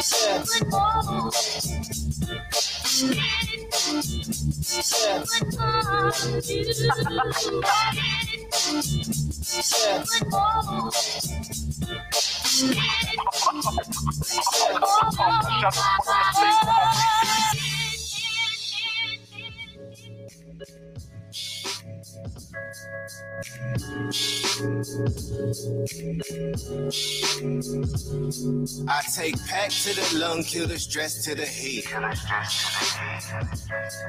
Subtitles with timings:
[0.00, 0.44] Yeah.
[15.62, 17.49] Yeah.
[23.40, 23.42] I
[29.14, 31.84] take pack to the lung, kill the stress to the head.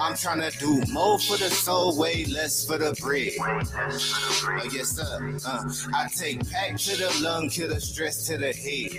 [0.01, 3.31] I'm trying to do more for the soul, way less for the bread.
[3.39, 5.39] Oh, yes, sir.
[5.45, 8.97] Uh, I take pack to the lung, kill the stress to the head.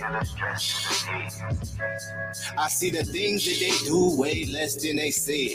[2.57, 5.53] I see the things that they do way less than they say.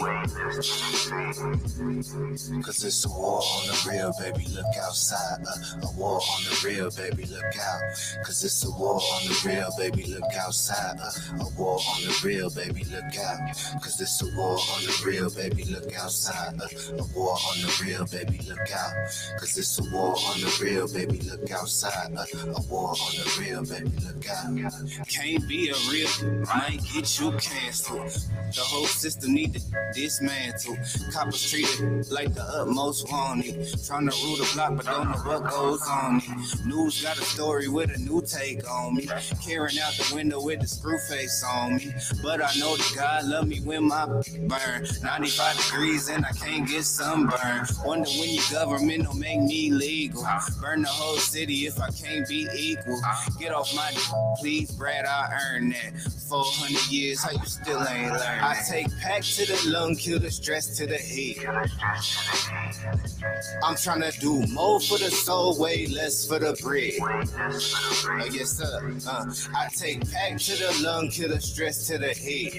[2.62, 4.46] Cause it's a war on the real, baby.
[4.54, 5.44] Look outside.
[5.46, 7.24] Uh, a war on the real, baby.
[7.26, 7.80] Look out.
[8.24, 10.04] Cause it's a war on the real, baby.
[10.04, 10.98] Look outside.
[11.00, 12.84] Uh, a war on the real, baby.
[12.84, 13.38] Look out.
[13.82, 15.64] Cause it's a war on the real, baby.
[15.64, 16.60] Look outside.
[16.60, 18.40] Uh, a war on the real, baby.
[18.48, 18.94] Look out.
[19.38, 21.18] Cause it's a war on the real, baby.
[21.20, 22.14] Look outside.
[22.16, 22.24] Uh,
[22.56, 23.92] a war on the real, baby.
[24.04, 24.72] Look out.
[25.08, 28.10] Can't be a real, might get you canceled.
[28.54, 29.60] The whole system need to
[29.94, 30.76] dismantle.
[31.12, 33.66] Coppers treated like the utmost wanted.
[33.86, 36.16] Trying to rule the block, but don't know what goes on.
[36.16, 36.22] Me.
[36.66, 39.08] News got a story with a new take on me.
[39.44, 41.92] Carrying out the window with the screw face on me.
[42.22, 44.86] But I know that God love me when my burn.
[45.02, 47.68] 95 degrees and I can't get sunburned.
[47.84, 50.26] Wonder when your government don't make me legal.
[50.60, 53.00] Burn the whole city if I can't be equal.
[53.38, 53.92] Get off my
[54.40, 56.18] please, Brad, I earned that.
[56.28, 58.22] 400 years, how you still ain't learned?
[58.42, 61.38] I take pack to the lung, kill the stress to the heat.
[63.62, 66.94] I'm trying to do more for the soul, way less for the bread.
[67.00, 68.92] Oh, yes, sir.
[69.06, 69.26] Uh,
[69.56, 72.54] I take pack to the lung, kill the stress to the head.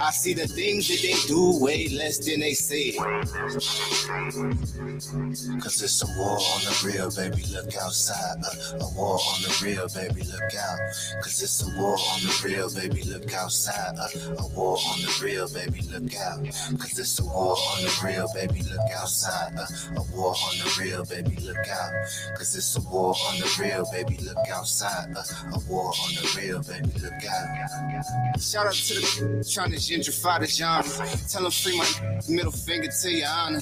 [0.00, 2.92] I see the things that they do way less than they say.
[5.62, 7.44] Cause it's a war on the real, baby.
[7.52, 8.36] Look outside.
[8.44, 10.22] Uh, a war on the real, baby.
[10.24, 10.78] Look out.
[11.22, 13.02] Cause it's a war on the real, baby.
[13.04, 13.96] Look outside.
[13.98, 15.80] Uh, a war on the real, baby.
[15.90, 16.44] Look out.
[16.78, 18.62] Cause it's a war on the real, baby.
[18.62, 19.21] Look outside.
[19.26, 19.66] Uh,
[19.96, 21.36] a war on the real, baby.
[21.42, 21.92] Look out.
[22.36, 24.18] Cause it's a war on the real, baby.
[24.22, 25.14] Look outside.
[25.16, 25.22] Uh,
[25.54, 26.90] a war on the real, baby.
[27.00, 28.40] Look out.
[28.40, 31.06] Shout out to the trying to gentrify the genre.
[31.28, 31.86] Tell them free my
[32.28, 33.60] middle finger to your honor.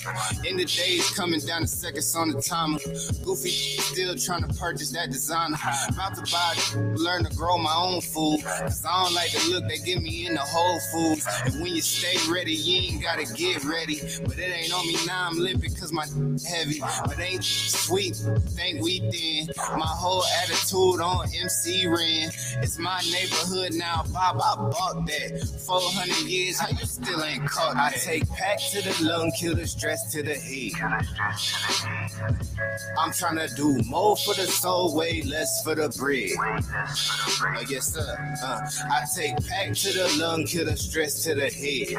[0.49, 2.78] In the days coming down the seconds on the timer.
[3.25, 5.56] Goofy still trying to purchase that designer.
[5.88, 6.54] About to buy,
[6.94, 8.43] learn to grow my own food.
[8.43, 11.26] Cause I don't like the look they give me in the Whole Foods.
[11.44, 14.00] And when you stay ready, you ain't gotta get ready.
[14.25, 16.06] But it ain't on me now, I'm cause my
[16.49, 16.81] heavy.
[17.05, 18.16] But ain't sweet,
[18.50, 19.49] think we thin.
[19.77, 22.31] My whole attitude on MC Ren.
[22.62, 24.37] It's my neighborhood now, Bob.
[24.37, 25.43] I bought that.
[25.66, 27.94] 400 years, how you still ain't caught that?
[27.94, 30.72] I take pack to the lung, kill the stress to the head.
[32.99, 36.31] I'm trying to do more for the soul, way less for the bread.
[36.38, 38.37] Oh, yes, sir.
[38.43, 41.97] Uh, I take pack to the lung, kill the stress to the head.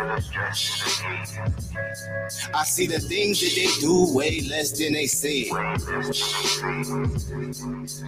[2.54, 5.50] I see the things that they do way less than they say.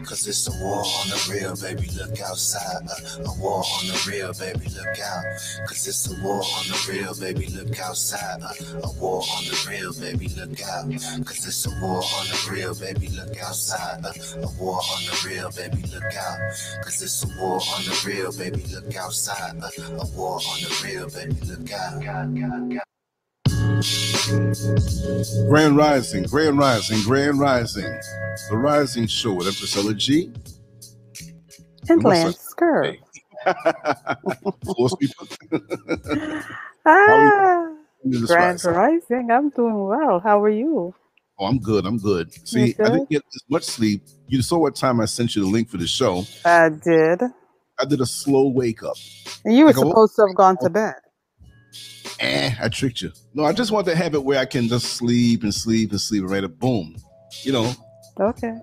[0.06, 1.90] Cause it's a war on the real, baby.
[1.98, 2.86] Look outside.
[2.88, 4.70] Uh, a war on the real, baby.
[4.78, 5.24] Look out.
[5.68, 7.48] Cause it's a war on the real, baby.
[7.48, 8.44] Look outside.
[8.44, 10.28] Uh, a war on the real, baby.
[10.38, 10.86] Look out.
[11.26, 13.08] Cause it's a war on the real, baby.
[13.08, 14.06] Look outside.
[14.06, 15.82] Uh, a war on the real, baby.
[15.94, 16.40] Look out.
[16.84, 18.64] Cause it's a war on the real, baby.
[18.72, 19.58] Look outside.
[19.58, 21.38] A war on the real, baby.
[21.50, 22.93] Look out.
[25.50, 28.00] Grand Rising, Grand Rising, Grand Rising.
[28.50, 30.32] The Rising Show with Priscilla G.
[31.90, 32.98] And Lance Scurv.
[34.78, 35.28] Force people.
[36.86, 37.74] Ah,
[38.28, 38.72] Grand rising.
[38.74, 39.32] Rising.
[39.32, 40.20] I'm doing well.
[40.20, 40.96] How are you?
[41.40, 41.86] Oh, I'm good.
[41.86, 42.32] I'm good.
[42.48, 44.04] See, I didn't get as much sleep.
[44.28, 46.26] You saw what time I sent you the link for the show.
[46.46, 47.22] I did.
[47.80, 48.96] I did a slow wake up.
[49.46, 50.96] And you were Like supposed to have gone to bed.
[52.20, 53.12] Eh, I tricked you.
[53.34, 56.00] No, I just want to have it where I can just sleep and sleep and
[56.00, 56.96] sleep and right up, boom.
[57.44, 57.74] You know,
[58.20, 58.54] Okay.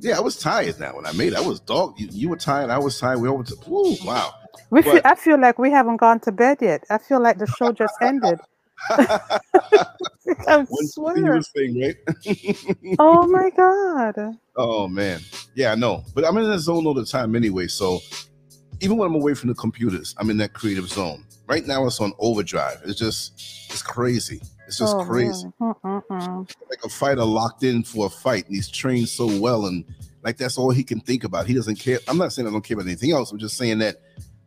[0.00, 1.36] Yeah, I was tired now when I made it.
[1.38, 1.98] I was dog.
[1.98, 2.68] You, you were tired.
[2.70, 3.20] I was tired.
[3.20, 3.56] We all went to.
[3.70, 4.34] Ooh, wow.
[4.70, 6.84] We But- feel, I feel like we haven't gone to bed yet.
[6.90, 8.38] I feel like the show just ended.
[8.90, 11.42] I One swear.
[11.42, 11.96] thing, right?
[12.98, 14.36] Oh my god.
[14.56, 15.20] Oh man,
[15.54, 16.04] yeah, I know.
[16.14, 17.66] But I'm in that zone all the time anyway.
[17.66, 18.00] So
[18.80, 21.24] even when I'm away from the computers, I'm in that creative zone.
[21.48, 22.82] Right now, it's on overdrive.
[22.84, 23.32] It's just,
[23.70, 24.40] it's crazy.
[24.66, 25.50] It's just Oh, crazy.
[25.60, 29.84] Like a fighter locked in for a fight, and he's trained so well, and
[30.22, 31.46] like that's all he can think about.
[31.46, 31.98] He doesn't care.
[32.06, 33.32] I'm not saying I don't care about anything else.
[33.32, 33.96] I'm just saying that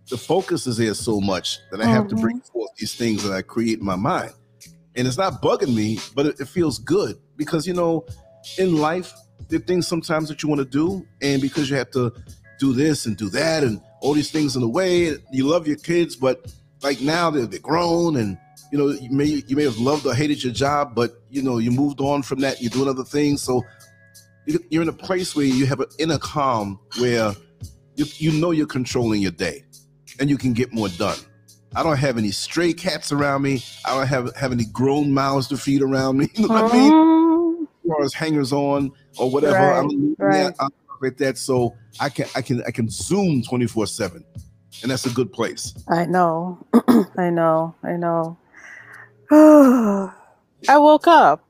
[0.09, 2.51] the focus is there so much that I have to bring mm-hmm.
[2.51, 4.33] forth these things that I create in my mind.
[4.95, 8.06] And it's not bugging me, but it, it feels good because you know,
[8.59, 9.13] in life,
[9.48, 12.13] there are things sometimes that you want to do, and because you have to
[12.59, 15.77] do this and do that and all these things in the way, you love your
[15.77, 16.53] kids, but
[16.83, 18.38] like now they're, they're grown and
[18.72, 21.57] you know you may you may have loved or hated your job, but you know
[21.57, 22.62] you moved on from that.
[22.62, 23.63] You're doing other things, so
[24.45, 27.33] you- you're in a place where you have an inner calm where
[27.95, 29.63] you, you know you're controlling your day
[30.19, 31.18] and you can get more done.
[31.75, 33.63] I don't have any stray cats around me.
[33.86, 36.30] I don't have have any grown mouths to feed around me.
[36.36, 37.68] You know what I mean?
[37.84, 39.60] As far as hangers on or whatever.
[39.60, 40.54] Right, I'm right.
[40.60, 40.69] I'm
[41.01, 41.38] like that.
[41.38, 44.24] So I can I can I can zoom 24 7.
[44.82, 45.74] And that's a good place.
[45.90, 46.58] I know.
[47.18, 47.76] I know.
[47.84, 48.38] I know.
[49.32, 51.46] I woke up.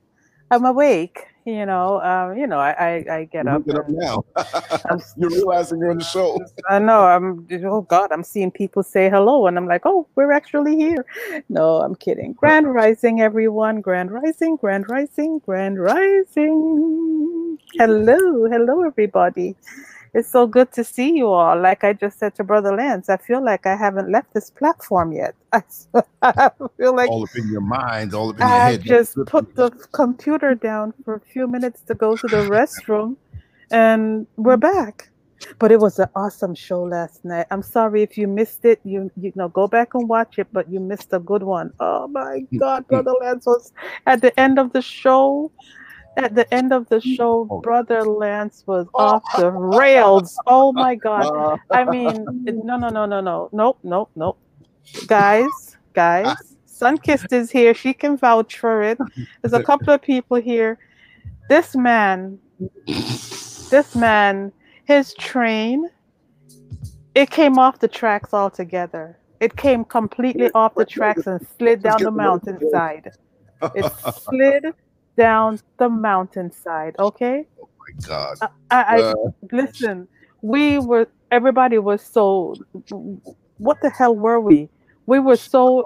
[0.49, 1.19] I'm awake.
[1.45, 2.01] You know.
[2.01, 2.59] Um, you know.
[2.59, 3.65] I I, I get You're up.
[3.65, 4.25] waking up now.
[4.89, 6.37] I'm you're realizing you're on the show.
[6.69, 7.05] I know.
[7.05, 7.47] I'm.
[7.65, 11.05] Oh God, I'm seeing people say hello, and I'm like, oh, we're actually here.
[11.49, 12.33] No, I'm kidding.
[12.33, 13.81] Grand Rising, everyone.
[13.81, 14.57] Grand Rising.
[14.57, 15.39] Grand Rising.
[15.39, 17.57] Grand Rising.
[17.77, 19.55] Hello, hello, everybody.
[20.13, 21.59] It's so good to see you all.
[21.59, 25.13] Like I just said to Brother Lance, I feel like I haven't left this platform
[25.13, 25.35] yet.
[25.53, 25.61] I,
[26.77, 28.81] feel like all up in your mind, all up in your I head.
[28.81, 33.15] just put the computer down for a few minutes to go to the restroom,
[33.71, 35.09] and we're back.
[35.59, 37.47] But it was an awesome show last night.
[37.49, 38.81] I'm sorry if you missed it.
[38.83, 41.71] You you know go back and watch it, but you missed a good one.
[41.79, 42.59] Oh my mm.
[42.59, 43.71] God, Brother Lance was
[44.05, 45.51] at the end of the show.
[46.17, 47.45] At the end of the show.
[47.63, 50.37] Brother Lance was off the rails.
[50.45, 51.59] Oh my God.
[51.71, 52.25] I mean,
[52.65, 54.37] no, no, no, no, no, nope, nope, nope.
[55.07, 56.35] Guys, guys,
[56.67, 57.73] Sunkissed is here.
[57.73, 58.97] She can vouch for it.
[59.41, 60.79] There's a couple of people here.
[61.49, 62.39] This man,
[62.85, 64.51] this man,
[64.85, 65.89] his train,
[67.15, 69.17] it came off the tracks altogether.
[69.39, 73.11] It came completely off the tracks and slid down the mountainside.
[73.75, 74.73] It slid
[75.17, 76.95] down the mountainside.
[76.99, 77.47] Okay.
[77.61, 78.37] Oh my God.
[78.69, 79.13] I, I, Uh,
[79.51, 80.07] listen
[80.41, 82.55] we were everybody was so
[83.57, 84.67] what the hell were we
[85.05, 85.83] we were so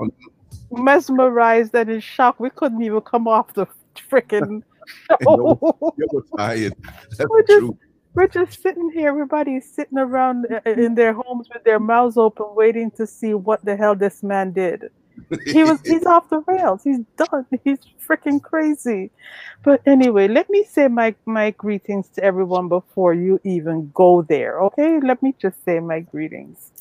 [0.72, 3.68] mesmerized and in shock we couldn't even come off the
[4.10, 4.62] freaking
[5.24, 6.74] show you're tired.
[7.18, 7.76] That's We're just- truth.
[8.14, 12.92] we're just sitting here everybody's sitting around in their homes with their mouths open waiting
[12.92, 14.90] to see what the hell this man did
[15.46, 16.84] he was he's off the rails.
[16.84, 17.46] He's done.
[17.64, 19.12] He's freaking crazy.
[19.64, 24.62] But anyway let me say my my greetings to everyone before you even go there
[24.64, 25.00] okay?
[25.00, 26.72] Let me just say my greetings.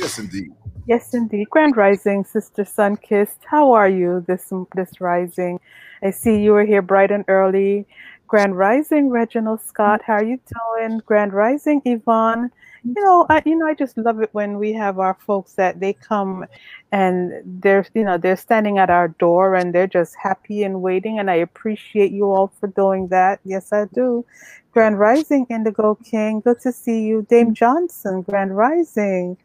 [0.00, 0.50] Yes, indeed.
[0.86, 1.50] yes indeed.
[1.50, 3.44] Grand rising sister sun kissed.
[3.44, 5.60] How are you this this rising?
[6.02, 7.86] I see you were here bright and early
[8.30, 10.38] grand rising reginald scott how are you
[10.78, 11.02] doing?
[11.04, 12.48] Grand rising yvonne.
[12.84, 15.80] You know i you know i just love it when we have our folks that
[15.80, 16.46] they come
[16.92, 21.18] and they're you know they're standing at our door and they're just happy and waiting
[21.18, 23.40] and i appreciate you all for doing that.
[23.44, 24.24] Yes i do.
[24.70, 27.26] Grand rising indigo king good to see you.
[27.28, 29.36] Dame johnson grand rising.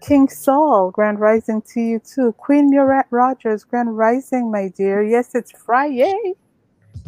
[0.00, 2.32] King saul grand rising to you too.
[2.32, 5.04] Queen murat rogers grand rising my dear.
[5.04, 6.34] Yes it's friday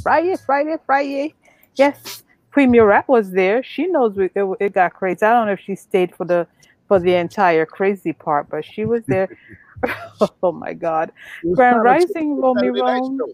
[0.02, 1.34] friday friday friday
[1.76, 2.22] yes
[2.56, 3.62] Queen Murat was there.
[3.62, 5.22] She knows it, it, it got crazy.
[5.26, 6.46] I don't know if she stayed for the
[6.88, 9.28] for the entire crazy part, but she was there.
[10.42, 11.12] oh my God!
[11.54, 13.18] Grand Rising, Romy Rome.
[13.18, 13.28] show.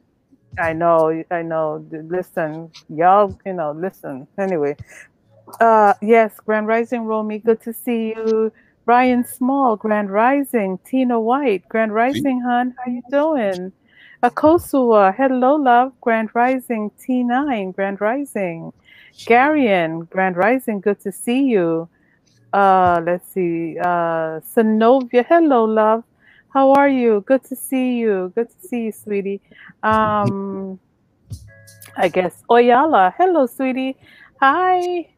[0.58, 1.86] I know, I know.
[1.92, 4.26] Listen, y'all, you know, listen.
[4.38, 4.76] Anyway,
[5.60, 7.38] uh, yes, Grand Rising, Romy.
[7.38, 8.52] Good to see you.
[8.86, 10.80] Ryan Small, Grand Rising.
[10.84, 12.74] Tina White, Grand Rising, hon.
[12.76, 13.72] How you doing?
[14.22, 15.92] Akosua, hello, love.
[16.00, 16.92] Grand Rising.
[16.92, 18.72] T9, Grand Rising.
[19.26, 20.80] Garian, Grand Rising.
[20.80, 21.88] Good to see you.
[22.52, 23.76] Uh, let's see.
[23.80, 26.04] Uh, hello, love.
[26.50, 27.24] How are you?
[27.26, 28.30] Good to see you.
[28.36, 29.40] Good to see you, sweetie.
[29.82, 30.78] Um,
[31.96, 33.14] I guess Oyala.
[33.18, 33.96] Hello, sweetie.
[34.40, 35.08] Hi.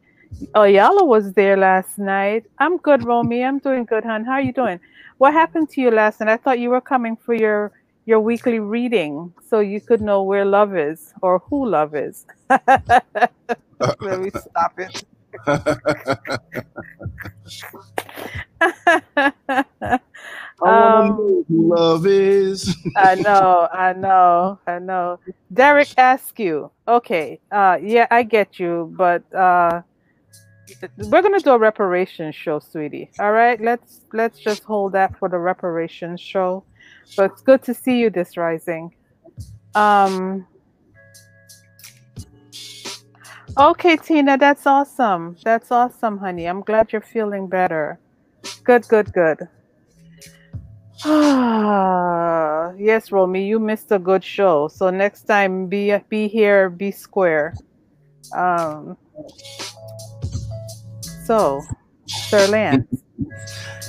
[0.54, 2.44] Oyala was there last night.
[2.58, 3.44] I'm good, Romy.
[3.44, 4.24] I'm doing good, hon.
[4.24, 4.80] How are you doing?
[5.18, 6.30] What happened to you last night?
[6.30, 7.70] I thought you were coming for your
[8.06, 12.24] your weekly reading so you could know where love is or who love is.
[12.50, 15.04] Let me stop it.
[20.64, 22.76] um, love is.
[22.96, 25.18] I know, I know, I know.
[25.52, 26.70] Derek Askew.
[26.86, 29.82] Okay, uh, yeah, I get you, but uh,
[30.98, 33.10] we're gonna do a reparations show, sweetie.
[33.18, 36.64] All right, let's let's just hold that for the reparations show.
[37.16, 38.94] But it's good to see you this rising.
[39.74, 40.46] Um.
[43.56, 45.36] Okay, Tina, that's awesome.
[45.44, 46.46] That's awesome, honey.
[46.46, 48.00] I'm glad you're feeling better.
[48.64, 49.48] Good, good, good.
[51.04, 54.68] Ah, yes, Romy, you missed a good show.
[54.68, 57.54] So next time, be be here, be square.
[58.34, 58.96] Um.
[61.24, 61.62] So,
[62.06, 63.03] Sir Lance.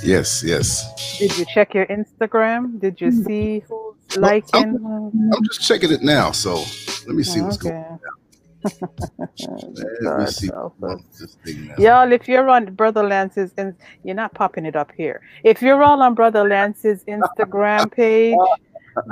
[0.02, 1.18] Yes, yes.
[1.18, 2.80] Did you check your Instagram?
[2.80, 4.76] Did you see who's liking?
[4.84, 6.30] I'm, I'm, just checking it now.
[6.30, 6.64] So
[7.06, 7.70] let me see what's okay.
[7.70, 8.00] going on.
[10.00, 10.50] Let me see
[11.78, 15.22] Y'all, if you're on Brother Lance's, and you're not popping it up here.
[15.44, 18.36] If you're all on Brother Lance's Instagram page,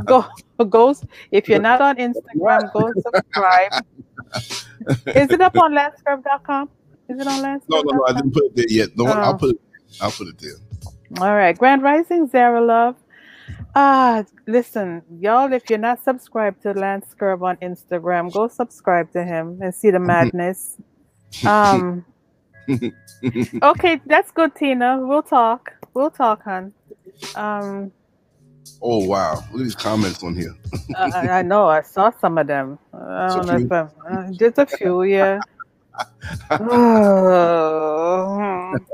[0.07, 0.27] go
[0.69, 0.95] go.
[1.31, 3.85] If you're not on Instagram, go subscribe.
[5.07, 6.69] Is it up on lancescurv.com?
[7.09, 7.67] Is it on lancescurv.com?
[7.69, 8.05] No, no, no.
[8.09, 8.97] I didn't put it there yet.
[8.97, 9.13] No, oh.
[9.13, 9.61] I'll put it.
[10.01, 10.57] I'll put it there.
[11.21, 12.97] All right, Grand Rising, Zara Love.
[13.75, 19.59] Ah, listen, y'all, if you're not subscribed to LanceScurv on Instagram, go subscribe to him
[19.61, 20.77] and see the madness.
[21.47, 22.05] um
[23.63, 24.99] Okay, that's good, Tina.
[25.01, 25.73] We'll talk.
[25.95, 26.73] We'll talk, hon.
[27.35, 27.93] Um
[28.83, 29.37] Oh wow!
[29.53, 30.55] Look at these comments on here.
[30.97, 31.67] I, I, know.
[31.67, 32.79] I saw some of them.
[32.93, 35.03] I don't know if I'm, uh, just a few.
[35.05, 35.41] Yeah.
[36.51, 36.69] Oh,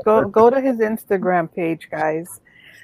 [0.05, 2.39] go go to his Instagram page, guys.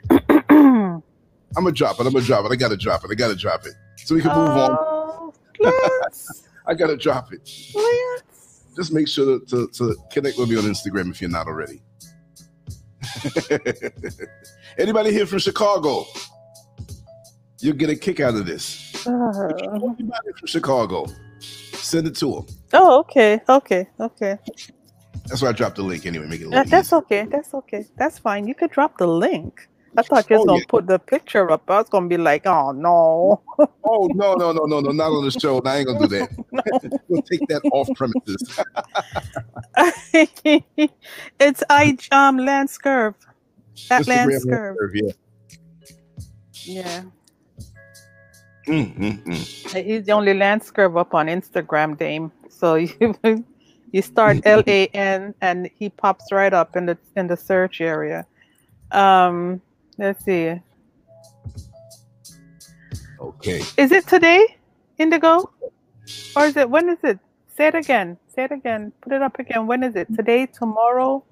[0.09, 2.05] I'm gonna drop it.
[2.05, 2.51] I'm gonna drop it.
[2.51, 3.11] I gotta drop it.
[3.11, 3.73] I gotta drop it.
[3.97, 5.33] So we can move oh,
[5.63, 5.73] on.
[6.67, 7.49] I gotta drop it.
[7.73, 8.63] Lance.
[8.75, 11.81] Just make sure to, to, to connect with me on Instagram if you're not already.
[14.77, 16.05] Anybody here from Chicago?
[17.59, 19.07] You'll get a kick out of this.
[19.07, 21.07] Uh, Anybody from Chicago?
[21.87, 22.45] Send it to him.
[22.73, 24.37] Oh, okay, okay, okay.
[25.27, 26.27] That's why I dropped the link anyway.
[26.27, 26.69] Make it.
[26.69, 27.23] That's okay.
[27.23, 27.85] That's okay.
[27.95, 28.45] That's fine.
[28.45, 29.69] You could drop the link.
[29.95, 30.65] I thought you was oh, gonna yeah.
[30.67, 31.63] put the picture up.
[31.69, 33.41] I was gonna be like, oh no.
[33.85, 35.61] oh no, no, no, no, no, not on the show.
[35.61, 36.29] I ain't gonna do that.
[37.07, 38.59] we'll take that off premises.
[41.39, 43.15] it's I um LanceScurv.
[43.89, 44.75] At LanceScurv.
[44.93, 45.11] Yeah.
[46.65, 47.03] Yeah.
[48.67, 49.83] Mm, mm, mm.
[49.85, 52.31] He's the only LanceScurv up on Instagram, Dame.
[52.49, 53.15] So you
[53.91, 57.81] you start L A N and he pops right up in the in the search
[57.81, 58.25] area.
[58.91, 59.61] Um
[59.97, 60.61] Let's see.
[63.19, 63.61] Okay.
[63.77, 64.57] Is it today,
[64.99, 65.49] Indigo?
[66.35, 67.19] Or is it when is it?
[67.55, 68.17] Say it again.
[68.27, 68.93] Say it again.
[69.01, 69.65] Put it up again.
[69.65, 70.13] When is it?
[70.15, 71.23] Today, tomorrow?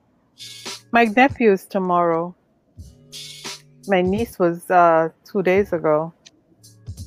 [0.92, 2.36] My nephew's tomorrow.
[3.88, 6.12] My niece was uh two days ago.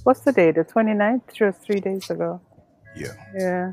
[0.09, 0.55] What's the date?
[0.55, 1.35] The 29th?
[1.35, 2.41] Sure, three days ago.
[2.97, 3.13] Yeah.
[3.35, 3.73] Yeah.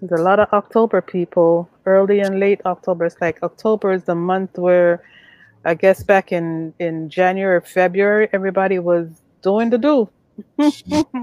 [0.00, 3.06] There's a lot of October people, early and late October.
[3.06, 5.02] It's like October is the month where
[5.64, 9.08] I guess back in in January, February, everybody was
[9.42, 10.08] doing the do.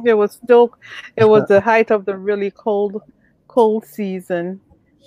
[0.03, 0.73] it was still,
[1.15, 3.01] it was the height of the really cold,
[3.47, 4.59] cold season.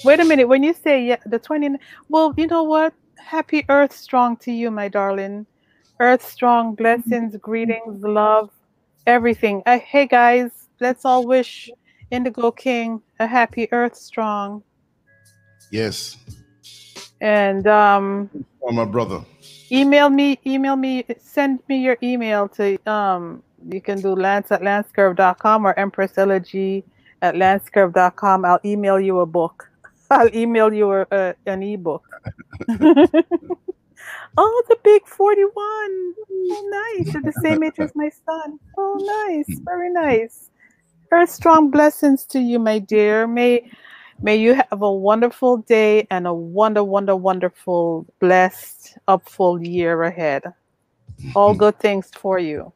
[0.04, 1.68] Wait a minute, when you say yeah, the twenty,
[2.08, 2.94] well, you know what?
[3.18, 5.44] Happy Earth Strong to you, my darling.
[5.99, 8.49] Earth Strong, blessings, greetings, love,
[9.07, 9.62] everything.
[9.66, 11.71] Uh, hey guys, let's all wish
[12.11, 14.62] Indigo King a happy Earth Strong.
[15.71, 16.16] Yes.
[17.21, 18.30] And um
[18.62, 19.25] Oh, my brother.
[19.73, 24.62] Email me, email me, send me your email to um you can do lance at
[24.62, 26.85] lancescurv.com or empress elegy
[27.23, 28.45] at lancescurv.com.
[28.45, 29.71] I'll email you a book.
[30.11, 32.04] I'll email you a, a, an ebook.
[34.37, 35.52] oh, the big 41.
[35.57, 37.14] Oh, nice.
[37.14, 38.59] You're the same age as my son.
[38.79, 39.61] Oh, nice.
[39.64, 40.50] Very nice.
[41.11, 43.26] Very strong blessings to you, my dear.
[43.26, 43.71] May
[44.23, 50.43] May you have a wonderful day and a wonder, wonder, wonderful, blessed, upful year ahead.
[51.35, 52.71] All good things for you.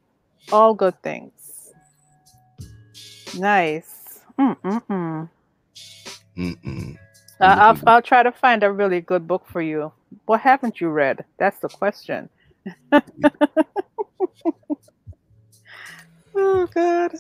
[0.52, 1.72] All good things.
[3.36, 4.20] Nice.
[4.38, 5.28] Mm-mm-mm.
[6.36, 6.98] Mm-mm.
[7.40, 9.92] Uh, I'll, I'll try to find a really good book for you.
[10.26, 11.24] What haven't you read?
[11.38, 12.28] That's the question.
[16.36, 17.12] oh, God.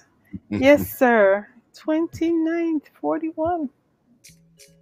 [0.58, 1.48] Yes, sir.
[1.76, 3.70] 29th, 41.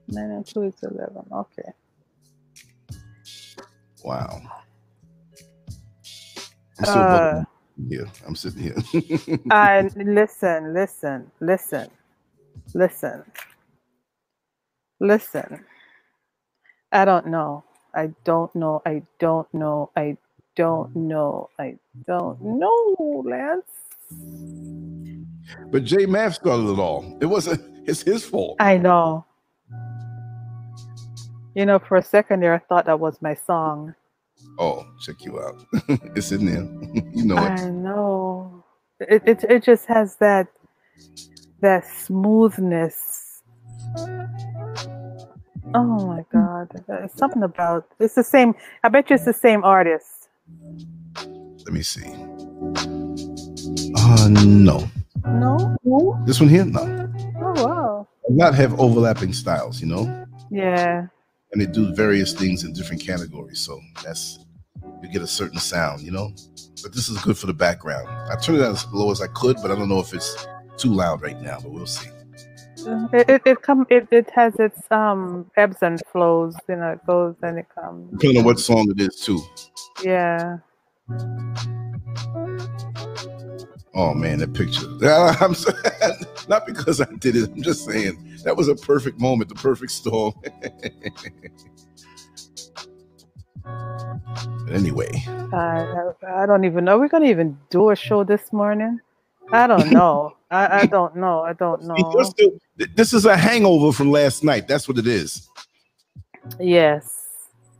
[0.08, 1.24] 9 and 2 is 11.
[1.32, 1.72] Okay.
[4.04, 4.40] Wow.
[6.78, 7.42] I'm still uh,
[7.88, 8.08] here.
[8.26, 8.76] I'm sitting here.
[9.50, 11.90] I listen, listen, listen,
[12.74, 13.24] listen.
[15.00, 15.64] Listen,
[16.92, 17.64] I don't know.
[17.94, 18.82] I don't know.
[18.86, 19.90] I don't know.
[19.96, 20.16] I
[20.56, 21.08] don't mm.
[21.08, 21.50] know.
[21.58, 22.58] I don't mm-hmm.
[22.58, 23.64] know, Lance.
[25.70, 27.18] But J Math started it all.
[27.20, 27.62] It wasn't.
[27.84, 28.58] It's his fault.
[28.60, 29.26] I know.
[31.56, 33.96] You know, for a second there, I thought that was my song.
[34.56, 35.66] Oh, check you out.
[36.14, 36.62] it's in there.
[37.12, 37.72] you know I it.
[37.72, 38.64] know.
[39.00, 40.46] It, it it just has that
[41.60, 43.42] that smoothness.
[45.74, 46.68] Oh my god.
[46.86, 50.28] There's something about it's the same I bet you it's the same artist.
[51.64, 52.06] Let me see.
[53.96, 54.88] Uh, no.
[55.24, 55.76] No?
[56.26, 57.10] This one here, no.
[57.40, 58.08] Oh wow.
[58.28, 61.06] Not have overlapping styles, you know, Yeah.
[61.52, 63.60] and they do various things in different categories.
[63.60, 64.38] So that's
[65.02, 66.32] you get a certain sound, you know.
[66.82, 68.08] But this is good for the background.
[68.08, 70.92] I turned it as low as I could, but I don't know if it's too
[70.92, 71.58] loud right now.
[71.60, 72.08] But we'll see.
[73.12, 77.06] It it, it come it, it has its um ebbs and flows, you know, it
[77.06, 78.10] goes and it comes.
[78.12, 79.40] Depending on what song it is, too.
[80.02, 80.58] Yeah.
[83.94, 84.86] Oh man, that picture.
[85.44, 85.72] I'm so-
[86.48, 87.50] not because I did it.
[87.50, 90.34] I'm just saying that was a perfect moment, the perfect storm.
[94.64, 95.10] But anyway,
[95.52, 96.98] I, I don't even know.
[96.98, 99.00] We're gonna even do a show this morning.
[99.52, 100.36] I don't know.
[100.52, 101.40] I, I don't know.
[101.40, 101.96] I don't know.
[102.94, 104.68] This is a hangover from last night.
[104.68, 105.48] That's what it is.
[106.60, 107.26] Yes.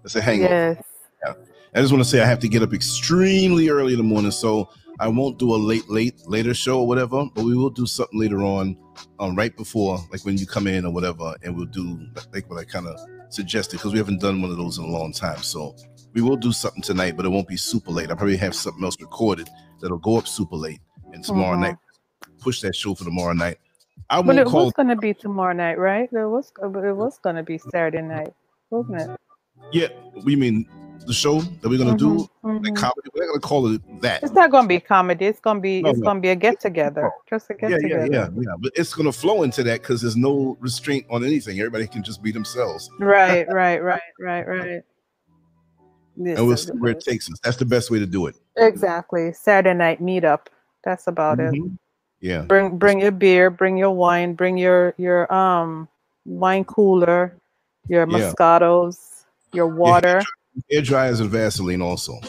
[0.04, 0.78] It's a hangover.
[1.24, 1.36] Yes.
[1.74, 4.30] I just want to say I have to get up extremely early in the morning,
[4.30, 4.68] so
[5.00, 7.24] I won't do a late, late, later show or whatever.
[7.34, 8.76] But we will do something later on,
[9.18, 11.98] um, right before, like when you come in or whatever, and we'll do
[12.32, 12.98] like what I kind of
[13.30, 15.42] suggested because we haven't done one of those in a long time.
[15.42, 15.74] So
[16.12, 18.10] we will do something tonight, but it won't be super late.
[18.10, 19.48] I'll probably have something else recorded
[19.80, 20.80] that'll go up super late,
[21.12, 21.60] and tomorrow Mhm.
[21.60, 21.76] night
[22.42, 23.58] push that show for tomorrow night.
[24.10, 24.64] I But won't it call.
[24.64, 26.08] was gonna be tomorrow night, right?
[26.12, 26.52] It was.
[26.62, 28.32] It was gonna be Saturday night,
[28.70, 29.10] wasn't it?
[29.72, 29.88] Yeah,
[30.24, 30.66] we mean
[31.06, 32.28] the show that we're gonna do.
[32.44, 32.76] Mhm, Like mhm.
[32.76, 34.22] comedy, we're not gonna call it that.
[34.22, 35.26] It's not gonna be comedy.
[35.26, 35.82] It's gonna be.
[35.82, 36.04] No, it's no.
[36.04, 37.10] gonna be a get together.
[37.28, 38.12] Just a get yeah, yeah, together.
[38.12, 38.54] yeah, yeah.
[38.60, 41.58] But it's gonna flow into that because there's no restraint on anything.
[41.58, 43.46] Everybody can just be themselves, Right.
[43.52, 43.82] Right.
[43.82, 44.00] Right.
[44.20, 44.46] Right.
[44.46, 44.82] Right.
[46.16, 47.38] Yes, and we'll see where it takes us.
[47.42, 48.36] That's the best way to do it.
[48.58, 49.32] Exactly.
[49.32, 50.46] Saturday night meetup.
[50.84, 51.54] That's about it.
[52.22, 55.88] Yeah, Bring bring your beer, bring your wine, bring your your um
[56.24, 57.34] wine cooler,
[57.88, 58.32] your Yeah.
[58.32, 60.22] Moscatos, your water.
[60.70, 62.20] air dryers and Vaseline also,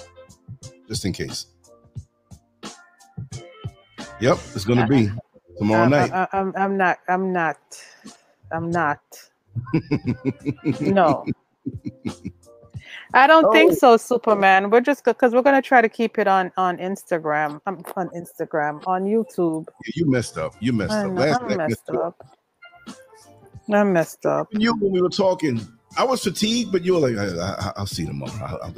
[0.88, 1.46] just in case.
[4.20, 5.12] Yep, it's gonna be
[5.60, 6.12] tomorrow night.
[6.12, 7.60] I, I, I'm I'm not I'm not
[8.52, 9.00] I'm not.
[10.82, 11.24] No.
[13.16, 13.76] I don't think Oh.
[13.76, 14.70] so, Superman.
[14.70, 18.82] We're just because we're gonna try to keep it on on Instagram, um, on Instagram,
[18.88, 19.68] on YouTube.
[19.96, 20.56] you messed up.
[20.60, 21.12] You messed I up.
[21.12, 22.26] know, Last I'm night, messed up.
[23.72, 24.48] I messed up.
[24.52, 25.62] you when we were talking,
[25.98, 28.74] I was fatigued, but you were like, I, I, "I'll see you tomorrow." I'll-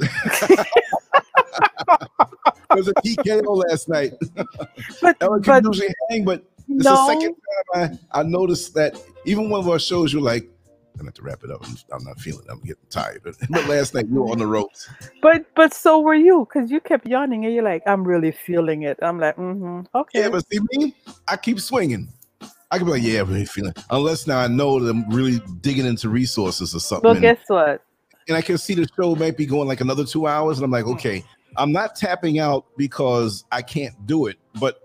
[2.68, 4.12] It was a TKO last night.
[5.00, 7.36] But That was but usually hang, but It's no, the second
[7.74, 10.55] time I, I noticed that even one of our shows, you're like, I'm
[10.96, 11.66] gonna have to wrap it up.
[11.66, 12.50] I'm, I'm not feeling it.
[12.50, 13.22] I'm getting tired.
[13.50, 14.88] But, last night you were on the ropes.
[15.22, 18.82] but but so were you because you kept yawning and you're like, I'm really feeling
[18.82, 18.98] it.
[19.02, 20.20] I'm like, mm-hmm, okay.
[20.20, 20.94] Yeah, but see me,
[21.28, 22.08] I keep swinging.
[22.70, 23.84] I can be like, yeah, I'm really feeling it.
[23.90, 27.10] Unless now I know that I'm really digging into resources or something.
[27.10, 27.82] well, guess what?
[28.28, 30.58] and I can see the show might be going like another two hours.
[30.58, 31.24] And I'm like, okay,
[31.56, 34.80] I'm not tapping out because I can't do it, but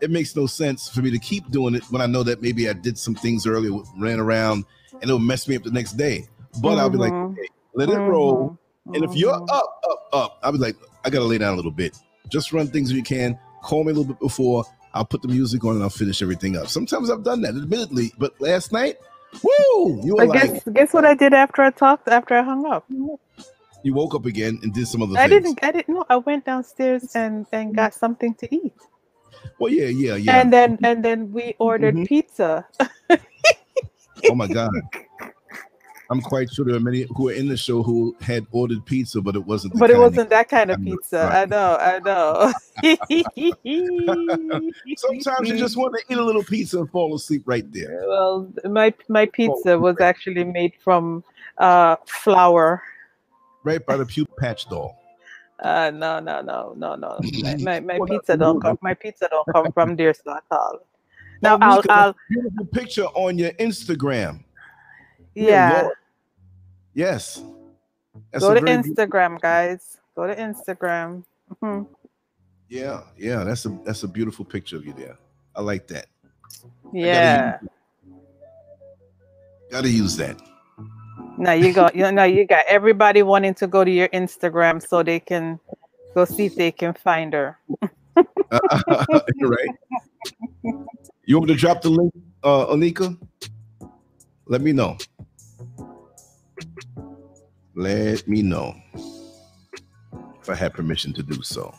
[0.00, 2.68] it makes no sense for me to keep doing it when I know that maybe
[2.68, 4.64] I did some things earlier, ran around,
[5.02, 6.28] and it'll mess me up the next day.
[6.62, 8.54] But I'll be like, Mhm, okay, let it roll.
[8.88, 9.52] mhm, And if you're mhm.
[9.52, 11.96] up, up, up, I'll be like, I gotta lay down a little bit.
[12.30, 13.38] Just run things if you can.
[13.62, 14.64] Call me a little bit before.
[14.94, 16.68] I'll put the music on and I'll finish everything up.
[16.68, 18.96] Sometimes I've done that, admittedly, but last night,
[19.44, 20.00] woo!
[20.04, 22.66] You were But like, guess guess what I did after I talked after I hung
[22.66, 22.86] up.
[23.84, 25.28] you woke up again and did some other I things.
[25.28, 26.06] didn't I didn't know.
[26.10, 28.74] I went downstairs and and got something to eat.
[29.60, 30.42] Well, yeah, yeah, yeah.
[30.42, 32.04] And then and then we ordered Mhm.
[32.04, 32.66] pizza.
[34.30, 34.70] oh my god.
[36.12, 39.22] I'm quite sure there are many who are in the show who had ordered pizza,
[39.22, 39.78] but it wasn't.
[39.78, 41.20] But it wasn't that kind of pizza.
[41.20, 41.42] right.
[41.42, 42.52] I know, I know.
[44.96, 48.04] Sometimes you just want to eat a little pizza and fall asleep right there.
[48.06, 51.24] well my my pizza was actually made from
[51.56, 52.82] uh flour.
[53.64, 54.98] right by the puke patch doll.
[55.60, 57.18] Uh no no no no no.
[57.40, 60.44] My my, my Well, pizza don't come my pizza don't come from there so at
[60.50, 60.80] all.
[61.42, 64.44] Now Oh, I'll I'll beautiful picture on your Instagram.
[65.34, 65.88] Yeah.
[66.94, 67.42] Yes.
[68.30, 69.98] That's Go to Instagram, guys.
[70.14, 71.24] Go to Instagram.
[71.60, 71.86] Mhm.
[72.68, 73.44] yeah, yeah.
[73.44, 75.18] That's a that's a beautiful picture of you there.
[75.54, 76.06] I like that.
[76.92, 77.58] Yeah.
[79.70, 80.40] Got to use that.
[81.38, 85.02] Now you got you know you got everybody wanting to go to your Instagram so
[85.02, 85.58] they can
[86.14, 87.58] go see if they can find her.
[89.40, 89.68] right.
[91.24, 93.16] You want me to drop the link, uh, Anika?
[94.46, 94.98] Let me know.
[97.74, 98.74] Let me know
[100.40, 101.72] if I have permission to do so.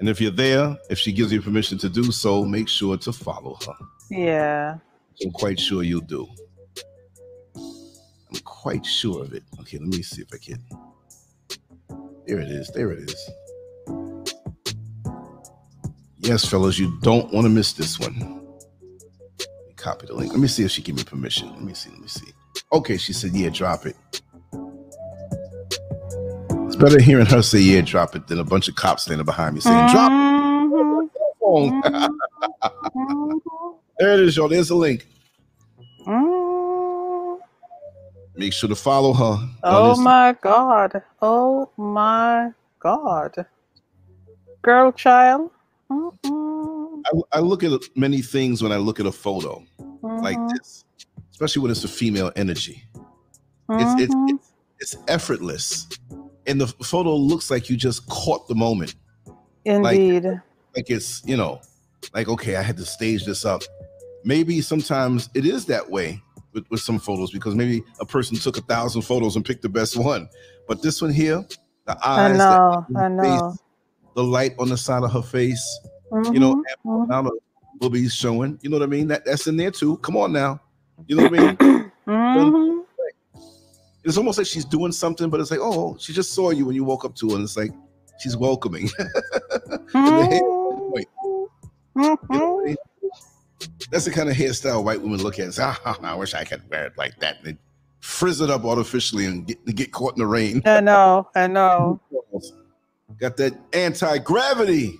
[0.00, 3.12] And if you're there, if she gives you permission to do so, make sure to
[3.12, 3.74] follow her.
[4.10, 4.78] Yeah.
[5.22, 6.26] I'm quite sure you'll do.
[7.54, 9.42] I'm quite sure of it.
[9.60, 10.64] Okay, let me see if I can.
[12.26, 12.70] There it is.
[12.70, 13.30] There it is.
[16.30, 18.40] Yes, fellas, you don't want to miss this one.
[19.74, 20.30] Copy the link.
[20.30, 21.48] Let me see if she give me permission.
[21.48, 21.90] Let me see.
[21.90, 22.32] Let me see.
[22.72, 23.96] Okay, she said, yeah, drop it.
[26.68, 29.56] It's better hearing her say, yeah, drop it than a bunch of cops standing behind
[29.56, 30.20] me saying, drop it.
[33.98, 34.46] There it is, y'all.
[34.46, 35.08] There's the link.
[38.36, 39.48] Make sure to follow her.
[39.64, 41.02] Oh my god.
[41.20, 43.46] Oh my god.
[44.62, 45.50] Girl child.
[45.90, 47.02] Mm-mm.
[47.06, 49.64] I, I look at many things when I look at a photo
[50.22, 50.50] like Mhm.
[50.52, 50.84] this,
[51.30, 52.84] especially when it's a female energy.
[53.70, 54.30] It's, it's, Mhm.
[54.30, 55.88] it's, it's effortless.
[56.46, 58.94] And the photo looks like you just caught the moment.
[59.64, 60.24] Indeed.
[60.76, 61.60] Like it's, you know,
[62.14, 63.62] like, okay, I had to stage this up.
[64.24, 66.20] Maybe sometimes it is that way
[66.52, 69.68] with, with some photos because maybe a person took a thousand photos and picked the
[69.68, 70.28] best one.
[70.66, 71.44] But this one here,
[71.86, 72.86] the eyes, I know.
[72.88, 73.22] the I know.
[73.22, 73.58] face,
[74.20, 75.80] the light on the side of her face,
[76.30, 77.04] you know, Mhm, mhm.
[77.04, 77.32] amount of
[77.80, 78.58] boobies showing.
[78.60, 79.08] You know what I mean?
[79.08, 79.96] That that's in there too.
[79.98, 80.60] Come on now.
[81.06, 81.56] You know what I mean?
[82.06, 82.84] Mhm.
[84.04, 86.74] It's almost like she's doing something, but it's like, oh, she just saw you when
[86.74, 87.70] you woke up to her, and it's like
[88.18, 88.90] she's welcoming.
[88.98, 90.40] the hair
[90.90, 91.08] point.
[91.96, 92.76] You know I mean?
[93.90, 96.44] That's the kind of hairstyle white women look at and say, ah, I wish I
[96.44, 97.38] could wear it like that.
[97.38, 97.58] And they
[98.00, 100.62] frizz it up artificially and get, get caught in the rain.
[100.64, 101.28] I know.
[101.34, 102.00] I know.
[103.18, 104.98] Got that anti-gravity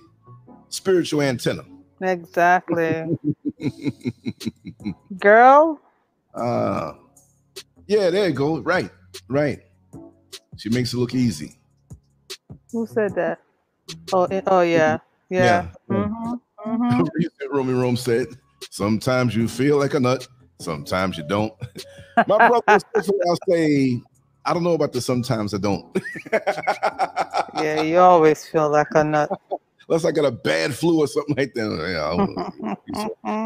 [0.69, 1.63] spiritual antenna.
[2.01, 3.17] Exactly.
[5.19, 5.79] Girl.
[6.33, 6.93] Uh
[7.87, 8.59] yeah, there you go.
[8.59, 8.89] Right,
[9.27, 9.59] right.
[10.57, 11.57] She makes it look easy.
[12.71, 13.39] Who said that?
[14.13, 14.99] Oh, it- oh yeah.
[15.29, 15.67] Yeah.
[15.89, 16.05] Yeah.
[16.07, 17.01] Mhm, Mm-hmm.
[17.51, 18.27] Romy Rome said,
[18.69, 20.27] sometimes you feel like a nut,
[20.59, 21.53] sometimes you don't.
[22.27, 22.61] My brother.
[22.67, 24.01] I'll say,
[24.45, 25.85] I don't know about the sometimes I don't.
[27.55, 29.29] Yeah, you always feel like a nut.
[29.89, 31.69] Unless I got a bad flu or something like that.
[31.93, 32.75] Yeah, I don't know.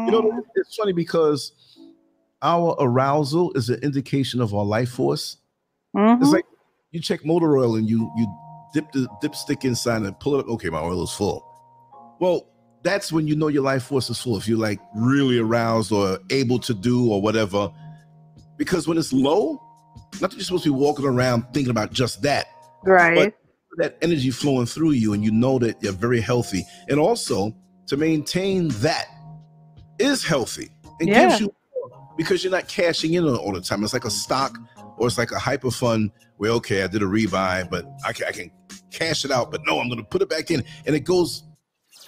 [0.06, 1.52] you know, it's funny because
[2.42, 5.38] our arousal is an indication of our life force.
[5.94, 6.32] It's Mhm.
[6.32, 6.44] like
[6.92, 8.26] you check motor oil and you you
[8.74, 10.48] dip the dipstick inside and pull it up.
[10.48, 11.44] Okay, my oil is full.
[12.20, 12.46] Well,
[12.82, 14.36] that's when you know your life force is full.
[14.36, 17.72] If you're like really aroused or able to do or whatever,
[18.56, 19.60] because when it's low,
[20.20, 22.46] not that you're supposed to be walking around thinking about just that.
[22.84, 23.34] right.
[23.78, 26.64] That energy flowing through you, and you know that you're very healthy.
[26.88, 27.54] And also
[27.88, 29.04] to maintain that
[29.98, 31.28] is healthy and Yeah.
[31.28, 31.54] gives you
[32.16, 33.84] because you're not cashing in on it all the time.
[33.84, 34.56] It's like a stock
[34.96, 38.26] or it's like a hyper fund where okay, I did a rebuy, but I can,
[38.28, 38.50] I can
[38.90, 41.42] cash it out, but no, I'm going to put it back in, and it goes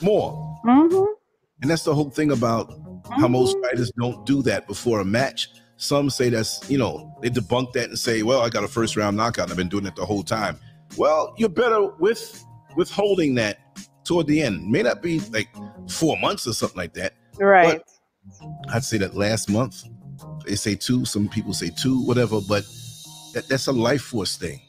[0.01, 0.59] more.
[0.65, 1.07] Mhm,
[1.61, 2.73] And that's the whole thing about
[3.11, 5.51] how most fighters don't do that before a match.
[5.79, 8.97] Some say that's you know they debunk that and say, well, I got a first
[8.97, 9.51] round knockout.
[9.51, 10.59] I've been doing it the whole time.
[10.97, 12.45] Well, you're better with
[12.77, 13.59] withholding that
[14.05, 14.69] toward the end.
[14.69, 15.49] May not be like
[15.89, 17.15] four months or something like that.
[17.39, 17.81] Right.
[18.73, 19.85] I'd say that last month.
[20.47, 21.05] They say two.
[21.05, 22.41] Some people say two, whatever.
[22.41, 22.65] But
[23.35, 24.61] that, that's a life force thing.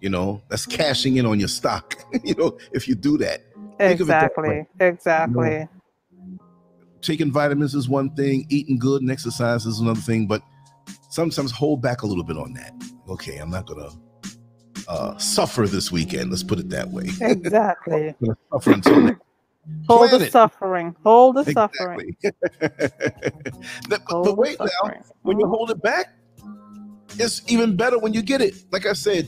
[0.00, 0.82] You know, that's mm-hmm.
[0.82, 1.96] cashing in on your stock.
[2.24, 3.90] you know, if you do that, it that.
[3.90, 4.66] Exactly.
[4.78, 5.68] Exactly.
[7.04, 10.26] Taking vitamins is one thing, eating good and exercise is another thing.
[10.26, 10.42] But
[11.10, 12.72] sometimes hold back a little bit on that.
[13.08, 13.90] Okay, I'm not gonna
[14.88, 16.30] uh, suffer this weekend.
[16.30, 17.08] Let's put it that way.
[17.20, 18.14] Exactly.
[18.52, 19.20] Suffer until next.
[19.88, 20.94] Hold the suffering.
[21.04, 22.14] Hold the suffering.
[22.60, 22.70] Exactly.
[23.88, 25.56] but, Hold but the wait now, when you Mhm.
[25.56, 26.12] hold it back,
[27.18, 28.54] it's even better when you get it.
[28.72, 29.26] Like I said,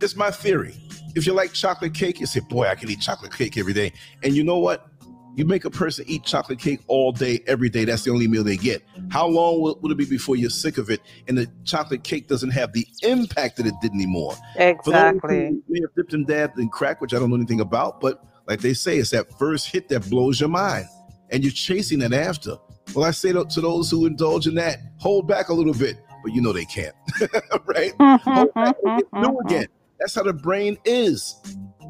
[0.00, 0.74] it's my theory.
[1.14, 3.92] If you like chocolate cake, you say, "Boy, I can eat chocolate cake every day."
[4.24, 4.88] And you know what?
[5.36, 7.84] You make a person eat chocolate cake all day, every day.
[7.84, 8.82] That's the only meal they get.
[9.10, 12.28] How long will, will it be before you're sick of it and the chocolate cake
[12.28, 14.34] doesn't have the impact that it did anymore?
[14.56, 15.60] Exactly.
[15.68, 18.60] We have dipped and dabbed in crack, which I don't know anything about, but like
[18.60, 20.86] they say, it's that first hit that blows your mind,
[21.30, 22.56] and you're chasing it after.
[22.94, 25.96] Well, I say to, to those who indulge in that, hold back a little bit,
[26.24, 26.94] but you know they can't,
[27.64, 27.94] right?
[28.22, 29.66] Hold back and get new again.
[30.00, 31.36] That's how the brain is.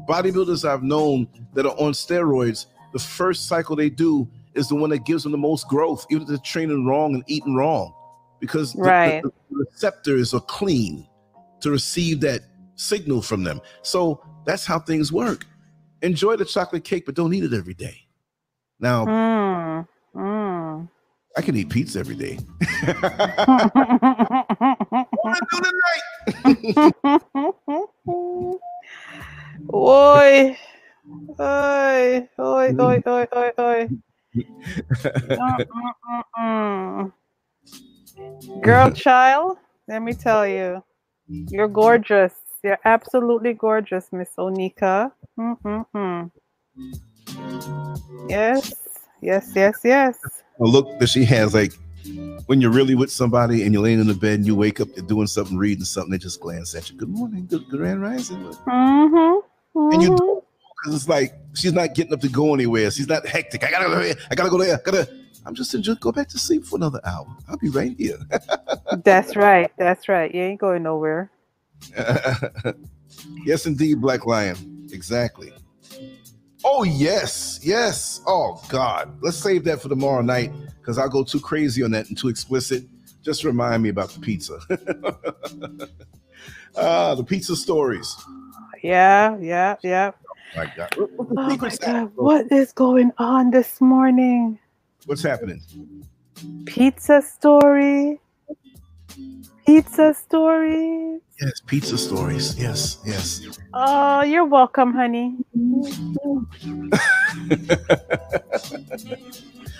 [0.07, 4.89] Bodybuilders I've known that are on steroids, the first cycle they do is the one
[4.89, 7.93] that gives them the most growth, even if they're training wrong and eating wrong.
[8.39, 9.21] because the- Right.
[9.21, 11.07] the, the receptors are clean
[11.59, 12.41] to receive that
[12.75, 13.61] signal from them.
[13.83, 15.45] So that's how things work.
[16.01, 17.97] Enjoy the chocolate cake, but don't eat it every day.
[18.79, 19.87] Now, Mm.
[20.15, 20.89] Mm.
[21.37, 22.39] I can eat pizza every day.
[29.73, 30.57] Oi.
[31.39, 32.27] Oi.
[32.39, 33.89] Oi, oi, oi, oi, oi.
[38.61, 40.83] Girl child, let me tell you,
[41.27, 42.33] you're gorgeous.
[42.63, 45.11] You're absolutely gorgeous, Miss Onika.
[45.39, 46.31] Mm-mm-mm.
[48.29, 48.73] Yes,
[49.21, 50.19] yes, yes, yes.
[50.59, 51.73] a look that she has like
[52.45, 54.87] when you're really with somebody and you're laying in the bed and you wake up,
[54.95, 56.97] you're doing something, reading something, they just glance at you.
[56.97, 58.43] Good morning, good grand rising.
[58.43, 59.47] Mm-hmm.
[59.93, 60.17] And you mhm.
[60.17, 60.40] don't
[60.81, 62.89] because it's like she's not getting up to go anywhere.
[62.91, 63.63] She's not hectic.
[63.63, 64.15] I gotta go here.
[64.29, 64.75] I gotta go there.
[64.75, 65.09] I gotta.
[65.45, 67.25] I'm just gonna Go back to sleep for another hour.
[67.49, 68.17] I'll be right here.
[69.03, 69.71] That's right.
[69.77, 70.33] That's right.
[70.33, 71.31] You ain't going nowhere.
[73.45, 74.87] yes, indeed, Black Lion.
[74.91, 75.51] Exactly.
[76.63, 78.21] Oh yes, yes.
[78.27, 79.17] Oh God.
[79.21, 82.27] Let's save that for tomorrow night because I'll go too crazy on that and too
[82.27, 82.83] explicit.
[83.23, 84.59] Just remind me about the pizza.
[86.75, 88.15] Ah, the pizza stories.
[88.83, 90.11] Yeah, yeah, yeah.
[90.55, 90.93] My God.
[90.97, 94.59] What's the Oh my God, what is going on this morning?
[95.05, 95.61] What's happening?
[96.65, 98.19] Pizza story.
[99.65, 101.19] Pizza story.
[101.39, 102.59] Yes, pizza stories.
[102.59, 103.41] Yes, yes.
[103.73, 105.37] Oh, you're welcome, honey.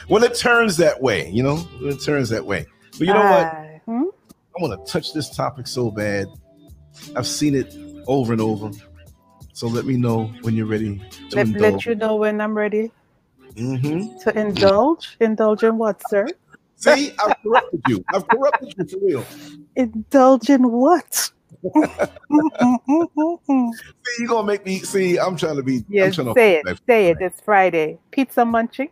[0.08, 2.66] when it turns that way, you know, it turns that way.
[2.92, 3.46] But you know what?
[3.46, 4.04] Ah, hmm?
[4.58, 6.28] I want to touch this topic so bad.
[7.16, 7.76] I've seen it
[8.08, 8.72] over and over.
[9.62, 11.62] So let me know when you're ready to Let, indulge.
[11.62, 12.90] let you know when I'm ready
[13.56, 15.18] hmm to indulge.
[15.20, 16.26] Indulge in what, sir?
[16.78, 18.04] See, I've corrupted you.
[18.12, 19.28] I've corrupted you for real.
[19.76, 21.30] Indulge in what?
[24.04, 25.20] See, you're gonna make me see.
[25.20, 25.76] I'm trying to be.
[25.76, 26.80] I'm yes, trying to say it.
[26.88, 27.18] Say it.
[27.22, 28.00] It's Friday.
[28.10, 28.90] Pizza munching.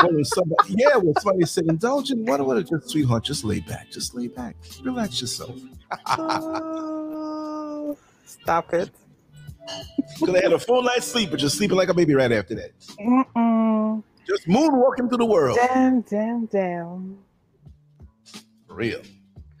[0.00, 2.44] When somebody, yeah, when somebody said indulge in what?
[2.44, 2.66] What?
[2.68, 3.88] Just sweetheart, just lay back.
[3.92, 4.56] Just lay back.
[4.82, 5.56] Relax yourself.
[6.18, 8.90] Oh, stop it.
[10.18, 12.54] Could have had a full night's sleep, but just sleeping like a baby right after
[12.54, 12.72] that.
[13.00, 14.02] Mm-mm.
[14.26, 15.58] Just moonwalking through the world.
[15.60, 17.18] Damn, damn, damn.
[18.68, 19.00] For real.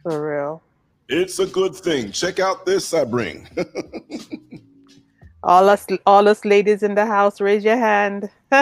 [0.02, 0.62] For real.
[1.08, 2.12] It's a good thing.
[2.12, 3.48] Check out this I bring.
[5.44, 8.30] All us, all us ladies in the house, raise your hand.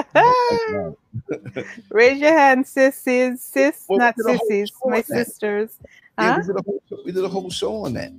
[1.91, 5.77] raise your hand, sissies, sis, Well, not sissies, my sisters.
[6.19, 6.39] Yeah, Huh?
[6.41, 8.13] we, did a whole, we did a whole show on that.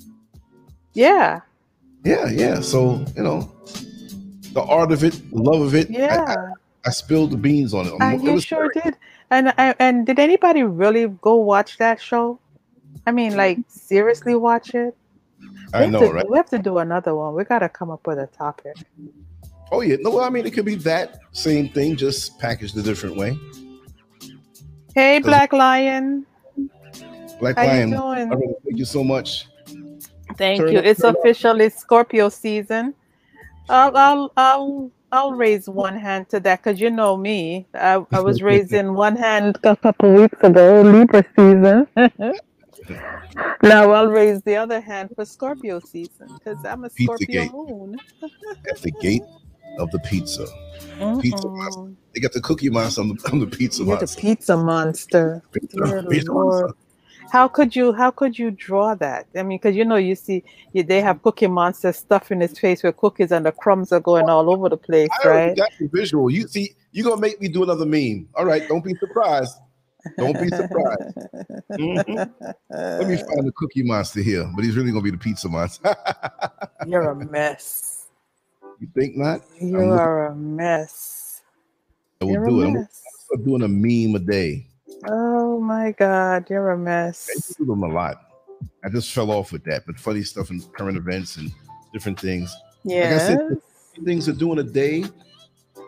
[0.94, 1.40] Yeah,
[2.04, 2.62] Yeah, yeah.
[2.62, 3.52] So you know,
[4.54, 5.90] the art of it, the love of it.
[5.90, 6.52] I- I, yeah.
[6.86, 7.94] I spilled the beans on it.
[7.94, 8.84] Uh, It you was sure great.
[8.84, 8.96] did.
[9.30, 12.40] And I- and did anybody really go watch that show?
[13.06, 14.96] I mean, like seriously watch it?
[15.74, 16.30] I We have know, to- right?
[16.30, 17.36] We have to do another one.
[17.36, 18.76] We gotta come up with a topic.
[19.72, 19.98] Oh yeah.
[20.02, 23.38] No, well, I mean, it could be that same thing, just packaged a different way.
[24.96, 26.26] Hey, it- Black Lion,
[27.40, 28.30] Black how Lion, you I doing?
[28.32, 29.48] really thank you so much.
[30.38, 30.80] Thank Turn you.
[30.80, 31.18] up, It's turn up.
[31.20, 32.94] officially Scorpio season.
[33.70, 37.68] I'll I'll I'll I'll raise one hand to that because you know me.
[37.74, 41.88] I, I was raising one hand a couple weeks ago, Libra season.
[43.64, 47.52] now I'll raise the other hand for Scorpio season because I'm a Pizza Scorpio gate.
[47.54, 47.98] moon.
[48.70, 49.24] At the gate
[49.80, 50.46] of the pizza,
[51.22, 51.96] Pizza Mm-mm.
[52.14, 53.02] they got the Cookie Monster.
[53.02, 54.22] I'm the, I'm the pizza You're the monster.
[54.22, 55.44] pizza monster.
[55.52, 56.76] Pizza- pizza monster.
[57.32, 59.26] How could you how could you draw that?
[59.38, 62.60] I mean, because you know you see you, they have Cookie Monster stuff in his
[62.60, 65.56] face with cookies and the crumbs are going all over the place, I right?
[65.58, 66.30] got the visual.
[66.30, 68.28] You see, you're gonna make me do another meme.
[68.36, 69.56] All right, don't be surprised.
[70.18, 71.18] Don't be surprised.
[71.72, 72.32] Mhm.
[72.70, 75.96] Let me find the Cookie Monster here, but he's really gonna be the Pizza Monster.
[76.88, 78.08] You're a mess.
[78.80, 79.42] you think not?
[79.60, 81.44] You looking- are a mess.
[82.22, 82.68] I will You're do it.
[82.68, 82.88] I'm.
[83.34, 84.68] I'm doing a meme a day.
[85.08, 87.28] Oh my God, you're a mess.
[87.30, 88.18] I do them a lot.
[88.84, 91.52] I just fell off with that, but funny stuff and current events and
[91.94, 92.56] different things.
[92.86, 93.28] I Yes.
[93.28, 93.40] said,
[94.06, 95.04] Things are doing a day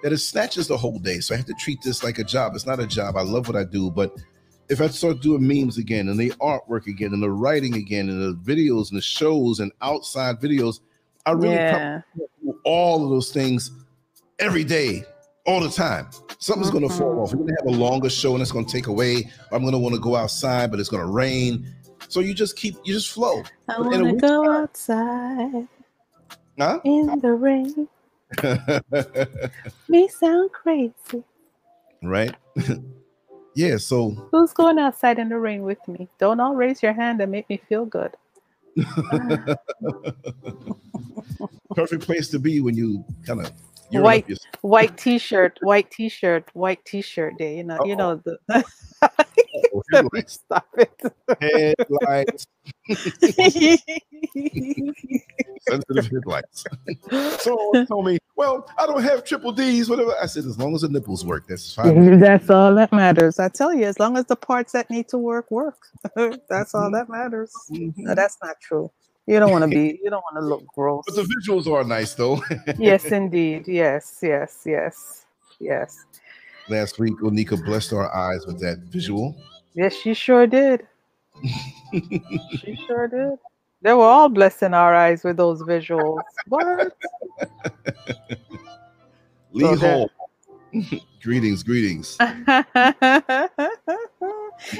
[0.03, 1.19] that it snatches the whole day.
[1.19, 2.53] So I have to treat this like a job.
[2.53, 3.15] It's not a job.
[3.15, 4.13] I love what I do, but
[4.69, 8.21] if I start doing memes again and the artwork again and the writing again and
[8.21, 10.81] the videos and the shows and outside videos,
[11.25, 12.01] I really Yeah.
[12.43, 13.71] do all of those things
[14.39, 15.05] every day,
[15.45, 16.07] all the time.
[16.39, 17.17] Something's going to fall Mhm.
[17.23, 17.31] off.
[17.33, 19.29] We're going to have a longer show and it's going to take away.
[19.51, 21.65] I'm going to want to go outside, but it's going to rain.
[22.09, 23.43] So you just keep, you just flow.
[23.67, 24.51] I wanna go time.
[24.51, 25.67] outside
[26.59, 26.79] Huh?
[26.83, 27.87] in the rain.
[29.89, 31.23] Me sound crazy.
[32.03, 32.35] right?
[33.55, 36.07] yeah, so Who's going outside in the rain with me?
[36.19, 38.15] Don't all raise your hand and make me feel good.
[41.75, 43.51] perfect place to be when you kind of
[43.91, 44.27] White.
[44.61, 47.57] White t-shirt, white t-shirt, white t-shirt day.
[47.57, 48.37] You know, you know the
[49.91, 51.01] Let stop it.
[51.41, 52.45] headlights,
[55.67, 56.63] sensitive headlights.
[57.43, 60.81] Someone told me, "Well, I don't have triple D's, whatever." I said, "As long as
[60.81, 63.39] the nipples work, that's fine." That's all that matters.
[63.39, 65.77] I tell you, as long as the parts that need to work work,
[66.49, 67.53] that's all that matters.
[67.71, 67.93] Mhm.
[67.97, 68.91] No, that's not true.
[69.25, 69.99] You don't want to be.
[70.03, 71.03] You don't want to look gross.
[71.07, 72.41] But the visuals are nice, though.
[72.77, 73.67] yes, indeed.
[73.67, 75.25] Yes, yes, yes,
[75.59, 76.05] yes.
[76.69, 79.35] Last week, Onika blessed our eyes with that visual.
[79.73, 80.87] Yes, she sure did.
[81.91, 83.37] She sure did.
[83.83, 86.23] They were all blessing our eyes with those visuals.
[86.47, 86.97] What?
[89.51, 90.11] Lee So Hall.
[91.21, 92.17] greetings, greetings.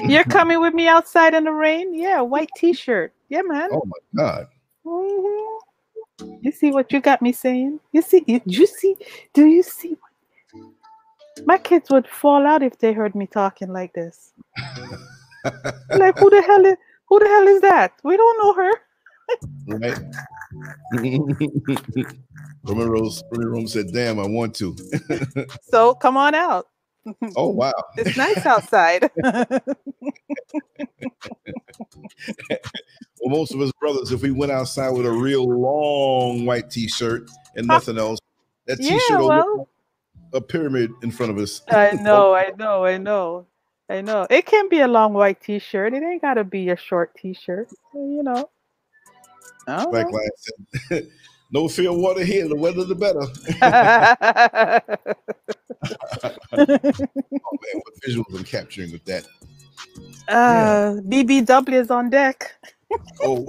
[0.08, 1.94] You're coming with me outside in the rain?
[1.94, 3.12] Yeah, white t-shirt.
[3.34, 3.68] Yeah, man.
[3.72, 4.46] Oh my God.
[4.86, 5.58] Mhm.
[6.40, 7.80] You see what you got me saying?
[7.90, 8.22] You see?
[8.28, 8.94] You, you see?
[9.32, 9.96] Do you see?
[11.44, 14.32] My kids would fall out if they heard me talking like this.
[15.90, 16.76] like, who the hell is?
[17.08, 17.94] Who the hell is that?
[18.04, 18.72] We don't know her.
[19.66, 19.98] right?
[22.62, 24.76] Roman Rose, Roman Rome said, "Damn, I want to."
[25.60, 26.68] So come on out.
[27.36, 27.72] Oh wow!
[27.96, 29.10] It's nice outside.
[33.24, 37.30] Well, most of us brothers, if we went outside with a real long white T-shirt
[37.56, 38.18] and nothing else,
[38.66, 39.58] that T-shirt will look well.
[39.58, 39.68] like
[40.34, 41.62] a pyramid in front of us.
[41.70, 43.46] I know, I know, I know,
[43.88, 44.26] I know.
[44.28, 45.94] It can be a long white T-shirt.
[45.94, 47.70] It ain't gotta be a short T-shirt.
[47.94, 48.50] You know.
[49.66, 51.00] I Black know.
[51.52, 52.48] Lion said, "No fear of water here.
[52.48, 53.26] The weather, the better."
[56.56, 59.26] Oh man, what visuals I'm capturing with that?
[60.28, 62.54] uh, BBW is on deck.
[63.22, 63.44] Oh,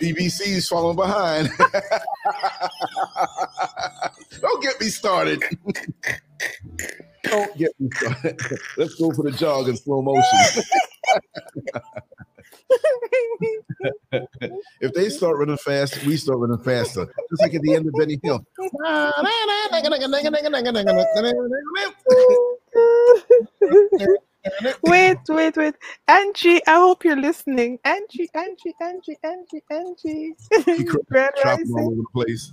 [0.00, 1.50] BBC's falling behind.
[4.40, 5.42] Don't get me started.
[7.24, 8.40] Don't get me started.
[8.76, 10.62] Let's go for the jog in slow motion.
[14.80, 17.06] if they start running fast, we start running faster.
[17.30, 18.44] Just like at the end of Benny Hill.
[24.82, 25.74] wait, wait, wait.
[26.08, 27.78] Angie, I hope you're listening.
[27.84, 30.34] Angie, Angie, Angie, Angie, Angie.
[30.76, 32.52] He cr- Grand Chopping all over the place.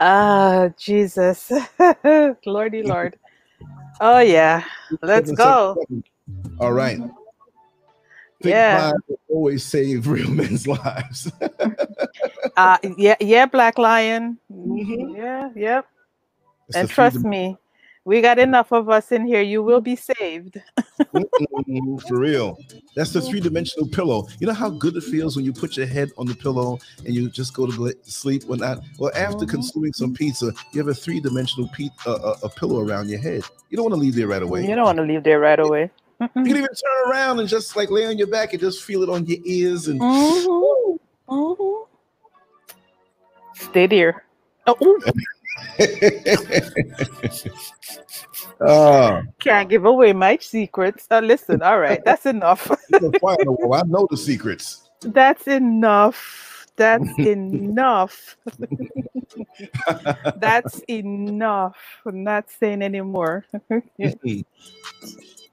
[0.00, 1.50] Ah, Jesus.
[2.46, 3.16] Lordy Lord.
[3.98, 4.62] Oh, yeah.
[5.00, 5.78] Let's go.
[6.60, 6.98] All right.
[8.46, 8.92] Think Yeah.
[9.28, 11.30] always save real men's lives.
[12.56, 14.38] Uh, yeah, yeah, Black Lion.
[14.50, 15.14] Mhm.
[15.14, 15.86] Yeah, yep.
[16.68, 17.58] It's And trust freedom- me,
[18.06, 19.42] we got enough of us in here.
[19.42, 20.62] You will be saved.
[22.08, 22.56] For real.
[22.94, 24.26] That's the three dimensional pillow.
[24.40, 27.14] You know how good it feels when you put your head on the pillow and
[27.14, 28.78] you just go to sleep when not.
[28.98, 29.50] Well, after Mhm.
[29.50, 33.18] consuming some pizza, you have a three dimensional pe- uh, uh, a pillow around your
[33.20, 33.42] head.
[33.68, 34.62] You don't want to leave there right away.
[34.66, 35.90] You don't want to leave there right away.
[36.20, 39.02] You can even turn around and just like lay on your back and just feel
[39.02, 40.98] it on your ears and Mhm.
[41.28, 41.86] Mhm.
[43.54, 44.24] Stay there.
[44.66, 44.98] Oh,
[48.60, 51.06] Ah, can't give away my secrets.
[51.10, 52.70] Uh, listen, all right, that's enough.
[52.88, 53.74] it's a fire in the wall.
[53.74, 54.88] I know the secrets.
[55.00, 56.66] That's enough.
[56.76, 58.36] That's enough.
[60.36, 61.76] That's enough.
[62.04, 63.44] I'm not saying anymore.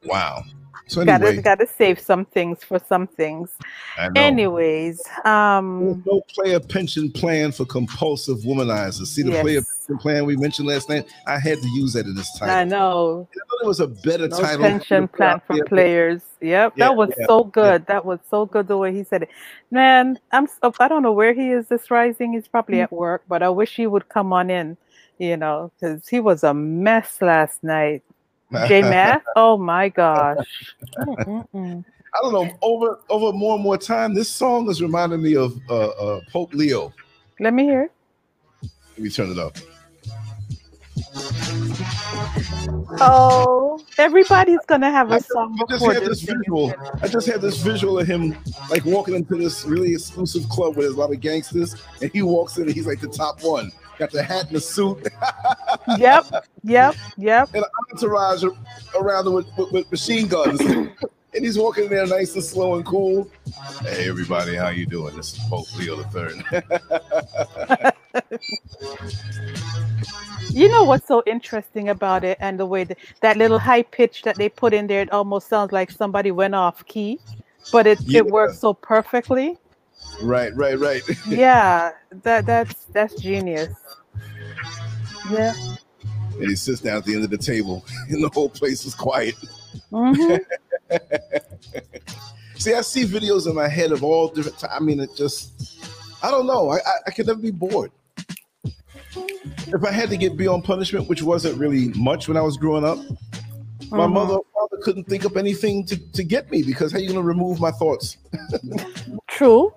[0.05, 0.43] Wow.
[0.87, 3.51] So gotta gotta save some things for some things.
[3.97, 4.21] I know.
[4.21, 9.07] Anyways, um, There's no player pension plan for compulsive womanizers.
[9.07, 9.41] See the Yes.
[9.41, 11.05] player pension plan we mentioned last night?
[11.25, 12.55] I had to use that in this title.
[12.55, 14.63] I know I thought it was a better no title.
[14.65, 16.21] pension plan for Yeah, players.
[16.41, 17.85] Yep, Yeah, that was yeah, so good.
[17.87, 19.29] That was so good the way he said it.
[19.71, 22.33] Man, I'm so, I don't know where he is this rising.
[22.33, 22.83] He's probably Mm.
[22.83, 24.77] at work, but I wish he would come on in.
[25.19, 28.03] You know, because he was a mess last night.
[28.67, 29.23] J Math.
[29.35, 30.75] Oh my gosh.
[30.99, 31.83] Mm-mm-mm.
[32.15, 32.49] I don't know.
[32.61, 36.53] Over over more and more time, this song is reminding me of uh, uh, Pope
[36.53, 36.93] Leo.
[37.39, 37.83] Let me hear.
[37.83, 37.91] it.
[38.91, 39.57] Let me turn it up.
[43.01, 46.21] Oh, everybody's gonna have I a just- song I just had this.
[46.21, 46.73] this visual.
[47.01, 48.35] I just had this visual of him
[48.69, 52.21] like walking into this really exclusive club where there's a lot of gangsters, and he
[52.21, 53.71] walks in and he's like the top one.
[54.03, 55.07] Got the hat and the suit,
[55.97, 56.25] Yep,
[56.63, 57.47] yep, yep.
[57.53, 58.43] and an entourage
[58.99, 60.59] around him with, with, with machine guns.
[60.59, 60.91] and
[61.31, 63.31] he's walking in there nice and slow and cool.
[63.81, 65.15] Hey everybody, how you doing?
[65.15, 67.93] This is Pope Leo the Third.
[70.49, 74.23] you know what's so interesting about it and the way that, that little high pitch
[74.23, 77.21] that they put in there, it almost sounds like somebody went off key,
[77.71, 78.17] but it, Yeah.
[78.17, 79.57] it works so perfectly.
[80.21, 81.01] Right, right, right.
[81.27, 81.91] Yeah,
[82.23, 83.73] that that's that's genius.
[85.29, 85.53] Yeah.
[86.33, 88.95] and he sits down at the end of the table, and the whole place is
[88.95, 89.35] quiet.
[89.91, 90.35] hmm
[92.55, 94.57] See, I see videos in my head of all different.
[94.59, 95.83] T- I mean, it just,
[96.23, 96.69] I don't know.
[96.69, 97.91] I, I, I could never be bored.
[99.15, 102.85] If I had to get beyond punishment, which wasn't really much when I was growing
[102.85, 102.99] up,
[103.89, 104.13] my Mhm.
[104.13, 107.23] mother father couldn't think up anything to, to get me because how you going to
[107.23, 108.17] remove my thoughts?
[109.27, 109.73] True.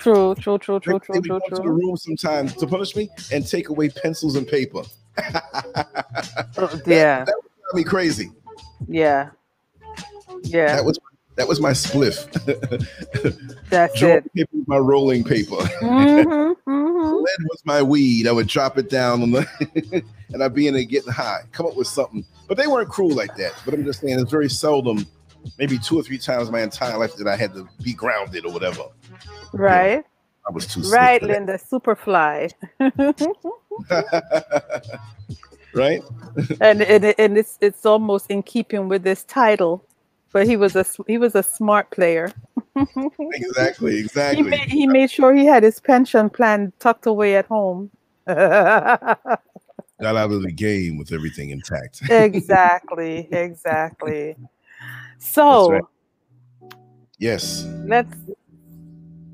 [0.00, 3.46] True, true, true, true, they true, true, to the room sometimes to punish me and
[3.46, 4.82] take away pencils and paper.
[6.56, 8.30] Uh, Yeah, That would drive me crazy.
[8.88, 9.30] yeah,
[10.42, 10.76] yeah.
[10.76, 10.98] That was
[11.36, 12.16] that was my spliff.
[13.70, 14.34] That's Drawing it.
[14.34, 15.56] paper was my rolling paper.
[15.80, 18.26] hmm hmm lead was my weed.
[18.26, 21.66] I would drop it down on the, and I'd be in there getting high, come
[21.66, 22.24] up with something.
[22.48, 23.52] But they weren't cruel like that.
[23.64, 25.06] But I'm just saying, it's very seldom,
[25.58, 28.52] maybe two or three times my entire life that I had to be grounded or
[28.52, 28.84] whatever.
[29.52, 30.04] Right,
[30.46, 31.58] I was too right, sick Linda.
[31.58, 32.52] Superfly.
[35.74, 36.02] right?
[36.60, 39.84] and and, and it's it's almost in keeping with this title
[40.32, 42.32] but he was a he was a smart player
[42.76, 43.98] Exactly.
[43.98, 44.36] Exactly.
[44.36, 47.90] he made, he made sure he had his pension plan tucked away at home
[48.26, 52.02] Got out of the game with everything intact.
[52.10, 54.36] exactly exactly
[55.20, 55.82] so right.
[57.18, 57.64] Yes.
[57.84, 58.16] let's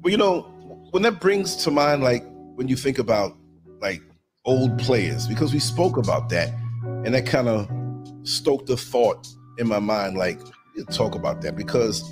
[0.02, 0.42] Well, you know,
[0.90, 2.24] when that brings to mind, like
[2.56, 3.36] when you think about
[3.80, 4.02] like
[4.44, 6.52] old players, because we spoke about that,
[7.04, 7.68] and that kind of
[8.24, 9.26] stoked the thought
[9.58, 10.40] in my mind, like
[10.90, 12.02] talk about that because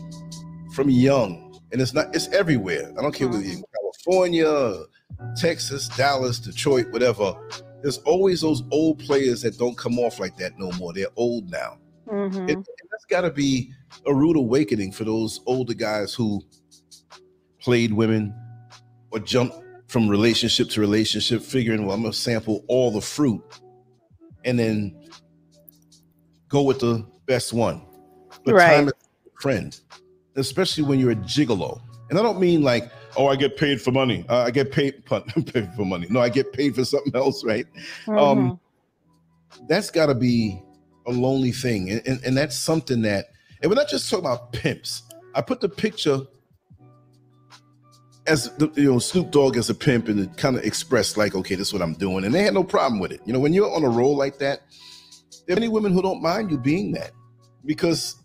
[0.74, 2.92] from young, and it's not, it's everywhere.
[2.98, 4.84] I don't care whether you're in California,
[5.36, 7.34] Texas, Dallas, Detroit, whatever.
[7.82, 10.92] There's always those old players that don't come off like that no more.
[10.92, 11.78] They're old now.
[12.06, 12.48] Mm-hmm.
[12.48, 12.58] It,
[12.94, 13.72] that's got to be
[14.06, 16.40] a rude awakening for those older guys who
[17.60, 18.32] played women
[19.10, 19.56] or jumped
[19.88, 23.42] from relationship to relationship, figuring, well, I'm going to sample all the fruit
[24.44, 24.96] and then
[26.48, 27.82] go with the best one.
[28.44, 28.76] But Right.
[28.76, 28.92] time is
[29.26, 29.80] a friend,
[30.36, 31.80] especially when you're a gigolo.
[32.10, 34.24] And I don't mean like, oh, I get paid for money.
[34.28, 35.04] Uh, I get paid,
[35.52, 36.06] paid for money.
[36.10, 37.66] No, I get paid for something else, right?
[38.06, 38.18] Mhm.
[38.20, 38.60] um,
[39.68, 40.60] that's got to be
[41.06, 41.90] a lonely thing.
[41.90, 43.26] And, and, and that's something that
[43.62, 45.02] and we're not just talking about pimps
[45.34, 46.20] i put the picture
[48.26, 51.34] as the, you know snoop dogg as a pimp and it kind of expressed like
[51.34, 52.24] okay this is what i'm doing.
[52.24, 53.20] And they had no problem with it.
[53.26, 54.62] You know when you're on a roll like that
[55.46, 57.12] there are many women who don't mind you being that
[57.66, 58.16] because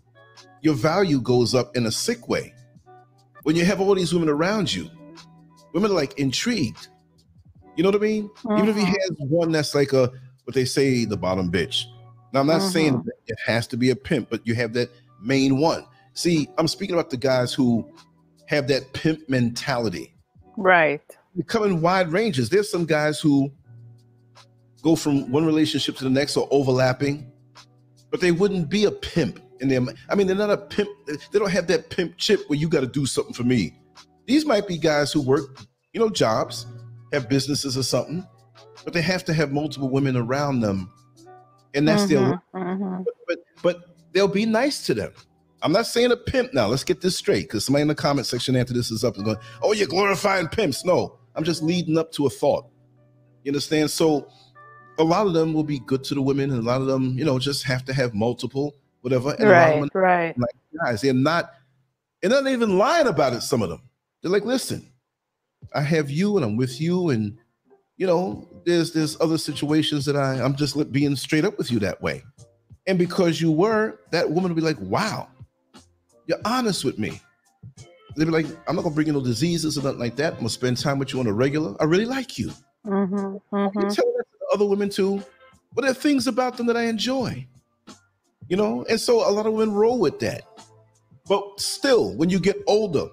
[0.61, 2.53] your value goes up in a sick way.
[3.43, 4.89] When you have all these women around you
[5.73, 6.87] women are like intrigued.
[7.75, 8.29] You know what i mean?
[8.57, 8.87] Even if he Mhm.
[8.87, 10.11] has one that's like a
[10.45, 11.83] what they say the bottom bitch.
[12.33, 13.03] Now I'm not saying Mhm.
[13.05, 14.89] that it has to be a pimp, but you have that
[15.21, 15.85] main one.
[16.13, 17.85] See, I'm speaking about the guys who
[18.47, 20.13] have that pimp mentality.
[20.57, 21.01] right
[21.35, 22.49] They come in wide ranges.
[22.49, 23.49] There's some guys who
[24.81, 27.31] go from one relationship to the next or overlapping,
[28.11, 29.89] but they wouldn't be a pimp in them.
[30.09, 30.89] I mean, they're not a pimp.
[31.07, 33.73] They don't have that pimp chip where you got to do something for me.
[34.25, 35.59] These might be guys who work,
[35.93, 36.65] you know, jobs,
[37.13, 38.25] have businesses or something,
[38.83, 40.91] but they have to have multiple women around them,
[41.73, 42.19] and that's their.
[42.19, 43.05] Mhm, mhm.
[43.27, 45.11] But but they'll be nice to them.
[45.61, 46.67] I'm not saying a pimp now.
[46.67, 49.25] Let's get this straight, because somebody in the comment section after this is up and
[49.25, 52.65] going, "Oh, you're glorifying pimps." No, I'm just leading up to a thought.
[53.43, 53.91] You understand?
[53.91, 54.27] So
[54.97, 57.17] a lot of them will be good to the women, and a lot of them,
[57.17, 59.31] you know, just have to have multiple, whatever.
[59.31, 60.55] And a lot of them right right
[60.85, 61.01] guys.
[61.01, 61.51] They're not,
[62.23, 63.41] and they're not even lying about it.
[63.41, 63.81] Some of them,
[64.21, 64.89] they're like, "Listen,
[65.73, 67.37] I have you, and I'm with you, and
[67.99, 71.79] you know, there's there's other situations that I I'm just being straight up with you
[71.79, 72.23] that way."
[72.87, 75.27] And because you were, that woman would be like, "Wow,
[76.25, 77.21] you're honest with me."
[78.15, 80.33] They'd be like, "I'm not gonna bring you no diseases or nothing like that.
[80.33, 81.75] I'm gonna spend time with you on a regular.
[81.79, 82.51] I really like you."
[82.87, 83.89] Mhm, You mhm.
[83.89, 85.21] tell that to other women too,
[85.75, 87.45] but there are things about them that I enjoy.
[88.47, 90.43] You know, and so a lot of women roll with that.
[91.27, 93.07] But still, when you get older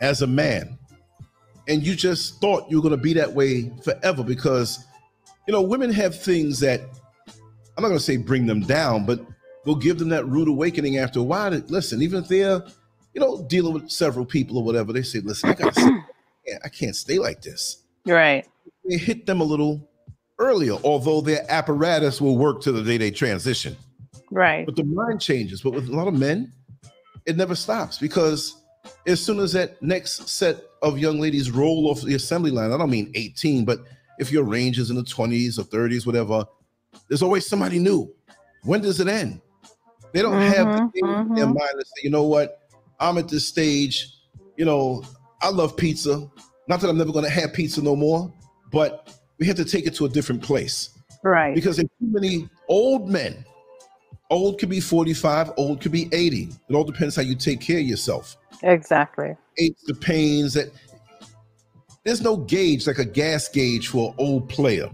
[0.00, 0.78] as a man,
[1.70, 4.84] and you just thought you were gonna be that way forever, because
[5.46, 6.80] you know, women have things that
[7.76, 9.24] I'm not gonna say bring them down, but
[9.64, 11.50] will give them that rude awakening after a while.
[11.50, 12.62] That, listen, even if they're,
[13.14, 16.68] you know, dealing with several people or whatever, they say, listen, I gotta stay, I
[16.68, 18.46] can't stay like this right
[18.84, 19.88] they hit them a little
[20.38, 23.76] earlier, although their apparatus will work to the day they transition.
[24.30, 25.62] right But the mind changes.
[25.62, 26.52] But with a lot of men,
[27.26, 28.56] it never stops because
[29.06, 32.78] as soon as that next set of young ladies roll off the assembly line, I
[32.78, 33.80] don't mean 18, but
[34.18, 36.44] if your range is in the 20s or 30s, whatever,
[37.08, 38.12] there's always somebody new.
[38.64, 39.40] When does it end?
[40.12, 42.68] They don't have the Mhm, in their mind to say, you know what,
[42.98, 44.08] I'm at this stage,
[44.56, 45.02] you know,
[45.40, 46.28] I love pizza.
[46.68, 48.32] Not that I'm never gonna have pizza no more,
[48.70, 50.90] but we have to take it to a different place.
[51.22, 51.54] Right.
[51.54, 53.44] Because there are too many old men.
[54.30, 56.50] Old could be 45, old could be 80.
[56.68, 58.36] It all depends how you take care of yourself.
[58.62, 59.36] Exactly.
[59.58, 60.70] Aches, the pains that
[62.04, 64.90] there's no gauge like a gas gauge for an old player.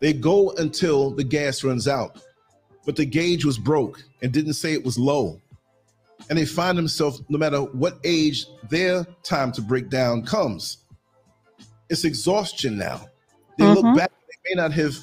[0.00, 2.20] They go until the gas runs out.
[2.86, 5.40] But the gauge was broke and didn't say it was low.
[6.28, 10.78] And they find themselves, no matter what age their time to break down comes,
[11.88, 13.06] it's exhaustion now.
[13.58, 13.74] They Mhm.
[13.74, 14.96] look back, they may not have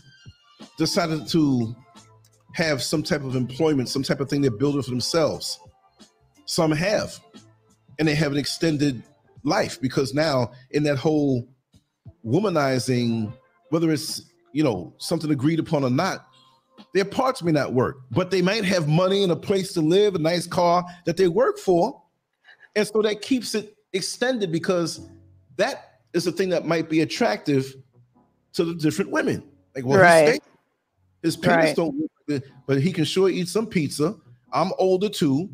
[0.77, 1.75] decided to
[2.53, 5.59] have some type of employment, some type of thing they're building for themselves.
[6.45, 7.19] Some have,
[7.99, 9.03] and they have an extended
[9.43, 11.47] life because now, in that whole
[12.25, 13.33] womanizing,
[13.69, 14.23] whether it's
[14.53, 16.27] you know something agreed upon or not,
[16.93, 20.15] their parts may not work, but they might have money and a place to live,
[20.15, 22.01] a nice car that they work for,
[22.75, 25.07] and so that keeps it extended because
[25.55, 27.75] that is the thing that might be attractive
[28.53, 29.43] to the different women.
[29.75, 30.39] Like, well, Right.
[31.21, 31.75] his penis Right.
[31.75, 32.09] don't,
[32.65, 34.15] but he can sure eat some pizza.
[34.51, 35.49] I'm older too.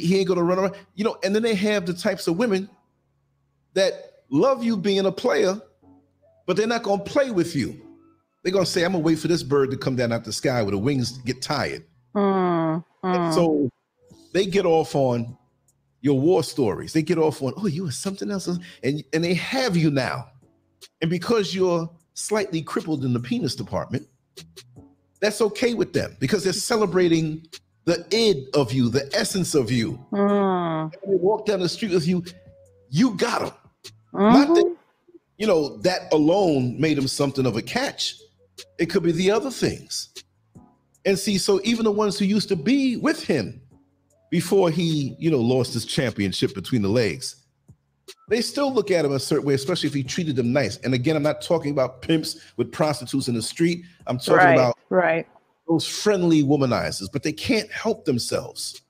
[0.00, 1.16] He, he ain't gonna run around, you know.
[1.22, 2.68] And then they have the types of women
[3.74, 5.60] that love you being a player,
[6.46, 7.80] but they're not gonna play with you.
[8.42, 10.62] They're gonna say, "I'm gonna wait for this bird to come down out the sky
[10.62, 11.84] where the wings get tired."
[12.14, 13.34] Mm, mm.
[13.34, 13.70] so
[14.32, 15.36] they get off on
[16.04, 16.92] your war stories.
[16.92, 18.46] They get off on, oh, you were something else.
[18.82, 20.28] And, and they have you now.
[21.00, 24.06] And because you're slightly crippled in the penis department,
[25.22, 27.46] that's okay with them because they're celebrating
[27.84, 29.98] the id of you, the essence of you.
[30.12, 32.24] Mm, When they walk down the street with you,
[32.90, 33.52] you got them.
[34.12, 34.54] Not mhm.
[34.54, 34.76] that,
[35.38, 38.16] you know, that alone made him something of a catch.
[38.78, 40.10] It could be the other things.
[41.04, 43.60] And see, so even the ones who used to be with him
[44.30, 47.36] before he, you know, lost his championship between the legs,
[48.28, 50.78] they still look at him a certain way, especially if he treated them nice.
[50.78, 53.84] And again, I'm not talking about pimps with prostitutes in the street.
[54.06, 54.52] I'm talking Right.
[54.54, 55.26] about Right.
[55.68, 58.82] Those friendly womanizers, but they can't help themselves.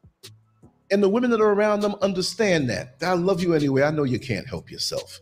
[0.90, 2.96] And the women that are around them understand that.
[3.02, 3.82] I love you anyway.
[3.82, 5.20] I know you can't help yourself.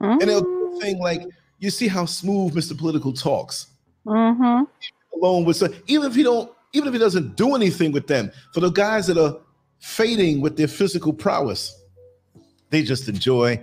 [0.00, 1.22] And they'll do a thing like,
[1.58, 2.76] you see how smooth Mr.
[2.76, 3.66] Political talks,
[4.06, 4.64] Mm-hmm.
[5.18, 8.32] alone with some, even if he don't, even if he doesn't do anything with them,
[8.54, 9.36] for the guys that are
[9.80, 11.76] fading with their physical prowess,
[12.70, 13.62] they just enjoy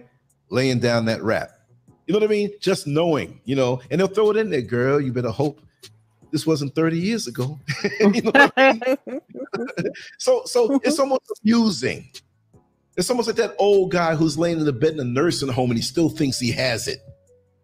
[0.49, 1.49] laying down that rap.
[2.05, 2.51] You know what I mean?
[2.61, 5.01] Just knowing, you know, and they'll throw it in there, girl.
[5.01, 5.59] You better hope
[6.31, 7.59] this wasn't 30 years ago.
[7.99, 8.73] you know I
[9.07, 9.21] mean?
[10.17, 12.09] So so it's almost amusing.
[12.97, 15.69] It's almost like that old guy who's laying in the bed in a nursing home
[15.71, 16.99] and he still thinks he has it.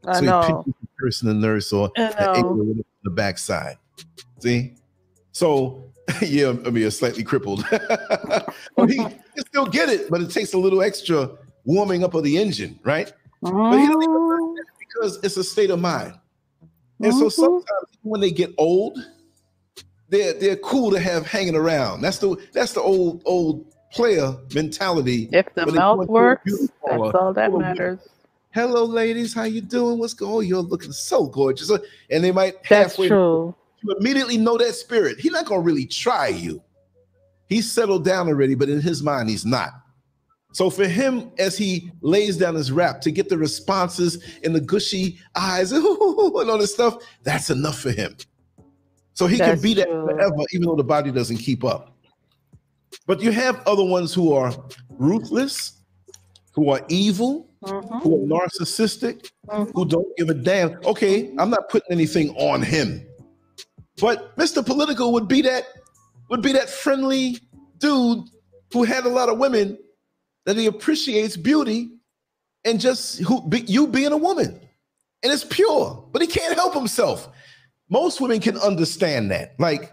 [0.05, 0.41] I so he know.
[0.41, 3.77] pictures the person, the nurse, or the on the backside.
[4.39, 4.75] See?
[5.31, 5.91] So
[6.21, 7.65] yeah, I mean, slightly crippled.
[7.69, 11.31] but he can still get it, but it takes a little extra
[11.65, 13.11] warming up of the engine, right?
[13.41, 14.55] But he Mhm.
[14.79, 16.13] because it's a state of mind.
[17.03, 17.31] And so Mhm.
[17.31, 18.97] sometimes when they get old,
[20.09, 22.01] they're they're cool to have hanging around.
[22.01, 25.29] That's the that's the old old player mentality.
[25.31, 27.99] If the mouth go into a works, that's all that matters.
[28.51, 29.97] Hello, ladies, how you doing?
[29.99, 30.35] What's going?
[30.35, 30.45] on?
[30.47, 31.71] You're looking so gorgeous.
[32.09, 33.55] And they might That's halfway true.
[33.81, 35.19] you immediately know that spirit.
[35.19, 36.61] He's not gonna really try you.
[37.49, 39.71] He's settled down already, but in his mind, he's not.
[40.53, 44.61] So for him, as he lays down his rap to get the responses and the
[44.61, 48.15] gushy eyes and all this stuff, that's enough for him.
[49.15, 50.05] So he That's can be that true.
[50.05, 51.97] forever, even though the body doesn't keep up.
[53.07, 54.53] But you have other ones who are
[54.91, 55.73] ruthless,
[56.51, 58.03] who are evil, Mhm.
[58.03, 59.71] who are narcissistic, Mhm.
[59.73, 60.77] who don't give a damn.
[60.85, 63.03] Okay, I'm not putting anything on him.
[63.99, 64.63] But Mr.
[64.65, 65.65] Political would be that
[66.29, 67.39] would be that friendly
[67.79, 68.23] dude
[68.71, 69.77] who had a lot of women
[70.45, 71.91] that he appreciates beauty
[72.65, 74.59] and just who be, you being a woman.
[75.23, 77.29] And it's pure, but he can't help himself.
[77.89, 79.53] Most women can understand that.
[79.57, 79.91] Like,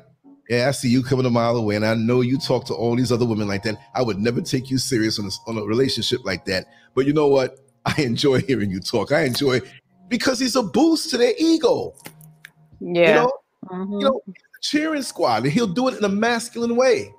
[0.48, 2.96] yeah, I see you coming a mile away, and I know you talk to all
[2.96, 3.76] these other women like that.
[3.94, 6.66] I would never take you serious on a, on a relationship like that.
[6.94, 7.59] But you know what?
[7.86, 9.12] I enjoy hearing you talk.
[9.12, 9.61] I enjoy
[10.09, 11.94] because he's a boost to their ego.
[12.80, 13.09] Yeah.
[13.09, 13.32] You know,
[13.70, 14.01] Mhm.
[14.01, 14.20] you know,
[14.62, 17.14] cheering squad, and he'll do it in a masculine way.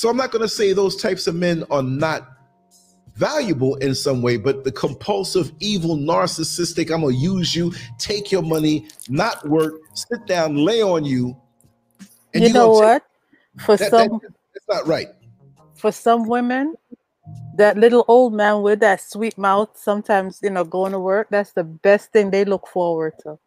[0.00, 2.26] So I'm not going to say those types of men are not
[3.16, 8.32] valuable in some way, but the compulsive, evil, narcissistic, I'm going to use you, take
[8.32, 11.36] your money, not work, sit down, lay on you.
[12.32, 13.04] you know what?
[13.58, 15.08] For That, some that- that's not right.
[15.74, 16.76] for some women,
[17.58, 21.52] that little old man with that sweet mouth, sometimes you know, going to work, that's
[21.52, 23.38] the best thing they look forward to.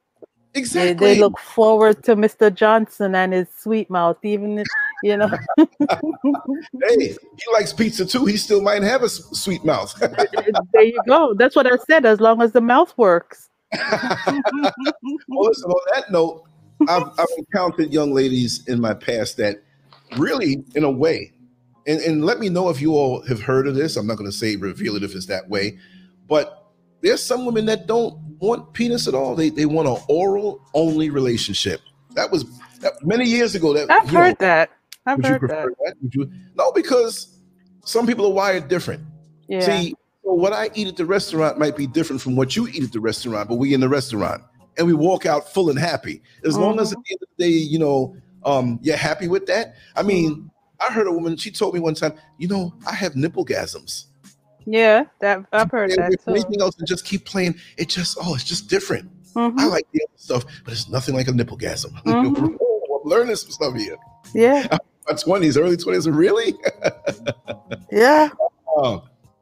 [0.54, 1.16] They, Exactly.
[1.16, 2.54] they look forward to Mr.
[2.54, 4.68] Johnson and his sweet mouth, even if,
[5.04, 5.30] you know.
[5.58, 5.68] hey,
[7.00, 8.26] he likes pizza too.
[8.26, 9.94] He still might have a s- sweet mouth.
[10.74, 11.34] there you go.
[11.34, 12.06] That's what I said.
[12.06, 13.50] As long as the mouth works.
[13.74, 16.44] Well, listen, on that note,
[16.88, 19.64] I've, I've encountered young ladies in my past that
[20.18, 21.34] really, in a way,
[21.86, 23.98] and, and let me know if you all have heard of this.
[23.98, 25.78] I'm not going to say reveal it if it's that way,
[26.30, 29.36] but there's some women that don't want penis at all.
[29.36, 31.82] They they want an oral only relationship.
[32.12, 32.46] That was
[32.80, 33.74] that, many years ago.
[33.74, 34.72] That I've you know, heard that.
[35.06, 35.76] I've would you prefer that.
[35.86, 35.96] that?
[36.02, 36.32] Would you?
[36.56, 37.40] No, because
[37.86, 39.04] some people are wired different.
[39.48, 39.60] Yeah.
[39.62, 42.84] See, so what I eat at the restaurant might be different from what you eat
[42.84, 44.44] at the restaurant, but we in the restaurant
[44.78, 46.22] and we walk out full and happy.
[46.46, 49.46] As long as at the end of the day, you know, um, you're happy with
[49.48, 49.76] that.
[49.96, 50.50] I mean,
[50.80, 54.06] I heard a woman, she told me one time, you know, I have nipple gasms.
[54.66, 56.32] yeah, that I've heard And that too.
[56.32, 59.10] anything else and just keep playing, it just, oh, it's just different.
[59.36, 59.60] Mhm.
[59.60, 61.92] I like the other stuff, but it's nothing like a nipple gasm.
[62.06, 62.58] Mhm.
[62.62, 63.98] oh, I'm learning some stuff here.
[64.34, 64.68] Yeah,
[65.08, 66.56] My 20s, early 20s, really?
[67.92, 68.30] yeah.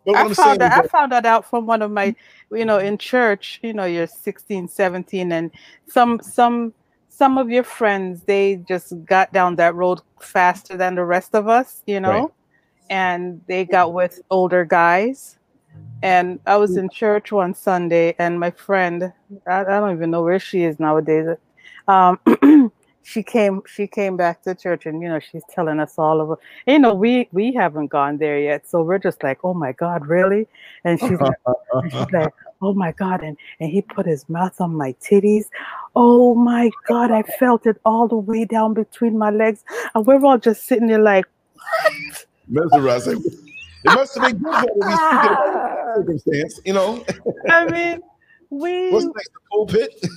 [0.03, 2.15] What I I'm found that, I found that out from one of my,
[2.51, 3.59] you know, in church.
[3.61, 5.51] You know, you're 16, 17, and
[5.87, 6.73] some some
[7.09, 11.47] some of your friends they just got down that road faster than the rest of
[11.47, 11.83] us.
[11.85, 12.31] You know, Right.
[12.89, 15.37] and they got with older guys.
[16.03, 19.13] And I was in church one Sunday, and my friend,
[19.45, 21.27] I, I don't even know where she is nowadays.
[21.87, 22.19] Um,
[23.03, 26.31] she came, she came back to church, and you know, she's telling us all of
[26.31, 26.71] it.
[26.71, 30.07] You know, we we haven't gone there yet, so we're just like, oh my God,
[30.07, 30.47] really?
[30.83, 31.35] And she's like,
[31.73, 35.45] and she's like, oh my God, and and he put his mouth on my titties.
[35.95, 39.63] Oh my God, I felt it all the way down between my legs,
[39.95, 41.25] and we're all just sitting there like.
[42.47, 43.07] mesmerized.
[43.07, 43.17] Like,
[43.83, 44.69] It must have been good
[45.95, 47.03] circumstance, you know.
[47.49, 48.01] I mean,
[48.51, 48.91] we.
[48.91, 49.33] What's next?
[49.33, 50.05] The cold pit?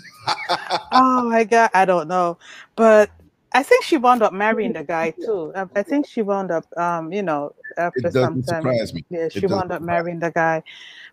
[0.97, 2.39] Oh my god, I don't know,
[2.77, 3.11] but
[3.53, 5.53] I think she wound up marrying the guy too.
[5.55, 8.63] I, think she wound up, um, you know, after It some time.
[8.63, 9.05] surprise me.
[9.11, 10.63] Yeah, she wound up marrying the guy,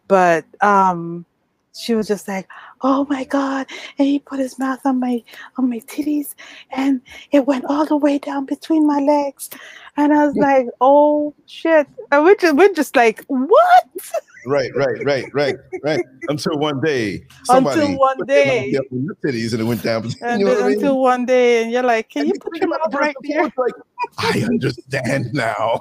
[0.07, 1.25] but um,
[1.73, 2.47] she was just like,
[2.81, 3.67] "Oh my god!"
[3.97, 5.23] And he put his mouth on my
[5.57, 6.35] on my titties,
[6.71, 7.01] and
[7.31, 9.49] it went all the way down between my legs,
[9.97, 13.89] and I was like, "Oh shit!" And we're just we're just like, "What?"
[14.45, 15.99] Right, right, right, right, right.
[16.27, 18.77] Until one day, somebody Until one put their mouth day.
[18.77, 20.03] up in your titties and it went down.
[20.23, 20.75] And you know what I mean?
[20.75, 22.97] until one day, and you're like, "Can And you put think your about mouth the
[22.97, 23.73] right there?" like,
[24.17, 25.79] I understand now.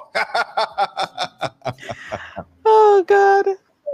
[2.65, 3.47] Oh God.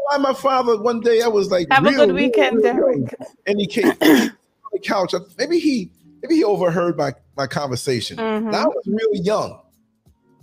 [0.10, 3.16] Why my father one day I was like, Have a good weekend, real Derek.
[3.46, 4.32] and he came on
[4.72, 5.14] the couch.
[5.38, 5.92] Maybe he
[6.22, 8.18] maybe he overheard my my conversation.
[8.18, 8.52] Mhm.
[8.52, 9.60] Now I was real young,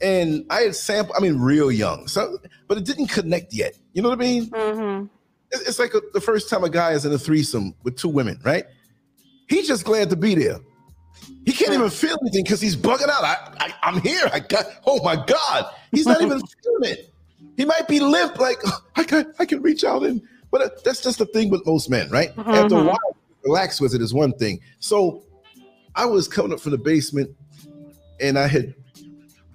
[0.05, 1.16] and I had sampled.
[1.16, 2.07] I mean, real young.
[2.07, 2.38] So,
[2.68, 3.76] but it didn't connect yet.
[3.94, 4.50] You know what I mean?
[4.50, 5.07] Mm-hmm.
[5.50, 8.38] It's, like a, the first time a guy is in a threesome with two women,
[8.44, 8.64] right?
[9.48, 10.59] He's just glad to be there.
[11.46, 13.24] He can't even feel anything because he's bugging out.
[13.24, 14.28] I, I, I'm here.
[14.32, 14.66] I got.
[14.86, 17.11] Oh my God, he's not even feeling it.
[17.57, 18.59] He might be limp, like
[18.96, 20.20] I can, I can reach out and.
[20.50, 22.28] But uh, that's just the thing with most men, right?
[22.38, 22.86] After a Mhm.
[22.86, 24.61] while, relax with it is one thing.
[24.78, 25.24] So
[25.96, 27.30] I was coming up from the basement,
[28.20, 28.72] and I had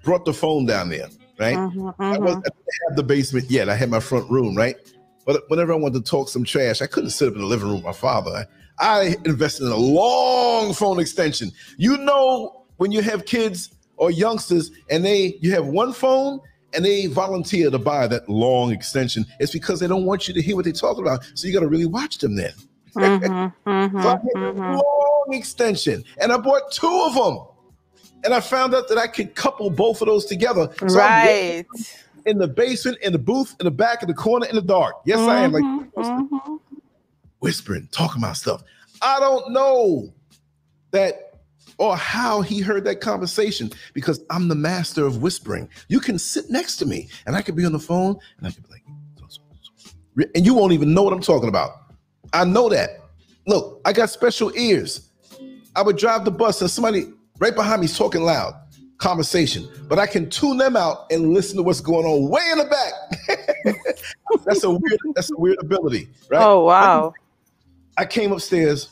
[0.09, 1.07] brought the phone down there,
[1.37, 1.55] right?
[1.55, 2.01] Mm-hmm.
[2.01, 3.69] I, was, I didn't have the basement yet.
[3.69, 4.75] I had my front room, right?
[5.23, 7.67] But whenever I wanted to talk some trash, I couldn't sit up in the living
[7.67, 8.47] room with my father.
[8.79, 11.51] I, invested in a long phone extension.
[11.77, 16.39] You know, when you have kids or youngsters and they you have one phone
[16.73, 20.41] and they volunteer to buy that long extension, it's because they don't want you to
[20.41, 21.23] hear what they're talking about.
[21.35, 22.53] So you got to really watch them then.
[22.97, 24.01] Mm-hmm.
[24.01, 27.45] So I had a long extension, and I bought two of them.
[28.23, 30.69] And I found out that I could couple both of those together.
[30.87, 31.65] So Right.
[32.25, 34.95] in the basement, in the booth, in the back, in the corner, in the dark.
[35.05, 35.51] Yes, I am.
[35.53, 36.59] Like Mhm, mhm.
[37.39, 38.63] whispering, talking about stuff.
[39.01, 40.13] I don't know
[40.91, 41.39] that
[41.77, 45.69] or how he heard that conversation because I'm the master of whispering.
[45.87, 48.51] You can sit next to me and I could be on the phone and I
[48.51, 48.83] could be like,
[50.35, 51.71] and you won't even know what I'm talking about.
[52.33, 52.89] I know that.
[53.47, 55.09] Look, I got special ears.
[55.75, 58.53] I would drive the bus and somebody right behind me is talking loud
[58.99, 62.57] conversation, but I can tune them out and listen to what's going on way in
[62.57, 63.75] the back.
[64.45, 66.41] that's a weird, that's a weird ability, right?
[66.45, 67.13] Oh wow.
[67.97, 68.89] I came upstairs,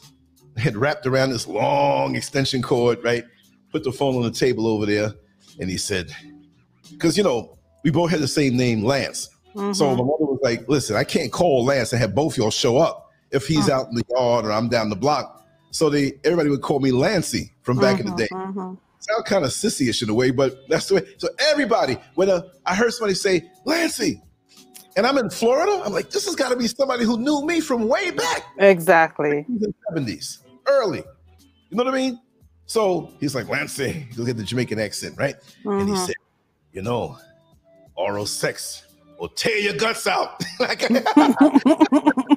[0.56, 3.26] had wrapped around this long extension cord, right?
[3.72, 5.14] Put the phone on the table over there,
[5.60, 6.10] and he said,
[6.92, 9.30] because you know, we both had the same name, Lance.
[9.56, 9.98] So Mhm.
[9.98, 13.10] my mother was like, listen, I can't call Lance and have both y'all show up
[13.32, 15.37] if he's out in the yard or I'm down the block.
[15.78, 18.28] So they everybody would call me Lancy from back in the day.
[18.32, 18.78] Mhm, mhm.
[18.98, 21.04] Sound kind of sissy-ish in a way, but that's the way.
[21.20, 24.20] So everybody, when uh, I heard somebody say, Lancy,
[24.96, 25.84] and I'm in Florida.
[25.86, 29.46] I'm like, this has got to be somebody who knew me from way back Exactly.
[29.94, 31.04] 70s, early.
[31.70, 32.20] You know what I mean?
[32.66, 35.36] So he's like, Lance, he'll get the Jamaican accent, right?
[35.64, 35.98] And he Mhm.
[36.08, 36.16] said,
[36.74, 37.20] you know,
[37.96, 38.84] oral sex
[39.20, 40.44] will tear your guts out.
[40.60, 40.90] like,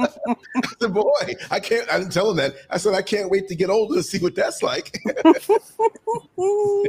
[0.80, 1.90] Said, boy, I can't.
[1.90, 2.54] I didn't tell him that.
[2.70, 4.98] I said, I can't wait to get older to see what that's like.
[6.38, 6.84] oh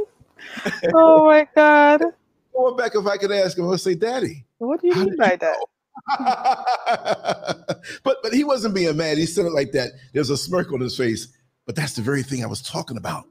[0.94, 2.02] my God.
[2.54, 4.44] Going back, if I could ask him, I would say, Daddy.
[4.58, 5.56] What do you mean by you that?
[8.02, 9.18] but but he wasn't being mad.
[9.18, 9.92] He said it like that.
[10.12, 11.28] There's a smirk on his face.
[11.66, 13.24] But that's the very thing I was talking about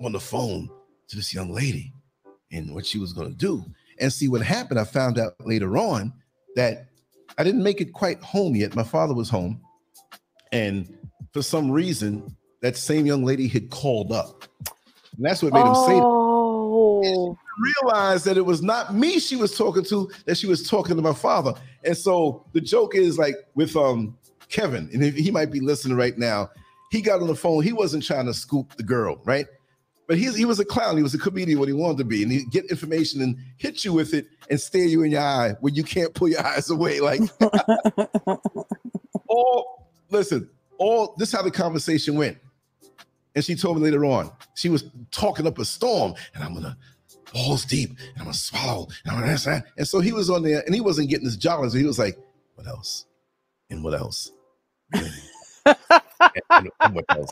[0.00, 0.70] on the phone
[1.08, 1.92] to this young lady
[2.50, 3.64] and what she was going to do.
[3.98, 4.80] And see what happened.
[4.80, 6.12] I found out later on
[6.56, 6.86] that
[7.38, 8.74] I didn't make it quite home yet.
[8.74, 9.60] My father was home,
[10.52, 10.88] and
[11.32, 14.44] for some reason, that same young lady had called up,
[15.16, 16.06] and that's what made him say that
[16.84, 17.36] Oh.
[17.82, 21.02] realized that it was not me she was talking to, that she was talking to
[21.02, 21.52] my father.
[21.84, 24.16] And so the joke is like with um
[24.48, 26.50] Kevin, and if he might be listening right now,
[26.90, 27.62] he got on the phone.
[27.62, 29.46] He wasn't trying to scoop the girl, right?
[30.12, 30.98] But he's, he was a clown.
[30.98, 33.82] He was a comedian, what he wanted to be, and he'd get information and hit
[33.82, 36.68] you with it and stare you in your eye when you can't pull your eyes
[36.68, 37.00] away.
[37.00, 37.22] Like
[39.26, 42.36] all listen, all this is how the conversation went.
[43.34, 46.76] And she told me later on, she was talking up a storm, and I'm gonna
[47.32, 49.64] balls deep, and I'm gonna swallow, and I'm gonna this, that.
[49.78, 51.72] And so he was on there, and he wasn't getting his jollies.
[51.72, 52.18] So he was like,
[52.56, 53.06] "What else?
[53.70, 54.30] And what else?
[54.92, 55.06] and-
[56.80, 57.30] and what else?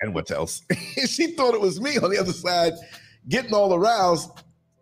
[0.00, 0.62] And what else?"
[1.06, 2.72] she thought it was me on the other side,
[3.28, 4.30] getting all aroused,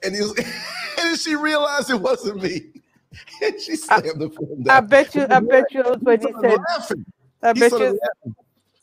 [0.05, 0.39] and was,
[1.01, 2.63] and she realized it wasn't me.
[3.43, 6.59] And she slammed the phone I bet you, I bet you was when he said,
[6.69, 7.05] laughing.
[7.43, 7.99] I bet you.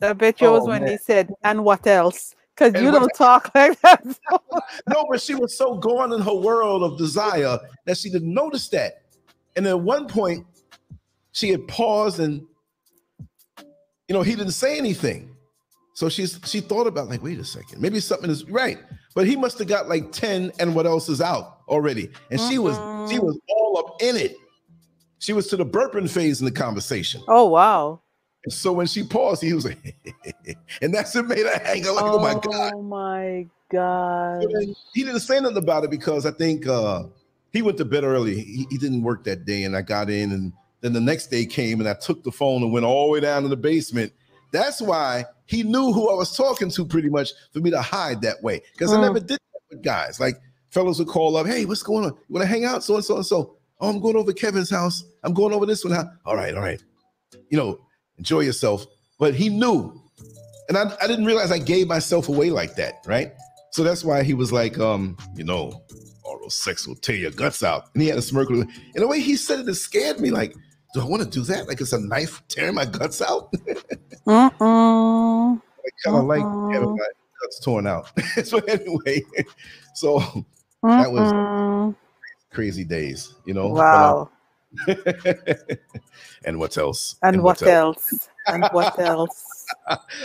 [0.01, 0.91] I bet you it was Oh, when man.
[0.91, 2.35] he said, and what else?
[2.55, 4.03] Because you don't talk like that.
[4.89, 8.69] No, but she was so gone in her world of desire that she didn't notice
[8.69, 9.03] that.
[9.55, 10.45] And at one point,
[11.33, 12.45] she had paused and,
[14.07, 15.34] you know, he didn't say anything.
[15.95, 18.77] So she's she thought about like, wait a second, maybe something is right.
[19.15, 22.09] But he must have got like 10 and what else is out already.
[22.29, 22.75] And she was
[23.09, 23.23] she Mhm.
[23.23, 24.35] was all up in it.
[25.19, 27.21] She was to the burping phase in the conversation.
[27.29, 28.01] oh wow.
[28.43, 29.95] And so when she paused, he was like,
[30.81, 32.73] and that's what made her hang like, oh my God.
[32.75, 34.43] Oh my god.
[34.93, 37.03] He didn't say nothing about it because I think uh,
[37.53, 38.35] he went to bed early.
[38.35, 41.45] He, he didn't work that day, and I got in, and then the next day
[41.45, 44.11] came, and I took the phone and went all the way down to the basement.
[44.51, 48.21] That's why he knew who I was talking to, pretty much, for me to hide
[48.21, 48.61] that way.
[48.73, 49.01] Because I Mm.
[49.01, 50.19] never did that with guys.
[50.19, 52.11] Like fellas would call up, "Hey, what's going on?
[52.11, 53.55] You want to hang out?" So and so and so.
[53.81, 55.03] Oh, I'm going over Kevin's house.
[55.23, 55.93] I'm going over this one.
[55.93, 56.07] House.
[56.25, 56.81] All right, all right.
[57.49, 57.79] You know,
[58.17, 58.85] enjoy yourself.
[59.19, 60.01] But he knew,
[60.69, 63.33] and I, I didn't realize I gave myself away like that, right?
[63.71, 65.81] So that's why he was like, um, you know,
[66.23, 67.89] oral sex will tear your guts out.
[67.93, 68.49] And he had a smirk.
[68.49, 70.31] And the way he said it, it scared me.
[70.31, 70.55] Like,
[70.95, 71.67] do I want to do that?
[71.67, 73.51] Like it's a knife tearing my guts out?
[74.25, 75.61] Mm-mm.
[75.85, 76.69] I kind of like Uh-uh.
[76.69, 77.07] having my
[77.41, 78.09] guts torn out.
[78.45, 79.21] so anyway,
[79.93, 80.19] so
[80.83, 81.93] That was-
[82.53, 83.67] crazy days, you know.
[83.67, 84.29] Wow.
[84.87, 84.95] Uh,
[86.45, 87.17] and what else?
[87.21, 88.29] And, what, else?
[88.47, 89.65] And what else?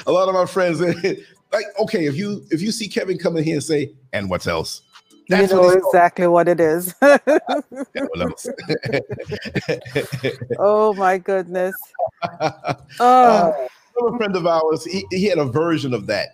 [0.06, 3.54] A lot of my friends, like, okay, if you if you see Kevin coming here
[3.54, 4.82] and say, and what else?
[5.30, 6.94] You know he's exactly what it is.
[7.00, 7.20] and
[7.94, 8.48] what else?
[10.58, 11.74] oh my goodness.
[12.98, 13.52] Uh,
[14.00, 16.30] Oh, a friend of ours, he, he had a version of that.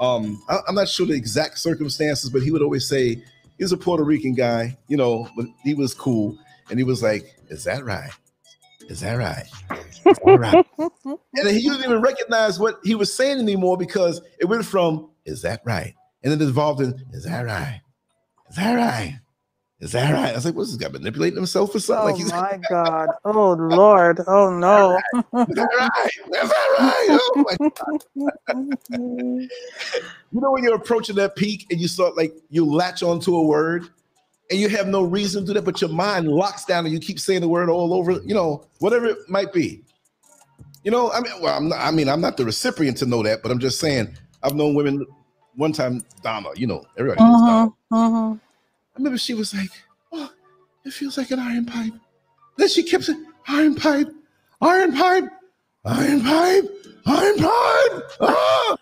[0.00, 3.72] Um, I, am not sure the exact circumstances, but he would always say he was
[3.72, 6.36] a Puerto Rican guy, you know, but he was cool,
[6.68, 8.10] and he was like, "Is that right?
[8.88, 9.46] Is that right?
[10.04, 10.66] Is that right?"
[11.34, 15.40] and he didn't even recognize what he was saying anymore because it went from "Is
[15.42, 17.80] that right?" and then it evolved in "Is that right?
[18.56, 19.20] Is that right?
[19.80, 22.16] Is that right?" I was like, "What's this guy manipulating himself or something?" oh like
[22.16, 23.10] he's my God.
[23.26, 24.20] Oh Lord.
[24.26, 24.98] Oh no.
[25.48, 26.10] Is that right?
[26.42, 27.08] Is that right?
[27.10, 29.48] Oh my God.
[30.32, 33.42] You know when you're approaching that peak and you start like you latch onto a
[33.42, 33.88] word
[34.50, 37.00] and you have no reason to do that, but your mind locks down and you
[37.00, 39.82] keep saying the word all over, you know, whatever it might be.
[40.84, 43.22] You know, I mean, well, I'm not, I mean, I'm not the recipient to know
[43.22, 45.06] that, but I'm just saying I've known women
[45.54, 47.64] one time, Donna, you know, everybody knows Donna.
[47.64, 48.40] Mhm, mhm.
[48.40, 48.45] I
[48.96, 49.70] remember she was like,
[50.12, 50.30] Oh,
[50.84, 51.92] it feels like an iron pipe.
[52.56, 54.08] Then she kept saying, Iron pipe,
[54.60, 55.24] iron pipe,
[55.84, 56.64] iron pipe,
[57.06, 58.02] iron pipe.
[58.20, 58.76] Ah!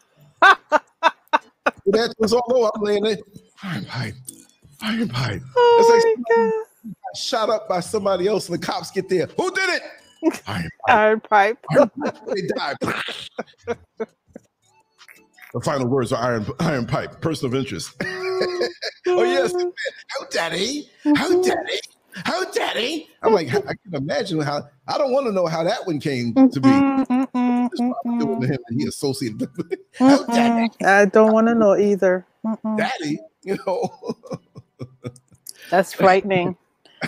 [1.87, 2.71] that was all over.
[2.75, 3.19] I'm laying there,
[3.63, 4.15] iron pipe,
[4.81, 5.43] iron pipe.
[5.57, 9.27] Oh It's like shot up by somebody else and the cops get there.
[9.37, 9.83] Who did it?
[10.47, 10.95] Iron God.
[10.95, 11.59] Iron pipe.
[11.71, 12.17] pipe.
[12.27, 12.77] They died.
[15.55, 17.95] the final words are iron, iron pipe, person of interest.
[18.03, 18.69] oh,
[19.07, 19.53] yes.
[19.53, 19.69] Mm-hmm.
[20.09, 20.91] How daddy?
[21.05, 21.43] How mm-hmm.
[21.43, 21.81] daddy?
[22.17, 23.09] How daddy?
[23.23, 26.35] I'm like, I can imagine how I don't want to know how that one came
[26.35, 26.69] to be.
[26.69, 30.71] Mm-mm, mm-mm, him and he associated with how daddy.
[30.85, 32.27] I don't want to know either.
[32.45, 32.77] Mm-mm.
[32.77, 33.91] daddy, you know.
[35.71, 36.57] That's frightening.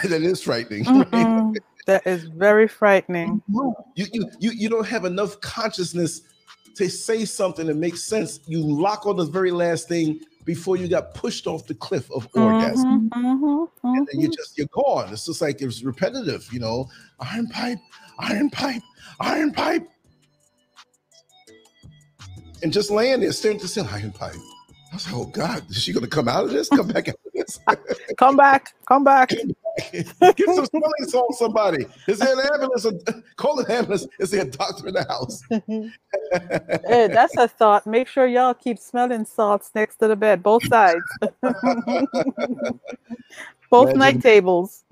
[0.02, 0.84] that is frightening.
[0.84, 1.54] right?
[1.86, 3.42] That is very frightening.
[3.48, 6.22] You, you you you don't have enough consciousness
[6.76, 8.40] to say something that makes sense.
[8.46, 12.28] You lock on the very last thing before you got pushed off the cliff of
[12.34, 13.10] orgasm.
[13.10, 14.36] Mhm, mhm, And then you mhm.
[14.36, 15.12] just you're gone.
[15.12, 16.88] It's just like it's repetitive, you know.
[17.20, 17.78] Iron pipe,
[18.18, 18.82] iron pipe,
[19.20, 19.88] iron pipe.
[22.62, 24.34] And just laying there staring at the ceiling, iron pipe.
[24.92, 26.68] I was like, oh God, is she gonna come out of this?
[26.68, 27.58] Come back out of this.
[28.18, 29.30] Come back, come back.
[29.92, 31.86] Get some smelling salt, somebody.
[32.08, 32.86] Is there an ambulance?
[33.36, 34.06] Call an ambulance.
[34.18, 35.42] Is there a doctor in the house?
[36.88, 37.86] Hey, that's a thought.
[37.86, 41.04] Make sure y'all keep smelling salts next to the bed, both sides.
[43.70, 44.84] both Imagine- night tables.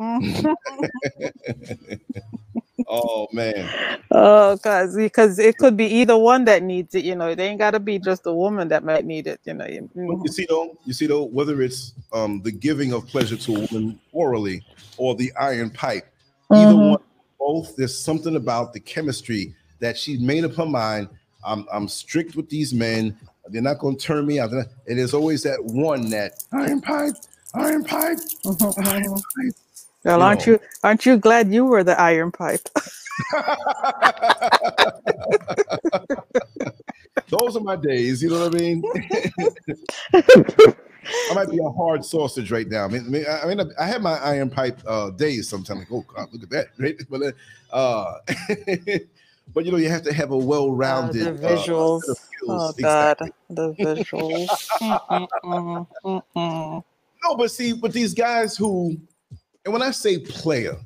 [2.88, 3.98] Oh man.
[4.10, 7.04] Oh, cause because it could be either one that needs it.
[7.04, 9.40] You know, it ain't got to be just a woman that might need it.
[9.44, 9.66] You know.
[9.66, 9.88] you-
[10.28, 13.98] see though, you see though, whether it's um the giving of pleasure to a woman
[14.12, 14.64] orally
[14.96, 16.06] or the iron pipe,
[16.54, 16.90] either Mhm.
[16.90, 17.00] one,
[17.38, 17.76] both.
[17.76, 21.08] There's something about the chemistry that she made up her mind.
[21.44, 23.16] I'm I'm strict with these men.
[23.50, 24.52] They're not going to turn me out.
[24.52, 24.66] And
[24.98, 27.14] there's always that one that iron pipe,
[27.54, 29.54] iron pipe, Mhm, iron pipe.
[30.04, 32.68] Well, aren't you aren't you glad you were the iron pipe?
[37.28, 38.22] Those are my days.
[38.22, 38.82] You know what I mean?
[41.30, 42.84] I might be a hard sausage right now.
[42.84, 45.80] I mean, I mean, I, have my iron pipe uh, days sometimes.
[45.80, 46.96] Like, oh God, look at that, right?
[47.08, 47.34] But,
[47.72, 48.14] uh,
[49.54, 52.02] but you know, you have to have a well-rounded the uh, visuals.
[52.02, 52.20] skills.
[52.48, 53.32] Oh Exactly.
[53.54, 54.48] God, the visuals.
[54.80, 56.84] Mm, mm, mm, mm,
[57.22, 58.96] No, but see, but these guys who,
[59.64, 60.76] and when I say player,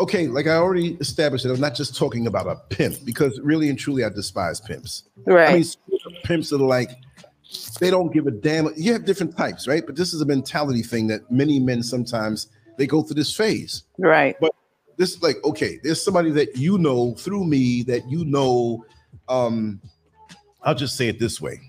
[0.00, 3.68] okay, like I already established that I'm not just talking about a pimp because really
[3.68, 5.04] and truly I despise pimps.
[5.26, 5.48] Right.
[5.48, 5.64] I mean,
[6.24, 6.90] pimps are like,
[7.80, 8.68] they don't give a damn.
[8.76, 9.84] You have different types, right?
[9.84, 13.84] But this is a mentality thing that many men sometimes they go through this phase.
[13.98, 14.36] right.
[14.40, 14.52] But
[14.96, 18.84] this is like, okay, there's somebody that you know through me that you know.
[19.28, 19.80] Um,
[20.62, 21.60] I'll just say it this way.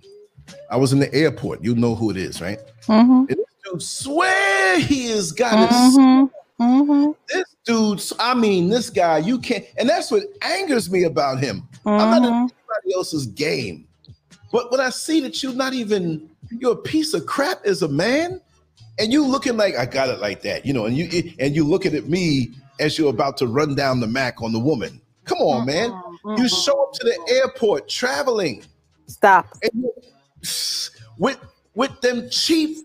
[0.72, 1.64] I was in the airport.
[1.64, 2.60] You know who it is, right?
[2.88, 3.34] Mm-hmm.
[3.80, 6.64] Swear he has got his Mm-hmm.
[6.64, 7.12] Mm-hmm.
[7.30, 11.68] this dude, I mean, this guy, you can't, and that's what angers me about him.
[11.86, 12.34] I'm not in Mm-hmm.
[12.34, 13.88] anybody else's game.
[14.52, 17.88] But when I see that you're not even, you're a piece of crap as a
[17.88, 18.42] man,
[18.98, 21.64] and you looking like I got it like that, you know, and you and you
[21.64, 25.00] looking at me as you're about to run down the Mac on the woman.
[25.26, 25.92] Come on, man.
[25.92, 26.42] Mm-hmm.
[26.42, 28.64] You show up to the airport traveling
[29.08, 29.56] Stop.
[31.18, 31.38] with
[31.76, 32.78] with them cheap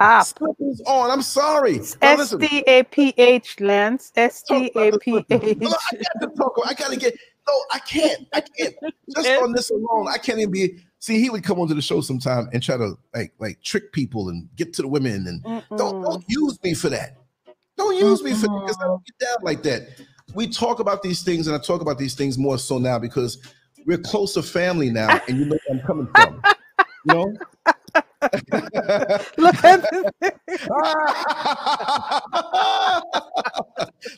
[0.00, 0.26] Stop.
[0.26, 1.10] slippers on.
[1.10, 1.80] I'm sorry.
[2.00, 2.34] S.
[2.34, 4.12] T A P H, Lance.
[4.16, 5.18] S T A P.
[5.28, 5.28] H.
[5.30, 6.58] I got to talk.
[6.64, 7.14] I got to get.
[7.46, 8.26] No, I can't.
[8.32, 8.74] I can't.
[9.14, 10.82] Just on this alone, I can't even be.
[11.00, 14.30] See, he would come onto the show sometime and try to like like trick people
[14.30, 17.16] and get to the women and don't don't use me for that.
[17.76, 20.00] Don't use me for that because I don't get down like that.
[20.34, 23.38] We talk about these things and I talk about these things more so now because
[23.86, 26.42] we're closer family now and you know where I'm coming from.
[27.06, 27.36] You know?
[29.38, 30.30] Look at this.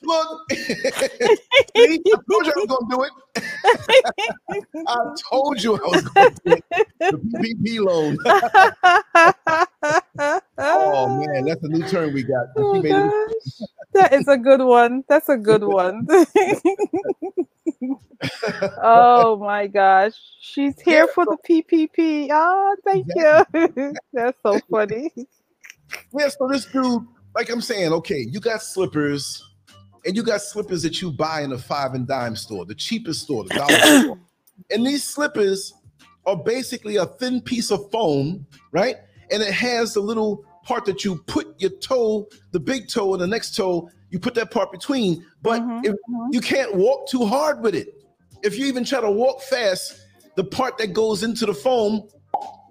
[0.02, 0.50] Look,
[1.76, 3.12] see, I told you I was gonna do it.
[4.86, 4.96] I
[5.30, 6.64] told you I was gonna do it.
[7.10, 8.18] The PPP loan.
[10.58, 12.48] Oh man, that's a new term we got.
[12.56, 13.68] Oh, She made it- gosh.
[13.94, 15.04] That is a good one.
[15.08, 16.08] That's a good one.
[18.82, 20.12] Oh my gosh.
[20.40, 22.28] She's here for the PPP.
[22.30, 23.94] Oh, thank you.
[24.12, 25.12] That's so funny.
[26.18, 29.42] Yeah, so this dude, like I'm saying, okay, you got slippers,
[30.04, 33.22] and you got slippers that you buy in a five and dime store, the cheapest
[33.22, 34.18] store, the dollar store.
[34.70, 35.74] And these slippers
[36.26, 38.96] are basically a thin piece of foam, right?
[39.30, 43.22] And it has the little part that you put your toe, the big toe and
[43.22, 46.34] the next toe, you put that part between, but Mhm, if mhm.
[46.34, 47.88] you can't walk too hard with it.
[48.42, 49.94] If you even try to walk fast,
[50.36, 52.08] the part that goes into the foam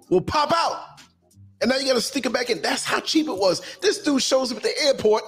[0.08, 1.00] will pop out.
[1.60, 2.62] And now you got to stick it back in.
[2.62, 3.60] That's how cheap it was.
[3.80, 5.24] This dude shows up at the airport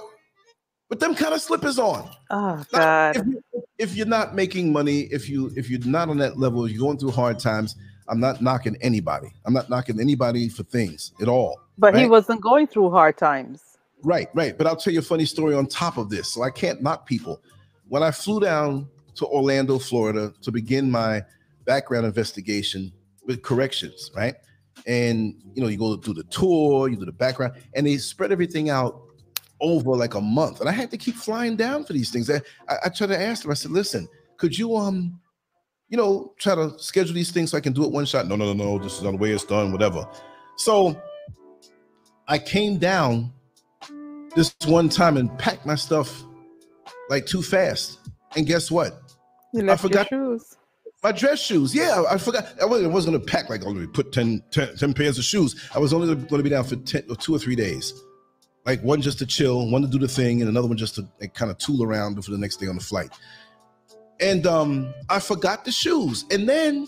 [0.89, 2.09] with them kind of slippers on.
[2.29, 3.17] Oh Now, God.
[3.17, 3.43] If, you,
[3.77, 6.97] if you're not making money, if you if you're not on that level, you're going
[6.97, 7.75] through hard times.
[8.07, 9.33] I'm not knocking anybody.
[9.45, 11.59] I'm not knocking anybody for things at all.
[11.77, 13.64] But he wasn't going through hard times.
[14.05, 14.55] Right, right.
[14.55, 16.29] But I'll tell you a funny story on top of this.
[16.29, 17.41] So I can't knock people.
[17.87, 21.23] When I flew down to Orlando, Florida to begin my
[21.65, 22.93] background investigation
[23.25, 24.35] with corrections, right?
[24.85, 28.31] And you know, you go do the tour, you do the background, and they spread
[28.31, 29.01] everything out
[29.59, 32.29] over like a month, and I had to keep flying down for these things.
[32.29, 33.51] I, I, I tried to ask them.
[33.51, 35.19] I said, "Listen, could you um,
[35.89, 38.35] you know, try to schedule these things so I can do it one shot?" No,
[38.35, 38.77] no, no, no.
[38.77, 39.71] This is the way it's done.
[39.71, 40.07] Whatever.
[40.57, 41.01] So
[42.27, 43.33] I came down
[44.35, 46.23] this one time and packed my stuff
[47.09, 47.99] like too fast,
[48.35, 49.01] and guess what?
[49.55, 50.57] I forgot shoes.
[51.03, 51.73] My dress shoes.
[51.73, 52.47] Yeah, I forgot.
[52.61, 55.23] I wasn't, I wasn't going to pack like, oh, put 10, 10, 10 pairs of
[55.23, 55.69] shoes.
[55.73, 57.93] I was only going to be down for 10, or two or three days.
[58.65, 61.07] Like one just to chill, one to do the thing, and another one just to
[61.21, 63.11] like, kind of tool around before the next day on the flight.
[64.19, 66.25] And um, I forgot the shoes.
[66.31, 66.87] And then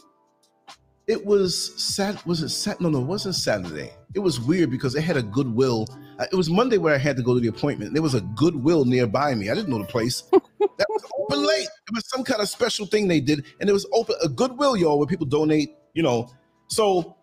[1.07, 4.91] it was sat was it sat no no it wasn't saturday it was weird because
[4.91, 5.87] they had a goodwill
[6.19, 7.93] it was monday where i had to go to the appointment.
[7.93, 9.49] There was a goodwill nearby me.
[9.49, 10.23] I didn't know the place.
[10.59, 11.67] That was open late.
[11.87, 14.77] It was some kind of special thing they did and it was open a goodwill
[14.77, 16.29] y'all where people donate you know.
[16.67, 17.15] So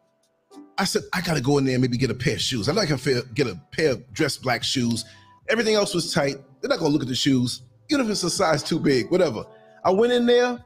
[0.76, 2.68] i said i gotta go in there and maybe get a pair of shoes.
[2.68, 5.04] I'm not gonna get a pair of dress black shoes.
[5.48, 6.36] Everything else was tight.
[6.60, 9.44] They're not gonna look at the shoes even if it's a size too big whatever.
[9.84, 10.64] I went in there.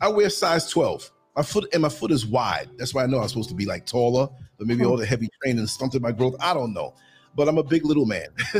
[0.00, 2.68] I wear size 12 my foot and my foot is wide.
[2.76, 4.90] That's why I know I'm supposed to be like taller, but maybe hmm.
[4.90, 6.34] all the heavy training stunted my growth.
[6.40, 6.94] I don't know,
[7.34, 8.28] but I'm a big little man.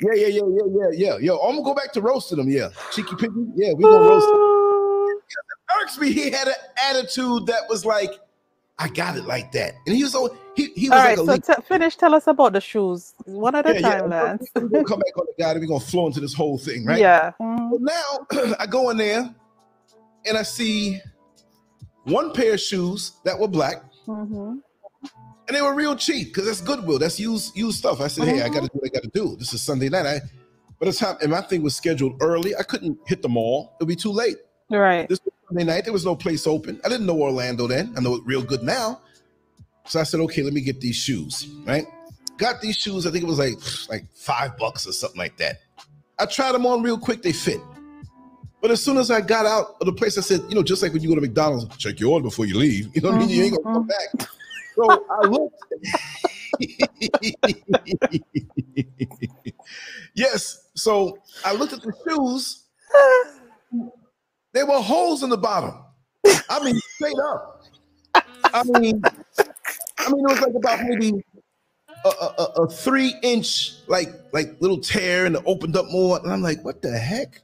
[0.00, 1.18] yeah, yeah, yeah, yeah, yeah, yeah.
[1.18, 2.48] Yo, I'm gonna go back to roasting them.
[2.48, 3.32] Yeah, cheeky piggy.
[3.54, 4.36] Yeah, we gonna roast him.
[4.36, 6.12] Yeah, irks me.
[6.12, 6.54] He had an
[6.90, 8.10] attitude that was like,
[8.78, 9.74] I got it like that.
[9.86, 11.96] And he was so he, he was All like right, so t- finish.
[11.96, 14.02] Tell us about the shoes one at a time, yeah.
[14.02, 14.50] Lance.
[14.54, 15.52] We're gonna come back on the guy.
[15.52, 17.00] and We're gonna flow into this whole thing, right?
[17.00, 17.32] Yeah.
[17.40, 18.26] Now
[18.58, 19.34] I go in there
[20.26, 21.00] and I see
[22.06, 23.82] one pair of shoes that were black.
[24.06, 24.58] Mm-hmm.
[25.48, 26.98] And they were real cheap because that's Goodwill.
[26.98, 28.00] That's used used stuff.
[28.00, 28.36] I said, mm-hmm.
[28.36, 29.36] hey, I got to do what I got to do.
[29.36, 30.06] This is Sunday night.
[30.06, 30.20] I,
[30.78, 32.54] but the time and my thing was scheduled early.
[32.56, 33.74] I couldn't hit the mall.
[33.78, 34.36] It'd be too late.
[34.70, 35.08] Right.
[35.08, 35.84] This was Sunday night.
[35.84, 36.80] There was no place open.
[36.84, 37.94] I didn't know Orlando then.
[37.96, 39.00] I know it real good now.
[39.86, 41.48] So I said, okay, let me get these shoes.
[41.64, 41.86] Right.
[42.38, 43.06] Got these shoes.
[43.06, 43.54] I think it was like
[43.88, 45.60] like five bucks or something like that.
[46.18, 47.22] I tried them on real quick.
[47.22, 47.60] They fit.
[48.60, 50.82] But as soon as I got out of the place, I said, you know, just
[50.82, 52.94] like when you go to McDonald's, check your order before you leave.
[52.94, 53.28] You know what I mean?
[53.28, 54.16] You ain't gonna come mm-hmm.
[54.16, 54.28] back.
[54.74, 55.62] So I looked.
[60.14, 60.68] yes.
[60.74, 62.64] So I looked at the shoes.
[64.52, 65.74] There were holes in the bottom.
[66.48, 67.62] I mean, straight up.
[68.14, 69.02] I mean,
[69.98, 71.12] I mean, it was like about maybe
[72.04, 76.18] a, a, a, three inch like like little tear and it opened up more.
[76.18, 77.42] And I'm like, what the heck?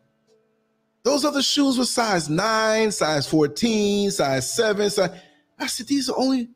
[1.05, 4.88] Those other shoes were size nine, size 14, size seven.
[4.88, 5.11] Size...
[5.59, 6.48] I said, these are only,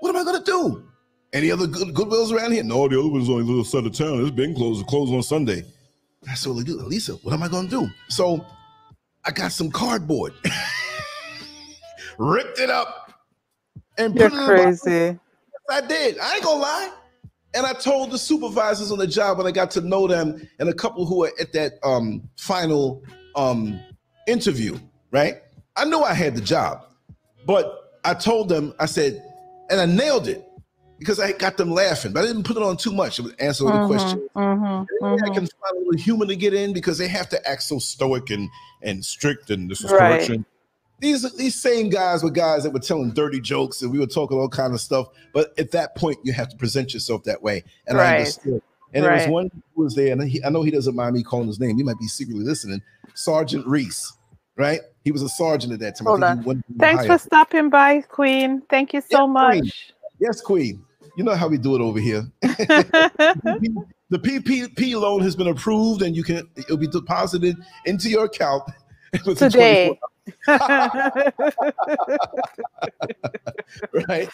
[0.00, 0.84] what am I gonna do?
[1.32, 2.62] Any other good goodwills around here?
[2.62, 4.20] No, the other one's only a little side of town.
[4.20, 5.64] It's been closed, closed on Sunday.
[6.28, 7.88] I said, well, Lisa, what am I gonna do?
[8.08, 8.44] So
[9.24, 10.34] I got some cardboard,
[12.18, 13.12] ripped it up,
[13.98, 15.18] and You're crazy.
[15.70, 16.18] I did.
[16.18, 16.92] I ain't gonna lie.
[17.54, 20.68] And I told the supervisors on the job when I got to know them, and
[20.68, 23.02] a couple who were at that um, final
[23.34, 23.80] um,
[24.26, 24.78] interview,
[25.10, 25.42] right?
[25.76, 26.84] I knew I had the job,
[27.46, 29.22] but I told them, I said,
[29.70, 30.46] and I nailed it
[30.98, 33.18] because I got them laughing, but I didn't put it on too much.
[33.18, 34.28] It was answer the mm-hmm, question.
[34.36, 35.24] Mm-hmm, mm-hmm.
[35.24, 37.78] I can find a little humor to get in because they have to act so
[37.78, 38.48] stoic and
[38.82, 39.98] and strict and this is right.
[39.98, 40.44] correction.
[41.00, 44.38] These these same guys were guys that were telling dirty jokes and we were talking
[44.38, 45.08] all kind of stuff.
[45.34, 47.64] But at that point, you have to present yourself that way.
[47.88, 48.06] And right.
[48.06, 48.62] I understood.
[48.94, 49.18] And right.
[49.18, 51.46] there was one who was there, and he, I know he doesn't mind me calling
[51.46, 51.76] his name.
[51.76, 52.82] He might be secretly listening.
[53.14, 54.12] Sergeant Reese,
[54.56, 54.80] right?
[55.04, 56.06] He was a sergeant at that time.
[56.06, 56.62] Hold on.
[56.78, 58.62] Thanks for stopping by, Queen.
[58.68, 59.58] Thank you so yes, much.
[59.58, 59.72] Queen.
[60.20, 60.84] Yes, Queen.
[61.16, 62.30] You know how we do it over here.
[64.12, 68.62] the PPP loan has been approved and you can it'll be deposited into your account
[69.36, 69.98] today.
[74.08, 74.28] right?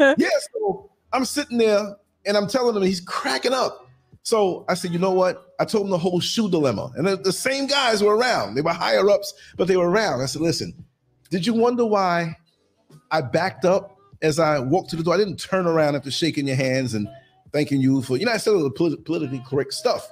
[0.00, 1.96] yeah, so I'm sitting there
[2.26, 3.88] and I'm telling him he's cracking up.
[4.24, 5.54] So I said, you know what?
[5.60, 6.90] I told him the whole shoe dilemma.
[6.96, 8.54] And the, the same guys were around.
[8.54, 10.22] They were higher ups, but they were around.
[10.22, 10.74] I said, listen,
[11.30, 12.36] did you wonder why
[13.10, 13.94] I backed up
[14.24, 17.06] as I walked to the door, I didn't turn around after shaking your hands and
[17.52, 20.10] thanking you for, you know, I said the polit- politically correct stuff,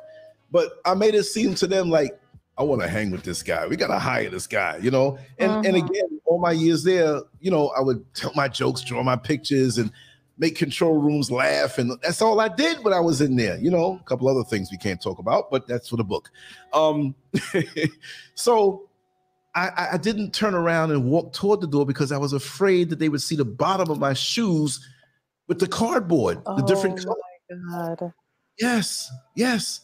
[0.51, 2.19] but I made it seem to them like,
[2.59, 3.67] I want to hang with this guy.
[3.67, 5.19] We got to hire this guy, you know?
[5.39, 5.63] And, uh-huh.
[5.65, 9.17] and again, all my years there, you know, I would tell my jokes, draw my
[9.17, 9.91] pictures, and
[10.43, 11.79] make control rooms laugh.
[11.79, 14.43] And that's all I did when I was in there, you know, a couple other
[14.43, 16.31] things we can't talk about, but that's for the book.
[16.73, 17.15] Um,
[18.35, 18.89] so
[19.55, 22.99] I, I didn't turn around and walk toward the door because I was afraid that
[22.99, 24.85] they would see the bottom of my shoes
[25.47, 27.17] with the cardboard, oh the different color.
[27.71, 28.13] God.
[28.59, 29.83] Yes, yes.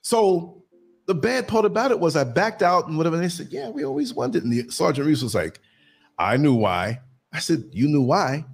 [0.00, 0.62] So
[1.06, 3.16] the bad part about it was I backed out and whatever.
[3.16, 4.44] And they said, Yeah, we always wondered.
[4.44, 5.60] And the Sergeant Reese was like,
[6.18, 7.00] I knew why.
[7.34, 8.46] I said, You knew why?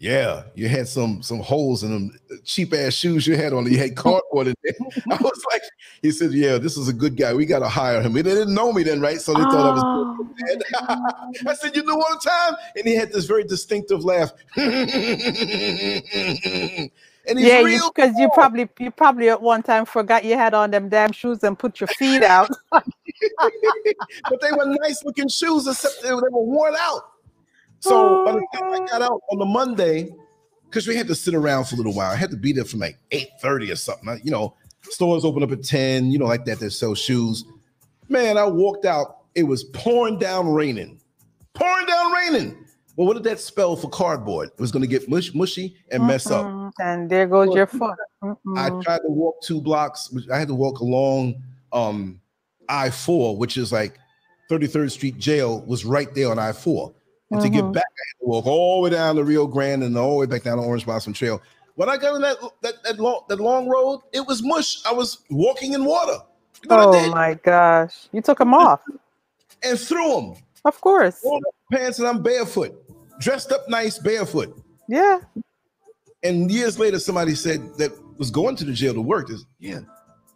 [0.00, 3.70] Yeah, you had some some holes in them uh, cheap ass shoes you had on.
[3.70, 4.74] You had cardboard in there.
[5.10, 5.62] I was like,
[6.02, 7.34] he said, "Yeah, this is a good guy.
[7.34, 9.20] We got to hire him." They didn't know me then, right?
[9.20, 9.82] So they thought I was.
[9.84, 11.44] Oh.
[11.48, 14.30] I said, "You know one time," and he had this very distinctive laugh.
[14.56, 14.68] and
[17.26, 17.90] he's yeah, real.
[17.92, 21.42] because you, probably you probably at one time forgot you had on them damn shoes
[21.42, 22.48] and put your feet out.
[22.70, 22.84] but
[24.40, 27.02] they were nice looking shoes, except they were worn out.
[27.80, 30.10] So by the time I got out on the Monday,
[30.64, 32.64] because we had to sit around for a little while, I had to be there
[32.64, 34.08] from like 8:30 or something.
[34.08, 37.44] I- you know, stores open up at 10, you know, like that, that sell shoes.
[38.08, 41.00] Man, I walked out, it was pouring down raining.
[41.54, 42.56] Pouring down raining.
[42.96, 44.48] Well, what did that spell for cardboard?
[44.48, 46.46] It was gonna get mush, mushy and mess up.
[46.46, 46.72] Mm-mm.
[46.80, 47.94] And there goes your foot.
[48.22, 48.82] I Mm-mm.
[48.82, 50.10] tried to walk two blocks.
[50.10, 52.20] which I had to walk along um
[52.68, 53.98] I-4, which is like
[54.50, 56.92] 33rd Street Jail was right there on I-4.
[57.30, 57.72] And to get Mhm.
[57.74, 60.16] back, I had to walk all the way down the Rio Grande and all the
[60.16, 61.40] way back down the Orange Blossom Trail.
[61.74, 64.84] When I got on that that, that long that long road, it was mush.
[64.84, 66.18] I was walking in water.
[66.62, 68.08] You know what I Oh my gosh.
[68.12, 68.80] You took them off.
[69.62, 70.34] And threw them.
[70.64, 71.24] Of course.
[71.70, 72.74] Pants and I'm barefoot,
[73.20, 74.56] dressed up nice, barefoot.
[74.88, 75.20] Yeah.
[76.22, 79.30] And years later, somebody said that was going to the jail to work.
[79.30, 79.80] Is yeah,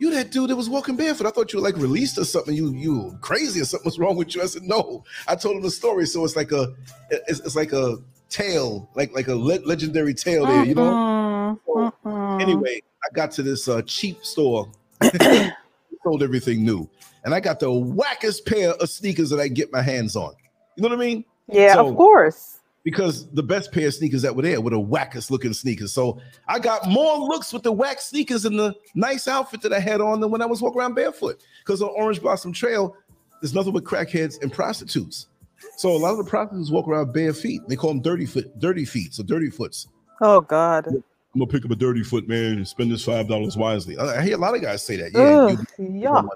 [0.02, 1.26] you that dude that was walking barefoot.
[1.26, 2.54] I thought you were like released or something.
[2.54, 4.42] You you crazy or something was wrong with you.
[4.42, 5.04] I said no.
[5.28, 6.74] I told him the story, so it's like a
[7.10, 7.98] it's, it's like a
[8.28, 10.64] tale, like like a le- legendary tale there.
[10.64, 11.58] You know.
[11.66, 11.92] Mm-mm.
[12.04, 12.42] Mm-mm.
[12.42, 14.68] Anyway, I got to this uh, cheap store,
[16.02, 16.88] sold everything new,
[17.24, 20.32] and I got the wackest pair of sneakers that I can get my hands on.
[20.76, 21.24] You know what I mean?
[21.48, 22.58] Yeah, so- of course.
[22.84, 25.92] Because the best pair of sneakers that were there were the wackest looking sneakers.
[25.92, 29.78] So I got more looks with the whack sneakers and the nice outfit that I
[29.80, 31.42] had on than when I was walking around barefoot.
[31.64, 32.96] Because on Orange Blossom Trail,
[33.40, 35.28] there's nothing but crackheads and prostitutes.
[35.76, 37.62] So a lot of the prostitutes walk around bare feet.
[37.68, 39.86] They call them dirty foot, dirty feet, so dirty foots.
[40.20, 40.86] Oh God.
[40.88, 41.02] I'm
[41.38, 43.96] gonna pick up a dirty foot, man, and spend this five dollars wisely.
[43.96, 45.12] I hear a lot of guys say that.
[45.12, 46.28] Yeah, Ugh, you- yuck.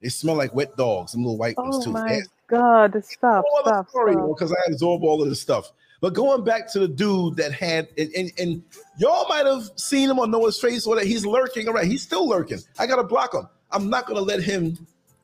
[0.00, 1.90] they smell like wet dogs, some little white ones Oh too.
[1.92, 2.20] my.
[2.48, 2.92] God.
[3.04, 3.44] Stop.
[3.62, 3.86] Stop.
[4.34, 5.72] because I absorb all of this stuff.
[6.00, 8.62] But going back to the dude that had and, and, and
[8.98, 11.86] y'all might have seen him or know his face or that he's lurking around.
[11.86, 12.58] He's still lurking.
[12.78, 13.48] I gotta block him.
[13.72, 14.76] I'm not gonna let him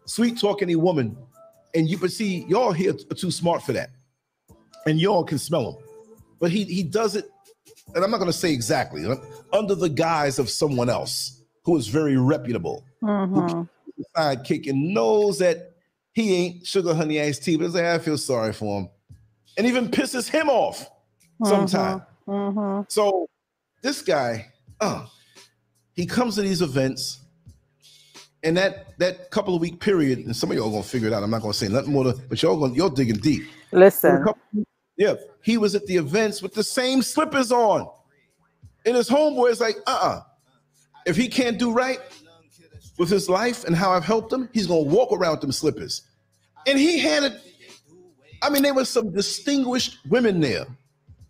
[0.06, 1.16] sweet talk any woman.
[1.74, 3.90] And you can see, y'all here are too smart for that.
[4.86, 5.84] And y'all can smell him.
[6.40, 7.26] But he he does it,
[7.94, 9.04] and I'm not gonna say exactly,
[9.52, 13.68] under the guise of someone else who is very reputable Mhm.
[14.16, 15.71] sidekick and knows that
[16.12, 18.88] he ain't sugar honey iced tea, but it's like, I feel sorry for him.
[19.56, 20.88] And even pisses him off
[21.44, 22.02] sometime.
[22.26, 22.90] Mhm.
[22.90, 23.28] So
[23.82, 24.48] this guy,
[24.80, 25.06] uh,
[25.94, 27.20] he comes to these events,
[28.42, 31.22] and that that couple of week period, and some of y'all gonna figure it out.
[31.22, 33.42] I'm not gonna say nothing more, to, but y'all gonna y'all digging deep.
[33.72, 34.22] Listen.
[34.22, 34.64] couple-
[34.96, 37.88] yeah, he was at the events with the same slippers on.
[38.84, 40.22] And his homeboy is like, uh-uh.
[41.06, 41.98] If he can't do right
[42.98, 46.02] with his life and how I've helped him, he's gonna walk around them slippers.
[46.66, 47.40] And he had it.
[48.42, 50.66] I mean, there were some distinguished women there,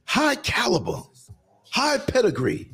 [0.05, 1.03] high caliber,
[1.71, 2.71] high pedigree.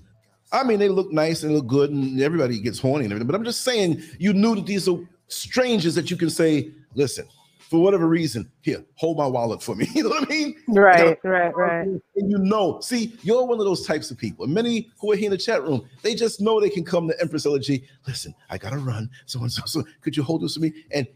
[0.53, 3.26] I mean, they look nice and look good, and everybody gets horny and everything.
[3.26, 7.26] But I'm just saying, you knew that these are strangers that you can say, listen,
[7.69, 9.87] for whatever reason, here, hold my wallet for me.
[9.95, 10.55] You know what I mean?
[10.69, 11.19] Right.
[11.23, 11.55] Right.
[11.55, 11.87] Right.
[11.87, 14.45] And you know, see, you're one of those types of people.
[14.47, 17.09] And many who are here in the chat room, they just know they can come
[17.09, 17.85] to Empress LG.
[18.07, 19.11] Listen, I gotta run.
[19.27, 20.73] So and so, so could you hold this for me?
[20.93, 21.07] And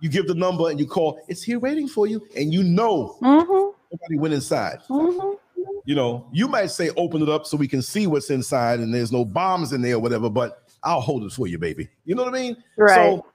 [0.00, 2.26] you give the number and you call, it's here waiting for you.
[2.36, 3.72] And you know Mhm.
[3.90, 4.80] nobody went inside.
[4.90, 5.38] Mhm.
[5.86, 8.92] You know, you might say open it up so we can see what's inside and
[8.92, 11.88] there's no bombs in there or whatever, but I'll hold it for you, baby.
[12.04, 12.56] You know what I mean?
[12.76, 12.94] Right.
[12.94, 13.26] So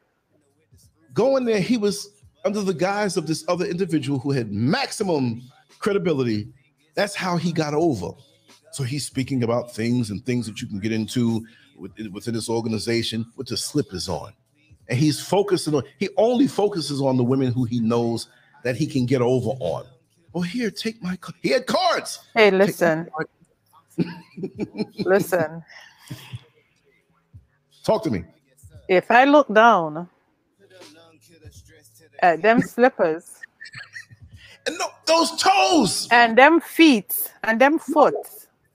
[1.14, 2.10] going there, he was
[2.46, 5.42] under the guise of this other individual who had maximum
[5.80, 6.48] credibility.
[6.96, 8.12] That's how he got over.
[8.72, 11.46] So he's speaking about things and things that you can get into
[11.78, 14.34] within this organization with the slippers on.
[14.88, 18.28] And he's focusing on, he only focuses on the women who he knows
[18.64, 19.86] that he can get over on.
[20.34, 21.36] Well, here, take my card.
[21.42, 22.20] He had cards.
[22.36, 23.08] Hey, listen.
[23.16, 23.28] card.
[25.00, 25.64] Listen.
[27.84, 28.24] Talk to me.
[28.88, 30.10] If I look down
[32.22, 33.40] at them slippers
[34.68, 38.16] And no, those toes, and them feet and them foot,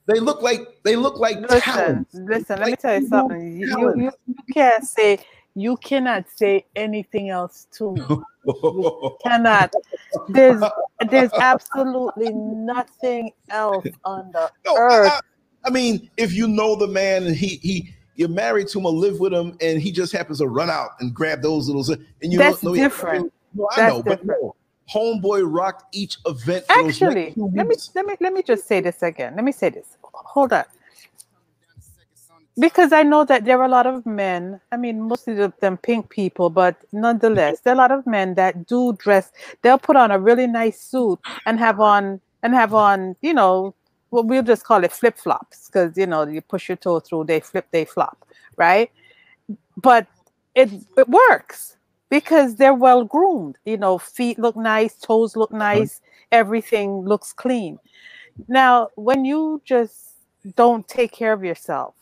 [0.06, 2.58] they look like they look like listen, listen.
[2.58, 3.56] Let me tell you something.
[3.60, 5.18] You, you, you can't say
[5.54, 8.02] you cannot say anything else to me.
[9.22, 9.72] cannot.
[10.28, 10.62] There's
[11.10, 15.12] there's absolutely nothing else on the No, earth.
[15.12, 15.20] I,
[15.66, 18.92] I mean, if you know the man and he he you're married to him or
[18.92, 22.32] live with him, and he just happens to run out and grab those little, and
[22.32, 23.32] you That's don't know different.
[23.54, 24.54] No, I know, but no,
[24.92, 26.66] Homeboy rocked each event.
[26.66, 29.34] for those next Actually, let me let me let me just say this again.
[29.36, 29.96] Let me say this.
[30.02, 30.64] Hold on.
[32.56, 35.76] Because I know that there are a lot of men, I mean, mostly of them
[35.76, 39.32] pink people, but nonetheless, there are a lot of men that do dress,
[39.62, 43.74] they'll put on a really nice suit and have on, and have on, you know,
[44.12, 47.24] well, we'll just call it flip flops because, you know, you push your toe through,
[47.24, 48.24] they flip, they flop,
[48.56, 48.88] right?
[49.76, 50.06] But
[50.54, 51.74] it, it works
[52.14, 55.58] because they're well groomed, you know, feet look nice, toes look uh-huh.
[55.58, 56.00] nice,
[56.30, 57.76] everything looks clean.
[58.46, 59.96] Now, when you just
[60.54, 61.96] don't take care of yourself,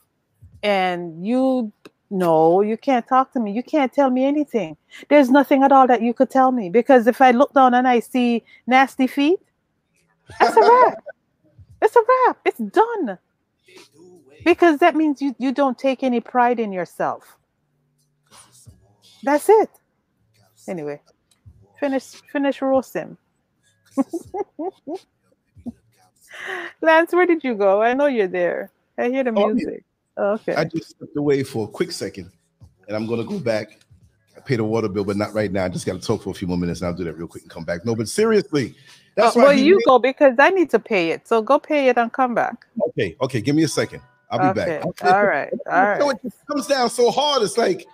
[0.62, 1.72] and you
[2.10, 4.76] no you can't talk to me you can't tell me anything.
[5.08, 7.88] There's nothing at all that you could tell me because if i look down and
[7.88, 9.40] i see nasty feet
[10.38, 10.98] that's a wrap.
[11.80, 12.38] It's a wrap.
[12.44, 13.18] It's done.
[14.44, 17.38] Because that means you, you don't take any pride in yourself.
[19.24, 19.70] That's it
[20.68, 21.00] anyway
[21.80, 23.16] finish finish roasting
[26.80, 29.84] lance where did you go i know you're there i hear the Oh, music
[30.16, 32.30] okay I just stepped away for a quick second,
[32.86, 33.78] and I'm gonna go back.
[34.36, 35.64] I paid a water bill, but not right now.
[35.64, 37.26] I just got to talk for a few more minutes, and I'll do that real
[37.28, 37.84] quick and come back.
[37.86, 38.74] No, but seriously,
[39.14, 39.44] that's Uh, why.
[39.44, 41.26] well, you made- go because I need to pay it.
[41.28, 42.66] So go pay it and come back.
[42.88, 43.40] Okay, okay.
[43.40, 44.02] Give me a second.
[44.30, 44.80] I'll be okay.
[44.82, 45.04] back.
[45.14, 45.52] All right.
[45.70, 47.42] All So it just comes down so hard.
[47.42, 47.86] It's like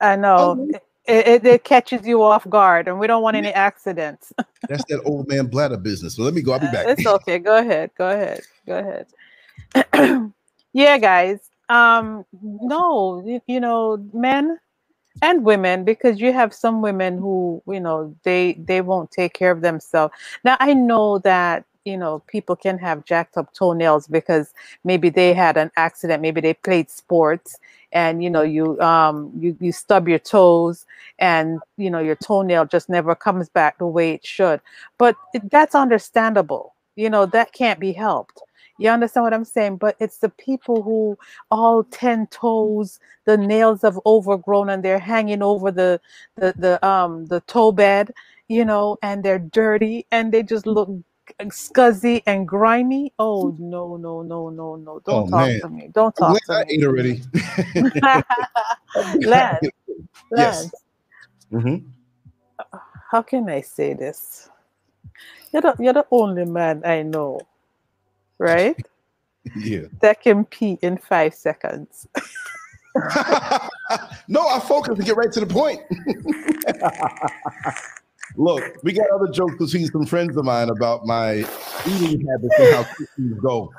[0.00, 0.56] I know.
[0.58, 0.70] Oh.
[1.08, 4.32] It, it, catches you off guard, and we don't want any accidents.
[4.68, 6.16] that's that old man bladder business.
[6.16, 6.52] So let me go.
[6.52, 6.86] I'll be back.
[6.88, 7.38] It's okay.
[7.38, 7.90] Go ahead.
[7.96, 8.40] Go ahead.
[8.66, 9.06] Go
[9.94, 10.32] ahead.
[10.72, 11.50] yeah, guys.
[11.68, 14.58] Um, no, you, you know, men
[15.22, 19.50] and women, because you have some women who, you know, they they won't take care
[19.50, 20.14] of themselves.
[20.44, 24.52] Now I know that you know people can have jacked up toenails because
[24.84, 27.58] maybe they had an accident, maybe they played sports,
[27.96, 30.84] and you know you um you you stub your toes
[31.18, 34.60] and you know your toenail just never comes back the way it should.
[34.98, 36.74] But that's understandable.
[36.96, 38.42] You know that can't be helped.
[38.78, 39.78] You understand what i'm saying?
[39.78, 41.16] But it's the people who
[41.50, 45.98] all 10 toes the nails have overgrown and they're hanging over the
[46.36, 48.12] the, the um the toe bed
[48.48, 50.90] you know and they're dirty and they just look
[51.48, 55.60] scuzzy and grimy oh no no no no no don't Oh, talk man.
[55.60, 57.22] to me don't talk glad I to ate already.
[59.16, 59.66] me Lance,
[60.36, 60.70] Yes.
[61.52, 61.84] Mhm.
[63.10, 64.50] how can I say this?
[65.52, 67.40] You're the, you're the only man I know,
[68.38, 68.76] right?
[69.54, 69.82] Yeah.
[70.00, 72.08] that can pee in five seconds.
[74.28, 75.80] no, I focus and get right to the point.
[78.34, 81.44] Look, we got other jokes between some friends of mine about my
[81.86, 83.72] eating habits and how quick these go.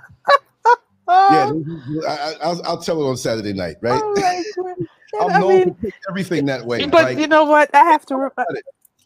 [1.10, 2.08] Yeah, uh-huh.
[2.08, 4.02] I, I, I'll, I'll tell it on Saturday night, right?
[4.04, 4.44] Oh.
[5.22, 6.86] I'm I known mean, to pick everything that way.
[6.86, 7.74] but like, you know what?
[7.74, 8.18] I have to.
[8.18, 8.46] Re-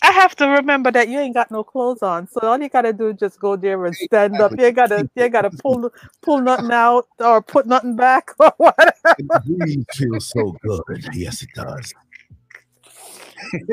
[0.03, 2.91] I have to remember that you ain't got no clothes on, so all you gotta
[2.91, 4.51] do is just go there and stand up.
[4.57, 5.93] You ain't gotta, you ain't gotta pull,
[6.23, 9.15] pull nothing out or put nothing back or whatever.
[9.19, 11.07] the breeze feels so good.
[11.13, 11.93] Yes, it does.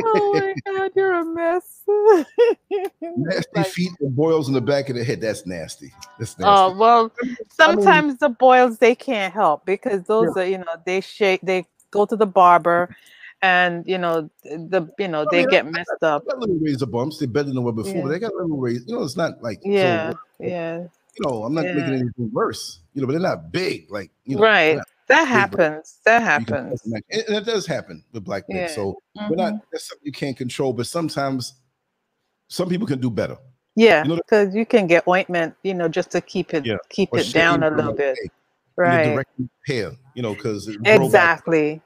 [0.05, 1.83] Oh my God, you're a mess.
[3.01, 5.21] Nasty Like- feet and boils in the back of the head.
[5.21, 5.93] That's nasty.
[6.19, 6.45] That's oh, nasty.
[6.45, 7.13] Oh well,
[7.51, 12.05] sometimes the boils they can't help because those are you know they shake they go
[12.07, 12.95] to the barber,
[13.43, 16.25] and you know the you know I they mean, get messed up.
[16.25, 17.19] They got little razor bumps.
[17.19, 18.03] They're better than they were before, Yeah.
[18.03, 18.85] but they got little razor.
[18.87, 20.89] You know, it's not like so- Yeah, yeah, you
[21.27, 21.75] know, I'm not Yeah.
[21.75, 22.81] making anything worse.
[22.95, 23.91] You know, but they're not big.
[23.91, 24.79] Like you know, right.
[25.09, 25.99] That happens.
[26.05, 26.83] That happens.
[26.85, 28.63] and it does happen with black men.
[28.63, 28.67] Yeah.
[28.69, 29.55] So we're not.
[29.55, 29.61] Mhm.
[29.73, 30.73] That's something you can't control.
[30.73, 31.55] But sometimes
[32.49, 33.37] some people can do better.
[33.75, 36.77] Yeah, you know because you can get ointment, you know, just to keep it Yeah,
[36.89, 38.19] keep Or it down a little bit.
[38.77, 39.05] Right.
[39.05, 39.31] direct
[39.67, 39.93] hair.
[40.15, 41.81] You know, because Exactly.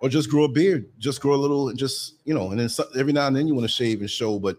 [0.00, 2.68] or just grow a beard, just grow a little, and just you know, and then
[2.68, 4.58] so, every now and then you want to shave and show, but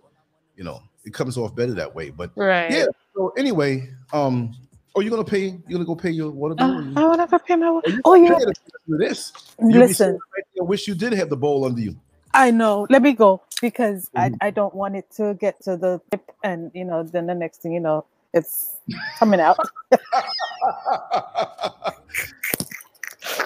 [0.56, 2.10] you know, it comes off better that way.
[2.10, 2.72] But Right.
[2.72, 2.86] yeah.
[3.16, 4.56] So anyway, um,
[4.96, 5.46] are you gonna pay?
[5.46, 6.66] You gonna go pay your water bill?
[6.78, 7.72] Uh, you- I want to go pay my.
[7.72, 8.34] wa- or you Oh yeah.
[8.34, 9.34] if you listen to this.
[9.60, 11.96] You'll Listen, sitting right there, wish you did have the bowl under you.
[12.34, 12.86] I know.
[12.90, 14.36] Let me go because Mhm.
[14.42, 17.36] I, I don't want it to get to the tip and you know then the
[17.36, 18.78] next thing you know it's
[19.20, 19.58] coming out.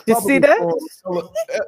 [0.06, 0.60] You see that?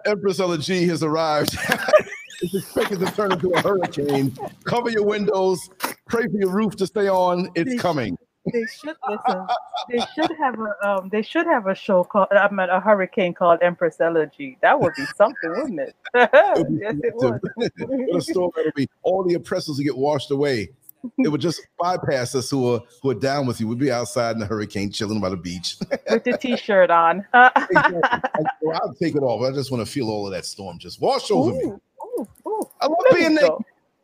[0.05, 1.55] Empress Ella G has arrived.
[2.41, 4.35] it's expected to turn into a hurricane.
[4.63, 5.59] Cover your windows.
[6.07, 7.49] Pray for your roof to stay on.
[7.55, 8.17] It's coming.
[8.51, 9.47] They should listen.
[9.89, 11.09] They should have a um.
[11.09, 14.57] They should have a show called I mean a hurricane called Empress Elegy.
[14.61, 15.95] That would be something, wouldn't it?
[16.15, 17.39] yes, it would.
[17.77, 18.87] what a storm that'll be.
[19.03, 20.69] All the oppressors will get washed away.
[21.17, 23.67] It would just bypass us who are who are down with you.
[23.67, 25.77] We'd be outside in the hurricane, chilling by the beach.
[26.09, 27.25] With the t-shirt on.
[27.33, 28.01] Exactly.
[28.35, 29.41] And I'll take it off.
[29.41, 31.63] I just want to feel all of that storm just wash over me.
[31.63, 31.81] Ooh,
[32.19, 32.69] ooh, ooh.
[32.79, 33.51] I love being naked.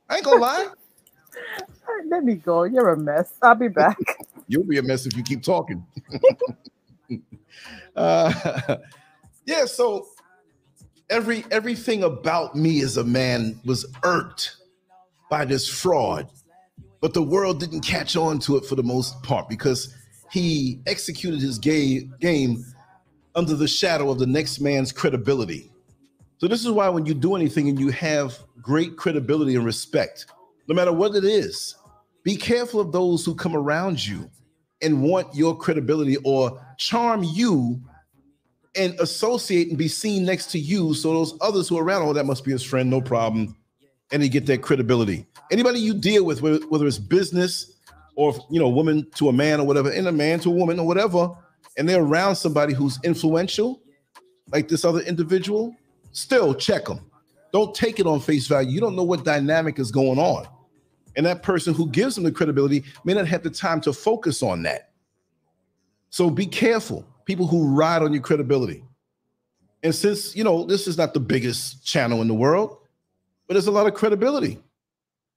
[0.09, 0.67] I ain't gonna lie.
[2.07, 2.63] Let me go.
[2.63, 3.33] You're a mess.
[3.41, 3.97] I'll be back.
[4.47, 5.85] You'll be a mess if you keep talking.
[7.95, 8.77] uh,
[9.45, 10.07] yeah, so
[11.09, 14.57] every everything about me as a man was irked
[15.29, 16.29] by this fraud,
[17.01, 19.93] but the world didn't catch on to it for the most part because
[20.31, 22.63] he executed his gay, game
[23.35, 25.71] under the shadow of the next man's credibility.
[26.39, 30.25] So this is why when you do anything and you have great credibility and respect,
[30.67, 31.75] no matter what it is,
[32.23, 34.29] be careful of those who come around you
[34.81, 37.81] and want your credibility or charm you
[38.75, 40.93] and associate and be seen next to you.
[40.93, 43.55] So those others who are around, oh, that must be his friend, no problem.
[44.11, 45.25] And they get that credibility.
[45.51, 47.73] Anybody you deal with, whether it's business
[48.15, 50.79] or you know, woman to a man or whatever, and a man to a woman
[50.79, 51.29] or whatever,
[51.77, 53.81] and they're around somebody who's influential,
[54.51, 55.75] like this other individual,
[56.11, 56.99] still check them.
[57.53, 58.69] Don't take it on face value.
[58.69, 60.47] You don't know what dynamic is going on.
[61.17, 64.43] And that person who gives them the credibility may not have the time to focus
[64.43, 64.91] on that.
[66.11, 68.83] So be careful, people who ride on your credibility.
[69.83, 72.77] And since, you know, this is not the biggest channel in the world,
[73.47, 74.59] but there's a lot of credibility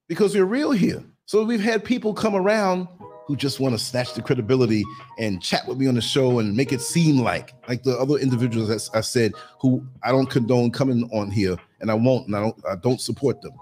[0.06, 1.02] because we're real here.
[1.24, 2.86] So we've had people come around
[3.26, 4.84] who just want to snatch the credibility
[5.18, 8.16] and chat with me on the show and make it seem like like the other
[8.16, 12.34] individuals that I said who I don't condone coming on here and I won't and
[12.34, 13.52] I don't I don't support them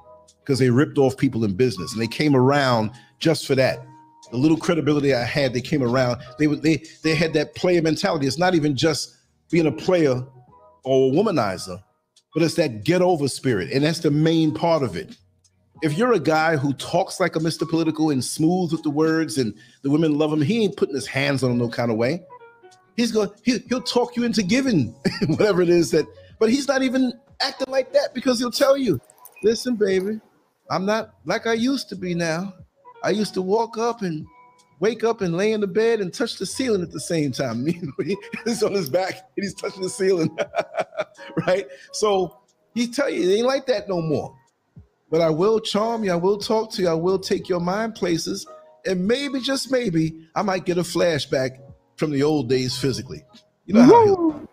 [0.48, 3.84] because they ripped off people in business and they came around just for that.
[4.30, 6.22] The little credibility I had, they came around.
[6.38, 8.26] They would they they had that player mentality.
[8.26, 9.14] It's not even just
[9.50, 10.24] being a player
[10.84, 11.82] or a womanizer,
[12.32, 15.18] but it's that get over spirit, and that's the main part of it
[15.80, 17.68] if you're a guy who talks like a Mr.
[17.68, 21.06] Political and smooth with the words and the women love him, he ain't putting his
[21.06, 22.20] hands on no kind of way.
[22.96, 24.88] He's going he, he'll talk you into giving
[25.28, 26.04] whatever it is that,
[26.40, 29.00] but he's not even acting like that because he'll tell you,
[29.44, 30.20] listen, baby,
[30.70, 32.54] I'm not like I used to be now.
[33.02, 34.26] I used to walk up and
[34.80, 37.66] wake up and lay in the bed and touch the ceiling at the same time.
[38.44, 40.36] he's on his back and he's touching the ceiling,
[41.46, 41.66] right?
[41.92, 42.38] So
[42.74, 44.34] he tell you it ain't like that no more
[45.10, 46.12] but I will charm you.
[46.12, 46.88] I will talk to you.
[46.88, 48.46] I will take your mind places.
[48.86, 51.58] And maybe, just maybe, I might get a flashback
[51.96, 53.24] from the old days physically.
[53.66, 54.48] You know how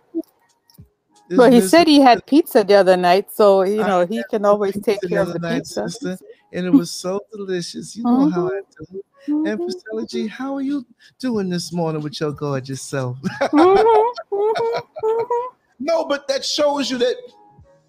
[1.30, 4.80] Well, he said he had pizza the other night, so you know he can always
[4.82, 5.90] take care of the night, pizza.
[5.90, 6.18] Sister,
[6.54, 7.96] and it was so delicious.
[7.96, 8.30] You know mm-hmm.
[8.30, 9.04] how I do.
[9.28, 9.48] Mm-hmm.
[9.48, 10.86] And Priscilla G, how are you
[11.18, 13.18] doing this morning with your gorgeous self?
[13.22, 14.36] mm-hmm.
[14.36, 15.56] mm-hmm.
[15.80, 17.16] no, but that shows you that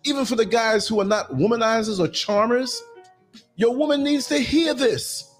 [0.04, 2.82] even for the guys who are not womanizers or charmers,
[3.56, 5.30] your woman needs to hear this.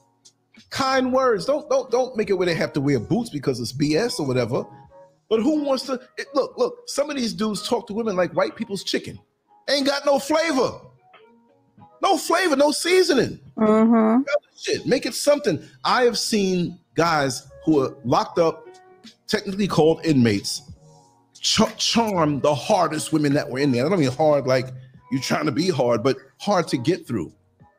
[0.69, 1.47] Kind words.
[1.47, 4.27] Don't don't don't make it where they have to wear boots because it's BS or
[4.27, 4.65] whatever.
[5.29, 6.57] But who wants to it, look?
[6.57, 9.19] Look, some of these dudes talk to women like white people's chicken.
[9.69, 10.81] Ain't got no flavor,
[12.01, 13.41] no flavor, no seasoning.
[13.59, 14.23] Mm-hmm.
[14.57, 15.63] Shit, make it something.
[15.85, 18.69] I have seen guys who are locked up,
[19.27, 20.63] technically called inmates,
[21.41, 23.85] ch- charm the hardest women that were in there.
[23.85, 24.69] I don't mean hard like
[25.11, 27.33] you're trying to be hard, but hard to get through.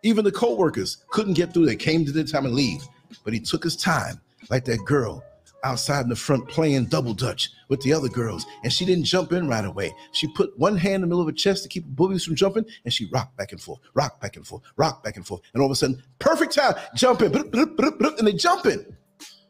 [0.03, 1.65] Even the co-workers couldn't get through.
[1.65, 2.81] They came to the time and leave,
[3.23, 4.19] but he took his time,
[4.49, 5.23] like that girl
[5.63, 9.33] outside in the front playing double dutch with the other girls, and she didn't jump
[9.33, 9.93] in right away.
[10.11, 12.35] She put one hand in the middle of her chest to keep the boobies from
[12.35, 15.41] jumping, and she rocked back and forth, rocked back and forth, rocked back and forth,
[15.53, 18.85] and all of a sudden, perfect time, jumping, and they jumping.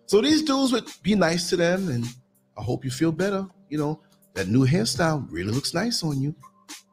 [0.08, 2.06] So these dudes would be nice to them, and
[2.58, 3.46] I hope you feel better.
[3.70, 4.02] You know,
[4.34, 6.34] that new hairstyle really looks nice on you.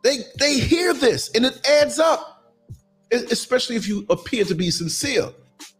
[0.03, 2.53] They they hear this and it adds up,
[3.11, 5.31] especially if you appear to be sincere.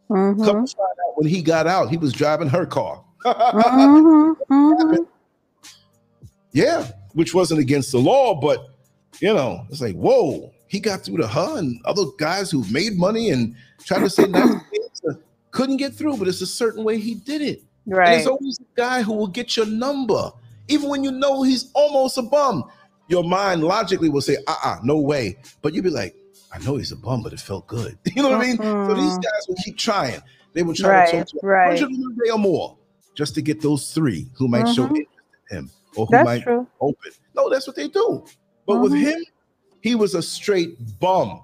[0.09, 0.43] Mm-hmm.
[0.43, 3.04] Come find out when he got out, he was driving her car.
[3.25, 4.53] Mm-hmm.
[4.53, 5.03] Mm-hmm.
[6.51, 8.69] Yeah, which wasn't against the law, but
[9.19, 12.97] you know, it's like, whoa, he got through to her and other guys who made
[12.97, 15.17] money and tried to say nice things
[15.51, 17.63] couldn't get through, but it's a certain way he did it.
[17.85, 18.07] Right.
[18.07, 20.31] And there's always a guy who will get your number
[20.67, 22.65] even when you know he's almost a bum.
[23.07, 25.37] Your mind logically will say, uh uh no way.
[25.61, 26.15] But you'd be like,
[26.51, 27.97] I know he's a bum, but it felt good.
[28.15, 28.57] You know what I mean?
[28.57, 29.15] So these mm-hmm.
[29.15, 30.21] guys will keep trying.
[30.53, 31.81] They will try right, to talk to right.
[31.81, 32.77] 100 day or more
[33.15, 34.73] just to get those three who might mm-hmm.
[34.73, 35.09] show interest
[35.49, 36.67] in him or who that's might true.
[36.79, 37.11] open.
[37.35, 38.25] No, that's what they do.
[38.65, 38.81] But mm-hmm.
[38.83, 39.25] with him,
[39.81, 41.41] he was a straight bum.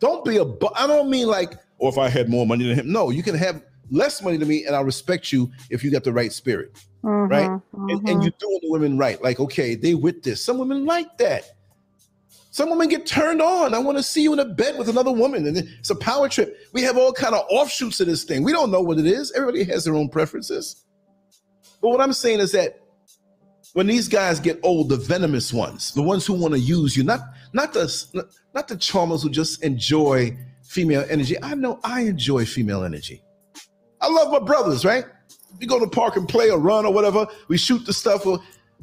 [0.00, 0.70] Don't be a bum.
[0.76, 2.92] I don't mean like, or if I had more money than him.
[2.92, 6.04] No, you can have less money than me, and I'll respect you if you got
[6.04, 6.76] the right spirit
[7.06, 7.50] mm-hmm, right?
[7.50, 8.20] And, and mm-hmm.
[8.22, 9.22] you're doing the women right.
[9.22, 10.42] Like, okay, they with this.
[10.42, 11.44] Some women like that.
[12.50, 13.74] Some women get turned on.
[13.74, 16.28] I want to see you in a bed with another woman, and it's a power
[16.28, 16.58] trip.
[16.72, 18.42] We have all kind of offshoots of this thing.
[18.42, 19.30] We don't know what it is.
[19.32, 20.84] Everybody has their own preferences.
[21.86, 22.80] But what I'm saying is that
[23.74, 27.04] when these guys get old, the venomous ones, the ones who want to use you,
[27.04, 27.20] not
[27.52, 28.26] not the
[28.56, 31.40] not the charmers who just enjoy female energy.
[31.40, 33.22] I know I enjoy female energy.
[34.00, 35.04] I love my brothers, right?
[35.60, 37.24] We go to the park and play or run or whatever.
[37.46, 38.26] We shoot the stuff.
[38.26, 38.40] Or,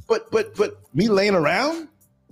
[0.08, 1.90] but but but me laying around.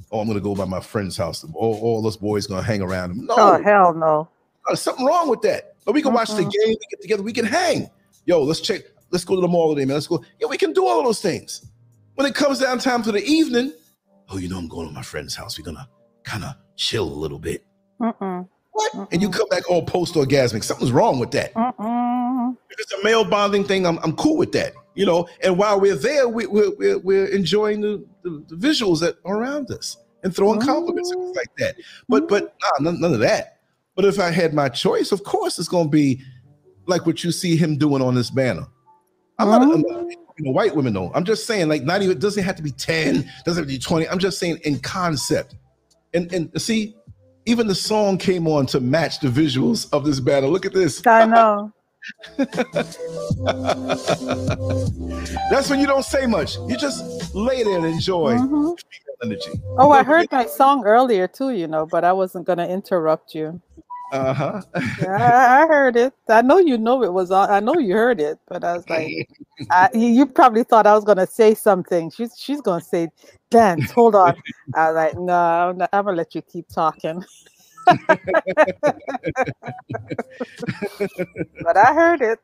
[0.09, 1.43] Oh, I'm gonna go by my friend's house.
[1.53, 3.17] All, all those boys gonna hang around.
[3.17, 4.29] No, Oh hell no.
[4.67, 5.75] there's something wrong with that.
[5.83, 7.89] But we can watch the game, we get together, we can hang.
[8.25, 8.83] Yo, let's check.
[9.11, 9.95] Let's go to the mall today, man.
[9.95, 10.23] Let's go.
[10.39, 11.65] Yeah, we can do all of those things.
[12.15, 13.73] When it comes down time for the evening,
[14.29, 15.57] oh, you know, I'm going to my friend's house.
[15.57, 15.87] We're gonna
[16.23, 17.65] kind of chill a little bit.
[17.99, 18.47] Mm-mm.
[18.71, 19.07] What?
[19.11, 20.63] And you come back all post orgasmic.
[20.63, 21.53] Something's wrong with that.
[21.53, 22.57] Mm-mm.
[22.69, 24.73] If it's a male bonding thing, I'm, I'm cool with that.
[24.95, 28.99] You know, and while we're there, we, we're, we're, we're enjoying the, the, the visuals
[29.01, 31.75] that are around us and throwing compliments and things like that.
[32.09, 32.83] But but mm-hmm.
[32.83, 33.59] nah, none, none of that.
[33.95, 36.21] But if I had my choice, of course, it's going to be
[36.87, 38.67] like what you see him doing on this banner.
[39.41, 40.05] I'm not, I'm not
[40.37, 41.11] you know, white women though.
[41.13, 43.73] I'm just saying, like, not even it doesn't have to be 10, doesn't have to
[43.73, 44.07] be 20.
[44.09, 45.55] I'm just saying in concept.
[46.13, 46.95] And and see,
[47.45, 50.49] even the song came on to match the visuals of this battle.
[50.49, 51.05] Look at this.
[51.05, 51.71] I know.
[55.51, 56.57] That's when you don't say much.
[56.67, 58.77] You just lay there and enjoy Mhm.
[59.23, 59.51] energy.
[59.77, 63.61] Oh, I heard my song earlier too, you know, but I wasn't gonna interrupt you.
[64.11, 64.61] Uh huh.
[64.99, 66.13] Yeah, I, heard it.
[66.27, 67.49] I know you know it was on.
[67.49, 69.09] I know you heard it, but I was like,
[69.71, 72.09] I, you you probably thought I was gonna say something.
[72.11, 73.09] She's she's gonna say,
[73.49, 73.89] dance.
[73.91, 74.35] Hold on.
[74.75, 77.23] I was like, no, I'm, not- I'm gonna let you keep talking.
[81.63, 82.39] but I heard it.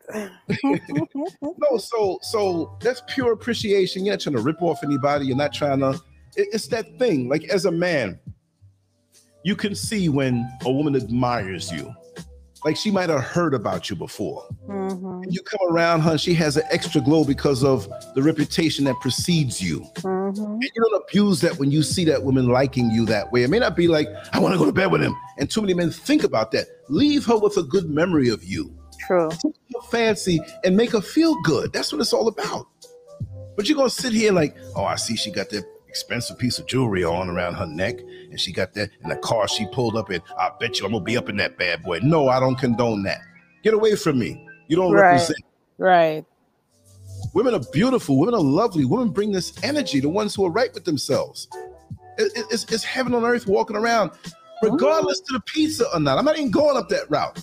[1.41, 4.06] no, so so that's pure appreciation.
[4.06, 5.26] You're not trying to rip off anybody.
[5.27, 5.91] You're not trying to.
[6.38, 7.27] it- it's that thing.
[7.30, 8.19] Like as a man,
[9.48, 11.94] you can see when a woman admires you.
[12.65, 14.45] Like she might have heard about you before.
[14.68, 18.84] Mhm, And you come around her, she has an extra glow because of the reputation
[18.86, 19.86] that precedes you.
[19.99, 20.38] mhm.
[20.38, 23.44] And you don't abuse that when you see that woman liking you that way.
[23.44, 25.15] It may not be like, I want to go to bed with him.
[25.38, 26.68] And too many men think about that.
[26.90, 28.76] Leave her with a good memory of you.
[29.07, 29.30] True.
[29.30, 31.72] Take her fancy and make her feel good.
[31.72, 32.68] That's what it's all about.
[33.56, 35.64] But you're gonna sit here like, oh, I see she got that
[35.98, 37.99] expensive piece of jewelry on around her neck,
[38.30, 40.22] and she got that in the car she pulled up in.
[40.38, 41.99] I bet you I'm gonna be up in that bad boy.
[42.03, 43.19] No, I don't condone that.
[43.64, 44.45] Get away from me.
[44.68, 45.11] You don't Right.
[45.14, 45.40] represent.
[45.80, 46.24] Right.
[47.34, 48.19] Women are beautiful.
[48.19, 48.86] Women are lovely.
[48.86, 49.99] Women bring this energy.
[49.99, 51.48] The ones who are right with themselves.
[52.18, 54.32] It- it- it's, it's heaven on earth walking around, mm.
[54.61, 56.18] regardless to the pizza or not.
[56.19, 57.40] I'm not even going up that route.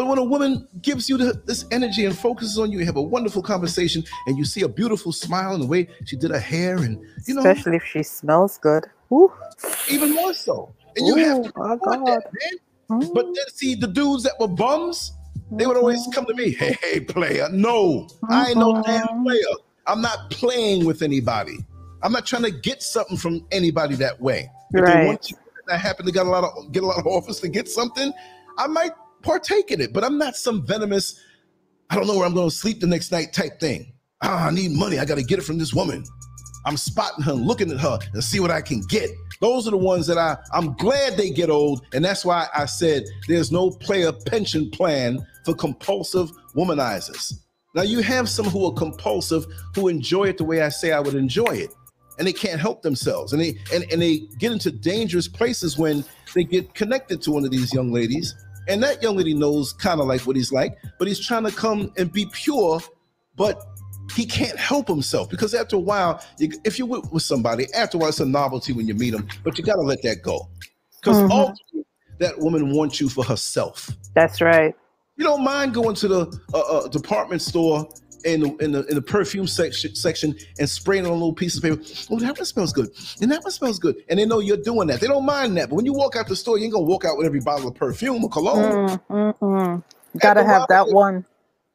[0.00, 2.96] But when a woman gives you the, this energy and focuses on you, you have
[2.96, 6.38] a wonderful conversation, and you see a beautiful smile in the way she did her
[6.40, 8.86] hair, and you know, Especially if she smells good.
[9.12, 9.30] Ooh.
[9.90, 10.74] even more so.
[10.96, 11.98] And you have to Ooh, my God.
[12.06, 13.10] that, man.
[13.14, 15.12] But then see the dudes that were bums,
[15.58, 16.10] they would always Mm-hmm.
[16.12, 17.50] come to me, hey, hey, player.
[17.52, 19.24] No, I ain't no damn Mhm.
[19.24, 19.54] player.
[19.86, 21.58] I'm not playing with anybody.
[22.02, 24.50] I'm not trying to get something from anybody that way.
[24.72, 25.34] If they want to,
[25.70, 28.14] I happen to get a lot of get a lot of offers to get something,
[28.58, 28.92] I might
[29.22, 29.92] partake in it.
[29.92, 31.20] But I'm not some venomous.
[31.88, 33.92] I don't know where I'm going to sleep the next night type thing.
[34.22, 34.98] Ah, I need money.
[34.98, 36.04] I got to get it from this woman.
[36.66, 39.10] I'm spotting her, looking at her, and see what I can get.
[39.40, 42.66] Those are the ones that I I'm glad they get old, and that's why I
[42.66, 47.32] said there's no player pension plan for compulsive womanizers.
[47.74, 51.00] Now you have some who are compulsive who enjoy it the way I say I
[51.00, 51.70] would enjoy it,
[52.18, 56.04] and they can't help themselves, and they and, and they get into dangerous places when
[56.34, 58.34] they get connected to one of these young ladies,
[58.70, 61.50] and that young lady knows kind of like what he's like, but he's trying to
[61.50, 62.80] come and be pure,
[63.36, 63.66] but
[64.14, 67.96] he can't help himself because after a while, you, if you're with, with somebody, after
[67.96, 70.22] a while, it's a novelty when you meet them, but you got to let that
[70.22, 70.48] go.
[71.00, 71.30] Because Mhm.
[71.30, 71.84] ultimately,
[72.18, 73.90] that woman wants you for herself.
[74.14, 74.74] That's right.
[75.16, 77.88] You don't mind going to the uh, uh, department store
[78.24, 81.56] in the, in the in the perfume section section and spraying on a little piece
[81.56, 81.80] of paper.
[82.10, 82.90] Oh, that one smells good,
[83.20, 85.00] and that one smells good, and they know you're doing that.
[85.00, 85.70] They don't mind that.
[85.70, 87.68] But when you walk out the store, you ain't gonna walk out with every bottle
[87.68, 88.88] of perfume or cologne.
[88.88, 89.84] Mm, mm, mm.
[90.18, 91.24] Gotta have that one.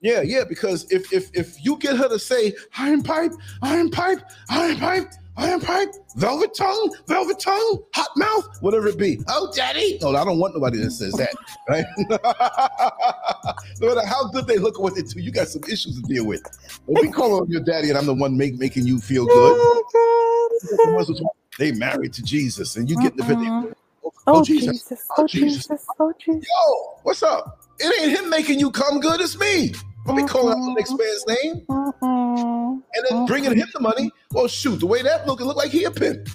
[0.02, 3.32] Yeah, yeah, because if if if you get her to say iron pipe,
[3.62, 4.20] iron pipe,
[4.50, 9.20] iron pipe, iron pipe, velvet tongue, velvet tongue, hot mouth, whatever it be.
[9.28, 9.98] Oh, daddy.
[10.02, 11.36] No, I don't want nobody that says that,
[11.70, 11.86] right?
[13.82, 16.26] no matter how good they look what they do, you got some issues to deal
[16.26, 16.42] with.
[16.88, 19.54] If we call on your daddy and I'm the one make, making you feel good,
[19.58, 23.74] Oh, the ones who- they married to Jesus and you get the Mm-mm.
[24.04, 24.82] oh, Oh, Jesus.
[24.82, 25.06] Jesus.
[25.18, 25.86] Oh, Oh, Jesus.
[26.00, 26.48] Oh, Jesus.
[26.48, 27.62] Yo, what's up?
[27.80, 29.74] It ain't him making you come good, it's me.
[30.06, 31.66] Don't be calling out the next man's name.
[31.70, 32.15] Mm-mm.
[32.38, 33.28] And then uh-uh.
[33.28, 34.12] bringing him the money.
[34.32, 36.30] Well, shoot, the way that look, it look like he a pimp.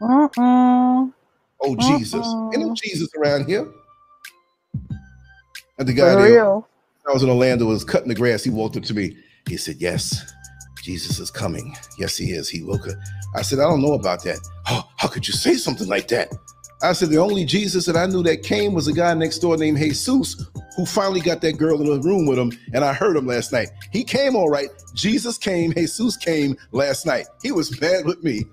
[0.00, 1.12] Mm-mm.
[1.60, 2.50] Oh Jesus, uh-uh.
[2.52, 2.74] ain't no Uh-uh.
[2.82, 3.66] Jesus around here.
[5.78, 6.46] And the guy there.
[7.08, 8.44] I was in Orlando, was cutting the grass.
[8.44, 9.16] He walked up to me.
[9.48, 10.32] He said, "Yes,
[10.82, 11.76] Jesus is coming.
[11.98, 12.94] Yes, he is." He woke up.
[13.34, 14.38] I said, "I don't know about that.
[14.68, 16.32] Oh, how could you say something like that?"
[16.82, 19.56] I said the only Jesus that I knew that came was a guy next door
[19.56, 20.44] named Jesus,
[20.76, 23.52] who finally got that girl in the room with him, and I heard him last
[23.52, 23.68] night.
[23.92, 24.68] He came all right.
[24.94, 27.26] Jesus came, Jesus came last night.
[27.42, 28.38] He was mad with me.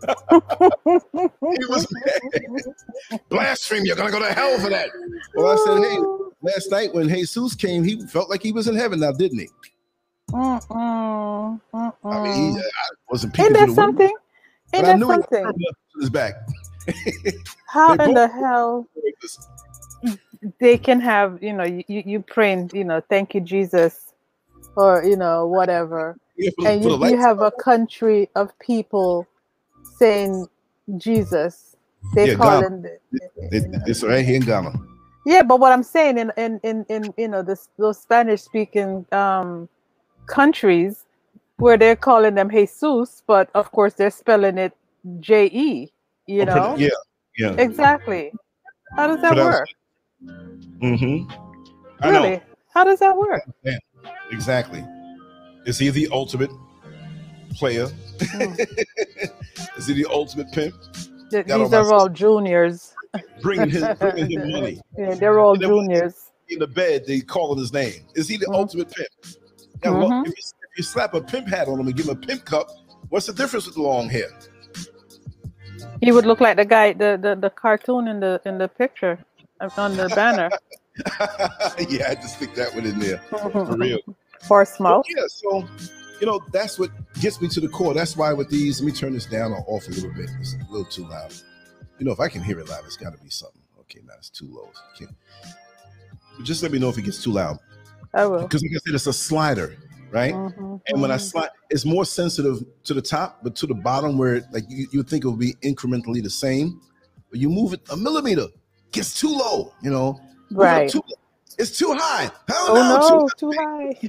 [0.86, 3.20] he was mad.
[3.30, 4.90] Blaspheme, you're gonna go to hell for that.
[5.36, 5.98] Well, I said, hey,
[6.44, 9.50] last night when Jesus came, he felt like he was in heaven now, didn't he?
[10.32, 11.94] Mm-mm, mm-mm.
[12.06, 14.16] I mean, he, I wasn't Ain't that through the window, something?
[14.74, 15.54] Ain't that something?
[16.00, 16.36] his back.
[17.68, 18.88] How in the hell
[20.60, 24.14] they can have, you know, you, you praying, you know, thank you, Jesus,
[24.76, 26.18] or you know, whatever.
[26.38, 29.28] Yeah, for and for you, you have a country of people
[29.84, 30.48] saying
[30.98, 31.76] Jesus.
[32.16, 32.68] They Yeah, call Ghana.
[32.68, 33.00] him the-
[33.52, 34.72] It- it's right here in Ghana.
[35.26, 39.06] yeah, but what I'm saying in in in, in you know this those Spanish speaking
[39.12, 39.68] um
[40.28, 41.06] countries
[41.58, 44.74] where they're calling them Jesus, but of course they're spelling it
[45.20, 45.92] J E.
[46.30, 46.90] You know Yeah,
[47.40, 47.54] yeah.
[47.58, 48.32] exactly.
[48.96, 49.68] How does that work?
[50.24, 51.32] Mm-hmm.
[52.02, 52.30] I Really?
[52.38, 52.42] know
[52.72, 53.42] How does that work?
[53.64, 53.78] Yeah.
[54.32, 54.86] exactly.
[55.66, 56.52] Is he the ultimate
[57.56, 57.88] player?
[58.22, 58.54] Hmm.
[59.78, 60.76] Is he the ultimate pimp?
[61.32, 62.94] Th- Got all These are all juniors.
[63.42, 66.30] Bringing his bringing him money Yeah, they're all And then when- juniors.
[66.50, 67.06] in the bed.
[67.08, 68.02] They calling his name.
[68.16, 68.54] Is he the Mhm.
[68.54, 69.10] ultimate pimp?
[69.84, 69.90] Yeah.
[69.92, 70.22] Well, Mhm.
[70.28, 70.34] if, you,
[70.74, 72.70] if you slap a pimp hat on him and give him a pimp cup,
[73.10, 74.30] what's the difference with the long hair?
[76.02, 79.20] He would look like the guy, the, the, the cartoon in the in the picture
[79.60, 80.50] uh, on the banner.
[81.90, 84.00] yeah, I just stick that one in there for real.
[84.44, 85.68] Horse But yeah, so
[86.22, 87.94] you know that's what gets me to the core.
[87.94, 90.30] That's why with these, let me turn this down or off a little bit.
[90.40, 91.34] It's a little too loud.
[91.98, 93.62] You know, if I can hear it loud, it's got to be something.
[93.82, 94.72] Okay, now it's too low.
[94.96, 95.12] Okay.
[96.38, 97.60] But just let me know if it gets too loud
[98.14, 98.44] I will.
[98.44, 99.76] because, like I said, it's a slider,
[100.12, 100.34] right?
[100.34, 101.22] Mhm, And when I mhm.
[101.22, 105.04] slide, it's more sensitive to the top, but to the bottom, where like you you
[105.04, 106.82] think it would be incrementally the same,
[107.30, 108.48] but you move it a millimeter,
[108.92, 109.74] gets too low.
[109.82, 110.20] You know,
[110.52, 110.90] Move it up right.
[110.90, 111.04] too-
[111.58, 112.32] it's too high.
[112.48, 114.00] Hell Oh too no, too high.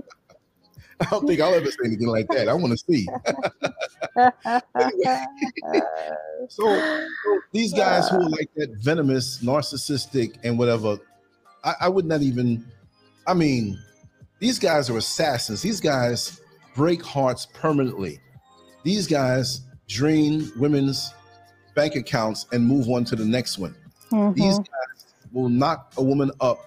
[1.00, 2.48] I don't think I'll ever say anything like that.
[2.48, 3.06] I want to see.
[6.48, 10.98] So, so these guys who are like that venomous, narcissistic, and whatever,
[11.64, 12.64] I, I would not even.
[13.28, 13.78] I mean,
[14.38, 15.60] these guys are assassins.
[15.60, 16.40] These guys
[16.74, 18.20] break hearts permanently.
[18.84, 21.12] These guys drain women's
[21.74, 23.74] bank accounts and move on to the next one.
[24.34, 26.58] These Mhm, guys will knock a woman up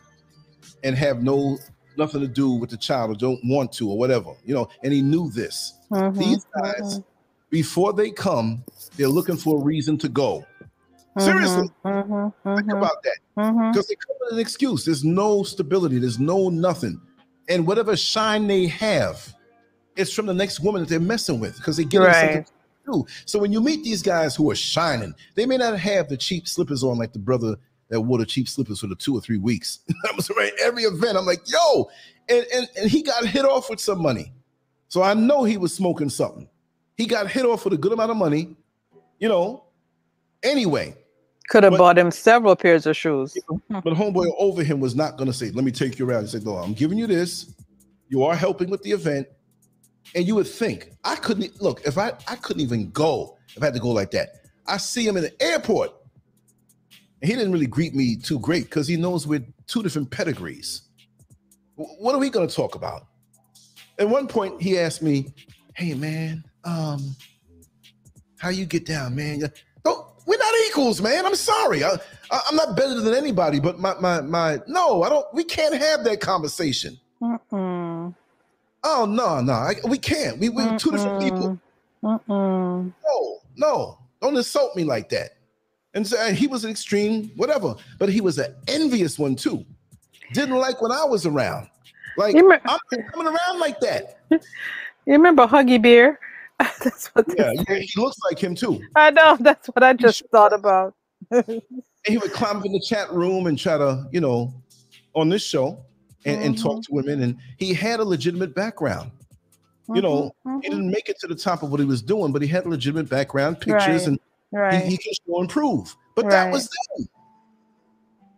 [0.84, 1.58] and have no
[1.98, 4.70] nothing to do with the child or don't want to or whatever, you know.
[4.84, 5.74] And he knew this.
[5.92, 7.04] mhm, These guys, mhm,
[7.50, 8.64] before they come,
[8.98, 10.46] they're looking for a reason to go.
[11.18, 13.18] Seriously, mhm, think mhm, about that.
[13.42, 13.72] Mhm.
[13.72, 14.86] Because they come with an excuse.
[14.86, 16.00] There's no stability.
[16.00, 17.00] There's no nothing.
[17.50, 19.34] And whatever shine they have,
[19.96, 22.46] it's from the next woman that they're messing with because they get something Right.
[22.46, 23.06] to do.
[23.26, 26.48] So when you meet these guys who are shining, they may not have the cheap
[26.48, 27.56] slippers on like the brother
[27.90, 29.80] that wore the cheap slippers for the two or three weeks.
[30.12, 31.18] I was right every event.
[31.18, 31.90] I'm like, yo,
[32.30, 34.32] and, and and he got hit off with some money.
[34.88, 36.48] So I know he was smoking something.
[36.96, 38.56] He got hit off with a good amount of money,
[39.20, 39.66] you know.
[40.44, 40.96] Anyway,
[41.50, 43.36] Could have bought him several pairs of shoes.
[43.70, 46.30] but homeboy over him was not going to say, "Let me take you around." He
[46.30, 47.54] said, "No, I'm giving you this.
[48.10, 49.28] You are helping with the event."
[50.16, 53.66] And you would think I couldn't look if I I couldn't even go if I
[53.66, 54.30] had to go like that.
[54.68, 55.92] I see him in the airport,
[57.22, 60.84] and he didn't really greet me too great because he knows we're two different pedigrees.
[61.78, 63.08] W- What are we going to talk about?
[64.00, 65.34] At one point, he asked me,
[65.76, 67.16] "Hey man, um,
[68.38, 69.52] how you get down, man?
[70.26, 71.26] We're not equals, man.
[71.26, 71.84] I'm sorry.
[71.84, 71.98] I,
[72.32, 75.26] I'm not better than anybody, but my my my no, I don't.
[75.34, 77.00] We can't have that conversation.
[77.22, 78.16] Mm-mm,
[78.84, 80.40] Oh no, no, I, we can't.
[80.40, 81.60] We we're two different people.
[82.04, 82.94] mm-mm.
[83.06, 85.32] No, no, don't insult me like that.
[85.94, 89.66] And so and he was an extreme, whatever, but he was an envious one too.
[90.34, 91.68] Didn't like when I was around.
[92.18, 92.80] Like I'm
[93.12, 94.20] coming around like that.
[94.32, 94.40] you
[95.08, 96.20] remember Huggy Bear?
[96.84, 98.82] that's what Yeah, yeah, he looks like him too.
[98.96, 99.38] I know.
[99.40, 100.94] That's what I just thought about.
[101.32, 101.62] And
[102.06, 104.54] he would climb up in the chat room and try to, you know,
[105.14, 105.84] on this show
[106.26, 107.22] and, and talk to women.
[107.24, 109.12] And he had a legitimate background.
[109.94, 110.72] You know, Mhm, He mhm.
[110.72, 112.70] didn't make it to the top of what he was doing, but he had a
[112.70, 114.08] legitimate background, pictures, Right.
[114.08, 114.20] and
[114.52, 114.84] right.
[114.84, 115.96] he, he can show and prove.
[116.16, 117.08] But that was them.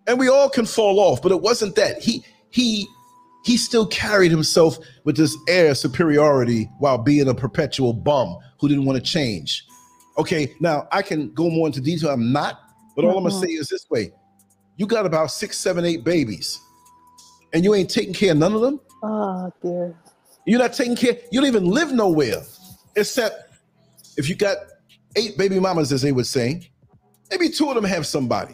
[0.08, 2.02] And we all can fall off, but it wasn't that.
[2.02, 2.88] He he
[3.44, 8.70] he still carried himself with this air of superiority while being a perpetual bum who
[8.70, 9.66] didn't want to change.
[10.18, 12.10] Okay, now I can go more into detail.
[12.12, 12.60] I'm not,
[12.96, 13.30] but all I'm Mhm.
[13.30, 14.12] gonna say is this way:
[14.78, 16.60] you got about six, seven, eight babies,
[17.54, 18.80] and you ain't taking care of none of them.
[19.04, 19.96] oh dear.
[20.46, 21.18] You're not taking care.
[21.32, 22.42] You don't even live nowhere,
[22.96, 23.54] except
[24.18, 24.58] if you got
[25.16, 26.70] eight baby mamas, as they would say,
[27.32, 28.54] Maybe two of them have somebody.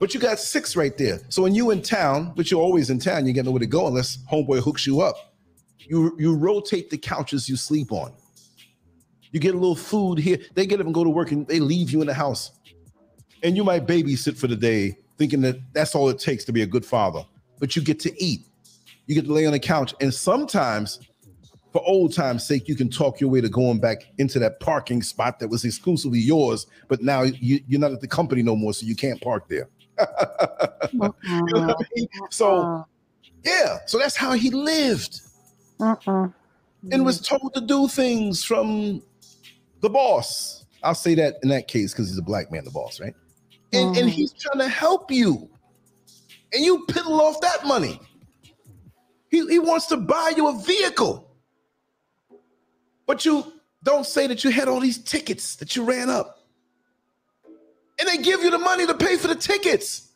[0.00, 1.20] But you got six right there.
[1.28, 3.86] So when you in town, but you're always in town, you get nowhere to go
[3.86, 5.34] unless homeboy hooks you up.
[5.78, 8.12] You you rotate the couches you sleep on.
[9.30, 10.38] You get a little food here.
[10.54, 12.52] They get up and go to work and they leave you in the house.
[13.42, 16.62] And you might babysit for the day, thinking that that's all it takes to be
[16.62, 17.24] a good father.
[17.58, 18.46] But you get to eat.
[19.06, 19.92] You get to lay on the couch.
[20.00, 21.00] And sometimes,
[21.72, 25.02] for old time's sake, you can talk your way to going back into that parking
[25.02, 28.72] spot that was exclusively yours, but now you, you're not at the company no more,
[28.72, 29.68] so you can't park there.
[30.92, 31.14] you know
[31.52, 32.08] what I mean?
[32.30, 32.84] So,
[33.44, 35.20] yeah, so that's how he lived
[35.80, 36.28] Uh-uh.
[36.90, 39.02] and was told to do things from
[39.80, 40.64] the boss.
[40.82, 43.14] I'll say that in that case because he's a black man, the boss, right?
[43.72, 44.12] And, and Mhm.
[44.12, 45.48] he's trying to help you,
[46.52, 48.00] and you piddle off that money.
[49.30, 51.28] He, he wants to buy you a vehicle,
[53.06, 53.52] but you
[53.82, 56.43] don't say that you had all these tickets that you ran up,
[57.98, 60.08] and they give you the money to pay for the tickets,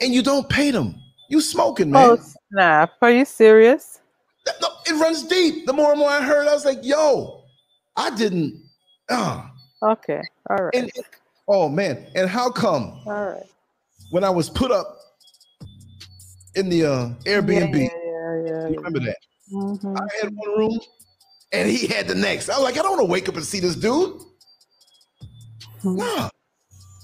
[0.00, 0.94] and you don't pay them.
[1.28, 2.10] You smoking, man.
[2.10, 2.18] Oh
[2.50, 2.92] snap!
[3.02, 4.00] Are you serious?
[4.60, 5.66] No, it runs deep.
[5.66, 7.42] The more and more I heard, I was like, yo,
[7.96, 8.62] I didn't.
[9.10, 9.52] Ah,
[9.82, 10.22] Okay.
[10.50, 10.74] All right.
[10.74, 10.90] and
[11.48, 13.42] oh man, and how come All right.
[14.10, 14.98] when I was put up
[16.54, 19.16] in the uh, Airbnb, Yeah, yeah, yeah, remember that?
[19.52, 19.96] Mhm.
[19.98, 20.78] I had one room,
[21.52, 22.48] and he had the next.
[22.48, 24.20] I was like, I don't want to wake up and see this dude.
[25.84, 26.30] Nah,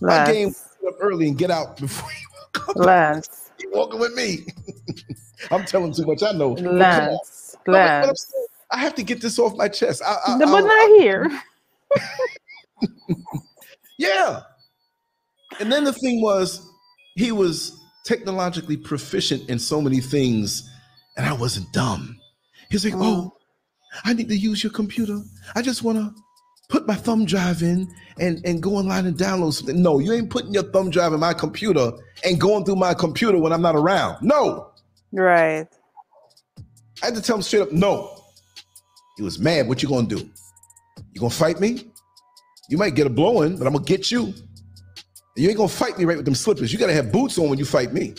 [0.00, 0.54] my game
[0.86, 2.76] up early and get out before you woke up.
[2.76, 3.50] Lance.
[3.60, 4.46] He walking with me.
[5.50, 6.22] I'm telling too much.
[6.22, 6.54] I know.
[6.54, 6.78] But come.
[6.78, 7.56] Lance.
[7.66, 8.32] No, but- but I'm Lance.
[8.70, 10.02] I have to get this off my chest.
[10.04, 11.30] I, I, but I'll- not here.
[13.98, 14.40] Yeah.
[15.60, 16.66] And then the thing was,
[17.14, 20.68] he was technologically proficient in so many things,
[21.16, 22.18] and I wasn't dumb.
[22.70, 23.02] He's like, Mm.
[23.04, 23.36] oh,
[24.04, 25.20] I need to use your computer.
[25.54, 26.12] I just want to
[26.68, 29.82] put my thumb drive in and, and go online and download something.
[29.82, 31.92] No, you ain't putting your thumb drive in my computer
[32.24, 34.22] and going through my computer when I'm not around.
[34.22, 34.70] No.
[35.12, 35.66] Right.
[37.02, 38.16] I had to tell him straight up, no.
[39.16, 39.68] He was mad.
[39.68, 40.30] What you gonna do?
[41.12, 41.90] You gonna fight me?
[42.68, 44.32] You might get a blowing, but I'm gonna get you.
[45.36, 46.72] You ain't gonna fight me right with them slippers.
[46.72, 48.14] You gotta have boots on when you fight me.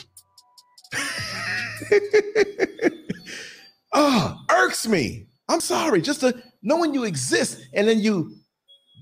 [3.93, 5.27] Ah, irks me.
[5.53, 6.01] I'm sorry.
[6.01, 8.31] Just to knowing you exist, and then you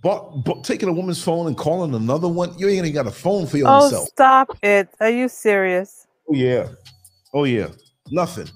[0.04, 2.58] bought, bought taking a woman's phone and calling another one.
[2.58, 3.82] You ain't even got a phone for yourself.
[3.82, 4.08] Oh, yourself.
[4.10, 4.90] stop it.
[5.00, 6.08] Are you serious?
[6.30, 6.68] Oh yeah.
[7.34, 7.70] Oh yeah.
[8.12, 8.50] Nothing.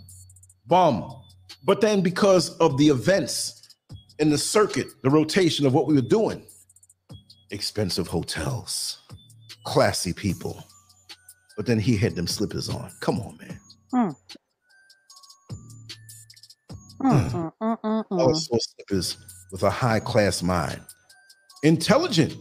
[0.68, 1.22] Bum.
[1.64, 3.78] But then because of the events
[4.20, 6.46] in the circuit, the rotation of what we were doing,
[7.52, 9.00] expensive hotels,
[9.64, 10.62] classy people.
[11.56, 12.92] But then he had them slippers on.
[13.00, 13.60] Come on, man.
[13.94, 14.16] Mm,
[17.02, 18.28] mm, mm, mm, I mm.
[18.28, 19.18] was so slippers
[19.52, 20.82] with a high class mind,
[21.64, 22.36] intelligent,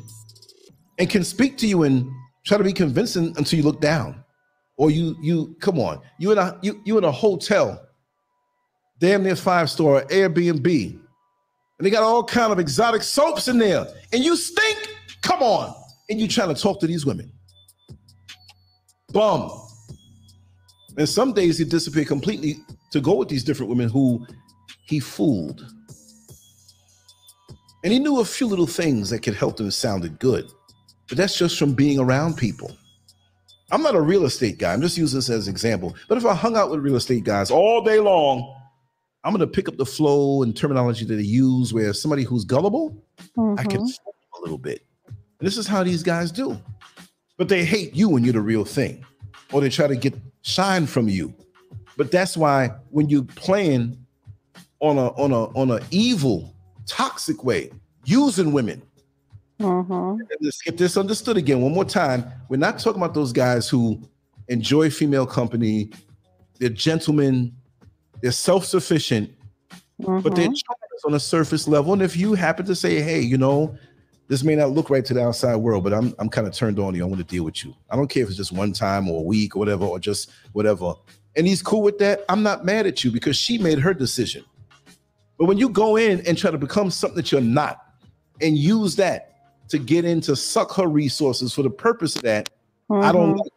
[0.99, 2.09] and can speak to you and
[2.45, 4.23] try to be convincing until you look down.
[4.77, 7.81] Or you, you come on, you in a you you in a hotel,
[8.99, 10.91] damn near five star Airbnb,
[11.79, 14.79] and they got all kind of exotic soaps in there, and you stink.
[15.23, 15.73] Come on,
[16.11, 17.33] and you trying to talk to these women.
[19.13, 19.61] Bum.
[20.97, 22.57] And some days he disappeared completely
[22.93, 24.27] to go with these different women who
[24.87, 25.65] he fooled.
[27.83, 30.51] And he knew a few little things that could help them sounded good.
[31.09, 32.75] But that's just from being around people.
[33.71, 34.73] I'm not a real estate guy.
[34.73, 35.95] I'm just using this as an example.
[36.09, 38.57] But if I hung out with real estate guys all day long,
[39.23, 42.45] I'm going to pick up the flow and terminology that they use where somebody who's
[42.45, 43.03] gullible,
[43.59, 43.97] I can Mhm.
[43.97, 44.83] fool them a little bit.
[45.09, 46.59] And this is how these guys do.
[47.37, 49.05] But they hate you when you're the real thing,
[49.53, 51.35] or they try to get shine from you.
[51.97, 53.97] But that's why when you're playing
[54.85, 56.55] on a on a on a evil,
[56.87, 57.71] toxic way,
[58.05, 58.83] using women,
[59.59, 60.19] Mhm.
[60.43, 62.25] let's get this understood again one more time.
[62.51, 63.99] We're not talking about those guys who
[64.49, 65.91] enjoy female company.
[66.59, 67.53] They're gentlemen.
[68.21, 69.31] They're self-sufficient,
[69.99, 70.63] but they're Mhm.
[70.63, 71.95] charmers on a surface level.
[71.95, 73.75] And if you happen to say, "Hey, you know,
[74.29, 76.79] this may not look right to the outside world, but I'm I'm kind of turned
[76.79, 77.03] on you.
[77.05, 77.75] I want to deal with you.
[77.89, 80.31] I don't care if it's just one time or a week or whatever, or just
[80.53, 80.93] whatever."
[81.37, 82.23] And he's cool with that.
[82.29, 84.45] I'm not mad at you because she made her decision.
[85.39, 87.81] But when you go in and try to become something that you're not,
[88.41, 89.31] and use that
[89.69, 92.51] to get in to suck her resources for the purpose of that,
[92.91, 93.39] I don't Mhm.
[93.39, 93.53] like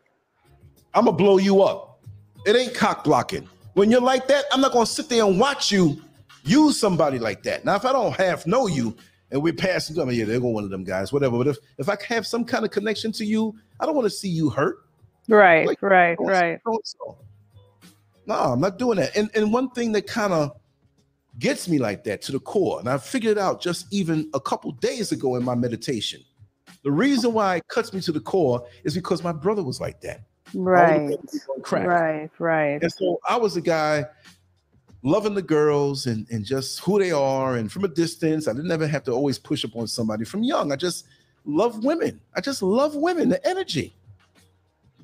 [0.93, 1.99] I'm gonna blow you up.
[2.45, 3.47] It ain't cock blocking.
[3.73, 6.01] When you're like that, I'm not gonna sit there and watch you
[6.43, 7.65] use somebody like that.
[7.65, 8.95] Now, if I don't half know you
[9.31, 11.37] and we're passing them, I mean, yeah, they're going one of them guys, whatever.
[11.37, 14.09] But if if I have some kind of connection to you, I don't want to
[14.09, 14.77] see you hurt.
[15.27, 16.61] Right, Like, right, I wanna see right.
[16.83, 17.17] so.
[18.25, 19.15] No, I'm not doing that.
[19.15, 20.55] And and one thing that kind of
[21.39, 24.39] gets me like that to the core, and I figured it out just even a
[24.39, 26.22] couple days ago in my meditation.
[26.84, 29.99] The reason why it cuts me to the core is because my brother was like
[30.01, 30.22] that.
[30.53, 31.18] Right.
[31.72, 32.30] Right.
[32.39, 32.81] Right.
[32.81, 34.05] And so I was a guy
[35.03, 37.55] loving the girls and, and just who they are.
[37.55, 40.43] And from a distance, I didn't ever have to always push up on somebody from
[40.43, 40.72] young.
[40.72, 41.07] I just
[41.45, 42.22] love women.
[42.35, 43.93] I just love women, the energy.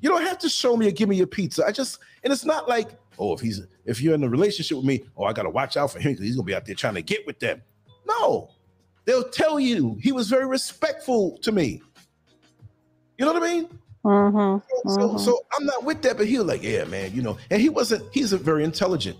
[0.00, 1.64] You don't have to show me or give me your pizza.
[1.66, 4.86] I just, and it's not like, oh, if he's if you're in a relationship with
[4.86, 6.94] me, oh, I gotta watch out for him because he's gonna be out there trying
[6.94, 7.62] to get with them.
[8.06, 8.50] No,
[9.04, 11.82] they'll tell you he was very respectful to me.
[13.18, 13.68] You know what I mean?
[14.04, 14.90] Mm-hmm.
[14.90, 15.20] So, Mhm.
[15.20, 17.68] so I'm not with that, but he was like, yeah, man, you know, and he
[17.70, 19.16] wasn't, he's a very intelligent,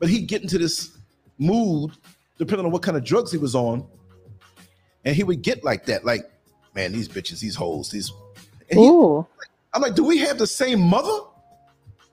[0.00, 0.90] but he'd get into this
[1.38, 1.92] mood
[2.38, 3.86] depending on what kind of drugs he was on.
[5.04, 6.28] And he would get like that, like,
[6.74, 8.10] man, these bitches, these hoes, these.
[8.70, 9.26] He, Ooh.
[9.74, 11.18] I'm like, do we have the same mother?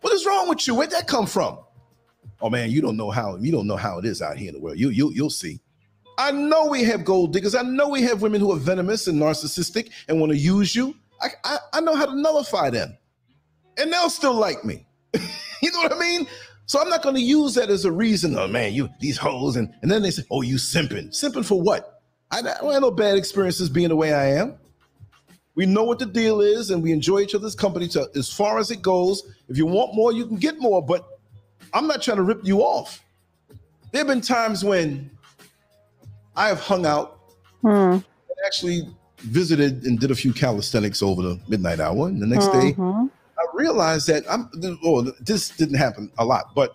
[0.02, 0.76] What is wrong with you?
[0.76, 1.60] Where'd that come from?
[2.42, 4.56] Oh man, you don't know how you don't know how it is out here in
[4.56, 4.80] the world.
[4.80, 5.60] You you you'll see.
[6.18, 7.56] I know we have gold diggers.
[7.56, 10.94] I know we have women who are venomous and narcissistic and want to use you.
[11.22, 12.98] I, I, I know how to nullify them.
[13.78, 14.86] And they'll still like me.
[15.62, 16.28] you know what I mean?
[16.66, 18.38] So I'm not going to use that as a reason.
[18.38, 21.08] Oh man, you these hoes, and, and then they say, oh, you simping.
[21.10, 22.02] Simping for what?
[22.32, 24.58] I, I don't have no bad experiences being the way I am.
[25.60, 28.60] We know what the deal is, and we enjoy each other's company to as far
[28.60, 29.24] as it goes.
[29.50, 31.20] If you want more, you can get more, but
[31.74, 33.04] I'm not trying to rip you off.
[33.92, 35.12] There have been times when
[36.34, 37.20] I have hung out
[37.64, 38.02] and
[38.46, 38.88] actually
[39.18, 42.08] visited and did a few calisthenics over the midnight hour.
[42.08, 43.12] And the next day, Mhm.
[43.38, 44.50] I realized that I'm.
[44.86, 46.74] Oh, this didn't happen a lot, but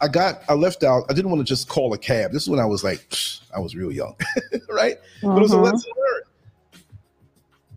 [0.00, 0.44] I got.
[0.48, 1.02] I left out.
[1.10, 2.30] I didn't want to just call a cab.
[2.30, 3.12] This is when I was like,
[3.52, 4.14] I was real young,
[4.68, 4.98] right?
[5.20, 5.64] But it was a Mhm.
[5.64, 6.24] lesson learned.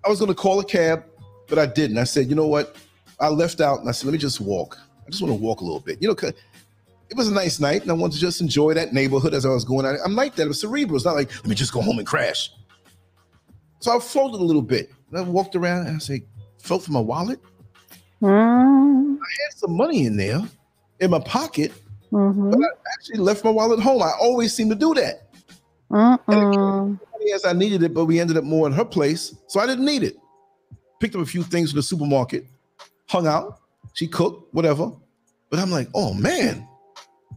[0.05, 1.05] I was going to call a cab,
[1.47, 1.97] but I didn't.
[1.97, 2.75] I said, you know what?
[3.19, 4.77] I left out and I said, let me just walk.
[5.05, 6.01] I just want to walk a little bit.
[6.01, 9.33] You know, it was a nice night and I wanted to just enjoy that neighborhood
[9.33, 9.97] as I was going out.
[10.03, 10.45] I'm like that.
[10.45, 10.95] It was cerebral.
[10.95, 12.51] It's not like, let me just go home and crash.
[13.79, 14.91] So I floated a little bit.
[15.09, 16.21] And I walked around and I said,
[16.59, 17.39] felt for my wallet.
[18.21, 19.17] Mm.
[19.17, 20.41] had some money in there
[20.99, 21.73] in my pocket,
[22.11, 22.51] Mhm.
[22.51, 24.01] but I actually left my wallet home.
[24.03, 25.27] I always seem to do that.
[25.91, 26.99] Mm-mm.
[27.23, 29.85] Yes, I needed it, but we ended up more in her place, so I didn't
[29.85, 30.17] need it.
[30.99, 32.45] Picked up a few things from the supermarket,
[33.07, 33.59] hung out.
[33.93, 34.91] She cooked, whatever.
[35.49, 36.67] But I'm like, oh man,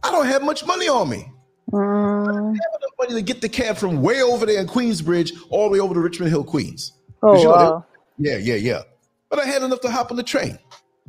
[0.03, 1.31] I don't have much money on me.
[1.71, 2.27] Mm.
[2.27, 5.69] I have enough money to get the cab from way over there in Queensbridge all
[5.69, 6.93] the way over to Richmond Hill, Queens.
[7.21, 7.85] Oh you know, wow.
[8.17, 8.81] Yeah, yeah, yeah.
[9.29, 10.57] But I had enough to hop on the train.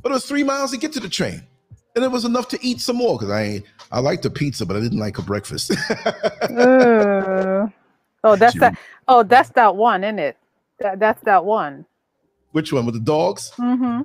[0.03, 1.43] But it was three miles to get to the train.
[1.95, 4.77] And it was enough to eat some more because I I liked the pizza, but
[4.77, 5.73] I didn't like her breakfast.
[6.57, 7.67] Uh,
[8.27, 8.79] oh, that's that.
[9.09, 10.37] Oh, that's that one, isn't it?
[10.81, 11.87] That, that's that one.
[12.53, 13.53] Which one with the dogs?
[13.59, 14.03] Mm-hmm.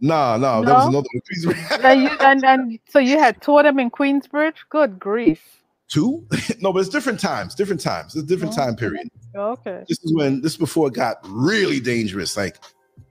[0.00, 1.84] Nah, nah, that was another Queensbridge.
[1.84, 4.54] And you and, and so you had two of them in Queensbridge.
[4.70, 5.42] Good grief.
[5.88, 6.24] Two?
[6.60, 8.14] no, but it's different times, different times.
[8.14, 8.64] It's a different Oh.
[8.64, 9.08] time period.
[9.34, 9.84] Okay.
[9.88, 12.36] This is when this is before it got really dangerous.
[12.36, 12.58] Like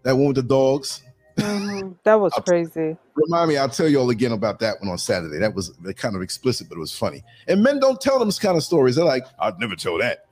[0.04, 1.02] that one with the dogs.
[1.38, 1.96] Mhm.
[2.04, 2.98] That was crazy.
[3.16, 5.40] Remind me, I'll tell you all again about that one on Saturday.
[5.40, 7.24] That was kind of explicit, but it was funny.
[7.48, 8.96] And men don't tell them kind of stories.
[8.96, 10.27] They're like, I'd never tell that.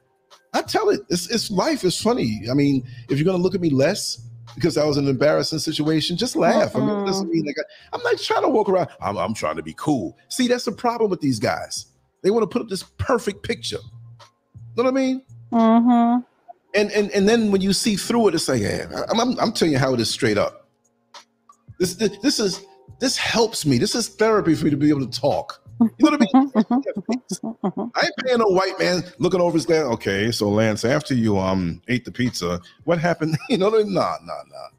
[0.55, 1.01] I tell it.
[1.09, 1.83] It's, it's life.
[1.83, 2.43] It's funny.
[2.49, 4.21] I mean, if you're gonna look at me less
[4.55, 6.75] because I was in an embarrassing situation, just laugh.
[6.75, 8.87] I mean, it doesn't mean like I, I'm not trying to walk around.
[9.01, 10.17] I'm, I'm trying to be cool.
[10.29, 11.87] See, that's the problem with these guys.
[12.23, 13.79] They want to put up this perfect picture.
[14.75, 15.23] You know what I mean?
[15.51, 16.21] Mm-hmm.
[16.73, 19.51] And and and then when you see through it, it's like, yeah, I'm, I'm, I'm
[19.51, 20.69] telling you how it is straight up.
[21.79, 22.65] This, this this is
[22.99, 23.77] this helps me.
[23.77, 25.61] This is therapy for me to be able to talk.
[25.81, 26.29] You know what I mean?
[27.95, 29.85] I ain't paying no white man looking over his glass.
[29.85, 33.37] Okay, so Lance, after you um ate the pizza, what happened?
[33.49, 33.93] You know, what I mean?
[33.95, 34.69] nah, nah, nah.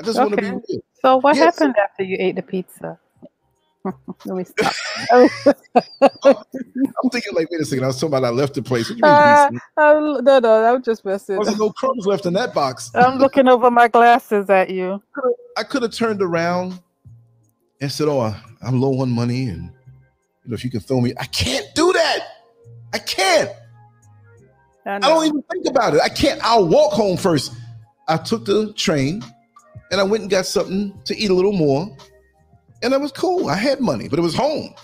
[0.00, 0.80] I just want to be real.
[1.02, 1.60] So what Yes.
[1.60, 2.98] happened after you ate the pizza?
[4.24, 4.74] Let me stop.
[5.12, 7.84] I'm thinking like, wait a second.
[7.84, 8.88] I was talking about I left the place.
[8.90, 9.60] What do you mean, Uh, pizza?
[9.78, 11.36] Oh, no, no, I'm just messing.
[11.38, 12.90] Wasn't no crumbs left in that box.
[12.94, 15.02] I'm looking over my glasses at you.
[15.56, 16.80] I could have turned around
[17.80, 19.70] and said, "Oh, I- I'm low on money, and
[20.44, 22.20] you know, if you can throw me, I can't do that.
[22.92, 23.50] I can't.
[24.84, 26.00] I, I don't even think about it.
[26.02, 26.40] I can't.
[26.44, 27.52] I'll walk home first.
[28.08, 29.22] I took the train,
[29.90, 31.94] and I went and got something to eat a little more,
[32.82, 33.48] and I was cool.
[33.48, 34.74] I had money, but it was home,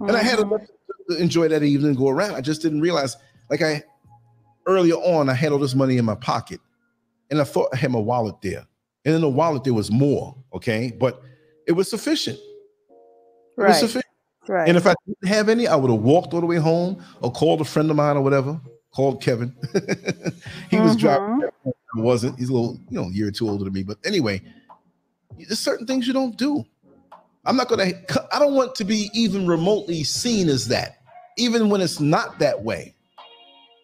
[0.00, 0.46] and I had Mhm.
[0.46, 0.68] enough
[1.10, 2.34] to enjoy that evening and go around.
[2.34, 3.16] I just didn't realize,
[3.50, 3.82] like I
[4.66, 6.60] earlier on, I had all this money in my pocket,
[7.30, 8.66] and I thought I had my wallet there,
[9.04, 10.36] and in the wallet there was more.
[10.54, 11.22] Okay, but
[11.66, 12.38] it was sufficient.
[13.56, 13.96] Right,
[14.48, 14.68] right.
[14.68, 17.30] And if I didn't have any, I would have walked all the way home or
[17.30, 18.60] called a friend of mine or whatever.
[18.92, 19.54] Called Kevin.
[20.70, 21.48] he was driving.
[21.48, 21.70] Mm-hmm.
[21.96, 22.38] I wasn't.
[22.38, 23.82] He's a little, you know, a year or two older than me.
[23.82, 24.42] But anyway,
[25.36, 26.64] there's certain things you don't do.
[27.44, 27.92] I'm not gonna.
[28.32, 30.98] I don't want to be even remotely seen as that,
[31.36, 32.94] even when it's not that way.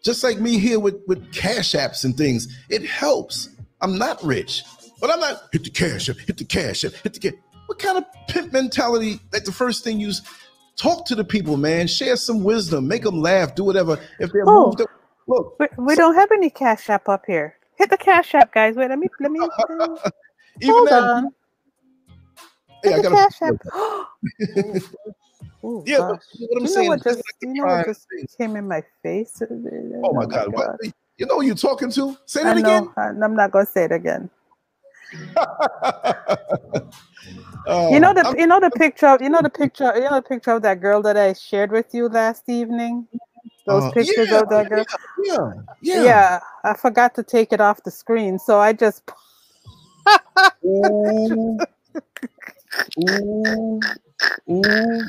[0.05, 3.51] Just like me here with, with cash apps and things, it helps.
[3.81, 4.63] I'm not rich,
[5.01, 7.39] but I'm not hit the cash app, hit the cash app, hit the cash.
[7.69, 9.21] What kind of pimp mentality?
[9.33, 10.13] Like the first thing you
[10.77, 14.01] talk to the people, man, share some wisdom, make them laugh, do whatever.
[14.21, 14.71] If they're Oh.
[14.71, 14.83] moved
[15.29, 17.57] look, We, we don't have any cash app up here.
[17.77, 18.77] Hit the cash app, guys.
[18.77, 19.41] Wait, let me let me
[19.81, 20.11] uh,
[20.61, 21.35] even hold that, on.
[22.85, 23.57] hey, Hit I the got cash app.
[25.65, 26.23] Ooh, Yeah, gosh.
[26.39, 28.07] what I'm you know saying what is this just you know what just
[28.39, 29.43] came in my face?
[30.03, 30.53] Oh my oh God!
[30.55, 30.77] What?
[31.19, 32.17] You know who you're talking to?
[32.27, 32.93] Say I that know.
[32.97, 34.31] I, I'm not gonna say it again.
[37.67, 40.03] Oh, you know the I'm- you know the picture of- you know the picture you
[40.03, 43.07] know the picture of that girl that I shared with you last evening.
[43.67, 44.87] Those uh, pictures yeah, of that girl.
[45.19, 45.53] Yeah,
[45.83, 46.05] Yeah.
[46.05, 46.41] yeah.
[46.65, 49.03] I forgot to take it off the screen, so I just
[50.65, 51.59] Ooh,
[52.99, 53.81] ooh,
[54.51, 55.03] ooh.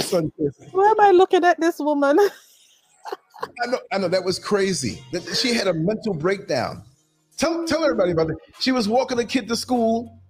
[0.00, 0.30] Son,
[0.72, 2.18] why am I looking at this woman?
[3.62, 5.02] I know, I know that was crazy.
[5.12, 6.82] That she had a mental breakdown.
[7.40, 8.36] Tell, tell everybody about it.
[8.58, 10.20] She was walking a kid to school.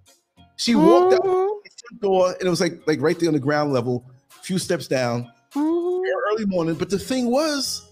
[0.55, 1.59] She walked out Mhm,
[1.91, 4.09] the door, and it was like like right there on the ground level,
[4.39, 6.01] a few steps down, mhm.
[6.31, 6.75] early morning.
[6.75, 7.89] But the thing was,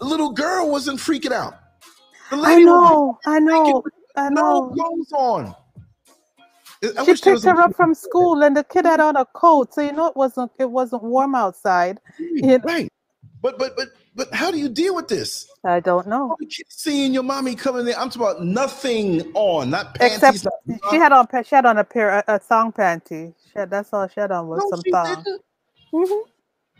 [0.00, 1.54] the little girl wasn't freaking out.
[2.30, 3.82] The I lady was know, I know,
[4.16, 4.70] I no know.
[4.72, 5.54] clothes on.
[6.98, 9.80] I She picked her up from school, and the kid had on a coat, so
[9.82, 12.00] you know it wasn't it wasn't warm outside.
[12.18, 12.92] Right, right.
[13.42, 15.46] But but but but how do you deal with this?
[15.62, 16.36] I don't know.
[16.68, 17.98] Seeing your mommy coming there.
[17.98, 20.16] I'm talking about nothing on, not panties.
[20.16, 23.34] Except not she had on she had on a pair a, a thong panty.
[23.44, 25.24] She had, that's all she had on was no, some thong.
[25.92, 26.22] Mhm.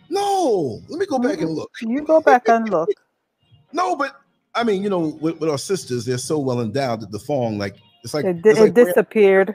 [0.08, 1.70] No, let me go back and look.
[1.78, 2.88] Can you go back and look.
[3.72, 4.16] No, but
[4.54, 7.58] I mean, you know, with, with our sisters, they're so well endowed that the thong,
[7.58, 9.54] like it's like It, di- it's it like, wearing, disappeared.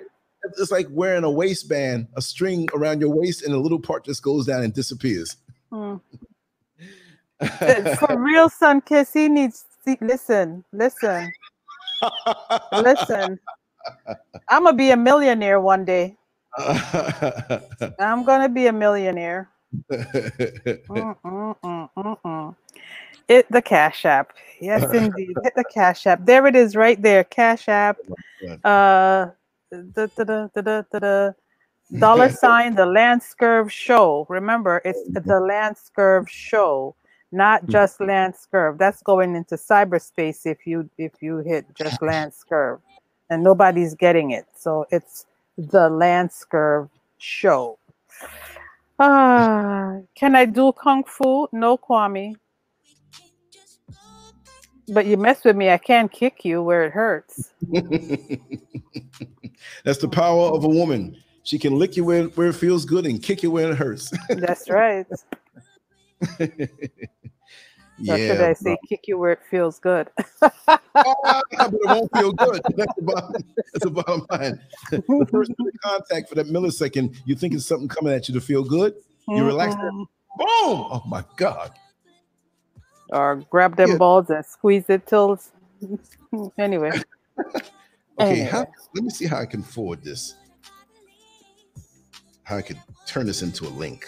[0.60, 4.22] it's like wearing a waistband, a string around your waist, and a little part just
[4.22, 5.38] goes down and disappears.
[5.72, 6.02] Mm.
[7.61, 9.13] Uh, For real, son, kiss.
[9.13, 9.65] He needs.
[9.84, 11.31] See, listen, listen,
[12.72, 13.39] listen.
[14.47, 16.18] I'm gonna be a millionaire one day.
[17.99, 19.49] I'm gonna be a millionaire.
[19.91, 22.55] Mm, mm, mm.
[23.27, 24.34] It the Cash App.
[24.59, 25.35] Yes, indeed.
[25.43, 26.26] Hit the Cash App.
[26.26, 27.23] There it is, right there.
[27.23, 27.97] Cash App.
[28.63, 29.27] Uh,
[29.72, 31.35] the the the the the, the
[31.97, 32.76] dollar sign.
[32.76, 34.26] The Lance Scurv Show.
[34.30, 36.95] Remember, it's the Lance Scurv Show,
[37.32, 38.78] not just Lance Scurv.
[38.78, 42.80] That's going into cyberspace if you if you hit just Lance Scurv,
[43.30, 44.45] and nobody's getting it.
[44.56, 45.26] So it's
[45.58, 47.78] the Lance Scurv Show.
[48.99, 51.48] Ah, can I do kung fu?
[51.52, 52.36] No, Kwame.
[54.88, 57.52] But you mess with me, I can kick you where it hurts.
[59.84, 61.16] That's the power of a woman.
[61.44, 64.12] She can lick you where, where it feels good and kick you where it hurts.
[64.30, 65.08] That's right.
[68.07, 70.10] Or yeah, should I say kick you where it feels good?
[70.40, 72.61] Oh, but it won't feel good.
[72.76, 73.34] That's the bottom,
[73.73, 74.60] that's the bottom line.
[74.91, 78.34] The first bit of contact for that millisecond, you think it's something coming at you
[78.34, 78.95] to feel good.
[79.28, 79.91] You relax there.
[79.91, 80.06] Mm-mm.
[80.38, 80.48] Boom!
[80.91, 81.72] Oh my God.
[83.10, 83.98] Or grab them Yeah.
[83.98, 85.40] balls and squeeze it till.
[86.57, 86.91] anyway,
[88.19, 90.36] Okay, how, let me see how I can forward this.
[92.44, 94.07] How I could turn this into a link.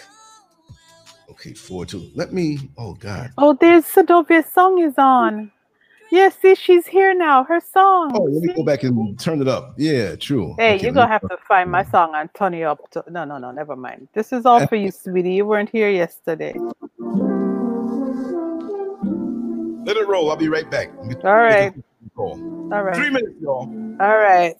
[1.34, 2.10] Okay, forward to.
[2.14, 2.58] Let me.
[2.78, 3.32] Oh God.
[3.38, 5.50] oh, there's Sadovia's song is on.
[6.12, 7.42] Yes, see, she's here now.
[7.42, 8.12] Her song.
[8.14, 8.54] Oh, let me See?
[8.54, 9.74] go back and turn it up.
[9.76, 10.54] Yeah, true.
[10.58, 12.88] Hey, Okay, you're gonna me- have to find my song and turn you up.
[12.92, 14.06] To, no, no, no, never mind.
[14.14, 15.32] This is all for you, sweetie.
[15.32, 16.54] You weren't here yesterday.
[19.86, 20.30] Let it roll.
[20.30, 20.90] I'll be right back.
[20.98, 22.38] Let me- All right, make a call.
[22.72, 23.68] all right, Three minutes, y'all.
[24.00, 24.54] all right.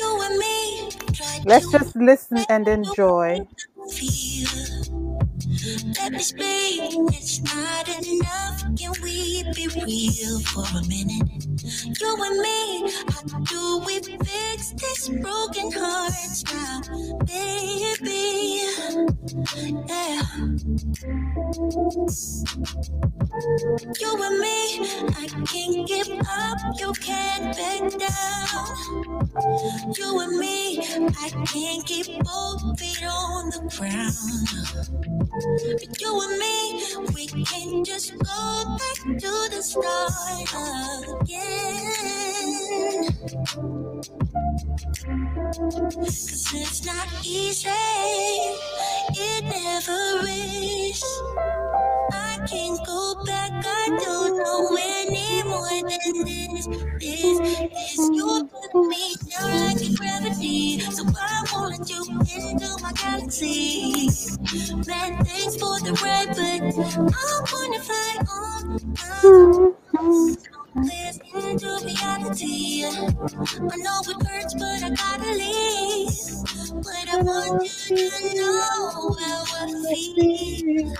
[0.00, 1.01] You and me, try
[1.44, 3.46] Let's just listen and enjoy.
[5.64, 6.80] Let me speak,
[7.14, 8.62] it's not enough.
[8.76, 11.46] Can we be real for a minute?
[12.00, 16.80] You and me, how do we fix this broken hearts now,
[17.26, 18.62] baby?
[19.86, 20.22] Yeah.
[24.00, 24.80] You and me,
[25.14, 28.66] I can't give up, you can't back down.
[29.96, 35.51] You and me, I can't keep both feet on the ground.
[35.52, 36.54] But you and me,
[37.14, 40.48] we can just go back to the start
[41.20, 41.92] again.
[45.94, 51.04] Cause it's not easy, it never is.
[52.12, 55.21] I can't go back, I don't know any
[55.62, 56.66] more than this.
[56.98, 60.80] This, this, you put me down like gravity.
[60.80, 64.06] So I won't let you into my galaxy.
[64.06, 64.74] galaxy.
[64.86, 66.62] Man, thanks for the ride, but
[67.14, 68.80] I wanna fly on.
[69.92, 70.61] Hmm.
[70.76, 72.84] This into reality.
[72.86, 76.10] I know it hurts, but I gotta leave.
[76.84, 80.94] But I want you to know how I feel.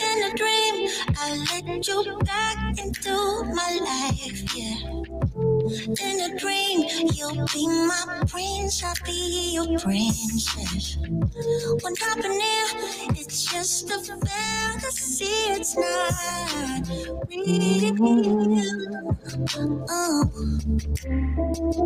[0.00, 0.88] In a dream,
[1.18, 5.02] I let you back into my life, yeah.
[5.62, 6.80] In a dream,
[7.14, 10.96] you'll be my prince, I'll be your princess.
[11.80, 12.66] What happened here?
[13.10, 15.24] It's just a fantasy,
[15.54, 16.88] it's not
[17.28, 17.94] real.
[19.88, 20.30] Oh,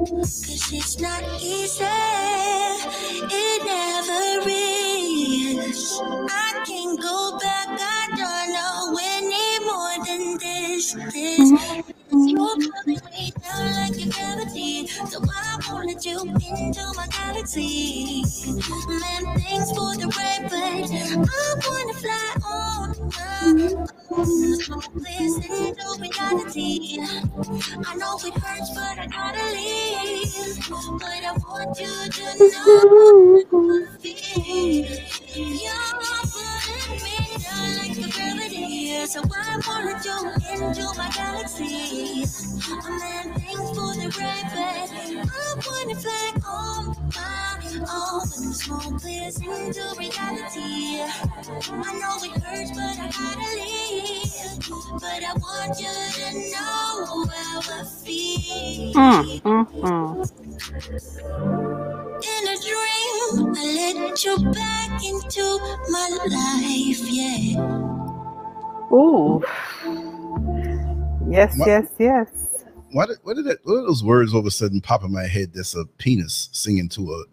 [0.09, 6.01] cause it's not easy, it never is.
[6.03, 10.95] I can't go back, I don't know any more than this.
[10.95, 11.97] This mm-hmm.
[12.11, 18.23] You're pulling me down like a gravity, so I won't you into my galaxy.
[18.89, 20.91] Man, thanks for the ride, but
[21.31, 23.87] I wanna fly on.
[24.97, 26.99] Listen to reality.
[27.87, 30.69] I know it hurts, but I gotta leave.
[30.99, 33.87] But I want you to know.
[35.35, 35.95] You're
[38.97, 40.19] gravity, so I let you
[40.53, 42.25] into my galaxy.
[42.87, 44.91] Man, thanks for the ride, but
[45.29, 47.57] I wanna fly on my
[47.93, 48.21] own.
[48.29, 51.03] When the smoke clears into reality,
[51.71, 54.61] I know it hurts, but I gotta leave.
[55.01, 58.93] But I want you to know how I feel.
[58.95, 60.31] Mm, mm, mm.
[62.23, 65.59] In a dream, I let you back into
[65.91, 68.06] my life, yeah.
[68.93, 69.43] Ooh.
[71.29, 71.67] Yes, What?
[71.67, 72.29] yes, yes.
[72.93, 73.59] Why did, what did that?
[73.65, 75.53] What did those words all of a sudden pop in my head?
[75.55, 77.25] That's a penis singing to a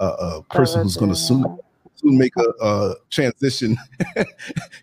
[0.00, 1.58] a, a person who's going to soon
[1.96, 3.76] soon make a, a transition.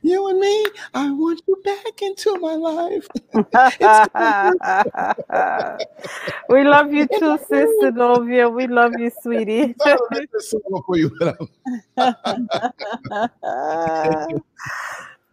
[0.01, 3.07] you and me, I want you back into my life.
[6.49, 8.47] we love you too, Sister Novia.
[8.49, 9.75] We love you, sweetie.
[9.81, 11.09] I'll let this song for you.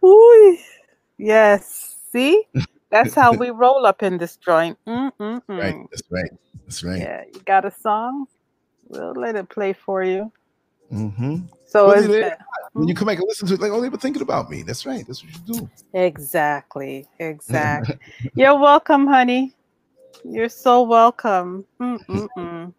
[0.03, 0.57] Ooh,
[1.17, 1.95] yes.
[2.11, 2.43] See,
[2.89, 4.77] that's how we roll up in this joint.
[4.87, 5.41] Mm-mm-mm.
[5.47, 6.31] right, that's right.
[6.65, 6.99] That's right.
[6.99, 8.27] Yeah, you got a song?
[8.87, 10.31] We'll let it play for you.
[10.91, 11.37] Mm-hmm.
[11.67, 12.31] So Well, it's it is.
[12.73, 14.61] When you come back and listen to it, like, oh, they were thinking about me.
[14.61, 15.05] That's right.
[15.07, 15.69] That's what you do.
[15.93, 17.97] exactly, exactly.
[18.35, 19.55] You're welcome, honey.
[20.23, 21.65] You're so welcome.
[21.79, 22.73] Mm-mm-mm.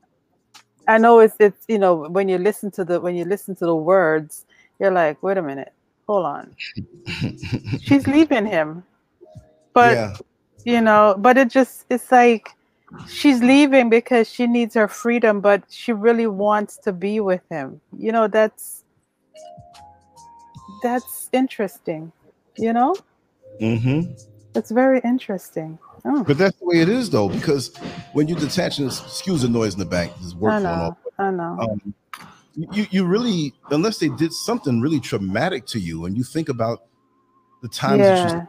[0.88, 3.66] I know it's it's you know when you listen to the when you listen to
[3.66, 4.46] the words,
[4.78, 5.72] you're like, wait a minute,
[6.06, 6.56] hold on.
[7.80, 8.84] She's leaving him,
[9.74, 10.16] but yeah.
[10.64, 12.50] you know, but it just it's like
[13.08, 17.80] she's leaving because she needs her freedom, but she really wants to be with him.
[17.96, 18.84] You know, that's
[20.82, 22.12] that's interesting.
[22.56, 22.94] You know,
[23.60, 24.12] Mm-hmm.
[24.54, 25.78] it's very interesting.
[26.04, 27.74] Oh, But that's the way it is, though, because
[28.12, 31.30] when you detach and excuse the noise in the back, there's work I know, I
[31.30, 31.56] know.
[31.60, 31.94] um,
[32.56, 36.84] you you really unless they did something really traumatic to you and you think about
[37.62, 38.40] the times yeah,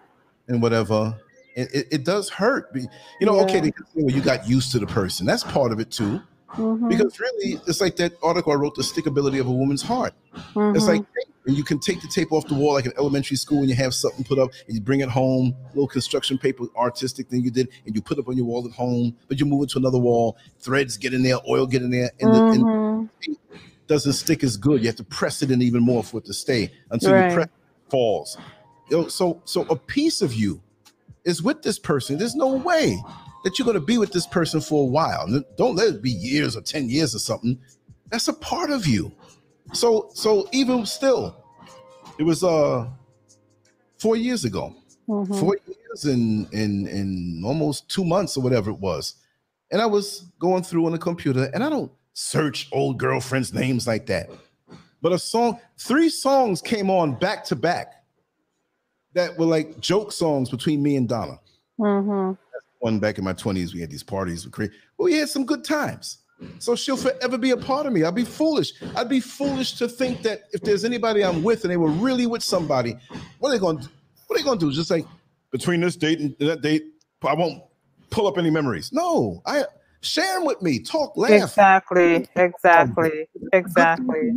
[0.48, 1.18] and whatever
[1.56, 2.70] it, it, it does hurt.
[2.76, 2.88] You
[3.22, 5.26] know okay they can say, well, you got used to the person.
[5.26, 6.22] That's part of it too.
[6.56, 10.14] Mhm, because really it's like that article i wrote the stickability of a woman's heart.
[10.74, 10.88] It's mhm.
[10.88, 11.04] like
[11.44, 13.76] when you can take the tape off the wall like in elementary school and you
[13.76, 17.52] have something put up and you bring it home little construction paper artistic thing you
[17.52, 19.70] did and you put it up on your wall at home but you move it
[19.70, 23.10] to another wall threads get in there oil get in there and, the, and Mhm.
[23.88, 24.82] Doesn't stick as good.
[24.82, 27.30] You have to press it in even more for it to stay until Right.
[27.30, 28.38] you press it falls.
[28.90, 30.62] You know, so so a piece of you
[31.26, 32.18] is with this person.
[32.18, 32.98] There's no way
[33.44, 35.28] that you're going to be with this person for a while.
[35.58, 37.58] Don't let it be years or 10 years or something.
[38.10, 39.12] That's a part of you.
[39.74, 41.36] So so even still,
[42.18, 42.88] it was uh
[43.98, 44.74] four years ago.
[45.10, 45.40] Mhm.
[45.40, 49.16] Four years in in in almost two months or whatever it was.
[49.72, 53.86] And I was going through on the computer and I don't search old girlfriends' names
[53.86, 54.28] like that.
[55.04, 58.04] But a song, three songs came on back to back
[59.14, 61.40] that were like joke songs between me and Donna.
[61.80, 62.36] Mhm.
[62.80, 64.74] One back in my 20s, we had these parties with crazy.
[64.98, 66.18] Well, we had some good times.
[66.58, 68.04] So she'll forever be a part of me.
[68.04, 68.74] I'd be foolish.
[68.96, 72.26] I'd be foolish to think that if there's anybody I'm with and they were really
[72.26, 72.96] with somebody,
[73.38, 73.90] what are they going to
[74.26, 74.72] what are they going to do?
[74.72, 75.06] Just like
[75.52, 76.84] between this date and that date,
[77.24, 77.62] I won't
[78.10, 78.92] pull up any memories.
[78.92, 79.66] No, I
[80.02, 80.80] share them with me.
[80.80, 81.32] Talk, laugh.
[81.34, 84.32] Exactly, exactly, exactly.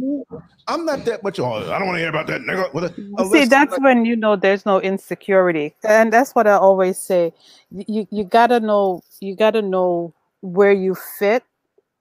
[0.68, 1.38] I'm not that much.
[1.40, 2.72] Oh, I don't want to hear about that nigga.
[3.32, 7.32] See, that's when you know there's no insecurity, and that's what I always say.
[7.70, 11.44] You you gotta know you gotta know where you fit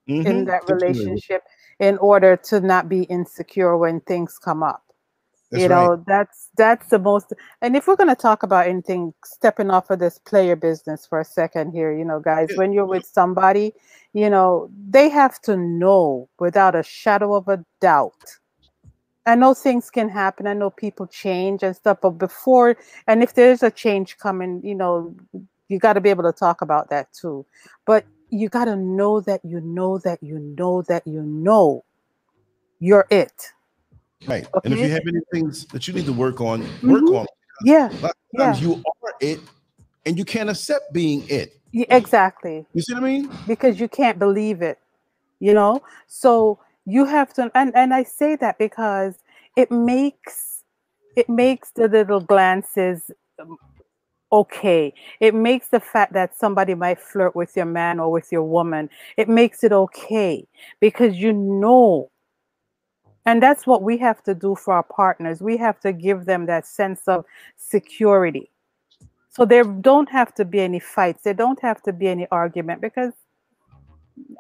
[0.07, 0.45] in Mhm.
[0.47, 1.43] that relationship.
[1.79, 4.83] in order to not be insecure when things come up.
[5.51, 5.91] That's you right.
[5.91, 9.99] know, that's that's the most and if we're gonna talk about anything stepping off of
[9.99, 12.57] this player business for a second here, you know, guys, Yeah.
[12.57, 13.73] when you're with somebody,
[14.13, 18.39] you know, they have to know without a shadow of a doubt.
[19.25, 20.47] I know things can happen.
[20.47, 22.77] I know people change and stuff, but before
[23.07, 25.15] and if there's a change coming, you know,
[25.69, 27.45] you got to be able to talk about that too.
[27.85, 31.85] But you got to know that you know that you know that you know
[32.79, 33.51] you're it.
[34.27, 34.45] Right.
[34.63, 37.19] And if you have any things that you need to work on, work Mhm.
[37.19, 37.25] on.
[37.63, 37.89] Yeah,
[38.33, 38.55] Yeah.
[38.55, 38.73] you
[39.03, 39.39] are it
[40.05, 41.53] and you can't accept being it.
[41.73, 42.65] y- exactly.
[42.73, 43.29] You see what I mean?
[43.47, 44.79] because you can't believe it
[45.39, 49.15] you know so you have to and and i say that because
[49.55, 50.63] it makes
[51.15, 53.09] it makes the little glances
[53.39, 53.57] um,
[54.31, 58.43] okay it makes the fact that somebody might flirt with your man or with your
[58.43, 60.45] woman it makes it okay
[60.79, 62.09] because you know
[63.29, 66.45] and that's what we have to do for our partners we have to give them
[66.45, 67.25] that sense of
[67.57, 68.49] security
[69.29, 72.81] so there don't have to be any fights there don't have to be any argument
[72.81, 73.13] because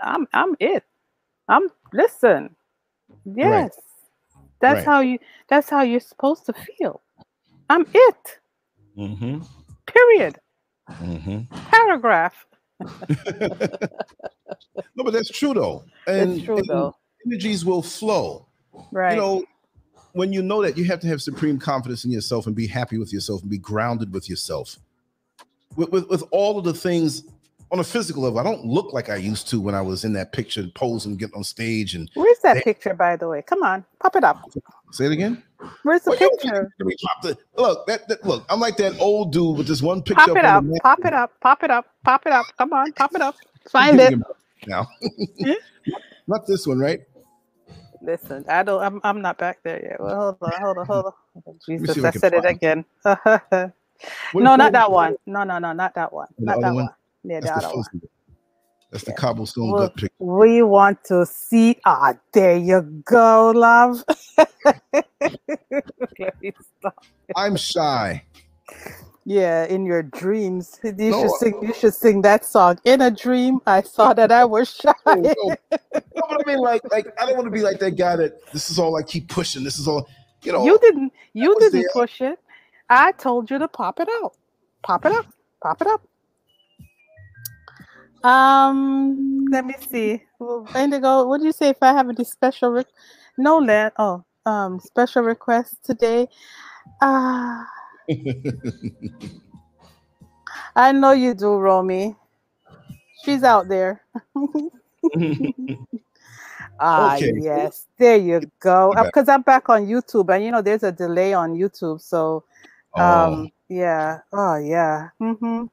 [0.01, 0.83] I'm I'm it.
[1.47, 2.55] I'm listen.
[3.25, 3.71] Yes.
[4.59, 4.85] That's Right.
[4.85, 7.01] how you that's how you're supposed to feel.
[7.69, 8.39] I'm it.
[8.97, 9.41] Mm-hmm.
[9.85, 10.39] Period.
[10.91, 11.55] Mm-hmm.
[11.71, 12.45] Paragraph.
[12.79, 12.87] no,
[15.03, 15.83] but that's true though.
[16.07, 16.95] And, it's true and though.
[17.25, 18.47] energies will flow.
[18.91, 19.13] Right.
[19.13, 19.45] You know,
[20.13, 22.97] when you know that you have to have supreme confidence in yourself and be happy
[22.97, 24.77] with yourself and be grounded with yourself.
[25.75, 27.23] With, with, with all of the things
[27.71, 30.13] on a physical level, I don't look like I used to when I was in
[30.13, 33.43] that picture posing, getting on stage and Where's that they- picture by the way?
[33.43, 34.41] Come on, pop it up.
[34.91, 35.43] say it again.
[35.83, 36.71] Where's the Well, picture?
[36.79, 40.25] Pop the- Look, that, that look, I'm like that old dude with this one picture.
[40.25, 42.45] Pop it on up, pop it up, pop it up, pop it up.
[42.57, 43.35] Come on, pop it up.
[43.69, 44.15] Find it.
[44.67, 44.87] now.
[45.43, 45.51] Hmm?
[46.27, 47.01] Not this one, right?
[48.01, 49.99] Listen, I don't I'm I'm not back there yet.
[49.99, 51.05] Well hold on, hold on, hold
[51.45, 51.59] on.
[51.65, 52.85] Jesus, I said it again.
[54.33, 55.17] No, not that one.
[55.25, 56.27] No, no, no, not that one.
[56.39, 56.85] Not that one?
[56.85, 56.93] one.
[57.23, 58.01] Yeah, That's the, other one.
[58.91, 60.09] That's the cobblestone Well, gut picture.
[60.19, 61.77] We want to see.
[61.85, 64.03] Ah, there you go, love.
[64.93, 66.95] Let me stop.
[67.35, 68.23] I'm shy.
[69.29, 71.59] Yeah, in your dreams, you No, should sing.
[71.61, 72.79] You should sing that song.
[72.83, 74.91] In a dream, I thought that I was shy.
[75.05, 75.55] No, no.
[75.71, 78.41] No, but I mean, like, like I don't want to be like that guy that
[78.51, 79.63] this is all I keep pushing.
[79.63, 80.09] This is all,
[80.41, 80.65] you know.
[80.65, 81.13] You didn't.
[81.33, 81.89] You didn't there.
[81.93, 82.39] push it.
[82.89, 84.33] I told you to pop it out.
[84.81, 85.27] Pop it up.
[85.61, 86.01] Pop it up.
[88.25, 90.23] Um, let me see.
[90.39, 92.71] Well, Indigo, what do you say if I have any special?
[92.71, 92.83] Re-
[93.37, 93.91] no, Len.
[93.99, 96.27] Oh, um, special requests today.
[96.99, 97.63] Ah,
[100.75, 102.15] I know you do, Romy.
[103.23, 104.01] She's out there.
[106.79, 107.31] Ah, Okay.
[107.35, 107.87] yes.
[107.97, 108.93] There you go.
[108.95, 111.99] Because I'm back on YouTube, and you know, there's a delay on YouTube.
[112.01, 112.45] So,
[112.95, 114.19] Oh, um, yeah.
[114.31, 115.09] Oh, yeah.
[115.21, 115.65] Mm-hmm.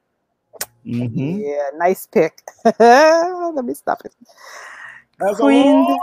[0.84, 1.40] Mm-hmm.
[1.40, 1.70] Yeah.
[1.76, 2.42] Nice pick.
[2.80, 4.12] Let me stop it.
[5.18, 5.96] That's Queen-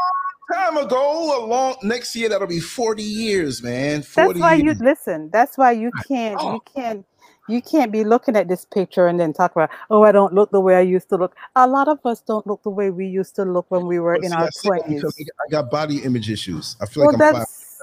[0.52, 1.44] time ago.
[1.44, 4.02] A long next year that'll be 40 years, man.
[4.02, 5.30] 40 That's why you listen.
[5.32, 6.38] That's why you can't.
[6.40, 6.54] Oh.
[6.54, 7.06] You can't.
[7.50, 10.50] You can't be looking at this picture and then talk about, oh, I don't look
[10.52, 11.36] the way I used to look.
[11.58, 14.16] A lot of us don't look the way we used to look when we were
[14.16, 15.04] in see, our I say that twenties.
[15.46, 16.78] I got body image issues.
[16.80, 17.22] I feel Well, like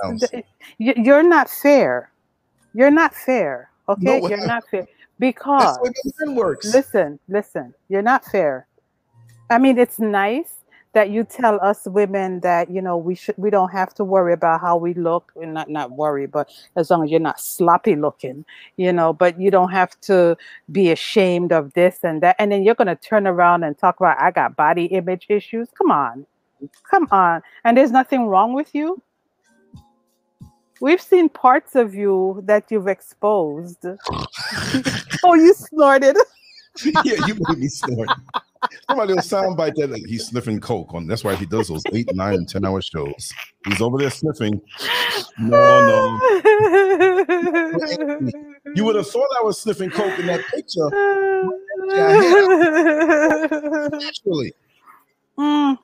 [0.03, 0.47] I'm that's th-
[0.79, 2.11] you're not fair.
[2.73, 3.69] You're not fair.
[3.87, 4.87] Okay, No, you're I- not fair
[5.19, 6.73] because the way the man works.
[6.73, 7.75] listen, listen.
[7.91, 8.67] You're not fair.
[9.51, 10.53] I mean, it's nice
[10.93, 14.33] that you tell us women that you know we should we don't have to worry
[14.33, 17.95] about how we look and not not worry but as long as you're not sloppy
[17.95, 18.45] looking
[18.77, 20.37] you know but you don't have to
[20.73, 22.37] be ashamed of this and that.
[22.39, 25.69] And then you're going to turn around and talk about i got body image issues.
[25.77, 26.27] Come on.
[26.91, 27.43] Come on.
[27.65, 29.03] And there's nothing wrong with you.
[30.81, 33.85] We've seen parts of you that you've exposed.
[35.23, 36.17] Oh you snorted.
[36.83, 38.09] Yeah, you made me snort.
[38.89, 41.07] Somebody will soundbite that like, he's sniffing coke on.
[41.07, 43.33] That's why he does those eight, nine, ten hour shows.
[43.67, 44.61] He's over there sniffing.
[45.39, 46.21] No, no.
[48.75, 50.89] You would have thought I was sniffing coke in that picture.
[54.07, 54.53] Actually,
[55.39, 55.79] Mm.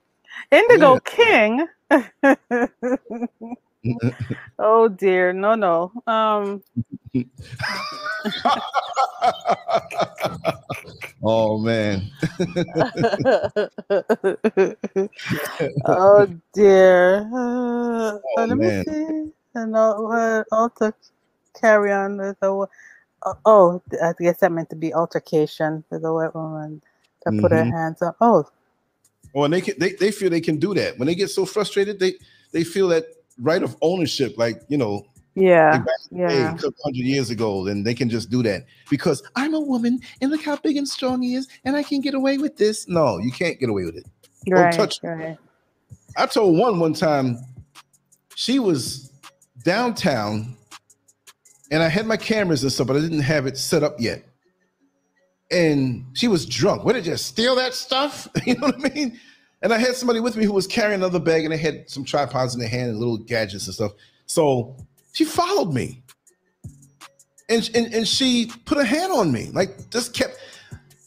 [0.53, 1.01] Indigo Yeah.
[1.05, 1.67] King.
[4.59, 5.93] oh dear, no, no.
[6.07, 6.63] Um,
[11.25, 12.03] oh man,
[15.87, 17.31] oh dear.
[17.35, 19.33] Uh, Oh, let me see.
[19.55, 20.95] And uh, alter
[21.61, 22.55] carry on with the.
[22.55, 22.69] wo-
[23.25, 26.83] Oh, oh, I guess that meant to be altercation with the white woman
[27.25, 27.67] that put her Mhm.
[27.71, 28.17] hands up.
[28.21, 28.47] Oh,
[29.35, 30.99] Or when they can, they, they feel they can do that.
[30.99, 32.15] When they get so frustrated, they
[32.53, 33.05] they feel that
[33.39, 35.73] right of ownership, like you know, Yeah.
[35.73, 36.51] like back in the day, Yeah.
[36.85, 40.43] hundred years ago, and they can just do that because I'm a woman and look
[40.43, 42.89] how big and strong he is, and I can get away with this.
[42.89, 44.07] No, you can't get away with it.
[44.49, 44.73] Right.
[44.73, 45.37] touch- right.
[46.17, 47.39] I told one one time
[48.37, 49.11] she was
[49.65, 50.57] downtown
[51.73, 54.23] and I had my cameras and stuff, but I didn't have it set up yet.
[55.51, 56.85] And she was drunk.
[56.85, 58.29] What did you steal that stuff?
[58.47, 59.19] You know what I mean?
[59.63, 62.05] And I had somebody with me who was carrying another bag and they had some
[62.05, 63.93] tripods in their hand and little gadgets and stuff.
[64.27, 64.77] So
[65.13, 66.03] she followed me.
[67.49, 70.37] And, and, and she put a hand on me, like just kept,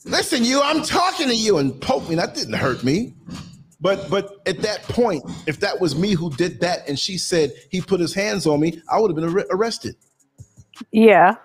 [0.06, 2.16] listen, you, I'm talking to you, and poked me.
[2.16, 3.14] That didn't hurt me.
[3.82, 7.54] But but at that point, if that was me who did that, and she said
[7.70, 9.96] he put his hands on me, I would have been ar- arrested.
[10.92, 11.36] Yeah.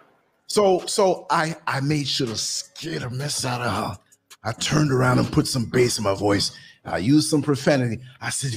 [0.48, 3.98] So so I I made sure to scare the mess out of her.
[4.42, 6.56] I turned around and put some bass in my voice.
[6.84, 8.00] I used some profanity.
[8.20, 8.52] I said,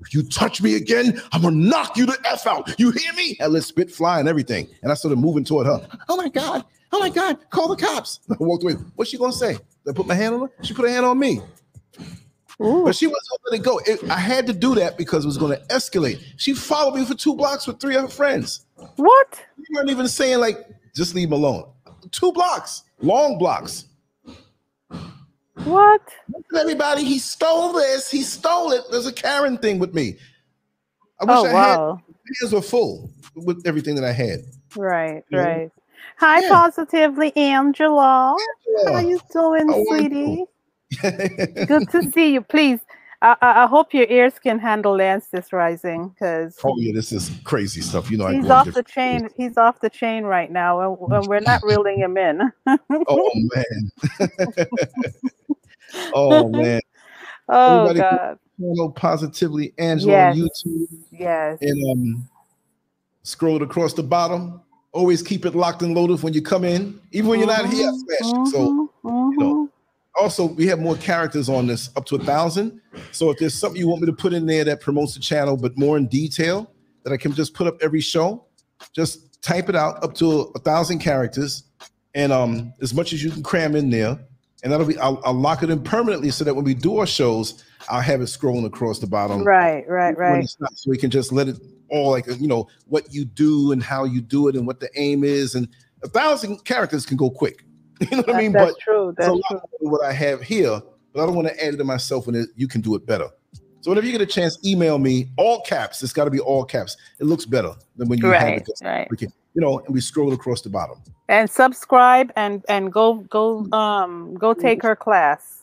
[0.00, 2.78] if, you touch me again, I'm gonna knock you the f out.
[2.78, 3.36] You hear me?
[3.40, 4.68] I let spit fly and everything.
[4.82, 5.86] And I started moving toward her.
[6.08, 6.64] Oh my god!
[6.92, 7.38] Oh my god!
[7.50, 8.20] Call the cops!
[8.30, 8.74] I walked away.
[8.96, 9.56] What's she gonna say?
[9.88, 10.50] I put my hand on her.
[10.62, 11.40] She put her hand on me.
[12.62, 12.84] Ooh.
[12.84, 13.78] But she wasn't let it go.
[13.86, 16.22] It, I had to do that because it was going to escalate.
[16.36, 18.66] She followed me for two blocks with three of her friends.
[18.96, 19.42] What?
[19.56, 20.58] You weren't even saying like,
[20.94, 21.70] just leave him alone.
[22.10, 23.86] Two blocks, long blocks.
[25.64, 26.00] What?
[26.56, 28.10] Everybody, he stole this.
[28.10, 28.82] He stole it.
[28.90, 30.16] There's a Karen thing with me.
[31.20, 31.96] I wish Oh I wow.
[31.96, 34.40] had hands were full with everything that I had.
[34.76, 35.38] Right, Yeah.
[35.40, 35.70] right.
[36.18, 36.48] Hi, Yeah.
[36.48, 38.36] positively, Angela.
[38.86, 39.00] How Yeah.
[39.00, 39.86] you doing, How you?
[39.86, 40.44] sweetie?
[41.66, 42.40] Good to see you.
[42.40, 42.80] Please,
[43.22, 47.30] I, I hope your ears can handle Lance this rising because oh yeah, this is
[47.44, 48.10] crazy stuff.
[48.10, 49.28] You know, he's off the chain.
[49.36, 52.50] He's off the chain right now, and, and we're not reeling him in.
[53.08, 53.92] Oh man.
[56.14, 56.80] oh man.
[57.48, 60.36] Oh Everybody- God, Channel positively Angela Yes.
[60.36, 60.86] on YouTube.
[61.12, 61.58] yes.
[61.62, 62.28] and um,
[63.22, 64.60] scroll across the bottom.
[64.92, 67.90] Always keep it locked and loaded when you come in, even when you're not here.
[68.08, 68.24] It.
[68.50, 69.69] So Mhm, know, mhm.
[70.18, 72.80] Also we have more characters on this, up to a thousand.
[73.12, 75.56] So if there's something you want me to put in there that promotes the channel,
[75.56, 76.70] but more in detail,
[77.04, 78.46] that I can just put up every show,
[78.92, 81.64] just type it out up to a thousand characters,
[82.14, 84.18] and um, as much as you can cram in there,
[84.62, 87.06] and that'll be I'll, I'll lock it in permanently so that when we do our
[87.06, 90.46] shows, I'll have it scrolling across the bottom right, right, right.
[90.60, 91.56] not, so we can just let it
[91.88, 94.88] all like you know what you do and how you do it and what the
[94.96, 95.68] aim is and
[96.02, 97.64] a thousand characters can go quick
[98.10, 99.14] you know what i mean that's but true.
[99.16, 99.60] That's lot true.
[99.80, 100.80] what i have here
[101.12, 103.04] but i don't want to add it to myself when it, you can do it
[103.06, 103.28] better
[103.82, 106.64] so whenever you get a chance email me all caps it's got to be all
[106.64, 109.08] caps it looks better than when you have it right.
[109.18, 110.96] can you know and we scroll across the bottom
[111.28, 115.62] And subscribe and and go go um go take her class.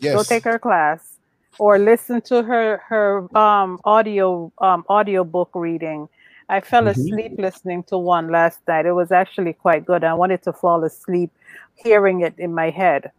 [0.00, 1.18] yes Go take her class
[1.58, 6.08] or listen to her her um audio um audio book reading.
[6.48, 6.90] I fell Mhm.
[6.96, 8.86] asleep listening to one last night.
[8.86, 10.04] It was actually quite good.
[10.04, 11.30] I wanted to fall asleep
[11.74, 13.10] hearing it in my head.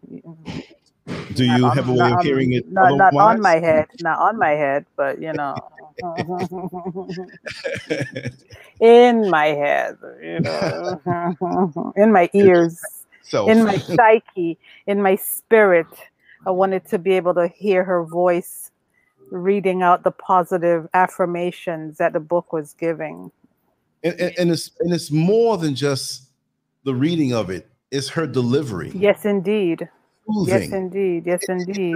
[1.33, 3.41] do you Not have a on- way not of on- hearing it Not, not on
[3.41, 5.59] my head, not on my head, but you know,
[8.79, 12.79] in my head, you know, in my ears,
[13.23, 14.57] so in my psyche,
[14.87, 15.87] in my spirit.
[16.45, 18.69] I wanted to be able to hear her voice
[19.31, 23.31] reading out the positive affirmations that the book was giving.
[24.03, 26.23] and, and, and it's and it's more than just
[26.83, 29.87] the reading of it it's her delivery Yes, indeed.
[30.45, 31.23] Yes, indeed.
[31.25, 31.95] Yes, indeed.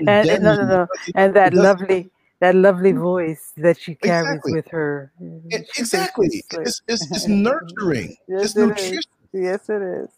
[0.00, 0.86] And, and no, no, no.
[1.14, 2.10] And that lovely,
[2.40, 4.52] that lovely voice that she carries Exactly.
[4.52, 5.12] with her.
[5.50, 6.28] it- exactly.
[6.52, 8.16] It's, it's, it's nurturing.
[8.28, 8.68] Yes, it's it is.
[8.68, 9.02] nutrition.
[9.32, 10.08] Yes, it is.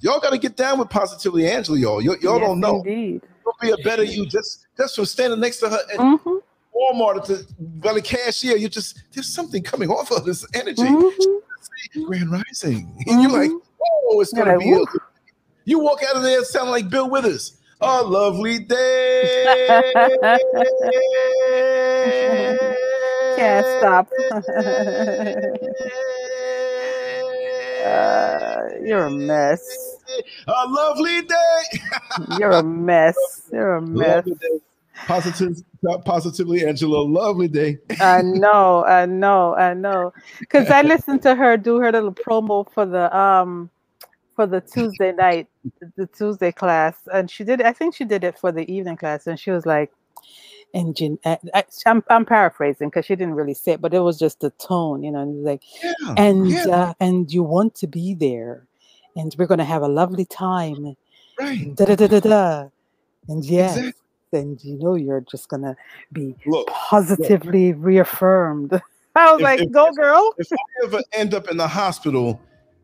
[0.00, 2.00] Y'all got to get down with positively Angela, y'all.
[2.00, 2.84] Y'all, y'all Yes, don't know.
[2.84, 3.22] Indeed.
[3.44, 6.36] You'll be a better you just just from standing next to her at hmm
[6.74, 7.44] Walmart to
[7.80, 8.56] by the cashier.
[8.56, 10.82] You just there's something coming off of this energy.
[10.82, 11.38] hmm
[12.06, 12.94] Grand Rising.
[13.08, 13.50] And you're like,
[13.82, 14.72] oh, it's gonna like, be.
[14.72, 14.84] a-
[15.64, 17.54] you walk out of there sounding like Bill Withers.
[17.80, 19.44] A lovely day.
[23.36, 24.08] Can't stop.
[27.84, 29.96] Uh, you're a mess.
[30.46, 31.80] A lovely day.
[32.38, 33.16] You're a mess.
[33.52, 34.28] You're a mess.
[35.06, 35.56] Positive,
[36.04, 37.02] positively, Angela.
[37.02, 37.78] Lovely day.
[38.00, 40.12] I know, I know, I know.
[40.40, 43.70] Because I listened to her do her little promo for the um
[44.36, 45.48] for the Tuesday night,
[45.96, 47.62] the Tuesday class, and she did.
[47.62, 49.90] I think she did it for the evening class, and she was like,
[50.74, 51.38] "And Jan- I,
[51.86, 55.02] I'm I'm paraphrasing because she didn't really say it, but it was just the tone,
[55.02, 55.22] you know.
[55.22, 56.14] And like, Yeah.
[56.16, 56.66] and yeah.
[56.68, 58.66] uh, and you want to be there,
[59.16, 60.96] and we're gonna have a lovely time.
[61.40, 61.74] right.
[61.74, 62.68] Da da da da da.
[63.28, 64.02] And yes, Exactly.
[64.32, 65.76] And you know you're just gonna
[66.12, 68.72] be Look, positively reaffirmed.
[69.16, 72.40] I was If- like, if- "Go, girl!" if I ever end up in the hospital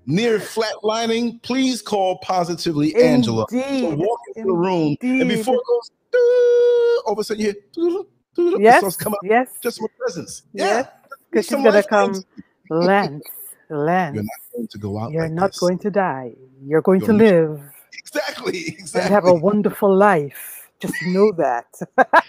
[0.07, 3.47] near flatlining, please call positively Angela.
[3.51, 7.53] So walk into the room, and before it goes, doo, all of a sudden you
[7.53, 10.43] hear, doo, doo, doo, it Yes, starts coming up yes, just with presence.
[10.53, 10.87] yes.
[10.87, 12.25] Yeah, Because she's gonna come.
[12.71, 13.25] Lance,
[13.69, 14.15] Lance.
[14.15, 15.13] You're not going to go out.
[15.13, 15.61] You're like not this.
[15.61, 16.33] going to die.
[16.67, 17.61] You're going to You're- live
[17.93, 18.69] exactly, Exactly.
[18.69, 19.13] and exactly.
[19.13, 20.54] have a wonderful life.
[20.81, 21.67] Just know that.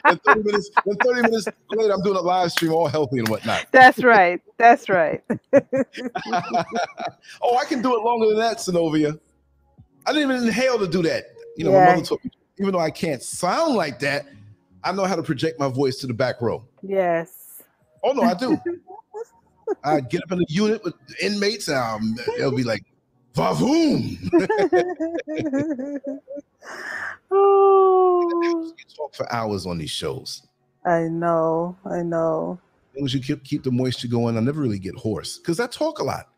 [0.06, 3.28] Then 30 minutes, then 30 minutes later, I'm doing a live stream, all healthy and
[3.28, 3.66] whatnot.
[3.72, 4.40] That's right.
[4.58, 5.22] That's right.
[5.54, 9.20] oh, I can do it longer than that, Synovia.
[10.06, 11.26] I didn't even inhale to do that.
[11.58, 11.86] You know, Yeah.
[11.86, 14.28] my mother told me, even though I can't sound like that,
[14.84, 16.64] I know how to project my voice to the back row.
[16.82, 17.64] Yes.
[18.04, 18.58] Oh no, I do.
[19.84, 22.84] I get up in the unit with inmates, and um, they'll be like,
[23.34, 24.20] "Vavoom!"
[27.32, 30.44] oh, you talk for hours on these shows.
[30.86, 31.76] I know.
[31.90, 32.60] I know.
[32.94, 35.60] As long as you keep, keep the moisture going, I never really get hoarse because
[35.60, 36.30] I talk a lot.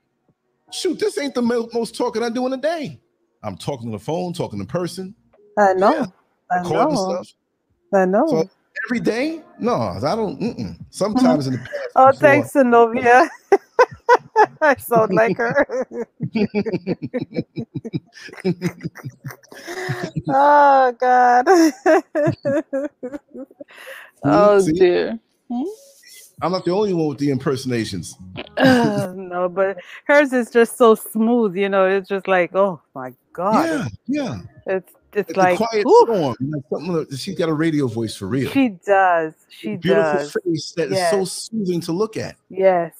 [0.71, 2.99] Shoot, this ain't the most talking I do in a day.
[3.43, 5.15] I'm talking on the phone, talking in person,
[5.57, 5.91] I know.
[5.91, 6.05] Yeah.
[6.51, 6.95] I know.
[6.95, 7.27] stuff.
[7.93, 8.27] I know.
[8.27, 8.49] So
[8.85, 10.39] every day, no, I don't.
[10.39, 10.77] Mm-mm.
[10.89, 11.55] Sometimes mm-hmm.
[11.55, 13.29] in the past, oh, before- thanks, Zenobia.
[14.61, 15.97] I sound like her.
[20.29, 21.45] oh God.
[24.23, 24.71] oh See?
[24.73, 25.19] dear.
[26.41, 28.15] I'm not the only one with the impersonations.
[28.57, 31.55] Uh, no, but hers is just so smooth.
[31.55, 33.65] You know, it's just like, oh my God.
[33.65, 34.39] Yeah, yeah.
[34.67, 36.35] It's it's It's like quiet storm.
[36.39, 38.51] Like something that- she's got a radio voice for real.
[38.51, 39.33] she does.
[39.49, 40.35] She Beautiful does.
[40.45, 42.35] face that is so soothing to look at.
[42.49, 42.93] Yes.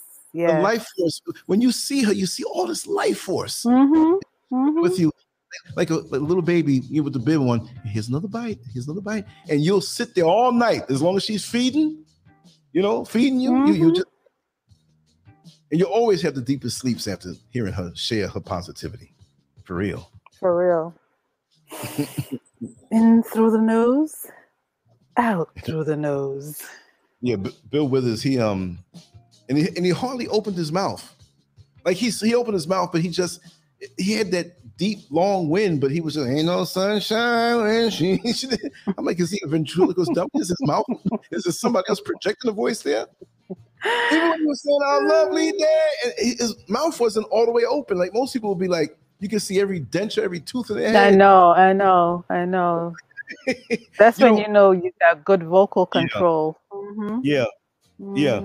[0.46, 1.22] The life force.
[1.48, 4.82] When you see her, you see all this life force Mm-hmm.
[4.82, 5.12] with you,
[5.76, 6.82] like a, like a little baby.
[6.90, 7.68] You with the big one.
[7.86, 8.60] Here's another bite.
[8.74, 12.04] Here's another bite, and you'll sit there all night as long as she's feeding.
[12.74, 13.66] You know, feeding you.
[13.66, 13.96] You, you Mhm.
[13.96, 14.08] just,
[15.72, 19.14] and you always have the deepest sleeps after hearing her share her positivity.
[19.64, 20.10] For real.
[20.40, 20.94] For real.
[22.92, 24.26] In through the nose,
[25.18, 26.62] out through the nose.
[27.22, 28.80] Yeah, B- Bill Withers, he um,
[29.50, 31.16] and he and he hardly opened his mouth.
[31.86, 33.40] Like he's he opened his mouth, but he just
[33.98, 38.20] he had that deep long wind, but he was just ain't no sunshine when she.
[38.98, 40.30] I'm like, is he a ventriloquist dummy?
[40.36, 40.86] Is his mouth?
[41.32, 43.06] Is there somebody else projecting a voice there?
[44.12, 47.64] Even when he was saying "our lovely day," and his mouth wasn't all the way
[47.64, 47.98] open.
[47.98, 50.98] Like most people would be like, you can see every denture, every tooth in their
[50.98, 52.94] I know, I know, I know.
[54.00, 56.02] That's You when know- you know you got good vocal Yeah.
[56.02, 56.58] control.
[56.72, 57.46] Mhm, Yeah,
[58.16, 58.42] Yeah.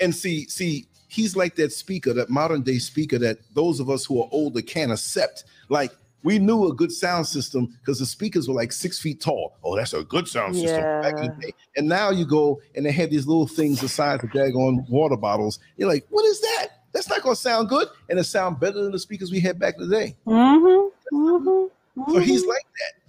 [0.00, 4.04] And see, see, he's like that speaker, that modern day speaker that those of us
[4.04, 5.44] who are older can't accept.
[5.68, 5.92] Like
[6.22, 9.56] we knew a good sound system because the speakers were like six feet tall.
[9.62, 11.52] Oh, that's a good sound system back in the day.
[11.76, 15.16] And now you go and they have these little things the size of daggone water
[15.16, 15.58] bottles.
[15.76, 16.68] You're like, what is that?
[16.92, 19.74] That's not gonna sound good, and it sound better than the speakers we had back
[19.78, 20.16] in the day.
[20.26, 21.70] Mhm, mhm,
[22.08, 22.48] So he's mhm.
[22.48, 23.02] like that.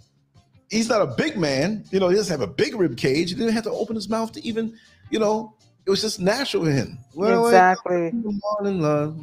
[0.70, 2.10] He's not a big man, you know.
[2.10, 3.30] He doesn't have a big rib cage.
[3.30, 4.78] He didn't have to open his mouth to even,
[5.12, 5.54] you know.
[5.86, 6.98] It was just natural for him.
[7.14, 8.08] Well, exactly.
[8.08, 9.20] in the morning, love,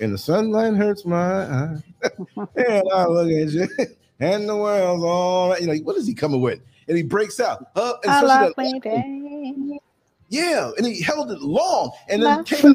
[0.00, 1.76] and the sunlight hurts my eye.
[2.56, 3.68] and I look at you,
[4.20, 5.60] and the world's all right.
[5.60, 6.60] You're like, what is he coming with?
[6.88, 7.66] And he breaks out.
[7.76, 9.78] And I love that- day.
[10.30, 12.74] yeah, and he held it long, and then came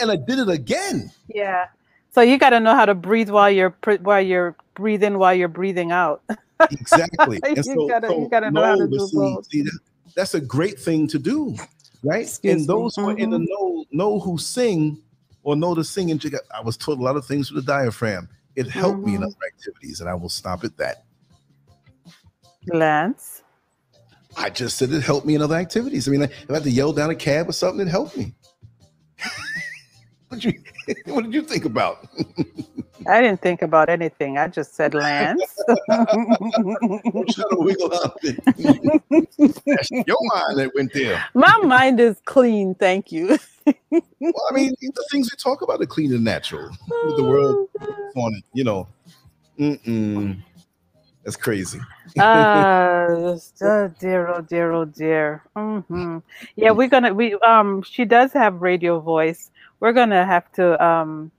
[0.00, 1.10] and I did it again.
[1.32, 1.66] Yeah.
[2.10, 5.46] So you got to know how to breathe while you're while you're breathing while you're
[5.48, 6.22] breathing out.
[6.70, 7.38] Exactly.
[7.46, 9.46] You and so, gotta- so you gotta know how to do see, both.
[9.46, 9.78] see, that-
[10.16, 11.54] that's a great thing to do,
[12.02, 12.22] right?
[12.22, 12.66] Excuse and me.
[12.66, 13.46] those who are in the Mhm.
[13.48, 15.02] know know who sing
[15.42, 17.72] or know to sing and jig- I was taught a lot of things with the
[17.72, 18.28] diaphragm.
[18.56, 19.26] It helped me in Mhm.
[19.26, 21.04] other activities, and I will stop at that.
[22.66, 23.42] Lance.
[24.36, 26.06] I just said it helped me in other activities.
[26.06, 28.34] I mean, if I had to yell down a cab or something, it helped me.
[30.28, 30.62] what, did you,
[31.14, 32.08] what did you think about?
[33.06, 34.38] I didn't think about anything.
[34.38, 35.40] I just said Lance.
[35.88, 38.18] Don't try to wiggle out.
[38.22, 41.24] That's your mind that went there.
[41.34, 43.38] My mind is clean, thank you.
[44.20, 46.70] Well, I mean, the things we talk about are clean and natural.
[47.04, 47.68] With the world
[48.16, 48.88] on it, you know.
[49.58, 50.38] Mm-mm.
[51.22, 51.78] That's crazy.
[52.18, 55.42] Ah, just- oh dear, oh dear, oh dear.
[55.54, 56.18] hmm
[56.56, 57.12] Yeah, we're gonna.
[57.14, 59.50] We um, she does have radio voice.
[59.80, 61.30] We're gonna have to um.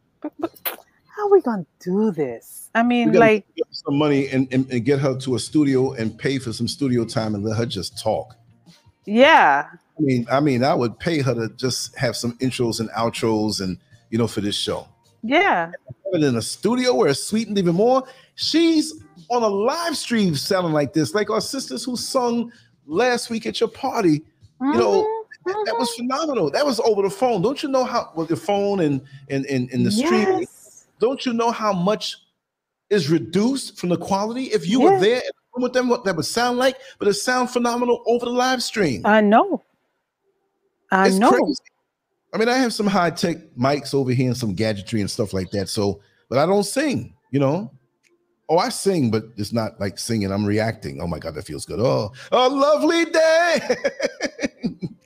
[1.20, 2.70] How are we gonna do this?
[2.74, 6.40] I mean, like, some money and, and, and get her to a studio and pay
[6.40, 8.38] for some studio time and let her just talk.
[9.06, 9.68] yeah,
[9.98, 13.60] I mean, I mean, I would pay her to just have some intros and outros
[13.60, 13.78] and
[14.12, 14.88] you know for this show.
[15.22, 15.72] yeah,
[16.14, 18.04] in a studio where it's sweetened even more,
[18.36, 18.94] she's
[19.30, 22.50] on a live stream sounding like this, like our sisters who sung
[22.88, 24.24] last week at your party.
[24.62, 26.50] You know, Mhm, that was phenomenal.
[26.50, 27.42] That was over the phone.
[27.42, 30.48] Don't you know how with the phone and and and, and the streaming?
[31.00, 32.18] Don't you know how much
[32.90, 34.46] is reduced from the quality?
[34.46, 37.08] If you were there in the room with them, what that would sound like, but
[37.08, 39.06] it sounds phenomenal over the live stream.
[39.06, 39.64] I know.
[40.92, 41.32] I It's know.
[41.32, 41.56] crazy.
[42.34, 45.34] I mean, I have some high tech mics over here and some gadgetry and stuff
[45.34, 45.70] like that.
[45.70, 47.72] So, but I don't sing, you know.
[48.50, 50.32] Oh, I sing, but it's not like singing.
[50.32, 51.02] I'm reacting.
[51.02, 51.80] Oh my god, that feels good.
[51.80, 53.76] Oh, a lovely day.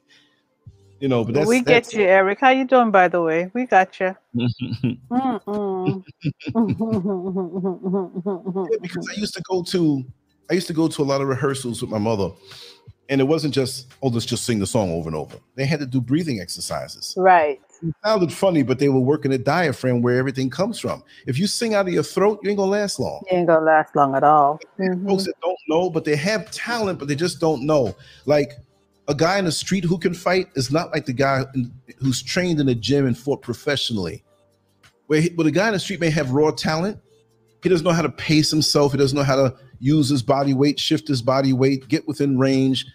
[1.03, 2.39] you know, but that's we that's, get you, Eric.
[2.39, 3.51] How you doing, by the way?
[3.53, 4.15] We got you.
[8.71, 10.05] Yeah, because I used to go to
[10.49, 12.29] I used to go to a lot of rehearsals with my mother,
[13.09, 15.35] and it wasn't just oh let's just sing the song over and over.
[15.55, 17.13] They had to do breathing exercises.
[17.17, 17.59] right.
[17.85, 21.03] It sounded funny, but they were working the diaphragm where everything comes from.
[21.27, 23.21] If you sing out of your throat, you ain't gonna last long.
[23.29, 24.57] You ain't gonna last long at all.
[24.79, 25.05] Mhm.
[25.05, 27.93] Folks that don't know, but they have talent, but they just don't know.
[28.25, 28.53] Like
[29.07, 31.43] a guy in the street who can fight is not like the guy
[31.99, 34.23] who's trained in a gym and fought professionally.
[35.07, 36.99] Where, he, where the guy in the street may have raw talent,
[37.61, 38.91] he doesn't know how to pace himself.
[38.91, 42.37] He doesn't know how to use his body weight, shift his body weight, get within
[42.37, 42.85] range,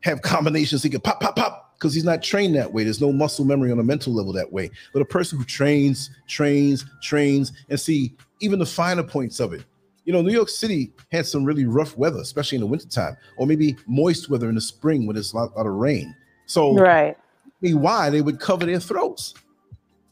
[0.00, 0.82] have combinations.
[0.82, 2.84] He can pop, pop, pop because he's not trained that way.
[2.84, 4.70] There's no muscle memory on a mental level that way.
[4.92, 9.64] But a person who trains, trains, trains, and see even the finer points of it.
[10.04, 13.46] You know, New York City had some really rough weather, especially in the wintertime, or
[13.46, 16.14] maybe moist weather in the spring when there's a lot, lot of rain.
[16.46, 17.16] So, Right.
[17.16, 19.32] I mean, why they would cover their throats.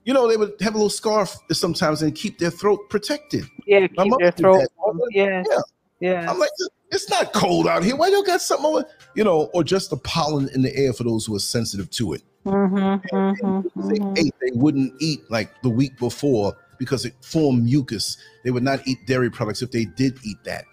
[0.05, 3.45] You know, they would have a little scarf sometimes and keep their throat protected.
[3.67, 4.67] Yeah, My keep did throat.
[5.11, 5.45] Yeah.
[5.49, 5.61] Yeah.
[6.01, 6.31] Yeah.
[6.31, 6.51] I'm like,
[6.91, 7.95] it's not cold out here.
[7.95, 8.85] Why you got something over?
[9.15, 12.15] You know, or just the pollen in the air for those who are sensitive to
[12.15, 12.23] it.
[12.45, 14.19] Mm-hmm, mm-hmm, They mhm.
[14.19, 18.17] ate, they wouldn't eat like the week before because it formed mucus.
[18.43, 20.65] They would not eat dairy products if they did eat that.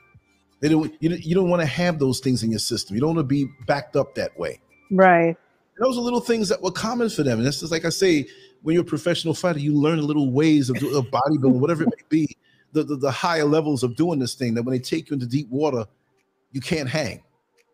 [0.60, 0.92] They don't.
[1.00, 2.96] You, don't- you don't want to have those things in your system.
[2.96, 4.60] You don't want to be backed up that way.
[4.92, 5.38] Right.
[5.80, 7.38] those are little things that were common for them.
[7.38, 8.26] And this is like I say,
[8.64, 12.04] when you're a professional fighter, you learn little ways of, of bodybuilding, whatever it may
[12.10, 12.36] be,
[12.74, 14.56] the, the the higher levels of doing this thing.
[14.56, 15.86] That when they take you into deep water,
[16.52, 17.22] you can't hang.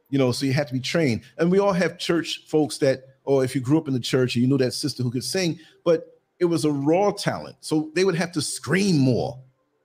[0.10, 1.22] You know, so you have to be trained.
[1.40, 4.36] And we all have church folks that, or if you grew up in the church
[4.36, 7.56] and you knew that sister who could sing, but it was a raw talent.
[7.62, 9.40] So they would have to scream more,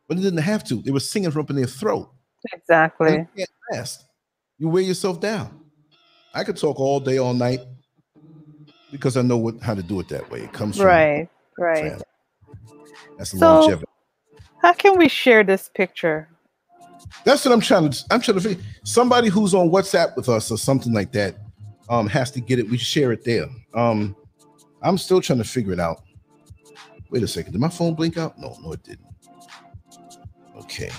[0.08, 0.82] but they didn't have to.
[0.82, 2.10] They were singing from up in their throat.
[2.52, 3.12] Exactly.
[3.12, 4.04] you can't last.
[4.58, 5.60] You wear yourself down.
[6.34, 7.60] I could talk all day, all night,
[8.90, 10.42] because I know what how to do it that way.
[10.42, 11.28] It comes from Right.
[11.58, 12.00] Right.
[13.18, 13.86] That's So- longevity.
[14.62, 16.28] How can we share this picture?
[17.24, 18.04] That's what I'm trying to.
[18.10, 18.62] I'm trying to figure.
[18.84, 21.36] Somebody who's on WhatsApp with us or something like that
[21.88, 22.68] um, has to get it.
[22.68, 23.46] We share it there.
[23.74, 24.14] Um,
[24.82, 26.02] I'm still trying to figure it out.
[27.10, 27.52] Wait a second.
[27.52, 28.38] Did my phone blink out?
[28.38, 29.06] No, no, it didn't.
[30.56, 30.90] Okay.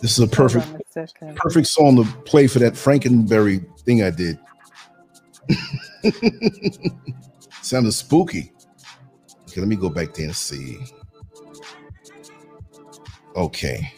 [0.00, 4.38] This is a perfect a perfect song to play for that Frankenberry thing I did.
[7.62, 8.52] Sounded spooky.
[9.48, 10.78] Okay, let me go back there and see.
[13.34, 13.92] Okay.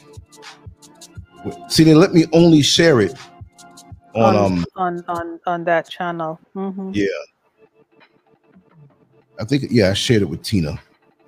[1.69, 3.15] See, they let me only share it
[4.15, 6.39] on um on on on that channel.
[6.55, 6.95] Mhm.
[6.95, 7.07] yeah.
[9.41, 10.79] I think yeah, I shared it with Tina.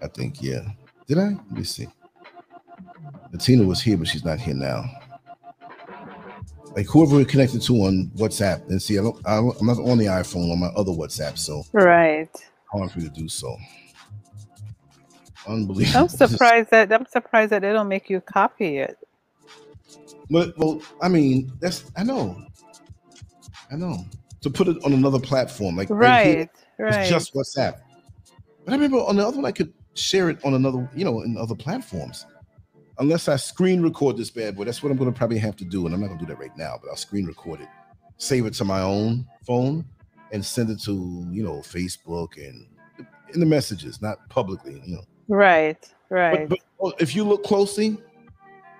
[0.02, 0.60] I think, yeah.
[1.06, 1.28] Did I?
[1.30, 1.89] Let me see.
[3.39, 4.84] Tina was here, but she's not here now.
[6.76, 9.98] Like whoever we're connected to on WhatsApp, and see, I don't, I, I'm not on
[9.98, 12.30] the iPhone on my other WhatsApp, so Right.
[12.70, 13.56] hard for you to do so.
[15.47, 16.01] Unbelievable.
[16.01, 18.98] I'm surprised that I'm surprised that they don't make you copy it.
[20.30, 22.43] But well, I mean, that's I know,
[23.70, 24.05] I know.
[24.43, 26.51] To put it on another platform, like right, here, Right.
[26.78, 27.01] Right.
[27.01, 27.80] it's just WhatsApp.
[28.64, 31.22] But I remember on the other one, I could share it on another, you know,
[31.22, 32.26] in other platforms.
[32.98, 35.64] Unless I screen record this bad boy, that's what I'm going to probably have to
[35.64, 36.78] do, and I'm not going to do that right now.
[36.80, 37.68] But I'll screen record it,
[38.18, 39.84] save it to my own phone,
[40.30, 42.66] and send it to you know Facebook and
[43.34, 45.05] in the messages, not publicly, you know.
[45.28, 45.93] right.
[46.10, 46.47] Right.
[46.47, 47.97] But, but oh, if you look closely,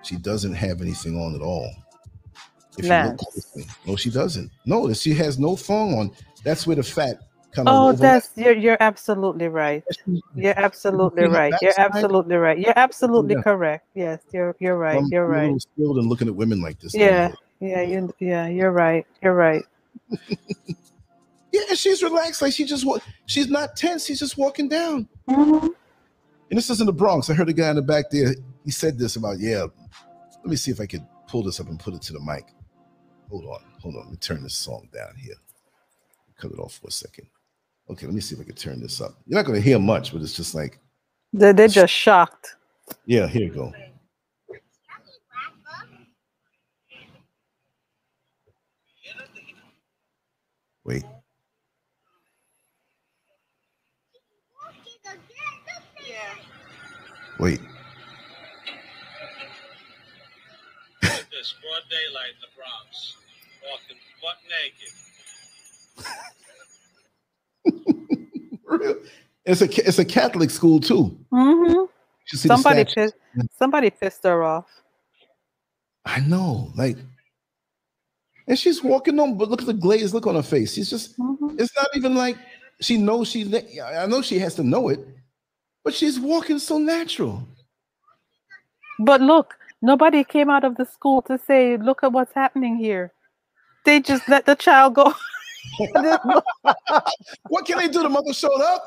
[0.03, 1.67] she doesn't have anything on at all.
[2.77, 4.51] If you look closely, no, she doesn't.
[4.65, 6.11] No, she has no thong on.
[6.43, 7.21] That's where the fat
[7.55, 7.73] kind of.
[7.75, 9.83] oh, that's you're you're absolutely right.
[10.35, 11.53] You're absolutely right.
[11.61, 12.57] You're absolutely right.
[12.57, 13.41] You're absolutely Yeah.
[13.43, 13.87] correct.
[13.95, 14.97] Yes, you're you're right.
[14.97, 15.59] I'm You're right.
[15.61, 16.93] skilled in looking at women like this.
[16.93, 17.31] Yeah.
[17.59, 19.05] Yeah, you yeah, you're right.
[19.21, 19.63] You're right.
[21.51, 21.73] yeah.
[21.75, 22.85] She's relaxed, like she just.
[23.25, 24.05] She's not tense.
[24.05, 25.07] She's just walking down.
[25.29, 25.63] Mhm.
[26.49, 27.29] And this is in the Bronx.
[27.29, 28.35] I heard a guy in the back there.
[28.65, 29.65] He said this about yeah.
[30.37, 32.45] Let me see if I could pull this up and put it to the mic.
[33.29, 34.01] Hold on, hold on.
[34.03, 35.35] Let me turn this song down here.
[36.37, 37.27] Cut it off for a second.
[37.89, 39.15] Okay, let me see if I can turn this up.
[39.25, 40.79] You're not going to hear much, but it's just like
[41.33, 42.55] They they're just shocked.
[43.05, 43.73] Yeah, here you go.
[50.85, 51.03] Wait.
[57.39, 57.59] Wait.
[61.01, 63.17] this broad daylight in the Bronx,
[63.63, 64.93] walking butt naked.
[69.45, 71.17] It's a it's a Catholic school too.
[71.29, 71.83] hmm
[72.31, 73.15] the Somebody pissed.
[73.59, 74.65] Somebody pissed her off.
[76.05, 76.97] I know, like,
[78.47, 80.73] and she's walking on, but look at the glazed look on her face.
[80.73, 81.59] She's just, Mhm.
[81.59, 82.37] it's not even like
[82.79, 83.43] she knows she.
[83.81, 84.99] I know she has to know it,
[85.83, 87.45] but she's walking so natural.
[88.99, 93.11] But look, nobody came out of the school to say, "Look at what's happening here."
[93.85, 95.13] They just let the child go.
[97.49, 98.03] What can they do?
[98.03, 98.83] The mother showed up.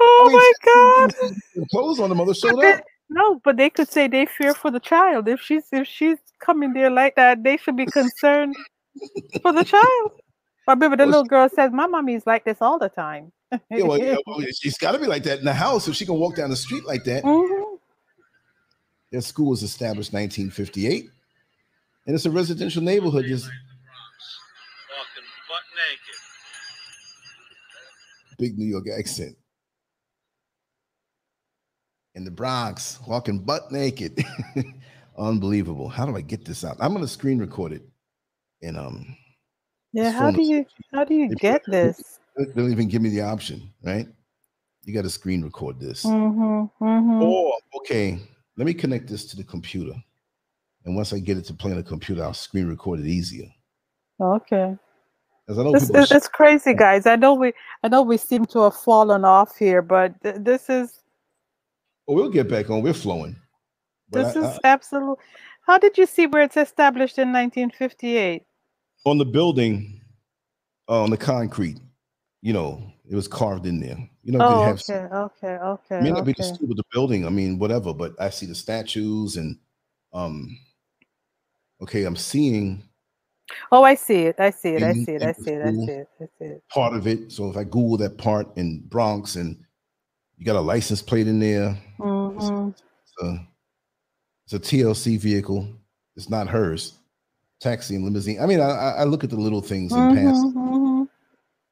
[0.00, 1.14] oh my god!
[1.54, 2.84] The clothes on the mother showed they- up.
[3.10, 5.28] no, but they could say they fear for the child.
[5.28, 8.54] If she's if she's coming there like that, they should be concerned
[9.42, 10.12] for the child.
[10.68, 13.32] I remember the Well, little girl says, "My mommy's like this all the time."
[13.70, 16.06] Yeah, well, yeah, well, she's got to be like that in the house if she
[16.06, 17.22] can walk down the street like that.
[17.24, 17.78] Mhm.
[19.10, 21.10] Their school was established 1958,
[22.06, 23.26] and it's a residential neighborhood.
[23.26, 23.50] Just
[28.38, 29.36] big New York accent.
[32.14, 34.22] In the Bronx, walking butt naked.
[35.18, 35.88] Unbelievable.
[35.88, 36.76] How do I get this out?
[36.80, 37.82] I'm gonna screen record it.
[38.62, 39.16] And um,
[39.92, 42.18] Yeah, how do you how do you they get put- this?
[42.36, 44.06] they don't even give me the option, right?
[44.84, 46.02] You got to screen record this.
[46.04, 47.22] Mm-hmm, mm-hmm.
[47.22, 48.18] Or okay,
[48.56, 49.92] let me connect this to the computer.
[50.84, 53.46] And once I get it to play on the computer, I'll screen record it easier.
[54.20, 54.76] Okay.
[55.58, 57.06] I know It's, people it's, crazy, guys.
[57.06, 57.52] I know we
[57.82, 61.02] I know we seem to have fallen off here, but th- this is
[62.08, 62.82] Oh, we'll get back on.
[62.82, 63.36] We're flowing.
[64.10, 65.18] But this I- is absolute.
[65.66, 68.42] How did you see where it's established in 1958?
[69.04, 70.00] On the building,
[70.88, 71.78] uh, on the concrete,
[72.40, 73.96] you know, it was carved in there.
[74.24, 77.26] You know, Oh, have okay, okay, okay, may not be the school, but the building.
[77.26, 77.94] I mean, whatever.
[77.94, 79.58] But I see the statues and
[80.12, 80.58] um.
[81.80, 82.84] Okay, I'm seeing
[83.70, 84.36] Oh, I see it.
[84.38, 84.82] I see it.
[84.82, 85.22] I see it.
[85.22, 85.62] I see it.
[85.62, 86.08] I see it.
[86.20, 86.62] I see it.
[86.70, 87.30] part of it.
[87.32, 89.56] So if I Google that part in Bronx and
[90.36, 92.50] you got a license plate in there, hmm it's
[93.22, 93.46] a,
[94.46, 95.68] it's a TLC vehicle.
[96.16, 96.98] It's not hers.
[97.60, 98.40] Taxi and limousine.
[98.40, 101.04] I mean, I, I look at the little things and pass, hmm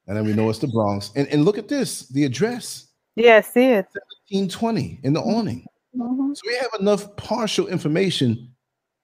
[0.07, 1.11] and then we know it's the Bronx.
[1.15, 3.87] And and look at this, the address, Yeah, I see it.
[4.31, 5.65] 1820 in the awning.
[5.95, 6.35] Mhm.
[6.35, 8.50] So we have enough partial information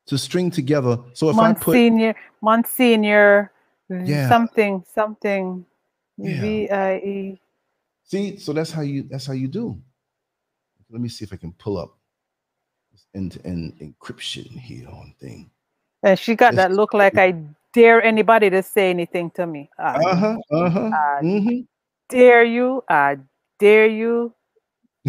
[0.08, 0.98] to string together.
[1.14, 3.52] So if I put Monsignor, Monsignor,
[3.90, 4.30] Yeah.
[4.30, 5.66] something, something,
[6.18, 6.42] Yeah.
[6.42, 7.42] V I E.
[8.04, 9.80] see, so that's how you that's how you do.
[10.90, 11.98] Let me see if I can pull up
[12.92, 15.52] this end-to-end encryption here on thing.
[16.04, 17.36] And she got that look like I
[17.74, 19.70] dare anybody to say anything to me.
[19.78, 20.38] I Uh-huh.
[20.52, 20.92] Uh-huh.
[20.94, 21.60] I hmm
[22.10, 22.84] dare you.
[22.90, 23.18] I
[23.60, 24.34] dare you.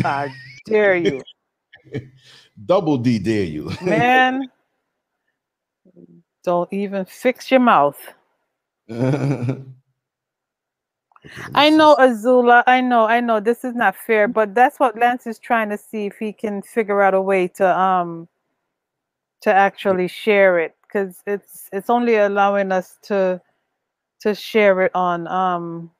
[0.05, 0.31] I
[0.67, 1.23] dare you.
[2.67, 3.71] Double D dare you.
[3.81, 4.49] Man,
[6.49, 7.99] don't even fix your mouth.
[11.27, 12.65] Okay, let me I know Azula.
[12.67, 13.07] I know.
[13.07, 13.41] I know.
[13.41, 16.63] This is not fair, but that's what Lance is trying to see if he can
[16.63, 18.29] figure out a way to um
[19.43, 23.41] to actually share it because it's it's only allowing us to
[24.21, 25.91] to share it on um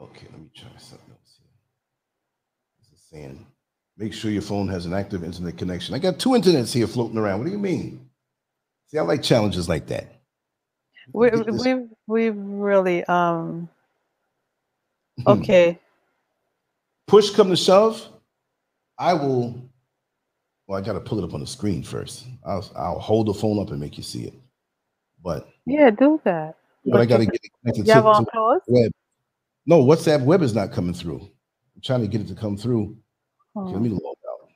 [0.00, 1.52] Okay, let me try something else here.
[2.80, 3.46] This is saying,
[3.96, 5.94] make sure your phone has an active internet connection.
[5.94, 7.38] I got two internets here floating around.
[7.38, 8.08] What do you mean?
[8.88, 10.20] See, I like challenges like that.
[11.12, 13.68] we we we really um
[15.24, 15.30] Hmm.
[15.30, 15.78] okay
[17.06, 18.06] Push come to shove,
[18.98, 19.62] I will.
[20.66, 22.26] Well, I got to pull it up on the screen first.
[22.44, 24.34] I'll, I'll hold the phone up and make you see it.
[25.22, 28.92] But yeah do that but I got to get it connected to, to web.
[29.66, 31.20] No, WhatsApp web is not coming through.
[31.20, 32.96] I'm trying to get it to come through.
[33.56, 34.48] Okay, let me log out.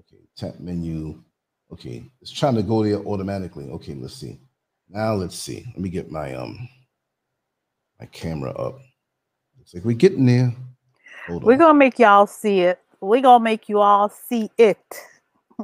[0.00, 1.22] Okay, tap menu.
[1.72, 3.70] Okay, it's trying to go there automatically.
[3.70, 4.38] Okay, let's see.
[4.88, 5.64] Now let's see.
[5.68, 6.68] Let me get my um
[8.00, 8.80] my camera up.
[9.58, 10.52] Looks like we're getting there.
[11.28, 11.58] Hold we're on.
[11.58, 14.78] gonna make y'all see it we're gonna make you all see it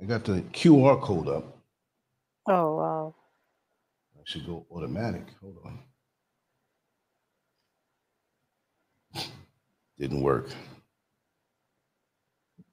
[0.00, 1.58] I got the QR code up.
[2.48, 3.14] oh wow
[4.16, 5.24] I should go automatic.
[5.40, 5.78] Hold on.
[9.98, 10.50] Didn't work.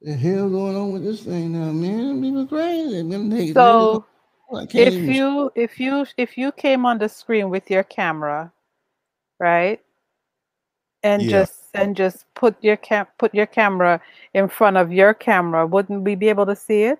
[0.02, 2.20] The hell going on with this thing now, man?
[2.20, 2.98] People crazy.
[2.98, 4.04] I'm gonna take so
[4.74, 8.52] If even- you if you if you came on the screen with your camera,
[9.40, 9.80] right?
[11.02, 11.30] And Yeah.
[11.30, 14.00] just and just put your cam put your camera
[14.34, 16.98] in front of your camera, wouldn't we be able to see it?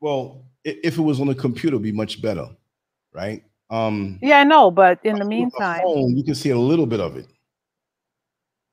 [0.00, 2.48] well, if it was on a computer, it'd be much better,
[3.12, 3.44] right?
[3.70, 6.98] Um, Yeah, I know, but in the meantime, phone, you can see a little bit
[7.00, 7.26] of it.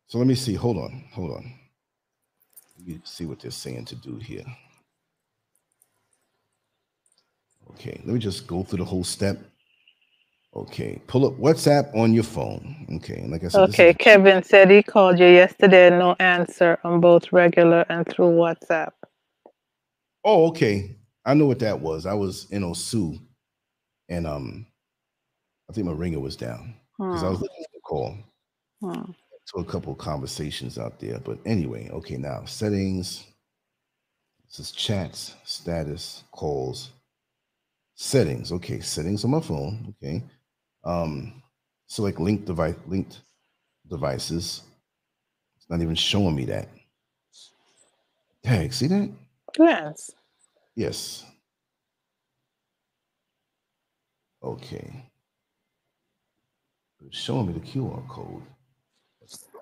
[0.09, 0.55] So let me see.
[0.55, 1.05] Hold on.
[1.13, 1.53] Hold on.
[2.79, 4.45] Let me see what they're saying to do here.
[7.71, 9.39] Okay, let me just go through the whole step.
[10.55, 12.87] Okay, pull up WhatsApp on your phone.
[12.97, 13.93] Okay, and like I said, okay.
[13.93, 18.91] Kevin said he called you yesterday, no answer on both regular and through WhatsApp.
[20.25, 20.95] oh, okay.
[21.25, 22.05] I know what that was.
[22.05, 23.19] I was in Osu,
[24.09, 24.67] and um,
[25.69, 26.75] I think my ringer was down
[27.09, 28.17] because I Hmm, was looking for the call.
[28.81, 29.11] hmm.
[29.49, 31.19] To a couple conversations out there.
[31.19, 33.25] But anyway, okay, now settings.
[34.47, 36.91] This is chats, status, calls,
[37.95, 38.51] settings.
[38.51, 39.93] Okay, settings on my phone.
[40.01, 40.23] Okay.
[40.83, 41.41] Um,
[41.87, 43.21] select linked device linked
[43.87, 44.63] devices.
[45.57, 46.67] It's not even showing me that.
[48.43, 49.11] Tag, see that?
[49.57, 50.11] Yes.
[50.75, 51.25] Yes.
[54.41, 55.05] Okay.
[57.05, 58.43] It's showing me the QR code.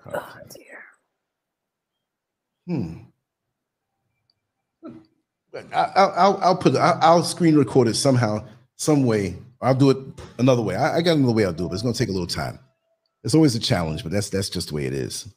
[0.06, 0.84] Oh dear.
[2.66, 2.98] Hmm.
[5.54, 8.46] I, I'll, I'll, I'll put, I'll, I'll screen record it somehow,
[8.76, 9.36] some way.
[9.60, 9.98] I'll do it
[10.38, 10.76] another way.
[10.76, 12.26] I, I got another way I'll do it, but it's going to take a little
[12.26, 12.58] time.
[13.24, 15.34] It's always a challenge, but that's, that's just the way it is.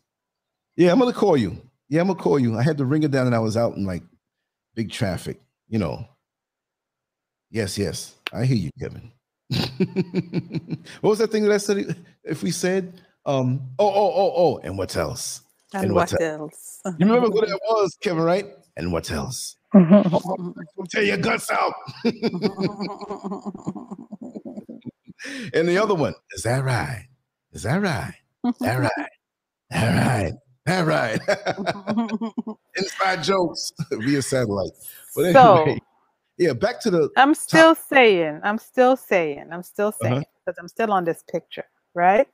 [0.76, 1.58] Yeah, I'm going to call you.
[1.90, 2.58] Yeah, I'm going to call you.
[2.58, 4.04] I had to ring it down and I was out in like
[4.76, 6.06] big traffic, you know.
[7.50, 8.16] Yes, yes.
[8.32, 9.12] I hear you, Kevin.
[11.02, 11.98] what was that thing that I said?
[12.24, 15.42] If we said, um, oh, oh, oh, oh, and what else?
[15.74, 16.82] And, And what what else?
[16.98, 18.46] You remember what that was, Kevin, right?
[18.78, 19.56] And what else?
[20.90, 21.74] Tear your guts out.
[25.54, 27.08] and the other one, is that right?
[27.54, 28.16] Is that right?
[28.62, 29.10] That right?
[29.70, 30.34] That right?
[30.66, 31.20] That right?
[32.78, 34.72] Inside jokes via satellite.
[35.16, 35.78] But So-
[36.38, 39.98] yeah, back to the I'm still saying, I'm still saying, I'm still Uh-huh.
[40.02, 42.28] saying, because I'm still on this picture, right?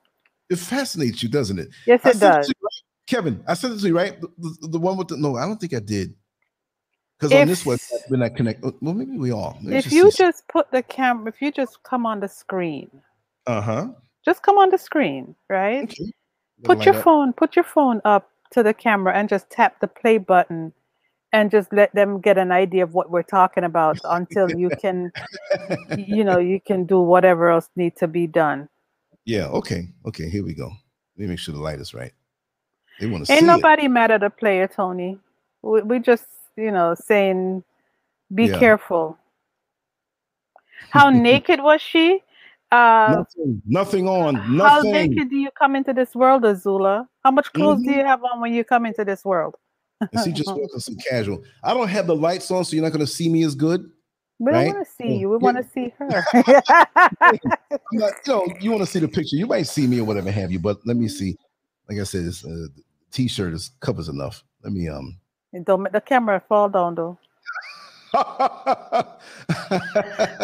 [0.50, 1.68] It fascinates you, doesn't it?
[1.86, 2.48] Yes, it does.
[2.48, 2.82] you, right?
[3.06, 4.20] Kevin, I sent it to you, right?
[4.20, 6.14] The, the, the one with the no, I don't think I did.
[7.18, 8.74] Because on this one, website, we're not connected.
[8.80, 9.56] Well, maybe we are.
[9.62, 12.88] If you just put the camera, if you just come on the screen,
[13.46, 13.88] uh huh.
[14.24, 15.84] just come on the screen, right?
[15.84, 16.12] Okay.
[16.64, 17.04] Put your Line up.
[17.04, 20.72] phone, put your phone up to the camera and just tap the play button
[21.32, 25.12] and just let them get an idea of what we're talking about until you can,
[25.96, 28.68] you know, you can do whatever else need to be done.
[29.28, 29.48] Yeah.
[29.48, 29.88] Okay.
[30.06, 30.30] Okay.
[30.30, 30.68] Here we go.
[30.68, 32.12] Let me make sure the light is right.
[32.98, 33.46] They want to see Ain't it.
[33.46, 35.18] nobody mad at a player, Tony.
[35.60, 36.24] We, we just,
[36.56, 37.62] you know, saying,
[38.34, 38.58] be Yeah.
[38.58, 39.18] careful.
[40.90, 42.22] How naked was she?
[42.72, 43.62] Uh, Nothing.
[43.66, 44.36] Nothing on.
[44.36, 44.92] how Nothing.
[44.92, 47.06] naked do you come into this world, Azula?
[47.22, 47.96] How much clothes do Mhm.
[47.98, 49.56] you have on when you come into this world?
[50.00, 51.44] And she just walking some casual.
[51.62, 53.90] I don't have the lights on, so you're not going to see me as good.
[54.38, 54.64] We Right?
[54.66, 55.28] don't want to see you.
[55.30, 55.42] We Yeah.
[55.42, 56.22] want to see her.
[57.92, 59.36] Not, you know, you want to see the picture.
[59.36, 61.36] You might see me or whatever have you, but let me see.
[61.88, 62.66] Like I said, this uh,
[63.10, 64.44] t-shirt is covers enough.
[64.62, 65.18] Let me um.
[65.64, 67.18] don't make the camera fall down, though.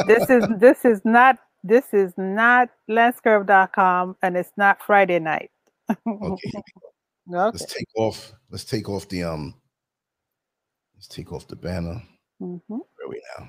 [0.06, 5.50] This is this is not this is not lancescurv.com and it's not Friday night.
[5.90, 5.96] okay.
[6.22, 6.52] Okay.
[7.26, 8.32] Let's take off.
[8.50, 9.54] Let's take off the um.
[10.94, 12.02] Let's take off the banner.
[12.42, 12.60] Mhm.
[12.68, 13.48] Where are we now?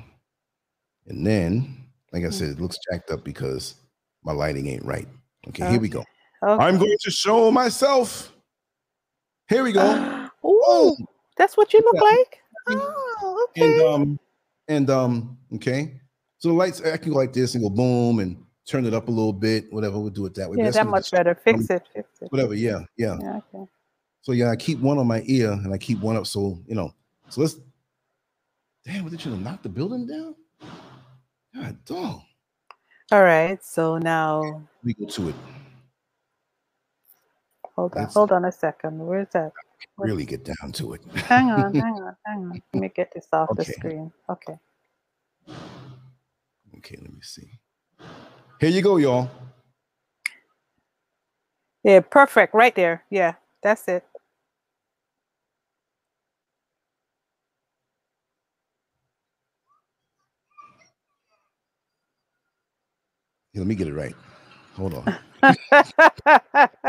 [1.07, 2.33] And then, like I Mm.
[2.33, 3.75] said, it looks jacked up because
[4.23, 5.07] my lighting ain't right.
[5.47, 6.03] Okay, here we go.
[6.43, 6.63] Okay.
[6.63, 8.33] I'm going to show myself.
[9.47, 9.81] Here we go.
[10.45, 10.95] Ooh,
[11.37, 12.01] that's what you look Yeah.
[12.01, 12.41] like.
[12.67, 12.81] And-
[13.21, 14.19] Oh, And um,
[14.67, 15.99] and um, okay.
[16.39, 19.07] So the lights, I can go like this and go boom and turn it up
[19.07, 19.99] a little bit, whatever.
[19.99, 20.57] We'll do it that way.
[20.57, 21.35] yeah, that much better.
[21.35, 21.87] Fix it.
[21.93, 22.31] Fix it.
[22.31, 22.55] Whatever.
[22.55, 23.17] Yeah, yeah.
[23.21, 23.69] Yeah, okay.
[24.21, 26.25] So yeah, I keep one on my ear and I keep one up.
[26.27, 26.91] So you know.
[27.29, 27.57] So let's.
[28.85, 29.03] Damn!
[29.03, 30.35] What did you knock the building down?
[33.11, 33.63] All right.
[33.63, 35.35] So now, We go to it.
[37.75, 38.05] hold on.
[38.07, 38.99] Hold on a second.
[39.05, 39.51] Where's that?
[39.97, 41.01] Really get down to it.
[41.15, 41.73] Hang on.
[41.75, 42.15] hang on.
[42.25, 42.61] Hang on.
[42.73, 44.11] Let me get this off the screen.
[44.29, 44.57] Okay.
[46.77, 47.49] Okay, let me see.
[48.59, 49.29] Here you go, y'all.
[51.83, 52.53] Yeah, perfect.
[52.53, 53.03] Right there.
[53.09, 54.03] Yeah, that's it.
[63.55, 64.15] Here, let me get it right.
[64.75, 65.17] Hold on.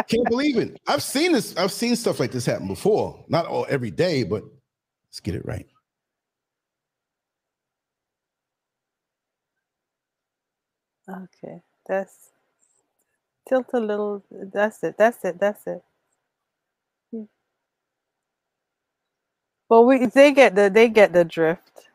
[0.09, 0.81] Can't believe it.
[0.89, 1.57] I've seen this.
[1.57, 3.25] I've seen stuff like this happen before.
[3.29, 4.45] Not all every day, but
[5.09, 5.67] let's get it right.
[11.11, 12.31] Okay, that's
[13.49, 14.25] tilt a little.
[14.31, 14.97] That's it.
[14.99, 15.41] That's it.
[15.41, 15.83] That's it.
[19.71, 21.86] Well, we they get the they get the drift.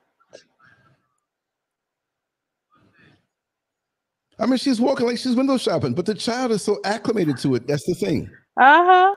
[4.41, 7.53] I mean, she's walking like she's window shopping, but the child is so acclimated to
[7.53, 7.67] it.
[7.67, 8.27] That's the thing.
[8.57, 9.15] Uh huh.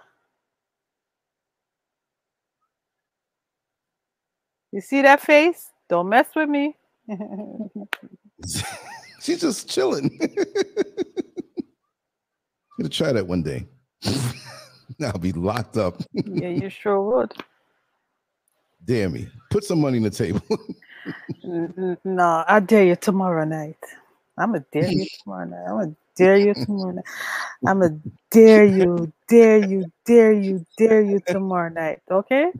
[4.70, 5.70] You see that face?
[5.89, 6.77] Don't mess with me.
[9.23, 10.11] she's just chilling.
[12.78, 13.67] gonna try that one day.
[15.03, 16.03] I'll be locked up.
[16.12, 17.33] yeah, you sure would.
[18.85, 19.28] Dare me.
[19.51, 20.43] Put some money on the table.
[22.05, 23.78] No, I dare you tomorrow night.
[24.39, 25.65] I'm gonna dare you tomorrow night.
[25.69, 27.05] I'm gonna dare you tomorrow night.
[27.67, 32.01] I'm gonna dare you, dare you, dare you, dare you tomorrow night.
[32.11, 32.53] Okay?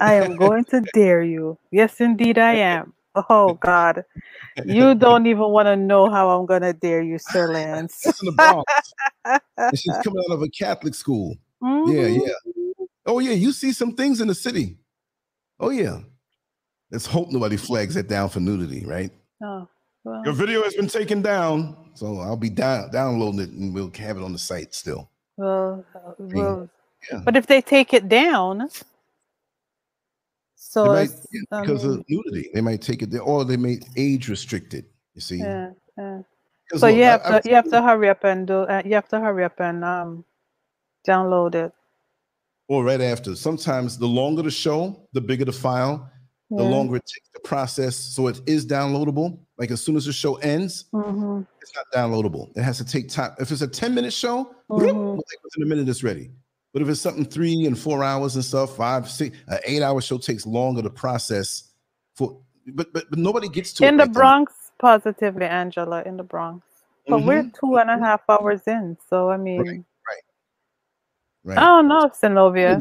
[0.00, 1.58] I am going to dare you.
[1.70, 2.92] Yes, indeed, I am.
[3.28, 4.04] Oh God,
[4.64, 8.00] you don't even want to know how I'm gonna dare you, Sir Lance.
[8.04, 8.72] That's in the Bronx.
[9.74, 11.34] she's coming out of a Catholic school.
[11.60, 12.26] Yeah, Mhm.
[12.26, 12.32] yeah.
[13.06, 13.32] Oh, yeah.
[13.32, 14.78] You see some things in the city.
[15.58, 16.00] Oh, yeah.
[16.90, 19.10] Let's hope nobody flags that down for nudity, right?
[19.42, 19.68] Oh,
[20.04, 21.76] well, Your video has been taken down.
[21.94, 25.10] So I'll be down, downloading it and we'll have it on the site still.
[25.36, 25.84] well,
[26.18, 26.68] well,
[27.10, 27.22] Yeah.
[27.24, 28.68] but if they take it down,
[30.54, 33.44] so might, it's, yeah, I because mean, of nudity, they might take it there, or
[33.44, 34.86] they may age restrict it.
[35.14, 36.22] You see, yeah, yeah.
[36.76, 38.94] So look, you have I to you have to hurry up and do uh, you
[38.94, 40.24] have to hurry up and um
[41.06, 41.72] download it.
[42.68, 43.34] or right after.
[43.34, 46.08] Sometimes the longer the show, the bigger the file,
[46.50, 47.96] the longer it takes to process.
[47.96, 49.38] So it is downloadable.
[49.56, 52.50] Like as soon as the show ends, Mhm, it's not downloadable.
[52.56, 53.32] It has to take time.
[53.38, 55.16] If it's a 10 minute show, Mhm.
[55.16, 56.30] like within a minute it's ready.
[56.72, 60.00] But if it's something three and four hours and stuff, five, six, an eight hour
[60.00, 61.70] show takes longer to process.
[62.14, 62.40] For
[62.74, 64.12] but but, but nobody gets to it In the right then.
[64.14, 66.66] Bronx, positively, Angela, in the Bronx.
[67.08, 67.54] But we're Mhm.
[67.58, 69.84] two and a half hours in, so I mean,
[71.42, 71.56] Right.
[71.56, 72.78] I don't know, Zenobia.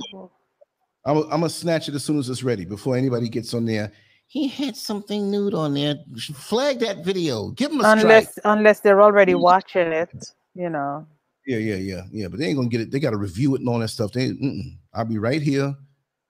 [1.09, 3.91] I'm I'm gonna snatch it as soon as it's ready before anybody gets on there.
[4.27, 5.95] He had something nude on there.
[6.35, 7.49] Flag that video.
[7.51, 8.01] Give him a strike.
[8.03, 11.07] Unless unless they're already watching it, you know.
[11.47, 12.27] Yeah, yeah, yeah, yeah.
[12.27, 12.91] But they ain't gonna get it.
[12.91, 14.11] They got to review it and all that stuff.
[14.11, 14.77] They, mm-mm.
[14.93, 15.75] I'll be right here,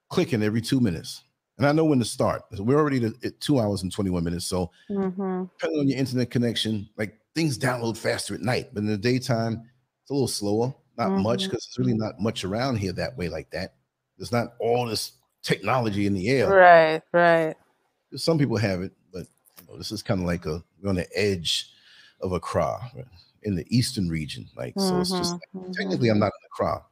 [0.08, 1.24] clicking every two minutes,
[1.58, 2.42] and I know when to start.
[2.58, 4.46] We're already at two hours and twenty one minutes.
[4.46, 8.86] So hmm depending on your internet connection, like things download faster at night, but in
[8.86, 9.62] the daytime
[10.00, 10.74] it's a little slower.
[10.96, 11.50] Not much Mhm.
[11.50, 13.74] because there's really not much around here that way like that.
[14.20, 16.50] There's not all this technology in the air.
[16.50, 17.56] Right, right.
[18.16, 19.26] Some people have it, but
[19.62, 21.70] you know, this is kind of like a we're on the edge
[22.20, 22.78] of a cra
[23.44, 24.46] in the eastern region.
[24.54, 25.72] Like so, it's just Mhm, mhm.
[25.72, 26.82] technically I'm not in the crowd,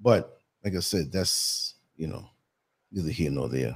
[0.00, 2.24] but like I said, that's you know
[2.90, 3.74] neither here nor there.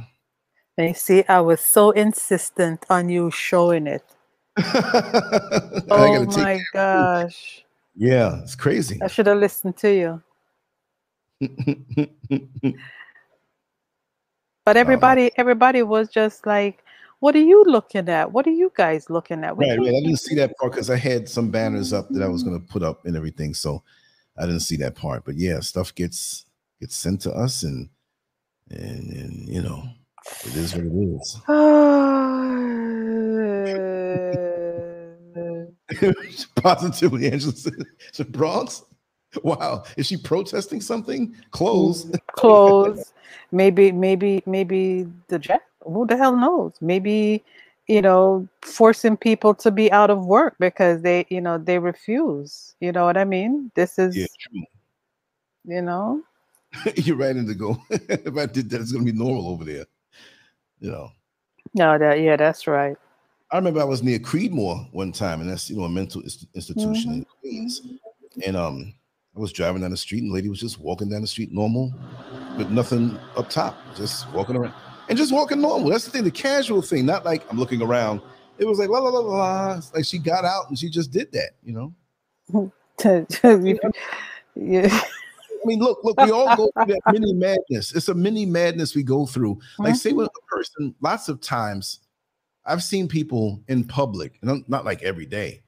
[0.78, 4.05] And you see, I was so insistent on you showing it.
[5.91, 7.65] Oh my gosh.
[7.94, 8.99] yeah, it's crazy.
[9.02, 10.23] I should have listened to you.
[11.41, 11.50] But
[14.76, 14.81] Uh-huh.
[14.81, 16.84] everybody, everybody was just like,
[17.20, 18.33] "What are you looking at?
[18.33, 19.89] What are you guys looking at?" We right, right.
[19.89, 22.60] I didn't see that part because I had some banners up that I was gonna
[22.60, 23.83] put up and everything, so
[24.36, 25.25] I didn't see that part.
[25.25, 26.44] But yeah, stuff gets
[26.81, 27.89] gets sent to us, and
[28.70, 29.84] and, and you know
[30.44, 31.41] it is what it is.
[36.57, 37.75] Positively, Angela said,
[38.17, 38.83] "The Bronx."
[39.45, 41.35] Wow, is she protesting something?
[41.51, 42.11] Clothes.
[42.33, 43.13] clothes
[43.53, 47.45] maybe maybe maybe the jet who the hell knows maybe
[47.89, 52.75] you know forcing people to be out of work because they you know they refuse
[52.81, 54.63] you know what i mean this is Yeah, true.
[55.65, 56.23] you know
[56.97, 57.79] You're right in the go.
[57.91, 59.87] if I did that, it's gonna be normal over there.
[60.81, 61.11] You know.
[61.75, 62.97] no that yeah that's right
[63.51, 66.47] I remember I was near Creedmoor one time, and that's you know a mental ins-
[66.55, 67.81] institution in Queens.
[68.45, 68.93] And um,
[69.39, 71.52] I was driving down the street, and the lady was just walking down the street
[71.52, 71.94] normal,
[72.57, 74.75] with nothing up top, just walking around
[75.08, 75.91] and just walking normal.
[75.91, 78.20] That's the thing, the casual thing, not like I'm looking around.
[78.58, 79.76] It was like la la la la.
[79.76, 81.94] It's Like she got out and she just did that, you know.
[84.57, 87.94] yeah I mean, look, look, we all go through that mini madness.
[87.94, 89.60] It's a mini madness we go through.
[89.78, 92.00] Like, say with a person, lots of times,
[92.65, 95.62] I've seen people in public, and not like every day,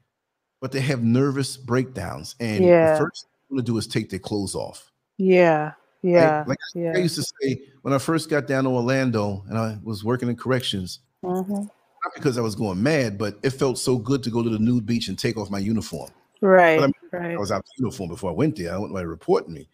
[0.61, 2.35] but they have nervous breakdowns.
[2.39, 2.93] And Yeah.
[2.93, 4.91] the first want to do is take their clothes off.
[5.17, 9.43] yeah yeah Like I yeah used to say when I first got down to Orlando
[9.49, 11.49] and I was working in corrections, Mhm.
[11.49, 14.57] not because I was going mad, but it felt so good to go to the
[14.57, 16.09] nude beach and take off my uniform.
[16.43, 18.73] right I mean, right I was out of uniform before I went there.
[18.73, 19.67] I went by reporting me.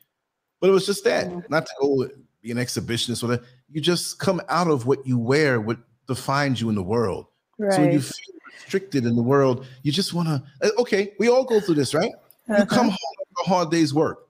[0.59, 1.49] But it was just that, Mhm.
[1.49, 2.09] not to go
[2.41, 3.43] be an exhibitionist or that.
[3.71, 7.27] You just come out of what you wear, what defines you in the world.
[7.57, 7.73] Right.
[7.73, 9.65] So when you feel restricted in the world.
[9.83, 10.43] You just want to.
[10.77, 12.11] Okay, we all go through this, right?
[12.49, 14.27] You come home after a hard day's work.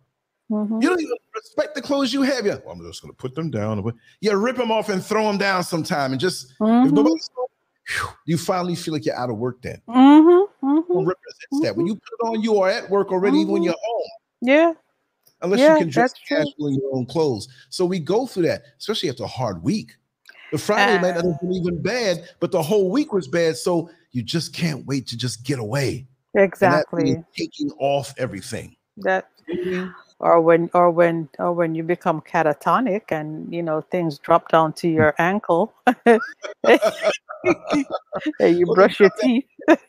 [0.50, 0.82] Mhm.
[0.82, 2.45] You don't even respect the clothes you have.
[2.45, 3.84] Yeah, well, I'm just going to put them down.
[4.22, 6.92] Yeah, rip them off and throw them down sometime, and just if Mhm.
[6.92, 7.48] nobody's home,
[7.86, 9.61] phew, you finally feel like you're out of work.
[9.61, 10.48] Then Mhm.
[10.61, 11.06] what Mhm.
[11.06, 11.76] represents that?
[11.76, 13.66] When you put it on, you are at work already, even when Mhm.
[13.66, 14.10] you're home.
[14.42, 14.74] Yeah.
[15.42, 16.38] Unless Yeah, you can dress that's true.
[16.38, 17.50] casual in your own clothes.
[17.69, 19.98] So we go through that, especially after a hard week.
[20.53, 21.24] The Friday night Uh.
[21.42, 23.58] been even bad, but the whole week was bad.
[23.58, 26.08] So you just can't wait to just get away.
[26.36, 27.22] Exactly.
[27.36, 28.76] taking off everything.
[28.98, 29.30] That
[30.19, 34.74] or when or when or when you become catatonic and you know things drop down
[34.74, 35.74] to your ankle
[36.06, 36.19] and
[38.40, 39.45] you Well, brush your teeth.
[39.67, 39.80] It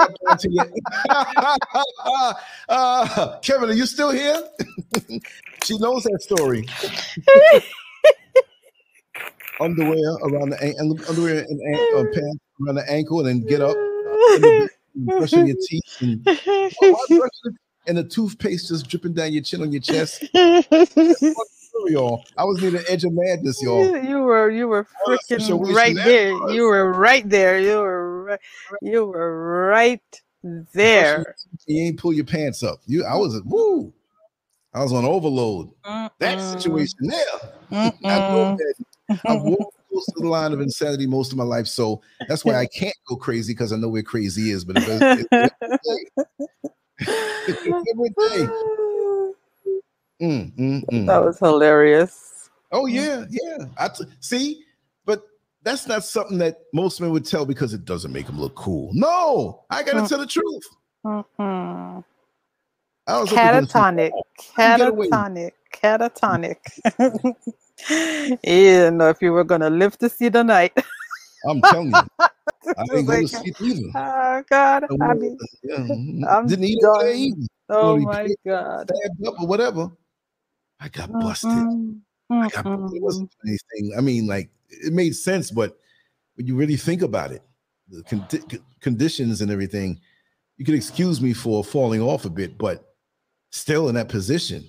[0.00, 0.66] got down to your-
[2.68, 4.42] Uh, Kevin, are you still here?
[5.64, 6.66] she knows that story.
[9.60, 13.60] underwear around the an- underwear and an- uh, pants around the ankle, and then get
[13.60, 13.76] up,
[14.36, 16.34] in the bed and brushing your teeth, and, oh,
[16.80, 17.54] why brush it?
[17.88, 20.24] And the toothpaste just dripping down your chin on your chest.
[20.34, 22.24] Y'all.
[22.36, 23.96] I was near the edge of madness, y'all.
[23.96, 26.36] you, you were you were freaking right there.
[26.36, 26.54] was.
[26.54, 27.58] You were right there.
[27.58, 28.40] You were right,
[28.82, 31.34] you were right there.
[31.66, 32.80] You ain't pull your pants up.
[32.86, 33.92] You, I was woo.
[34.74, 35.70] I was on overload.
[35.84, 36.40] That Mm-mm.
[36.40, 37.52] situation there.
[38.04, 38.74] I know that.
[39.26, 42.56] I've walked close to the line of insanity most of my life, so that's why
[42.56, 44.64] I can't go crazy because I know where crazy is.
[44.64, 46.24] But if it's, it's
[47.00, 48.48] every day,
[50.20, 51.06] mm, mm, mm.
[51.06, 52.50] that was hilarious.
[52.72, 53.66] oh yeah, yeah.
[53.78, 54.64] I t- see,
[55.04, 55.22] but
[55.62, 58.90] that's not something that most men would tell because it doesn't make them look cool.
[58.94, 60.08] No, I gotta Mm.
[60.08, 60.64] tell the truth.
[61.04, 62.04] Mhm.
[63.06, 64.26] I was up against the Catatonic, wall.
[64.54, 65.08] Couldn't get away.
[65.08, 66.56] catatonic, catatonic.
[68.42, 70.76] yeah, no, if you were gonna live to see the night.
[71.48, 72.28] I'm telling you, I
[72.64, 73.88] It's didn't go to sleep either.
[73.94, 76.26] Oh God, I I mean, yeah, mhm.
[76.28, 77.32] I'm didn't eat all day
[77.70, 78.28] oh my.
[78.46, 78.90] God.
[78.90, 79.90] Stabbed up or whatever.
[80.80, 81.50] I got busted.
[81.50, 83.92] Mm-mm, I got, it wasn't anything.
[83.96, 85.76] I mean, like it made sense, but
[86.36, 87.42] when you really think about it,
[87.88, 90.00] the condi- conditions and everything,
[90.56, 92.94] you could excuse me for falling off a bit, but
[93.50, 94.64] still in that position.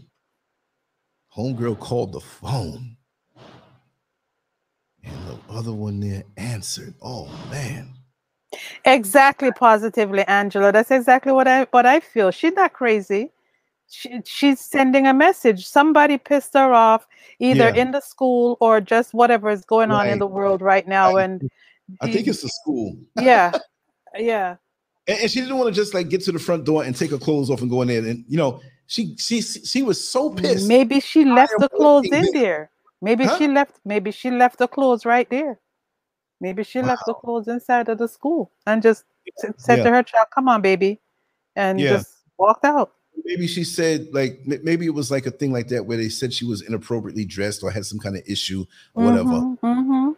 [1.35, 2.97] Homegirl called the phone,
[5.03, 6.93] and the other one there answered.
[7.01, 7.89] Oh man,
[8.85, 10.71] Exactly, positively, Angela.
[10.71, 12.31] That's exactly what I what I feel.
[12.31, 13.31] She's not crazy.
[13.91, 15.67] She, she's sending a message.
[15.67, 17.07] Somebody pissed her off,
[17.39, 17.81] either Yeah.
[17.81, 21.15] in the school or just whatever is going on in the world right now.
[21.17, 21.49] I- And
[22.01, 22.95] I think it's the school.
[23.19, 23.51] yeah,
[24.15, 24.57] yeah.
[25.07, 27.09] and, and she didn't want to just like get to the front door and take
[27.11, 28.05] her clothes off and go in there.
[28.05, 30.67] And you know, she she she was so pissed.
[30.67, 32.31] Maybe she left the clothes in here.
[32.33, 32.71] there.
[33.01, 33.37] Maybe Huh?
[33.37, 33.79] she left.
[33.85, 35.59] Maybe she left the clothes right there.
[36.41, 39.05] Maybe she left the clothes inside of the school and just
[39.57, 39.83] said Yeah.
[39.83, 40.99] to her child, "Come on, baby,"
[41.55, 41.97] and Yeah.
[41.97, 42.93] just walked out.
[43.25, 46.33] Maybe she said like maybe it was like a thing like that where they said
[46.33, 50.15] she was inappropriately dressed or had some kind of issue or whatever, Mhm, mhm,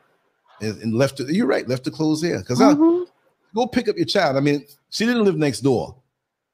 [0.62, 1.18] and, and left.
[1.18, 3.08] The, you're right, left the clothes there because mhm.
[3.56, 4.38] go pick up your child.
[4.38, 5.96] I mean, she didn't live next door.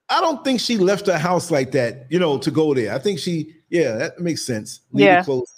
[0.09, 2.93] I don't think she left her house like that, you know, to go there.
[2.93, 4.81] I think she, yeah, that makes sense.
[4.93, 5.19] Leave Yeah.
[5.19, 5.56] the clothes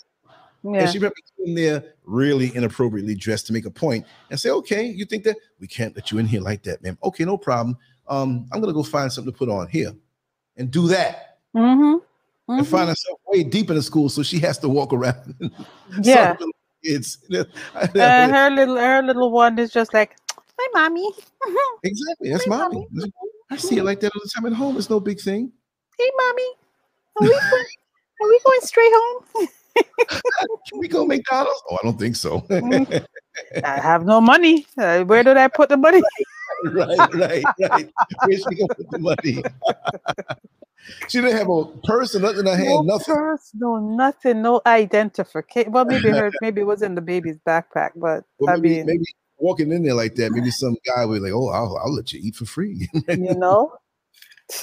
[0.63, 0.81] Yeah.
[0.81, 4.85] And she probably came there really inappropriately dressed to make a point and say, okay,
[4.85, 6.97] you think that we can't let you in here like that, ma'am.
[7.03, 7.77] Okay, no problem.
[8.07, 9.93] Um, I'm gonna go find something to put on here
[10.57, 12.01] and do that Mhm,
[12.47, 12.65] and mhm.
[12.65, 15.35] find herself way deep in the school, so she has to walk around.
[16.01, 16.35] Yeah.
[16.81, 20.15] It's Uh, her little her little one is just like,
[20.57, 21.09] "Hi, mommy.
[21.83, 22.87] exactly that's Hey, mommy.
[23.51, 24.77] I see it like that all the time at home.
[24.77, 25.51] It's no big thing.
[25.97, 26.49] Hey, mommy.
[27.17, 27.65] Are we going,
[28.21, 29.47] are we going straight home?
[30.69, 31.61] Can we go McDonald's?
[31.69, 32.41] Oh, I don't think so.
[32.49, 33.05] Mm.
[33.63, 34.65] I have no money.
[34.77, 36.01] Uh, where did I put the money?
[36.65, 37.89] right, right, right.
[38.25, 39.43] Where's she gonna put the money?
[41.07, 43.15] she didn't have a purse or nothing in her hand, no nothing.
[43.15, 45.71] purse, no nothing, no identification.
[45.71, 48.85] Well, maybe her, maybe it was in the baby's backpack, but Well, I maybe, mean,
[48.87, 49.05] maybe
[49.37, 52.19] walking in there like that, maybe some guy would like, oh, I'll, I'll let you
[52.21, 52.89] eat for free.
[53.07, 53.73] you know.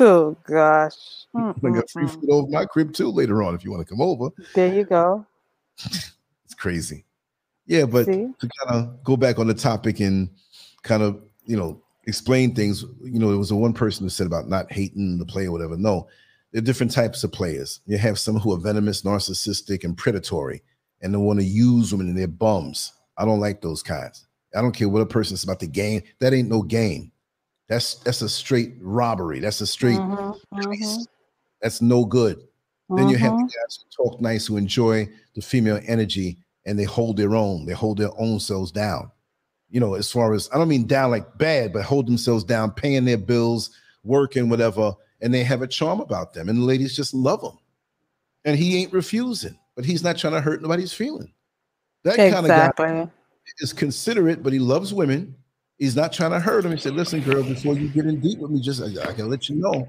[0.00, 0.94] Oh gosh.
[1.34, 4.00] I got free food over my crib too later on if you want to come
[4.00, 4.30] over.
[4.54, 5.26] There you go.
[6.44, 7.04] It's crazy.
[7.66, 8.28] Yeah, but See?
[8.38, 10.30] to kind of go back on the topic and
[10.84, 14.28] kind of, you know, explain things, you know, there was a one person who said
[14.28, 15.76] about not hating the player or whatever.
[15.76, 16.06] No,
[16.52, 17.80] there are different types of players.
[17.86, 20.62] You have some who are venomous, narcissistic, and predatory,
[21.02, 22.92] and they want to use women and they're bums.
[23.18, 24.26] I don't like those kinds.
[24.54, 26.02] I don't care what a person's about the game.
[26.20, 27.10] That ain't no game.
[27.68, 29.40] That's that's a straight robbery.
[29.40, 31.06] That's a straight Mhm, mhm,
[31.60, 32.46] that's no good.
[32.88, 33.46] Then you have the mhm.
[33.46, 37.66] guys who talk nice, who enjoy the female energy, and they hold their own.
[37.66, 39.10] They hold their own selves down.
[39.68, 42.70] You know, as far as I don't mean down like bad, but hold themselves down,
[42.70, 43.70] paying their bills,
[44.04, 47.58] working, whatever, and they have a charm about them, and the ladies just love them.
[48.44, 51.32] And he ain't refusing, but he's not trying to hurt nobody's feeling.
[52.04, 53.10] That kind of guy
[53.58, 55.34] is considerate, but he loves women.
[55.78, 56.72] He's not trying to hurt him.
[56.72, 59.28] He said, "Listen, girl, before you get in deep with me, just I, I can
[59.28, 59.88] let you know."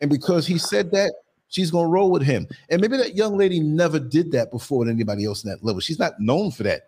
[0.00, 1.12] And because he said that,
[1.48, 2.46] she's gonna roll with him.
[2.70, 5.80] And maybe that young lady never did that before with anybody else in that level.
[5.80, 6.82] She's not known for that.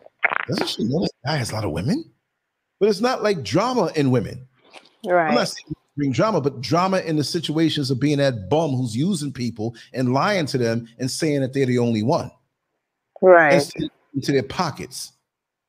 [0.47, 2.05] Doesn't she know that guy has a lot of women?
[2.78, 4.47] But it's not like drama in women.
[5.05, 5.28] Right.
[5.28, 8.97] I'm not saying bring drama, but drama in the situations of being that bum who's
[8.97, 12.31] using people and lying to them and saying that they're the only one
[13.20, 13.52] Right.
[13.52, 15.12] and send it into their pockets.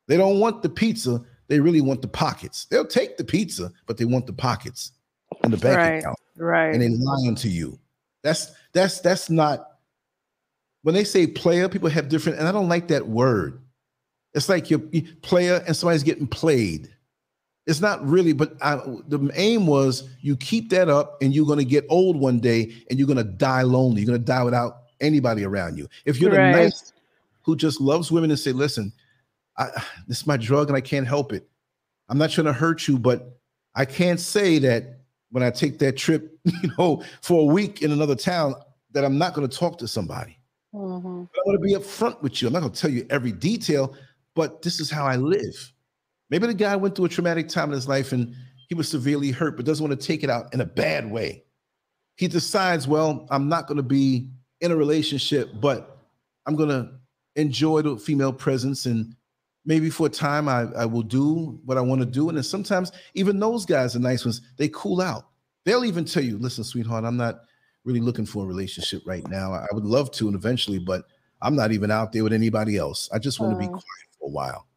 [0.07, 2.63] They don't want the pizza, they really want the pockets.
[2.71, 4.93] They'll take the pizza, but they want the pockets
[5.43, 5.97] and the bank Right.
[5.97, 6.17] account.
[6.37, 6.71] Right.
[6.73, 7.77] And they lying to you.
[8.23, 9.67] That's that's that's not
[10.83, 13.59] when they say player, people have different, and I don't like that word.
[14.33, 14.79] It's like you're
[15.23, 16.87] player and somebody's getting played.
[17.67, 18.77] It's not really, but I,
[19.09, 22.73] the aim was you keep that up and you're going to get old one day
[22.89, 24.01] and you're going to die lonely.
[24.01, 25.89] You're going to die without anybody around you.
[26.05, 26.53] If you're Right.
[26.53, 26.93] the nice
[27.41, 28.93] who just loves women and say, listen,
[29.57, 29.69] I,
[30.07, 31.47] this is my drug and I can't help it.
[32.09, 33.39] I'm not trying to hurt you, but
[33.75, 37.91] I can't say that when I take that trip, you know, for a week in
[37.91, 38.55] another town,
[38.91, 40.37] that I'm not going to talk to somebody.
[40.73, 41.27] Mhm.
[41.33, 42.47] I want to be upfront with you.
[42.47, 43.95] I'm not going to tell you every detail,
[44.35, 45.73] but this is how I live.
[46.29, 48.33] Maybe the guy went through a traumatic time in his life and
[48.69, 51.43] he was severely hurt, but doesn't want to take it out in a bad way.
[52.15, 54.29] He decides, well, I'm not going to be
[54.61, 55.97] in a relationship, but
[56.45, 56.89] I'm going to
[57.35, 59.13] enjoy the female presence and
[59.65, 62.29] maybe for a time I, I will do what I want to do.
[62.29, 65.25] And then sometimes even those guys are nice ones, they cool out.
[65.65, 67.41] They'll even tell you, listen, sweetheart, I'm not
[67.83, 69.53] really looking for a relationship right now.
[69.53, 71.05] I would love to and eventually, but
[71.41, 73.09] I'm not even out there with anybody else.
[73.13, 73.71] I just want to be Mm.
[73.71, 74.67] quiet for a while.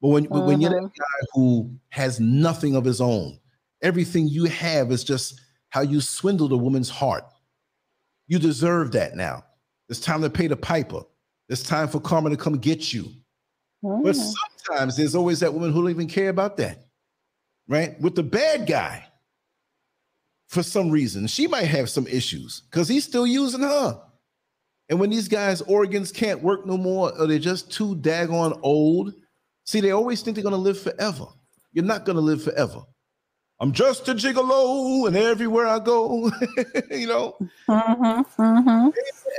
[0.00, 3.38] But when, but when you're that guy who has nothing of his own,
[3.82, 7.24] everything you have is just how you swindled a woman's heart.
[8.26, 9.44] You deserve that now.
[9.88, 11.02] It's time to pay the piper.
[11.48, 13.12] It's time for karma to come get you.
[13.82, 14.34] But Mm.
[14.66, 16.86] sometimes there's always that woman who don't even care about that,
[17.68, 18.00] right?
[18.00, 19.04] With the bad guy,
[20.48, 24.00] for some reason, she might have some issues because he's still using her.
[24.88, 29.14] And when these guys' organs can't work no more, or they're just too daggone old,
[29.64, 31.26] see, they always think they're gonna live forever.
[31.72, 32.82] You're not gonna live forever.
[33.60, 36.30] I'm just a gigolo, and everywhere I go,
[36.90, 37.36] you know,
[37.68, 38.26] Mhm.
[38.36, 38.92] Mhm.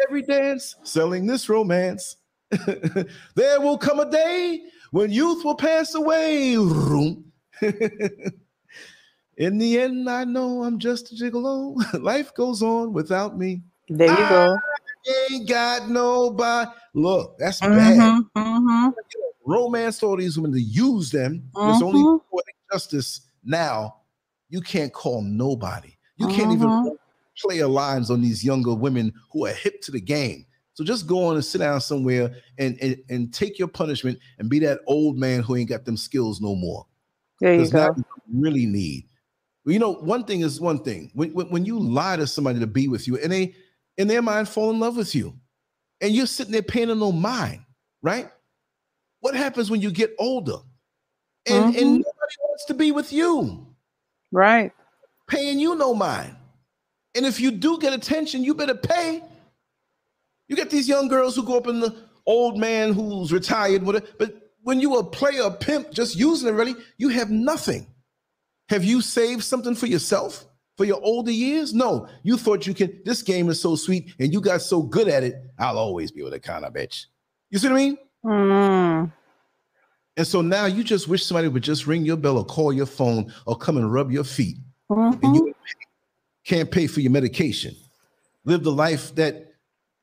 [0.08, 2.16] every dance, selling this romance.
[3.36, 6.54] there will come a day when youth will pass away.
[9.38, 11.76] In the end, I know I'm just a gigolo.
[12.02, 13.64] Life goes on without me.
[13.90, 14.60] There you go.
[15.32, 16.72] Ain't got nobody.
[16.94, 17.98] Look, that's bad.
[17.98, 18.30] Mhm.
[18.36, 18.94] Mhm.
[19.46, 21.44] Romance all these women to use them.
[21.66, 22.06] There's only
[22.72, 23.96] justice now.
[24.50, 25.94] You can't call nobody.
[26.18, 26.98] You can't even Mhm.
[27.42, 30.46] play a lines on these younger women who are hip to the game.
[30.74, 34.50] So just go on and sit down somewhere and, and, and take your punishment and
[34.50, 36.86] be that old man who ain't got them skills no more.
[37.40, 37.96] There you go.
[38.32, 39.08] really need.
[39.66, 41.12] Well, you know, one thing is one thing.
[41.14, 43.56] When, when when you lie to somebody to be with you, and they
[43.98, 45.38] in their mind fall in love with you,
[46.02, 47.62] and you're sitting there paying them no mind,
[48.02, 48.30] right?
[49.22, 50.58] What happens when you get older,
[51.46, 51.98] and and Mhm.
[52.00, 53.66] nobody wants to be with you,
[54.32, 54.72] Right.
[55.28, 56.36] paying you no mind,
[57.16, 59.24] and if you do get attention, you better pay.
[60.48, 64.06] You get these young girls who go up in the old man who's retired, whatever,
[64.18, 67.88] but when you a player, a pimp, just using it really, you have nothing.
[68.70, 70.46] Have you saved something for yourself
[70.78, 71.74] for your older years?
[71.74, 72.08] No.
[72.24, 75.24] You thought you can, this game is so sweet and you got so good at
[75.24, 77.08] it, I'll always be with a kind of bitch.
[77.50, 77.98] You see what I mean?
[78.26, 79.12] Mm.
[80.16, 82.86] And so now you just wish somebody would just ring your bell or call your
[82.86, 84.58] phone or come and rub your feet.
[84.90, 85.36] And Mhm.
[85.36, 85.56] you
[86.46, 87.76] can't pay for your medication.
[88.46, 89.53] Live the life that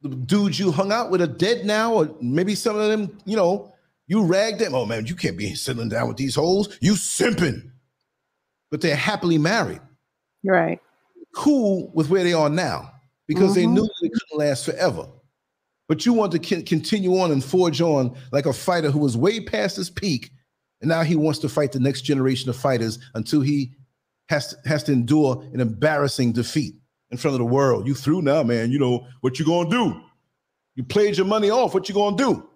[0.08, 3.72] dudes you hung out with are dead now, or maybe some of them, you know,
[4.06, 4.74] you ragged them.
[4.74, 6.76] Oh man, you can't be sitting down with these holes.
[6.80, 7.70] You simping.
[8.70, 9.80] But they're happily married,
[10.44, 10.80] Right.
[11.34, 12.92] cool with where they are now
[13.26, 13.72] because they Mhm.
[13.74, 15.08] knew they couldn't last forever.
[15.88, 19.16] But you want to con- continue on and forge on like a fighter who was
[19.16, 20.30] way past his peak,
[20.80, 23.74] and now he wants to fight the next generation of fighters until he
[24.28, 26.76] has to, has to endure an embarrassing defeat
[27.10, 27.86] in front of the world.
[27.86, 28.70] You through now, man.
[28.70, 30.00] You know what you gonna do?
[30.76, 31.74] You played your money off.
[31.74, 32.46] What you gonna do?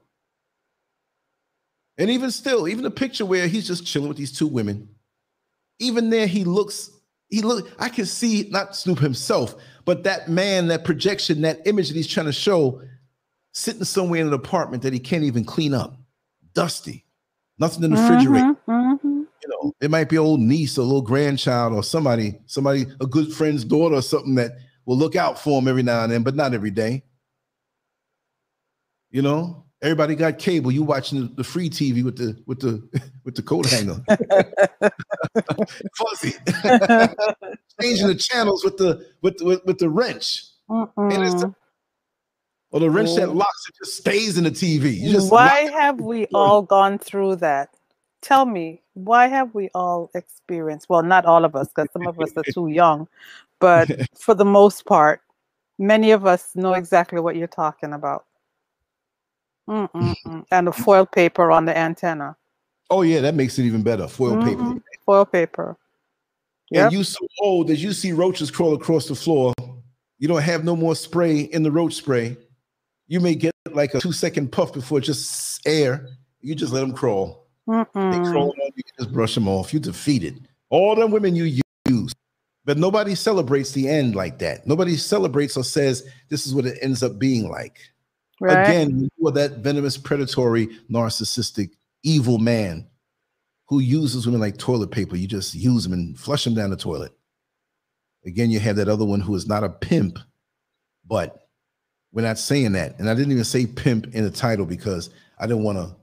[1.99, 4.89] And even still, even the picture where he's just chilling with these two women,
[5.79, 6.91] even there he looks.
[7.29, 7.71] He look.
[7.79, 12.07] I can see not Snoop himself, but that man, that projection, that image that he's
[12.09, 12.83] trying to show,
[13.53, 15.97] sitting somewhere in an apartment that he can't even clean up,
[16.55, 17.05] dusty.
[17.59, 18.47] nothing in the refrigerator.
[18.47, 18.83] Mhm, mhm.
[18.83, 18.84] You
[19.65, 23.33] know, it might be old niece or a little grandchild or somebody, somebody, a good
[23.33, 24.53] friend's daughter or something that
[24.87, 27.05] will look out for him every now and then, but not every day.
[29.11, 30.73] You know, everybody got cable.
[30.73, 32.89] You watching the, the free TV with the with the
[33.25, 34.03] with the coat hanger,
[35.97, 36.33] fuzzy,
[37.81, 41.55] changing the channels with the with the, with, with the wrench, And it's Mm-mm.
[42.73, 44.99] or the wrench that locks it just stays in the TV.
[44.99, 47.74] You just Why have we all gone through that?
[48.25, 50.89] Tell me, why have we all experienced?
[50.89, 53.07] Well, not all of us, because some of us are too young,
[53.61, 55.21] but for the most part,
[55.79, 58.25] many of us know exactly what you're talking about.
[59.69, 60.45] Mm-mm-mm.
[60.51, 62.35] and the foil paper on the antenna.
[62.89, 64.09] oh yeah, that makes it even better.
[64.09, 64.63] Foil paper.
[64.63, 64.83] Mhm.
[65.05, 65.77] Foil paper.
[66.71, 66.85] Yep.
[66.85, 69.53] and you so old that you see roaches crawl across the floor,
[70.19, 72.39] you don't have no more spray in the roach spray.
[73.07, 76.09] You may get like a two second puff before just air.
[76.41, 77.44] You just let them crawl.
[77.67, 79.73] They crawl on, you just brush them off.
[79.73, 82.13] You defeated all the women you use.
[82.67, 84.67] But nobody celebrates the end like that.
[84.67, 87.79] Nobody celebrates or says this is what it ends up being like.
[88.41, 88.69] Right?
[88.69, 91.71] Again, you are that venomous, predatory, narcissistic,
[92.03, 92.87] evil man
[93.67, 95.17] who uses women like toilet paper.
[95.17, 97.13] You just use them and flush them down the toilet.
[98.27, 100.19] Again, you have that other one who is not a pimp,
[101.07, 101.49] but
[102.13, 102.99] we're not saying that.
[102.99, 105.95] And I didn't even say pimp in the title because I didn't want to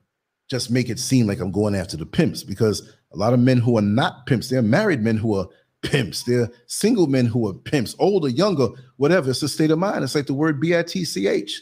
[0.51, 3.57] just make it seem like I'm going after the pimps because a lot of men
[3.57, 5.47] who are not pimps, they're married men who are
[5.81, 6.23] pimps.
[6.23, 9.29] They're single men who are pimps, older, younger, whatever.
[9.29, 10.03] It's a state of mind.
[10.03, 11.61] It's like the word B I T C H.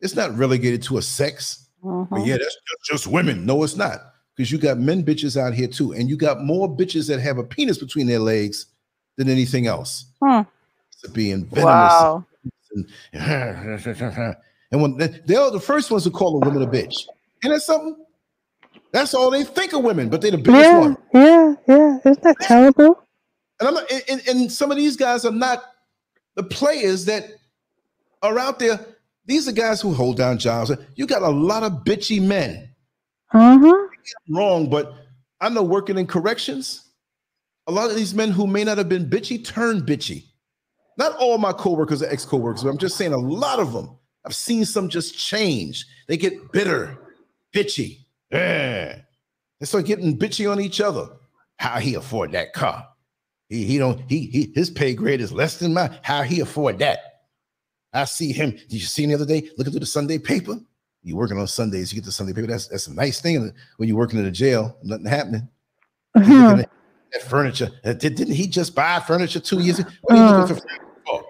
[0.00, 1.68] It's not relegated to a sex.
[1.80, 2.26] But Mhm.
[2.26, 3.46] yeah, that's just, just women.
[3.46, 4.00] No, it's not.
[4.36, 5.92] Because you got men bitches out here too.
[5.92, 8.66] And you got more bitches that have a penis between their legs
[9.16, 10.06] than anything else.
[10.20, 10.40] Hmm.
[11.04, 11.64] To being venomous.
[11.64, 12.24] Wow.
[12.72, 12.88] And,
[14.72, 17.06] and when they, they're the first ones to call a woman a bitch.
[17.44, 17.96] And that's something.
[18.92, 20.96] That's all they think of women, but they're the biggest Yeah, one.
[21.12, 21.98] yeah, yeah.
[22.04, 23.02] Isn't that terrible?
[23.60, 25.62] And I'm not, and, and- some of these guys are not
[26.36, 27.24] the players that
[28.22, 28.80] are out there.
[29.26, 30.72] These are guys who hold down jobs.
[30.94, 32.70] You got a lot of bitchy men.
[33.34, 34.34] Mm-hmm.
[34.34, 34.94] Wrong, but
[35.40, 36.88] I know working in corrections,
[37.66, 40.24] a lot of these men who may not have been bitchy turn bitchy.
[40.96, 43.96] Not all my coworkers are ex-coworkers, but I'm just saying a lot of them.
[44.24, 45.86] I've seen some just change.
[46.08, 46.96] They get bitter,
[47.54, 47.98] bitchy.
[48.30, 49.00] Yeah.
[49.60, 51.08] They start getting bitchy on each other.
[51.56, 52.86] How he afford that car?
[53.48, 55.98] He he don't he he his pay grade is less than mine.
[56.02, 57.22] How he afford that?
[57.92, 58.50] I see him.
[58.50, 60.58] Did you see him the other day looking through the Sunday paper?
[61.02, 62.46] You working on Sundays, you get the Sunday paper.
[62.46, 65.48] That's that's a nice thing when you're working in a jail, nothing happening.
[66.16, 66.60] Mm-hmm.
[66.60, 66.70] At
[67.12, 67.70] that furniture.
[67.84, 69.88] Uh, did, didn't he just buy furniture two years ago?
[70.02, 70.60] What are you looking mm.
[70.60, 71.24] for furniture for?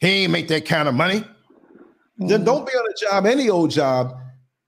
[0.00, 1.24] He ain't make that kind of money.
[2.18, 2.44] Then mm.
[2.44, 4.18] don't be on a job, any old job,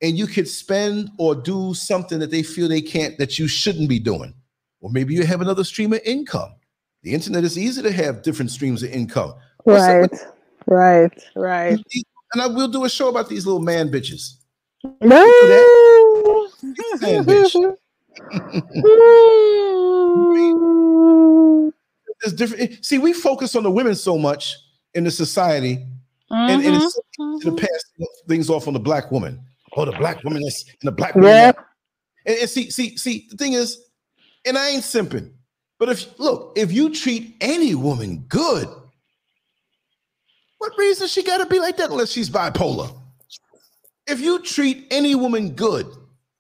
[0.02, 3.88] and you could spend or do something that they feel they can't, that you shouldn't
[3.88, 4.34] be doing.
[4.80, 6.52] Or maybe you have another stream of income.
[7.02, 9.34] The internet is easy to have different streams of income.
[9.64, 10.10] Right,
[10.66, 11.78] right, right.
[12.32, 14.34] And I will do a show about these little man bitches.
[15.00, 16.48] No.
[17.00, 17.76] Man bitch.
[22.20, 22.62] There's different.
[22.62, 24.56] Eh, see, we focus on the women so much
[24.94, 25.84] in the society,
[26.30, 27.48] and, and it's mm-hmm.
[27.48, 27.84] to pass
[28.28, 29.40] things off on the black woman.
[29.76, 31.30] Oh, the black woman is and the black woman.
[31.30, 31.52] Yeah.
[32.26, 33.78] And, and see, see, see, the thing is,
[34.44, 35.32] and I ain't simping,
[35.78, 38.68] but if look, if you treat any woman good,
[40.58, 42.94] what reason she got to be like that unless she's bipolar?
[44.06, 45.86] If you treat any woman good,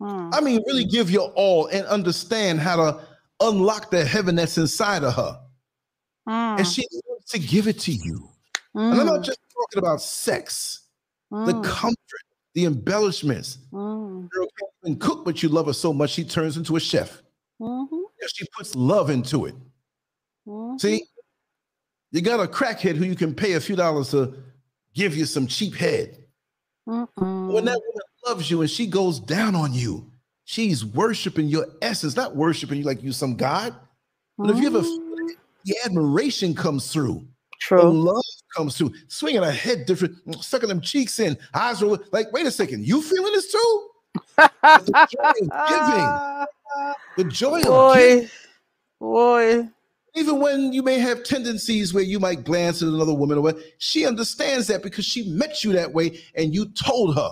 [0.02, 0.30] Hmm.
[0.32, 3.00] I mean, really give your all and understand how to
[3.38, 5.40] unlock the heaven that's inside of her,
[6.26, 6.58] Hmm.
[6.58, 8.28] and she wants to give it to you.
[8.74, 10.80] And I'm not just talking about sex,
[11.30, 11.96] the comfort,
[12.54, 13.58] the embellishments.
[13.70, 14.26] Hmm.
[14.26, 17.22] Girl can't even cook, but you love her so much she turns into a chef.
[17.60, 17.96] Mm-hmm.
[18.20, 19.54] Yeah, She puts love into it.
[20.78, 21.04] See,
[22.10, 24.34] you got a crackhead who you can pay a few dollars to
[24.94, 26.18] give you some cheap head.
[26.84, 27.06] When
[27.64, 30.10] that woman loves you and she goes down on you,
[30.44, 33.74] she's worshiping your essence, not worshiping you like you some god.
[34.36, 37.82] But if you ever feel it, the admiration comes through, the True.
[37.82, 38.24] love
[38.54, 42.50] comes through, swinging her head different, sucking them cheeks in, eyes roll like, wait a
[42.50, 43.88] second, you feeling this too?
[44.36, 46.48] the joy of giving,
[47.16, 48.28] the joy of giving.
[49.00, 49.68] Boy, boy.
[50.14, 53.58] even when you may have tendencies where you might glance at another woman or what,
[53.78, 57.30] she understands that because she met you that way and you told her.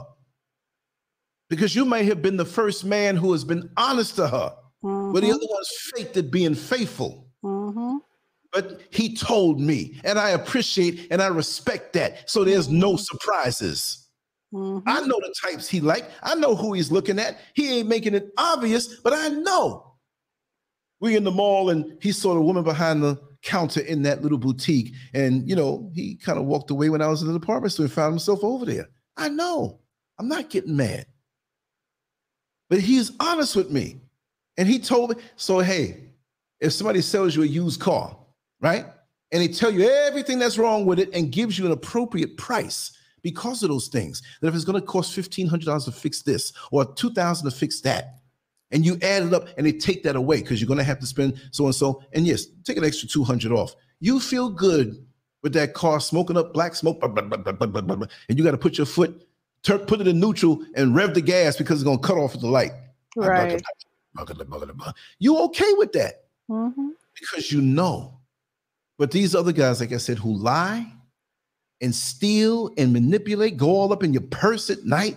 [1.49, 5.21] Because you may have been the first man who has been honest to her, but
[5.21, 7.27] the other one's faked at being faithful.
[7.45, 7.97] Mm-hmm.
[8.53, 12.29] But he told me, and I appreciate and I respect that.
[12.29, 14.09] So there's no surprises.
[14.53, 14.83] Mhm.
[14.87, 16.11] I know the types he like.
[16.23, 17.39] I know who he's looking at.
[17.55, 19.95] He ain't making it obvious, but I know.
[21.01, 24.39] We in the mall and he saw the woman behind the counter in that little
[24.39, 24.93] boutique.
[25.15, 27.85] And you know, he kind of walked away when I was in the department store
[27.85, 28.89] and found himself over there.
[29.17, 29.81] I know.
[30.19, 31.07] I'm not getting mad.
[32.69, 34.01] But he's honest with me.
[34.57, 36.11] And he told me, so hey,
[36.61, 38.17] if somebody sells you a used car,
[38.61, 38.87] right?
[39.33, 42.93] And they tell you everything that's wrong with it and gives you an appropriate price
[43.23, 44.23] because of those things.
[44.41, 48.17] That if it's going to cost $1,500 to fix this or 2000 to fix that,
[48.73, 51.01] and you add it up and they take that away because you're going to have
[51.01, 52.03] to spend so and so.
[52.13, 53.75] And yes, take an extra 200 off.
[53.99, 55.05] You feel good
[55.43, 58.79] with that car smoking up black smoke, blah, blah, blah, and you got to put
[58.79, 59.27] your foot,
[59.63, 62.39] ter- put it in neutral and rev the gas because it's going to cut off
[62.39, 62.73] the light.
[63.17, 63.61] Right.
[65.19, 66.91] You okay with that mm-hmm.
[67.19, 68.20] because you know
[69.01, 70.87] but these other guys, like I said, who lie
[71.81, 75.17] and steal and manipulate, go all up in your purse at night,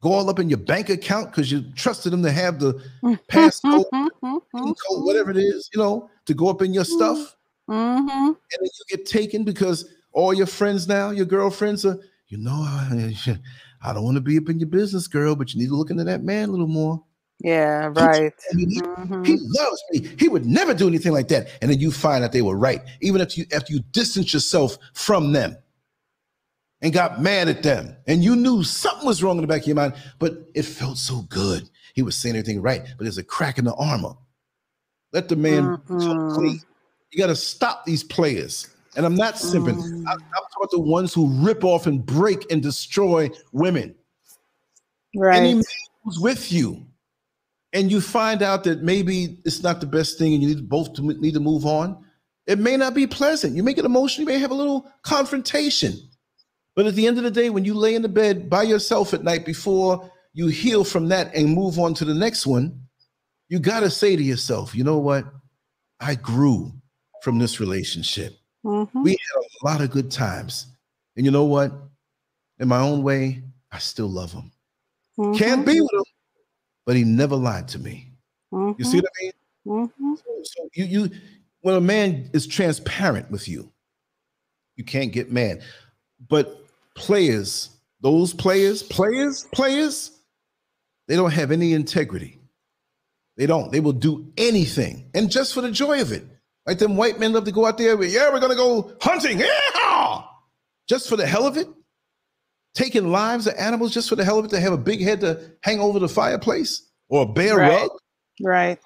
[0.00, 2.82] go all up in your bank account because you trusted them to have the
[3.28, 3.84] passcode.
[4.22, 7.36] Code, whatever it is, you know, to go up in your stuff.
[7.68, 8.28] Mhm.
[8.28, 12.62] And then you get taken because all your friends now, your girlfriends are, you know,
[12.62, 13.12] I
[13.92, 16.04] don't want to be up in your business, girl, but you need to look into
[16.04, 17.04] that man a little more.
[17.44, 18.32] Yeah, right.
[18.52, 19.26] I mean, he- Mhm.
[19.26, 20.08] He loves me.
[20.18, 21.48] He would never do anything like that.
[21.60, 24.78] And then you find that they were right, even if you after you distance yourself
[24.94, 25.56] from them
[26.82, 29.66] and got mad at them, and you knew something was wrong in the back of
[29.66, 31.68] your mind, but it felt so good.
[31.94, 34.14] He was saying everything right, but there's a crack in the armor.
[35.12, 36.34] Let the man Mhm.
[36.34, 36.60] clean.
[37.10, 38.68] You got to stop these players.
[38.94, 39.76] And I'm not simping.
[39.76, 40.04] Mm.
[40.06, 43.94] I, I'm talking about the ones who rip off and break and destroy women
[45.16, 45.36] Right.
[45.38, 45.64] any man
[46.04, 46.86] who's with you
[47.72, 50.92] and you find out that maybe it's not the best thing and you need both
[50.94, 52.04] to need to move on
[52.46, 53.54] it may not be pleasant.
[53.54, 55.96] You may get emotional you may have a little confrontation.
[56.74, 59.14] But at the end of the day when you lay in the bed by yourself
[59.14, 62.80] at night before you heal from that and move on to the next one
[63.48, 65.24] you got to say to yourself you know what?
[66.00, 66.72] I grew
[67.22, 68.36] from this relationship.
[68.64, 69.04] Mhm.
[69.04, 70.66] we had a lot of good times.
[71.16, 71.72] And you know what?
[72.58, 74.50] In my own way i still love him
[75.36, 75.66] can't Mhm.
[75.66, 76.04] be with him,
[76.86, 78.08] but he never lied to me.
[78.52, 79.32] You see what I mean?
[79.66, 80.18] Mhm.
[80.18, 81.10] So, so you you
[81.60, 83.72] when a man is transparent with you,
[84.76, 85.62] you can't get mad.
[86.28, 87.70] But players,
[88.00, 90.10] those players, players, players,
[91.08, 92.40] they don't have any integrity.
[93.36, 93.72] They don't.
[93.72, 96.26] They will do anything, and just for the joy of it.
[96.66, 97.96] Like them white men love to go out there.
[97.96, 99.40] with, Yeah, we're gonna go hunting.
[99.84, 100.22] Yeah,
[100.88, 101.68] just for the hell of it.
[102.74, 105.20] Taking lives of animals just for the hell of it to have a big head
[105.20, 107.82] to hang over the fireplace or a bear Right.
[107.82, 107.90] rug.
[108.40, 108.78] Right.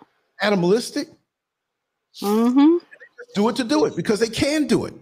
[0.42, 1.08] Animalistic.
[2.22, 2.80] Mhm.
[3.34, 4.94] do it to do it because they can do it.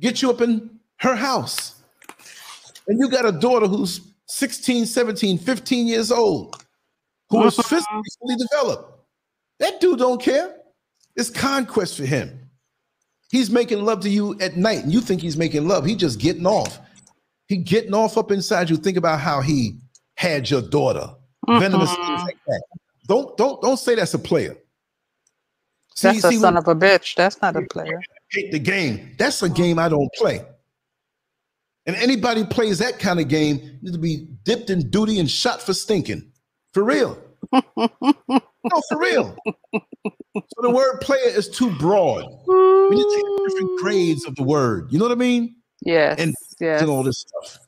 [0.00, 1.74] Get you up in her house.
[2.88, 6.56] And you got a daughter who's 16, 17, 15 years old,
[7.28, 8.90] who is physically developed.
[9.58, 10.56] That dude don't care.
[11.16, 12.48] It's conquest for him.
[13.30, 15.84] He's making love to you at night, and you think he's making love.
[15.84, 16.78] He's just getting off.
[17.48, 18.76] He getting off up inside you.
[18.76, 19.78] Think about how he
[20.16, 21.14] had your daughter.
[21.48, 21.60] Mm-hmm.
[21.60, 22.62] Venomous things like that.
[23.06, 24.56] Don't don't don't say that's a player.
[25.94, 27.14] See- That's a son of a bitch.
[27.14, 28.00] That's not a player.
[28.32, 29.14] hate the game.
[29.18, 30.44] That's a game I don't play.
[31.86, 35.60] And anybody plays that kind of game need to be dipped in duty and shot
[35.62, 36.32] for stinking.
[36.72, 37.16] For real.
[37.52, 39.36] no, for real.
[40.34, 42.24] So the word player is too broad.
[42.48, 44.88] We need to take different grades of the word.
[44.90, 45.56] You know what I mean?
[45.84, 46.18] Yes.
[46.18, 46.80] And- yes.
[46.82, 47.58] And all this stuff.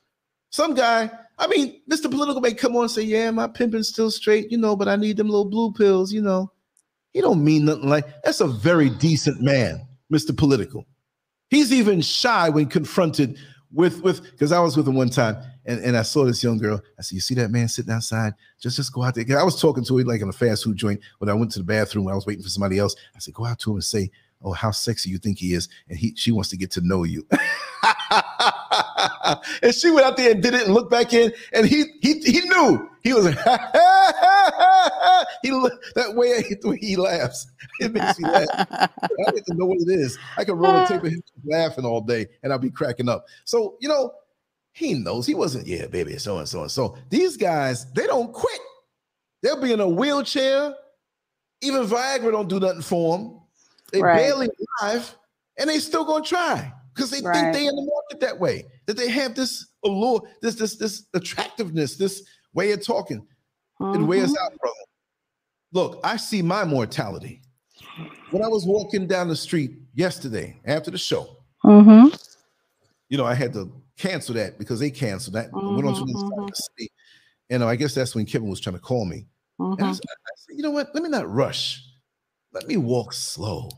[0.50, 2.10] Some guy, I mean, Mr.
[2.10, 4.96] Political may come on and say, Yeah, my pimping's still straight, you know, but I
[4.96, 6.50] need them little blue pills, you know.
[7.12, 10.36] He don't mean nothing like that's a very decent man, Mr.
[10.36, 10.84] Political.
[11.50, 13.38] He's even shy when confronted
[13.72, 15.36] with with because I was with him one time
[15.66, 16.80] and, and I saw this young girl.
[16.98, 18.34] I said, You see that man sitting outside?
[18.60, 19.38] Just just go out there.
[19.38, 21.58] I was talking to him like in a fast food joint when I went to
[21.58, 22.96] the bathroom when I was waiting for somebody else.
[23.14, 24.10] I said, Go out to him and say,
[24.42, 25.68] Oh, how sexy you think he is.
[25.88, 27.26] And he she wants to get to know you.
[29.62, 32.20] and she went out there and did it and looked back in, and he he
[32.20, 33.32] he knew he was he
[35.94, 36.42] that way
[36.78, 37.46] he laughs.
[37.80, 38.46] It makes me laugh.
[38.50, 38.88] I
[39.24, 40.18] don't even know what it is.
[40.36, 43.26] I can roll a tape of him laughing all day, and I'll be cracking up.
[43.44, 44.12] So you know,
[44.72, 45.66] he knows he wasn't.
[45.66, 46.96] Yeah, baby, so and so and so.
[47.08, 48.60] These guys, they don't quit.
[49.42, 50.74] They'll be in a wheelchair.
[51.62, 53.40] Even Viagra don't do nothing for them.
[53.92, 54.16] They Right.
[54.16, 54.48] barely
[54.80, 55.16] alive,
[55.58, 57.34] and they still gonna try because they Right.
[57.34, 58.64] think they in the market that way.
[58.86, 62.22] That they have this allure, this this this attractiveness, this
[62.54, 63.26] way of talking.
[63.94, 64.38] It wears Mhm.
[64.40, 64.76] out, brother.
[65.72, 67.42] Look, I see my mortality.
[68.30, 72.18] When I was walking down the street yesterday after the show, Mhm.
[73.08, 75.50] you know, I had to cancel that because they canceled that.
[75.52, 76.90] I went on to the side city.
[77.50, 79.26] And I guess that's when Kevin was trying to call me.
[79.58, 79.94] And I, Mhm.
[79.94, 80.92] said, I said, you know what?
[80.94, 81.85] Let me not rush.
[82.56, 83.68] Let me walk slow.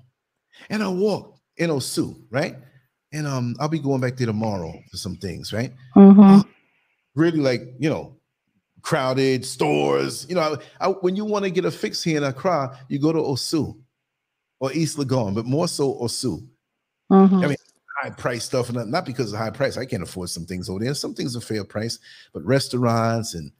[0.70, 2.55] And I walk in Osu, right?
[3.12, 5.73] And um, I'll be going back there tomorrow for some things, right?
[5.97, 6.44] Mhm.
[7.16, 8.16] Really like, you know,
[8.82, 10.26] crowded stores.
[10.28, 13.00] You know, I, I, when you want to get a fix here in Accra, you
[13.00, 13.76] go to Osu
[14.60, 16.47] or East Legon, but more so Osu.
[17.10, 17.44] Mhm.
[17.44, 17.57] I mean,
[18.00, 19.76] high price stuff, and not- because of high price.
[19.76, 20.94] I can't afford some things over there.
[20.94, 21.98] Some things are fair price,
[22.32, 23.50] but restaurants and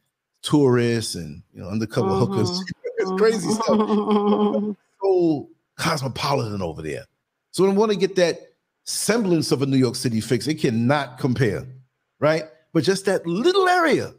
[0.43, 2.63] tourists and you know undercover hookers, Mhm.
[2.99, 4.75] it's crazy stuff.
[5.01, 7.05] So cosmopolitan over there.
[7.51, 8.49] So when I want to get that
[8.89, 10.47] semblance of a New York City fix.
[10.47, 11.65] It cannot compare,
[12.19, 12.45] right?
[12.73, 14.13] But just that little area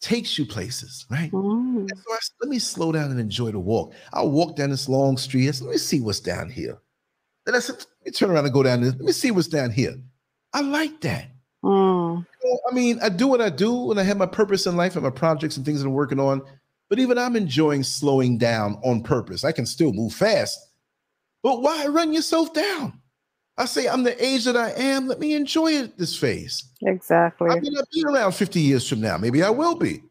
[0.00, 1.32] takes you places, right?
[1.32, 3.92] And so I let me slow down and enjoy the walk.
[4.12, 5.48] I'll walk down this long street.
[5.48, 6.78] I said, let me see what's down here.
[7.44, 8.92] Then I said, let me turn around and go down this.
[8.92, 9.94] Let me see what's down here.
[10.52, 11.30] I like that.
[11.64, 12.24] Mm.
[12.42, 14.76] You know, I mean, I do what I do and I have my purpose in
[14.76, 16.42] life and my projects and things that I'm working on.
[16.88, 19.44] But even I'm enjoying slowing down on purpose.
[19.44, 20.58] I can still move fast.
[21.42, 23.00] But why run yourself down?
[23.56, 25.06] I say, I'm the age that I am.
[25.08, 26.64] Let me enjoy it this phase.
[26.82, 27.50] Exactly.
[27.50, 29.18] I may not be around 50 years from now.
[29.18, 30.02] Maybe I will be.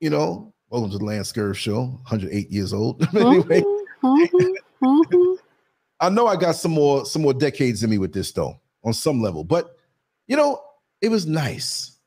[0.00, 3.00] You know, welcome to the Lance Scurv Show, 108 years old.
[3.16, 3.62] anyway,
[4.02, 4.24] Mhm.
[4.32, 4.54] Mhm.
[4.82, 5.36] Mhm.
[6.00, 8.92] I know I got some more some more decades in me with this though, on
[8.92, 9.44] some level.
[9.44, 9.76] But
[10.26, 10.60] you know,
[11.00, 11.98] it was nice.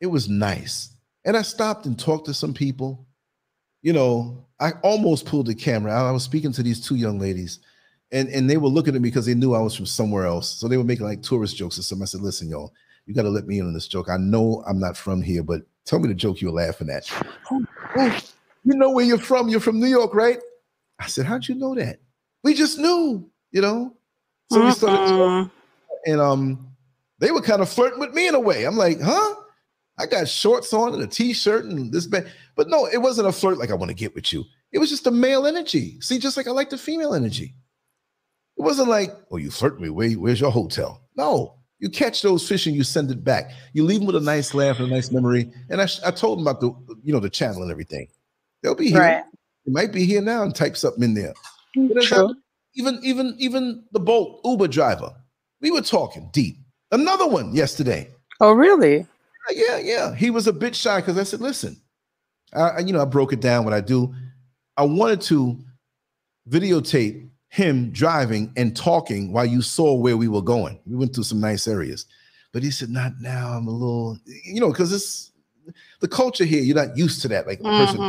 [0.00, 0.90] It was nice.
[1.24, 3.04] And I stopped and talked to some people.
[3.82, 5.92] You know, I almost pulled the camera.
[5.92, 7.58] I was speaking to these two young ladies,
[8.12, 10.48] and, and they were looking at me because they knew I was from somewhere else.
[10.48, 12.02] So they were making like tourist jokes or something.
[12.04, 12.72] I said, listen, y'all,
[13.06, 14.08] you got to let me in on this joke.
[14.08, 17.10] I know I'm not from here, but tell me the joke you were laughing at.
[17.50, 17.64] "Oh,
[17.96, 18.20] oh,
[18.64, 19.48] you know where you're from.
[19.48, 20.38] You're from New York, right?
[21.00, 21.98] I said, how'd you know that?
[22.44, 23.96] We just knew, you know.
[24.50, 25.50] So we started talking, Mhm.
[26.06, 26.68] and um,
[27.18, 28.64] they were kind of flirting with me in a way.
[28.64, 29.34] I'm like, huh?
[29.98, 32.26] I got shorts on and a t-shirt and this bag.
[32.56, 34.44] But no, it wasn't a flirt like I want to get with you.
[34.72, 36.00] It was just a male energy.
[36.00, 37.54] See, just like I like the female energy.
[38.56, 39.90] It wasn't like, oh, you flirt me.
[39.90, 41.02] Where, where's your hotel?
[41.16, 43.50] No, you catch those fish and you send it back.
[43.72, 45.52] You leave them with a nice laugh and a nice memory.
[45.68, 46.68] And I, I told them about the,
[47.02, 48.08] you know, the channel and everything.
[48.62, 49.00] They'll be here.
[49.00, 49.24] Right.
[49.66, 51.34] It might be here now and type something in there.
[51.76, 52.34] Mm, As True.
[52.74, 55.12] even even even the Bolt Uber driver,
[55.60, 56.56] we were talking deep.
[56.90, 58.10] Another one yesterday.
[58.40, 59.06] Oh, really?
[59.50, 60.14] Yeah, yeah.
[60.14, 61.80] He was a bit shy because I said, listen,
[62.54, 64.14] I, I- you know, I broke it down what I do.
[64.76, 65.58] I wanted to
[66.48, 70.80] videotape him driving and talking while you saw where we were going.
[70.86, 72.06] We went through some nice areas.
[72.52, 73.52] But he said, not now.
[73.52, 75.32] I'm a little, you know, because it's
[76.00, 77.46] the culture here, you're not used to that.
[77.46, 78.00] Like a person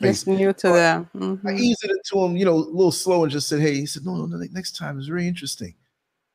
[0.00, 0.22] face.
[0.22, 1.08] It's new to them.
[1.14, 1.58] I Mhm.
[1.58, 4.04] eased it to him, you know, a little slow and just said, Hey, he said,
[4.04, 5.74] No, no, no, next time is very interesting.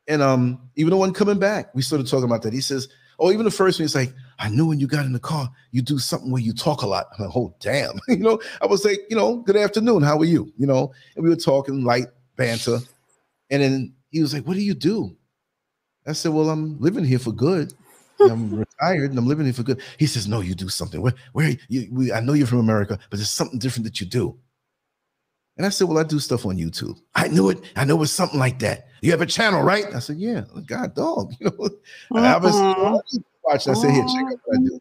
[0.08, 2.53] And um, even the one coming back, we started talking about that.
[2.53, 5.14] He says, Oh, even the first one, he's like, I knew when you got in
[5.14, 7.08] the car, you do something where you talk a lot.
[7.17, 7.93] I'm like, oh damn.
[8.08, 10.03] you know, I was like, you know, good afternoon.
[10.03, 10.51] How are you?
[10.58, 12.80] You know, and we were talking light banter.
[13.50, 15.16] And then he was like, What do you do?
[16.08, 17.74] I said, Well, I'm living here for good.
[18.19, 19.82] I'm retired and I'm living here for good.
[19.98, 21.01] He says, No, you do something.
[21.01, 24.06] Where, where you, we, I know you're from America, but there's something different that you
[24.06, 24.38] do.
[25.57, 26.99] And I said, Well, I do stuff on YouTube.
[27.15, 27.59] I knew it.
[27.75, 28.88] I know it's something like that.
[29.01, 29.85] You have a channel, right?
[29.93, 31.33] I said, Yeah, God dog.
[31.40, 31.69] You know,
[32.15, 32.91] I was Mhm.
[33.43, 33.72] watching.
[33.72, 34.80] I said, Here, check out what I do.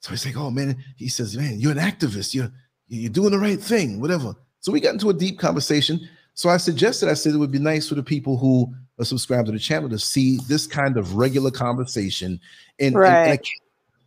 [0.00, 2.34] So he's like, Oh man, he says, Man, you're an activist.
[2.34, 2.50] You're
[2.88, 4.34] you're doing the right thing, whatever.
[4.60, 6.08] So we got into a deep conversation.
[6.34, 9.46] So I suggested, I said it would be nice for the people who are subscribed
[9.46, 12.40] to the channel to see this kind of regular conversation.
[12.78, 13.38] And, and- and I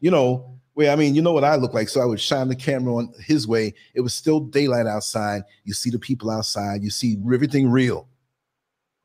[0.02, 1.90] you know, where I mean, you know what I look like.
[1.90, 3.74] So I would shine the camera on his way.
[3.96, 5.42] It was still daylight outside.
[5.64, 8.08] You see the people outside, you see everything real.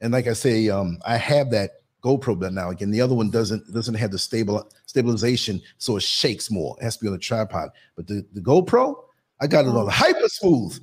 [0.00, 1.70] And like I say, um, I have that
[2.02, 2.70] GoPro but now.
[2.70, 6.76] Again, the other one doesn't doesn't have the stable stabilization, so it shakes more.
[6.81, 7.70] It has to be on a tripod.
[7.97, 8.97] But the, the GoPro,
[9.40, 10.78] I got it on hyper smooth.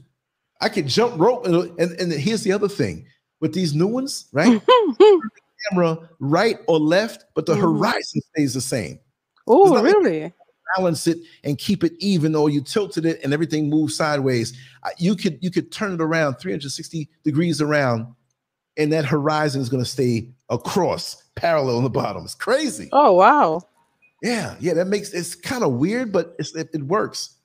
[0.62, 3.06] I can jump rope, and, and and here's the other thing
[3.42, 4.62] with these new ones, right?
[5.72, 7.62] Camera right or left, but the Mhm.
[7.62, 9.00] horizon stays the same.
[9.48, 10.34] Oh, not like- really?
[10.76, 14.58] Balance it and keep it even, or you tilted it and everything moves sideways.
[14.98, 18.08] You could you could turn it around 360 degrees around,
[18.78, 22.24] and that horizon is going to stay across, parallel on the bottom.
[22.24, 22.90] It's crazy.
[22.92, 23.62] Oh, wow.
[24.22, 27.36] Yeah, yeah, that makes it's kind of weird, but it's, it, it works.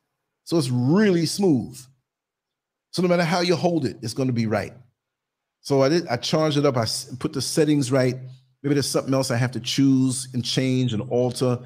[0.44, 1.78] So it's really smooth.
[2.92, 4.72] So no matter how you hold it, it's going to be right.
[5.60, 6.06] So I did.
[6.08, 6.76] I charged it up.
[6.76, 6.86] I
[7.18, 8.16] put the settings right.
[8.62, 11.58] Maybe there's something else I have to choose and change and alter.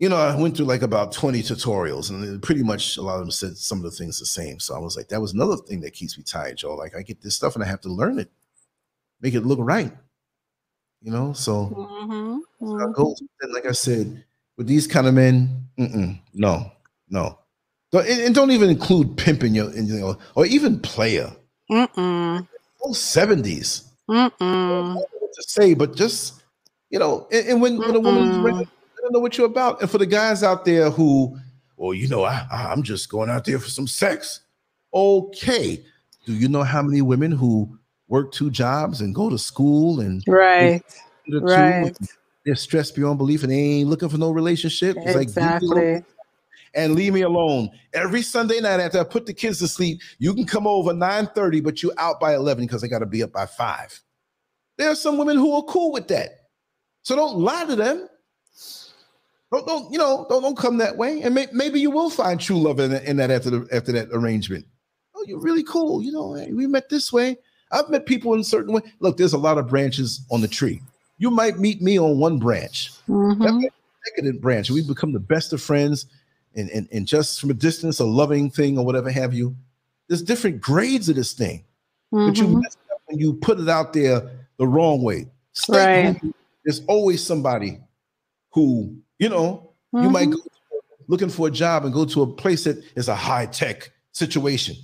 [0.00, 3.20] You know, I went through like about 20 tutorials, and pretty much a lot of
[3.20, 4.58] them said some of the things the same.
[4.58, 6.74] So I was like, that was another thing that keeps me tired, Joe.
[6.74, 8.30] Like I get this stuff and I have to learn it,
[9.20, 9.92] make it look right.
[11.00, 12.94] You know, so Mhm, mhm.
[12.94, 13.14] go-
[13.50, 14.24] like I said,
[14.56, 16.72] with these kind of men, mm-mm, no,
[17.08, 17.38] no.
[17.92, 21.30] Don't, and, don't even include pimping your, in your or even player.
[21.70, 22.48] Mm-mm.
[22.84, 23.84] Those seventies.
[24.10, 24.96] Mm-mm.
[24.98, 26.42] to say, but just
[26.90, 28.68] you know, and, and when, when a woman is ready,
[29.04, 29.80] don't know what you're about.
[29.82, 31.38] And for the guys out there who,
[31.76, 34.40] well, you know, I, I I'm just going out there for some sex.
[34.92, 35.84] Okay,
[36.26, 40.22] do you know how many women who work two jobs and go to school and
[40.26, 40.82] Right.
[41.26, 41.96] the two, Right.
[42.44, 44.96] they're stressed beyond belief and they ain't looking for no relationship?
[44.96, 46.04] It's like, leave Exactly.
[46.74, 47.70] and leave me alone.
[47.92, 51.62] Every Sunday night after I put the kids to sleep, you can come over 9:30,
[51.62, 54.00] but you out by 11 because I got to be up by five.
[54.78, 56.30] There are some women who are cool with that.
[57.02, 58.08] So don't lie to them.
[59.54, 61.22] Don't, don't you know, don't, don't come that way.
[61.22, 64.08] And may, maybe you will find true love in, in that after the, after that
[64.12, 64.66] arrangement.
[65.14, 66.02] Oh, you're really cool.
[66.02, 67.36] You know, hey, we met this way.
[67.70, 68.82] I've met people in a certain way.
[68.98, 70.80] Look, there's a lot of branches on the tree.
[71.18, 73.70] You might meet me on one branch Mhm.
[74.06, 74.70] decadent branch.
[74.70, 76.06] We become the best of friends,
[76.56, 79.56] and, and and just from a distance, a loving thing or whatever have you.
[80.08, 81.64] There's different grades of this thing,
[82.10, 82.60] but you Mhm.
[82.62, 85.28] mess up when you put it out there the wrong way.
[85.52, 86.20] Stay Right.
[86.64, 87.78] There's always somebody
[88.52, 90.32] who you know you might Mhm.
[90.32, 90.40] go
[91.06, 94.76] looking for a job and go to a place that is a high tech situation,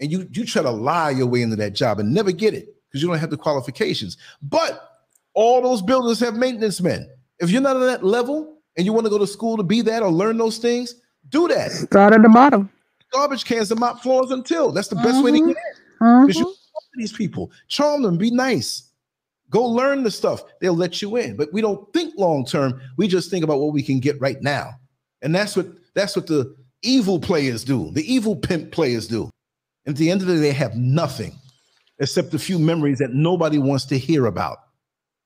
[0.00, 2.74] and you you try to lie your way into that job and never get it
[2.88, 4.16] because you don't have the qualifications.
[4.42, 4.88] But
[5.34, 7.08] all those buildings have maintenance men.
[7.40, 9.80] If you're not at that level and you want to go to school to be
[9.82, 10.94] that or learn those things,
[11.30, 11.72] do that.
[11.72, 12.70] Start at the bottom.
[13.12, 15.46] Garbage cans and mop floors until that's the best way to Mhm.
[15.48, 16.26] get in.
[16.26, 16.48] Because you Mhm.
[16.72, 18.84] talk to these people, charm them, be nice.
[19.52, 20.42] Go learn the stuff.
[20.60, 21.36] They'll let you in.
[21.36, 22.80] But we don't think long term.
[22.96, 24.70] We just think about what we can get right now.
[25.20, 27.90] And that's what that's what the evil players do.
[27.92, 29.30] The evil pimp players do.
[29.86, 31.34] At the end of the day, they have nothing
[31.98, 34.58] except a few memories that nobody wants to hear about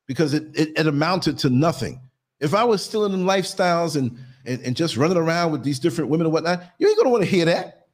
[0.06, 2.00] because it, it, it amounted to nothing.
[2.40, 5.78] If I was still in them lifestyles and, and, and just running around with these
[5.78, 7.86] different women and whatnot, you ain't gonna want to hear that.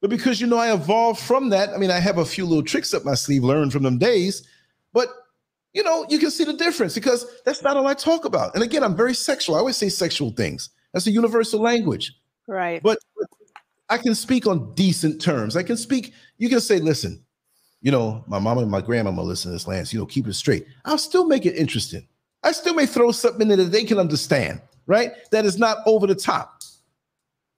[0.00, 2.62] But because you know I evolved from that, I mean, I have a few little
[2.62, 4.46] tricks up my sleeve learned from them days,
[4.92, 5.08] but
[5.72, 8.54] you know, you can see the difference because that's not all I talk about.
[8.54, 9.54] And again, I'm very sexual.
[9.54, 10.70] I always say sexual things.
[10.92, 12.12] That's a universal language.
[12.46, 12.82] Right.
[12.82, 12.98] But
[13.88, 15.56] I can speak on decent terms.
[15.56, 17.22] I can speak, you can say, listen,
[17.82, 20.34] you know, my mama and my grandmama listen to this, Lance, you know, keep it
[20.34, 20.66] straight.
[20.84, 22.06] I'll still make it interesting.
[22.42, 25.12] I still may throw something in there that they can understand, right?
[25.30, 26.60] That is not over the top.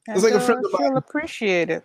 [0.09, 1.85] And like a friend of mine- appreciate it.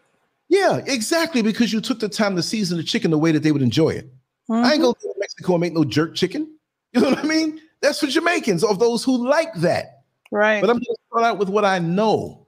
[0.49, 1.41] Yeah, exactly.
[1.41, 3.89] Because you took the time to season the chicken the way that they would enjoy
[3.89, 4.07] it.
[4.49, 4.83] I ain't Mhm.
[4.83, 6.53] going to Mexico and make no jerk chicken.
[6.93, 7.59] You know what I mean?
[7.81, 10.03] That's for Jamaicans, of those who like that.
[10.31, 10.61] Right.
[10.61, 12.47] But I'm going to start out with what I know.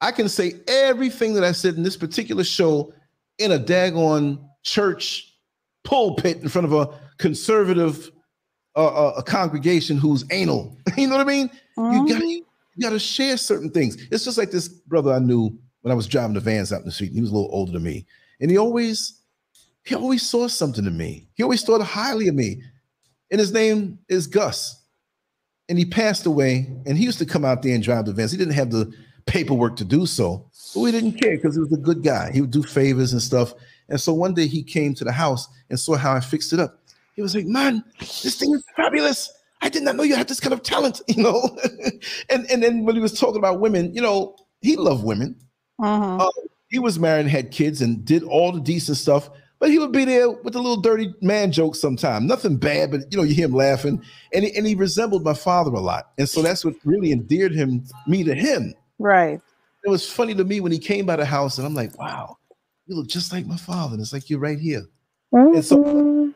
[0.00, 2.92] I can say everything that I said in this particular show
[3.38, 5.32] in a daggone church
[5.84, 8.10] pulpit in front of a conservative
[8.76, 10.76] uh, uh, a congregation who's anal.
[10.96, 11.50] you know what I mean?
[11.78, 12.08] Mhm.
[12.08, 12.44] You got you
[12.82, 13.96] got to share certain things.
[14.10, 16.84] It's just like this brother I knew when I was driving the vans out in
[16.86, 17.08] the street.
[17.08, 18.06] And he was a little older than me,
[18.40, 19.17] and he always
[19.88, 21.26] he always saw something in me.
[21.34, 22.62] He always thought highly of me,
[23.30, 24.84] and his name is Gus.
[25.70, 28.30] And he passed away, and he used to come out there and drive the vans.
[28.30, 28.92] He didn't have the
[29.24, 32.30] paperwork to do so, but we didn't care because he was a good guy.
[32.32, 33.54] He would do favors and stuff.
[33.88, 36.60] And so one day he came to the house and saw how I fixed it
[36.60, 36.82] up.
[37.16, 39.32] He was like, "Man, this thing is fabulous.
[39.62, 41.58] I did not know you had this kind of talent, you know."
[42.28, 45.34] and and then when he was talking about women, you know, he loved women.
[45.80, 46.20] Mhm.
[46.20, 46.30] Uh,
[46.68, 49.30] he was married and had kids and did all the decent stuff,
[49.60, 52.26] but he would be there with a little dirty man joke sometime.
[52.26, 54.02] Nothing bad, but you know, you hear him laughing.
[54.32, 56.10] And he, and he resembled my father a lot.
[56.18, 58.74] And so that's what really endeared him me to him.
[58.98, 59.40] Right.
[59.84, 62.36] It was funny to me when he came by the house, and I'm like, wow,
[62.86, 63.94] you look just like my father.
[63.94, 64.82] And it's like you're right here.
[65.32, 66.34] And so- Mhm.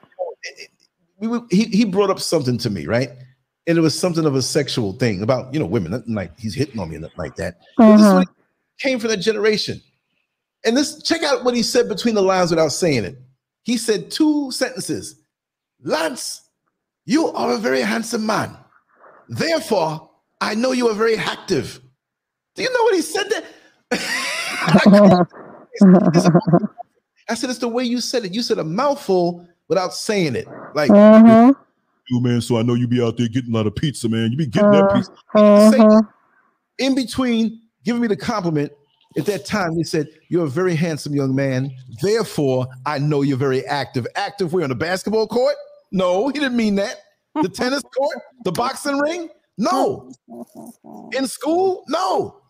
[1.18, 3.10] we, he, he brought up something to me, right?
[3.66, 6.54] And it was something of a sexual thing about you know women, nothing like he's
[6.54, 7.58] hitting on me, nothing like that.
[7.78, 8.28] This is what
[8.80, 9.80] came from that generation.
[10.64, 13.18] And this check out what he said between the lines without saying it.
[13.64, 15.16] He said two sentences.
[15.82, 16.42] Lance,
[17.04, 18.56] you are a very handsome man.
[19.28, 20.10] Therefore,
[20.40, 21.80] I know you are very active.
[22.54, 23.44] Do you know what he said there?
[27.28, 28.34] I said, it's the way you said it.
[28.34, 30.46] You said a mouthful without saying it.
[30.74, 31.54] Like, Mhm.
[32.08, 34.30] you man, so I know you be out there getting a lot of pizza, man.
[34.32, 35.12] You be getting that Uh, pizza.
[35.72, 36.08] Say- Mhm.
[36.78, 38.72] in between giving me the compliment,
[39.16, 41.70] at that time he said, You're a very handsome young man.
[42.02, 44.06] Therefore, I know you're very active.
[44.14, 45.54] Active where on the basketball court?
[45.90, 46.96] No, he didn't mean that.
[47.40, 49.28] The tennis court, the boxing ring?
[49.58, 50.10] No.
[51.16, 51.84] In school?
[51.88, 52.40] No.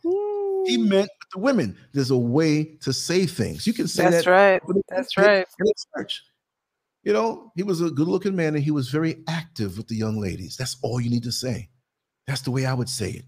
[0.66, 1.76] He meant with the women.
[1.92, 3.66] There's a way to say things.
[3.66, 4.66] You can say That's that right.
[4.66, 5.46] with a- That's right.
[5.58, 6.22] in a church.
[7.02, 9.96] You know, he was a good looking man and he was very active with the
[9.96, 10.56] young ladies.
[10.56, 11.68] That's all you need to say.
[12.28, 13.24] That's the way I would say it.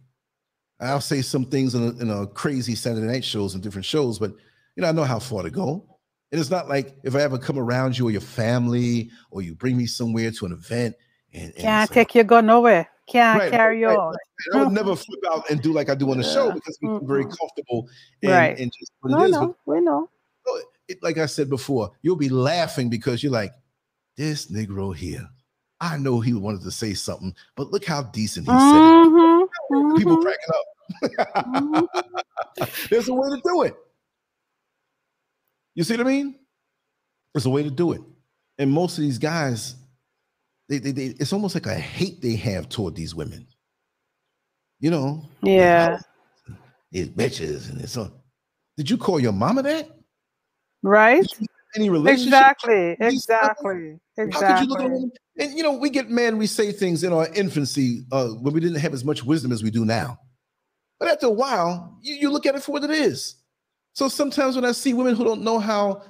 [0.81, 4.19] I'll say some things in a, in a crazy Saturday night shows and different shows,
[4.19, 4.33] but
[4.77, 5.87] you know, I know how far to go.
[6.33, 9.55] And it's not like if I ever come around you or your family or you
[9.55, 10.97] bring me somewhere to an event
[11.33, 12.89] and, and Can't take your gun away.
[13.09, 14.15] Can't Right, carry right, on.
[14.55, 17.01] I would never flip out and do like I do on the show because we're
[17.01, 17.39] very Mm-mm.
[17.39, 17.89] comfortable
[18.23, 18.59] and, Right.
[18.59, 19.37] and just what No, it is.
[19.37, 20.11] But no, we know.
[20.47, 23.53] no, it, like I said before, you'll be laughing because you're like,
[24.17, 25.29] this Negro here.
[25.81, 28.95] I know he wanted to say something, but look how decent he said it.
[28.95, 29.14] Mm-hmm.
[29.73, 31.47] Mhm, People cracking up.
[31.47, 31.89] mhm.
[32.91, 33.75] There's a way to do it.
[35.75, 36.39] You see what I mean?
[37.33, 38.01] There's a way to do it.
[38.59, 39.75] And most of these guys,
[40.69, 43.47] they, they, they it's almost like a hate they have toward these women.
[44.81, 45.99] You know, Yeah.
[46.93, 48.13] these bitches and it's on.
[48.77, 49.89] Did you call your mama that?
[50.83, 51.27] Right?
[51.77, 52.27] Any relationship?
[52.27, 52.97] Exactly.
[53.01, 53.99] These Exactly.
[54.31, 54.91] How could you look at a Exactly.
[54.91, 55.13] woman?
[55.39, 58.61] And you know, we get mad, we say things in our infancy uh, when we
[58.61, 60.19] didn't have as much wisdom as we do now.
[61.01, 63.37] But after a while, you, you look at it for what it is.
[63.95, 66.03] So sometimes when I see women who don't know how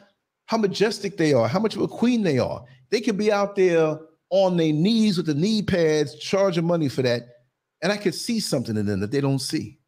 [0.46, 3.56] how majestic they are, how much of a queen they are, they can be out
[3.56, 3.98] there
[4.30, 7.22] on their knees with the knee pads, charging money for that.
[7.82, 9.78] And I could see something in them that they don't see.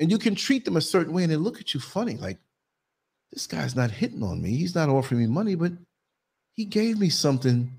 [0.00, 2.38] And you can treat them a certain way and they look at you funny, like,
[3.32, 4.56] this guy's not hitting on me.
[4.56, 5.72] He's not offering me money, but
[6.54, 7.70] he gave me something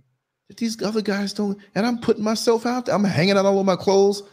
[0.48, 1.58] that these other guys don't.
[1.76, 2.96] And I'm putting myself out there.
[2.96, 4.24] I'm hanging out all over my clothes.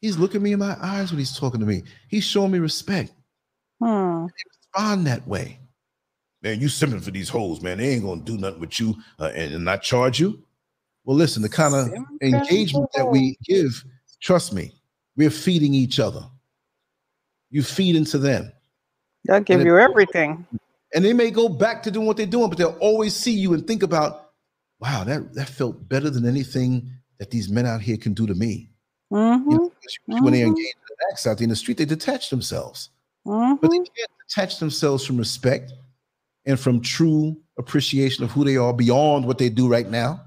[0.00, 1.82] He's looking me in my eyes when he's talking to me.
[2.08, 3.12] He's showing me respect.
[3.82, 4.26] Hmm.
[4.74, 5.58] Respond that way.
[6.42, 7.78] Man, you simping for these hoes, man.
[7.78, 10.42] They ain't gonna do nothing with you uh, and, and not charge you.
[11.04, 13.84] Well, listen, the kind of engagement that we give,
[14.20, 14.72] trust me,
[15.16, 16.24] we're feeding each other.
[17.50, 18.52] You feed into them.
[19.24, 20.46] They'll give it- you everything.
[20.94, 23.52] And they may go back to doing what they're doing, but they'll always see you
[23.54, 24.30] and think about,
[24.80, 28.34] wow, that that felt better than anything that these men out here can do to
[28.34, 28.70] me.
[29.12, 29.50] Mm-hmm.
[29.50, 29.72] know,
[30.22, 30.46] when they Mhm.
[30.48, 32.90] engage in acts out there in the street, they detach themselves,
[33.24, 33.66] but Mm-hmm.
[33.66, 35.72] they can't detach themselves from respect
[36.46, 40.20] and from true appreciation of who they are beyond what they do right now.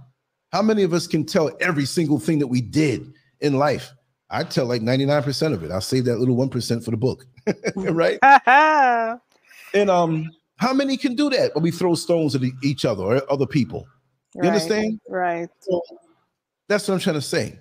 [0.54, 3.92] How many of us can tell every single thing that we did in life?
[4.30, 5.72] I tell like 99% of it.
[5.72, 7.26] I'll save that little 1% for the book.
[7.76, 8.20] right?
[8.22, 9.18] Mm-hmm.
[9.74, 13.32] And um, how many can do that when we throw stones at each other or
[13.32, 13.88] other people?
[14.36, 15.00] You Right, understand?
[15.08, 15.50] Right.
[15.62, 15.82] So
[16.68, 17.60] that's what I'm trying to say.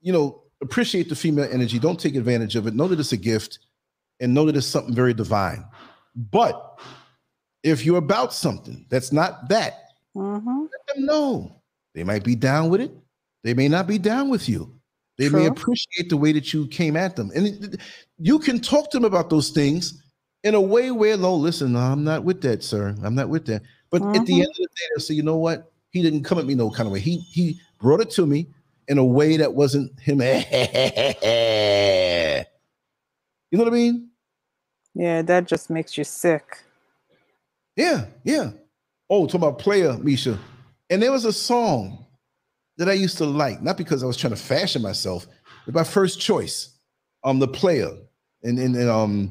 [0.00, 1.78] You know, appreciate the female energy.
[1.78, 2.74] Don't take advantage of it.
[2.74, 3.60] Know that it's a gift
[4.20, 5.64] and know that it's something very divine.
[6.14, 6.78] But
[7.62, 9.74] if you're about something that's not that,
[10.16, 10.62] Mm-hmm.
[10.62, 11.62] let them know.
[11.94, 12.90] They might be down with it.
[13.44, 14.74] They may not be down with you.
[15.18, 17.30] They may appreciate the way that you came at them.
[17.32, 17.78] And
[18.18, 20.02] you can talk to them about those things
[20.44, 22.94] in a way where, no, listen, I'm not with that, sir.
[23.02, 23.62] I'm not with that.
[23.90, 24.42] But at the Mhm.
[24.42, 25.72] end of the day, they'll say, you know what?
[25.90, 27.00] He didn't come at me no kind of way.
[27.00, 28.46] He he brought it to me
[28.88, 30.20] in a way that wasn't him.
[30.30, 30.36] you
[33.58, 34.08] know what I mean?
[34.94, 36.62] Yeah, that just makes you sick.
[37.76, 38.50] Yeah, yeah.
[39.08, 40.38] Oh, talking about player, Misha.
[40.88, 42.06] And there was a song
[42.76, 45.26] that I used to like, not because I was trying to fashion myself,
[45.66, 46.70] but my First Choice.
[47.24, 47.90] Um, the player.
[48.42, 49.30] And and, and um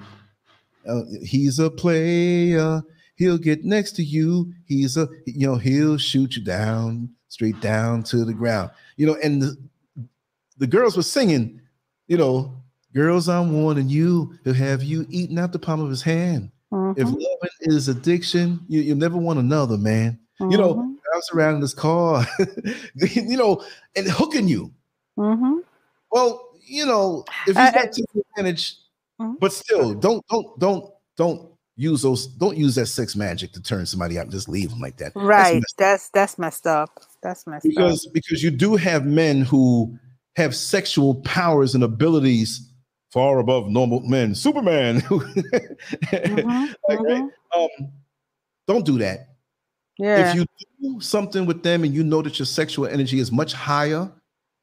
[0.87, 2.81] uh, he's a player,
[3.15, 8.03] he'll get next to you, he's a you know, he'll shoot you down, straight down
[8.03, 8.71] to the ground.
[8.97, 9.57] You know, and the,
[10.57, 11.61] the girls were singing,
[12.07, 12.53] you know,
[12.93, 16.51] girls, I'm warning you, he'll have you eating out the palm of his hand.
[16.71, 20.19] If Mhm, loving is addiction, you, you'll never want another, man.
[20.39, 20.71] You know,
[21.13, 22.25] I was around in this car,
[22.95, 23.63] you know,
[23.95, 24.71] and hooking you.
[25.17, 25.63] mhm.
[26.11, 28.77] Well, you know, if he's I- not taking advantage,
[29.19, 29.35] Mhm.
[29.39, 33.85] but still, don't, don't, don't, don't use those, don't use that sex magic to turn
[33.85, 35.13] somebody out and just leave them like that.
[35.13, 35.55] That's Right.
[35.55, 36.89] messed That's that's messed up.
[37.21, 38.13] That's messed because up.
[38.13, 39.97] because you do have men who
[40.35, 42.69] have sexual powers and abilities
[43.11, 44.35] far above normal men.
[44.35, 45.01] Superman.
[45.01, 47.23] Mhm, like, right?
[47.23, 47.29] mhm.
[47.55, 47.91] um,
[48.67, 49.35] don't do that.
[49.97, 50.29] Yeah.
[50.29, 50.45] If you
[50.81, 54.09] do something with them and you know that your sexual energy is much higher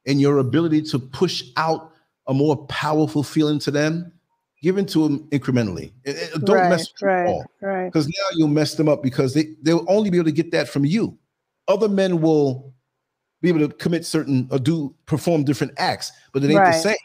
[0.07, 1.93] and your ability to push out
[2.27, 4.13] a more powerful feeling to them,
[4.63, 5.93] give it to them incrementally.
[6.45, 7.87] Don't right, mess with them right, all right.
[7.87, 10.69] because now you'll mess them up because they, they'll only be able to get that
[10.69, 11.19] from you.
[11.69, 12.73] Other men will
[13.43, 16.97] be able to commit certain or do perform different acts, but it ain't the same.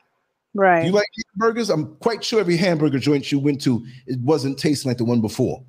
[0.53, 0.85] Right.
[0.85, 1.05] You like
[1.39, 1.69] hamburgers?
[1.69, 5.21] I'm quite sure every hamburger joint you went to, it wasn't tasting like the one
[5.21, 5.63] before.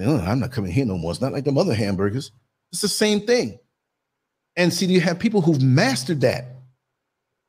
[0.00, 1.10] "Oh, I'm not coming here no more.
[1.10, 2.30] It's not like them other hamburgers.
[2.72, 3.58] It's the same thing.
[4.56, 6.56] And see, do you have people who've mastered that.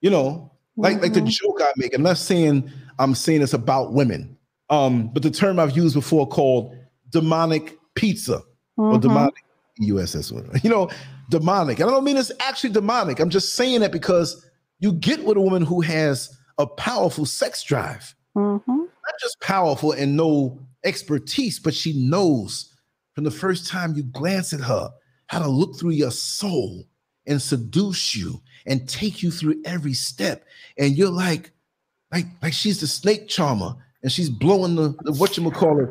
[0.02, 1.28] You know, like like the Mhm.
[1.28, 1.94] joke I make.
[1.94, 4.38] I'm not saying I'm saying it's about women.
[4.70, 6.76] Um, but the term I've used before called
[7.10, 8.42] demonic pizza
[8.78, 9.34] or Mhm, demonic
[9.82, 10.32] USS.
[10.64, 10.90] You know,
[11.30, 11.80] demonic.
[11.80, 13.20] And I don't mean it's actually demonic.
[13.20, 14.46] I'm just saying that because
[14.80, 18.14] you get with a woman who has a powerful sex drive.
[18.36, 18.68] Mhm.
[18.68, 22.74] Not just powerful and no expertise, but she knows
[23.16, 24.92] from the first time you glance at her
[25.28, 26.86] how to look through your soul
[27.26, 30.46] and seduce you and take you through every step.
[30.78, 31.52] And you're like,
[32.12, 35.90] like, like she's the snake charmer and she's blowing the, the what you call it,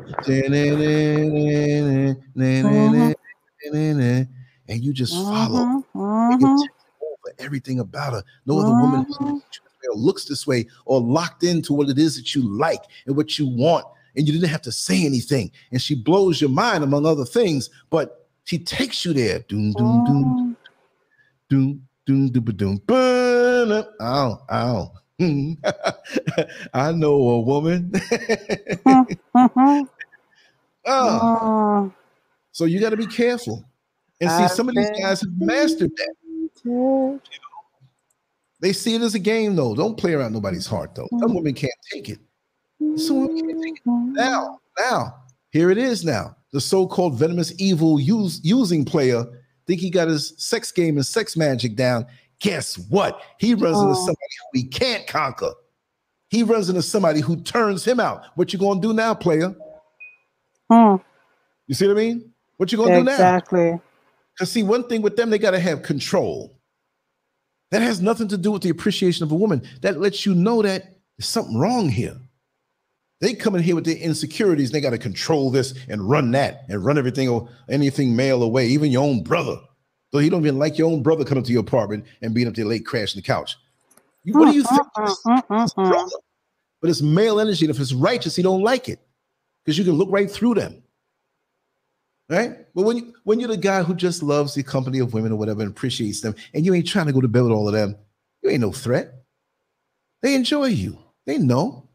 [4.67, 5.83] and you just follow.
[5.95, 6.67] You Mhm.
[7.01, 8.23] over everything about her.
[8.45, 9.41] No other woman Mhm.
[9.95, 13.47] looks this way or locked into what it is that you like and what you
[13.47, 13.85] want.
[14.15, 15.51] And you didn't have to say anything.
[15.71, 19.39] And she blows your mind, among other things, but she takes you there.
[19.47, 20.57] Doom, doom, doom,
[21.49, 23.85] doom, doom, doom, doom, doom.
[24.01, 24.91] Ow, ow.
[26.73, 27.91] I know a woman.
[30.85, 31.93] Ah, Mhm.
[32.51, 33.63] so you got to be careful.
[34.21, 36.15] And see, some of these guys have mastered that.
[38.61, 39.75] They see it as a game, though.
[39.75, 41.07] Don't play around nobody's heart, though.
[41.19, 42.19] Some women can't take it.
[42.97, 43.81] Some women can't take it.
[43.85, 45.15] Now, now,
[45.51, 46.35] here it is now.
[46.51, 49.25] The so-called venomous evil use, using player
[49.67, 52.05] think he got his sex game and sex magic down.
[52.41, 53.21] Guess what?
[53.39, 54.05] He runs into Oh.
[54.05, 54.15] somebody
[54.53, 55.51] who he can't conquer.
[56.29, 58.23] He runs into somebody who turns him out.
[58.35, 59.55] What you gonna do now, player?
[60.71, 61.01] Mm,
[61.67, 62.31] You see what I mean?
[62.57, 63.11] What you gonna do now?
[63.13, 63.79] Exactly.
[64.35, 66.55] Because see, one thing with them, they gotta have control.
[67.71, 69.61] That has nothing to do with the appreciation of a woman.
[69.81, 72.17] That lets you know that there's something wrong here.
[73.21, 74.71] They come in here with their insecurities.
[74.71, 78.67] They got to control this and run that and run everything or anything male away,
[78.67, 79.57] even your own brother.
[80.11, 82.55] So you don't even like your own brother coming to your apartment and being up
[82.55, 83.55] there late crashing the couch.
[84.25, 84.81] What do you think?
[84.97, 86.09] Mm, mm, mm.
[86.81, 87.65] But it's male energy.
[87.65, 88.99] And if it's righteous, he don't like it
[89.63, 90.81] because you can look right through them.
[92.29, 92.57] Right?
[92.75, 95.35] But when you when you're the guy who just loves the company of women or
[95.35, 97.73] whatever and appreciates them, and you ain't trying to go to bed with all of
[97.73, 97.95] them,
[98.43, 99.13] you ain't no threat.
[100.21, 100.99] They enjoy you.
[101.25, 101.89] They know.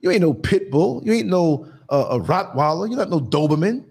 [0.00, 1.02] You ain't no pit bull.
[1.04, 2.88] You ain't no uh, a Rottweiler.
[2.88, 3.84] You're not no Doberman.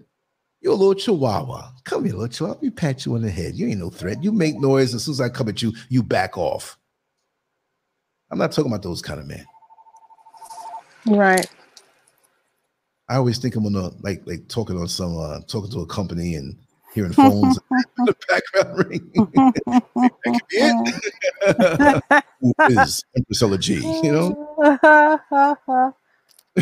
[0.66, 1.70] You're a little Chihuahua.
[1.84, 2.54] Come here, little Chihuahua.
[2.54, 3.54] Let me pat you on the head.
[3.54, 4.24] You ain't no threat.
[4.24, 4.96] You make noise.
[4.96, 6.76] As soon as I come at you, you back off.
[8.32, 9.46] I'm not talking about those kind of men.
[11.06, 11.48] Right.
[13.08, 16.34] I always think I'm gonna like like talking on some uh talking to a company
[16.34, 16.58] and
[16.92, 19.10] hearing phones in the background ring.
[19.14, 22.24] that could be it.
[22.40, 23.74] Who is Empress Ella G?
[24.02, 25.20] You know,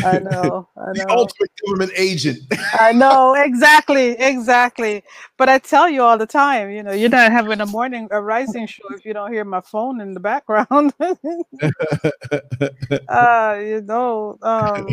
[0.03, 0.67] I know.
[0.77, 1.15] I the know.
[1.15, 2.39] ultimate government agent.
[2.79, 5.03] I know exactly, exactly.
[5.37, 8.21] But I tell you all the time, you know, you're not having a morning a
[8.21, 10.93] rising show if you don't hear my phone in the background.
[13.07, 14.87] uh, you know, um,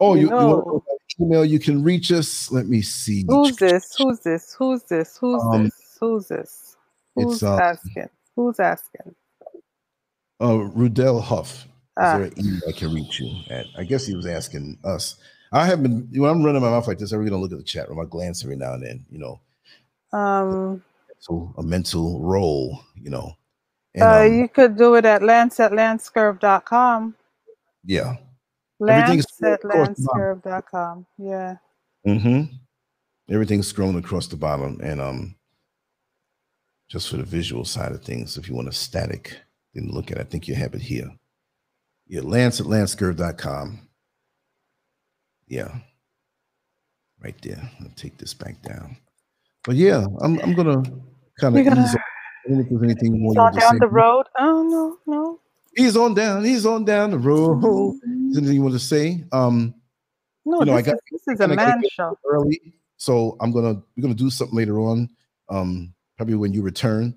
[0.00, 0.46] oh, you, you No.
[0.48, 0.82] want to know
[1.20, 1.44] my email?
[1.44, 2.50] You can reach us.
[2.50, 3.24] Let me see.
[3.28, 3.94] who's this?
[3.96, 4.54] Who's this?
[4.58, 5.16] Who's this?
[5.18, 5.96] Who's Um, this?
[6.00, 6.76] Who's this?
[7.16, 8.08] it's, Who's um, asking?
[8.34, 9.14] Who's asking?
[10.40, 11.67] Uh, Rudell Huff.
[11.98, 12.16] Is Ah.
[12.18, 13.66] there an email I can reach you at?
[13.76, 15.16] I guess he was asking us.
[15.52, 17.10] I have been when I'm running my mouth like this.
[17.12, 17.98] I'm gonna look at the chat room.
[18.00, 19.04] I glance every now and then.
[19.10, 19.40] You know,
[20.18, 20.82] Um,
[21.18, 22.80] so a mental role.
[22.96, 23.32] You know,
[23.94, 27.14] and uh, um, you could do it at lance at lancescurv.com.
[27.84, 28.16] yeah.
[28.80, 29.94] Lance at across the bottom.
[29.94, 31.06] lancescurv.com.
[31.18, 31.56] Yeah.
[32.06, 32.54] Mm-hmm.
[33.30, 35.34] Everything's scrolling across the bottom, and um,
[36.88, 39.36] just for the visual side of things, if you want a static
[39.74, 41.10] thing to look at, I think you have it here.
[42.08, 43.80] Yeah, Lance at lancescurv.com.
[45.46, 45.74] Yeah,
[47.22, 47.70] right there.
[47.80, 48.96] I'll take this back down.
[49.64, 50.82] But yeah, I'm I'm gonna
[51.40, 52.00] kind of gonna- ease on.
[52.00, 53.78] I don't know if there's anything more down say.
[53.78, 54.26] the road.
[54.38, 55.40] Oh no, no.
[55.76, 56.44] He's on down.
[56.44, 57.62] He's on down the road.
[58.30, 59.24] Is anything you want to say?
[59.32, 59.74] Um,
[60.46, 62.16] No, You know, I got- is, this is a man show.
[62.24, 62.60] early.
[62.96, 65.08] So I'm gonna we're gonna do something later on.
[65.50, 67.14] Um, probably when you return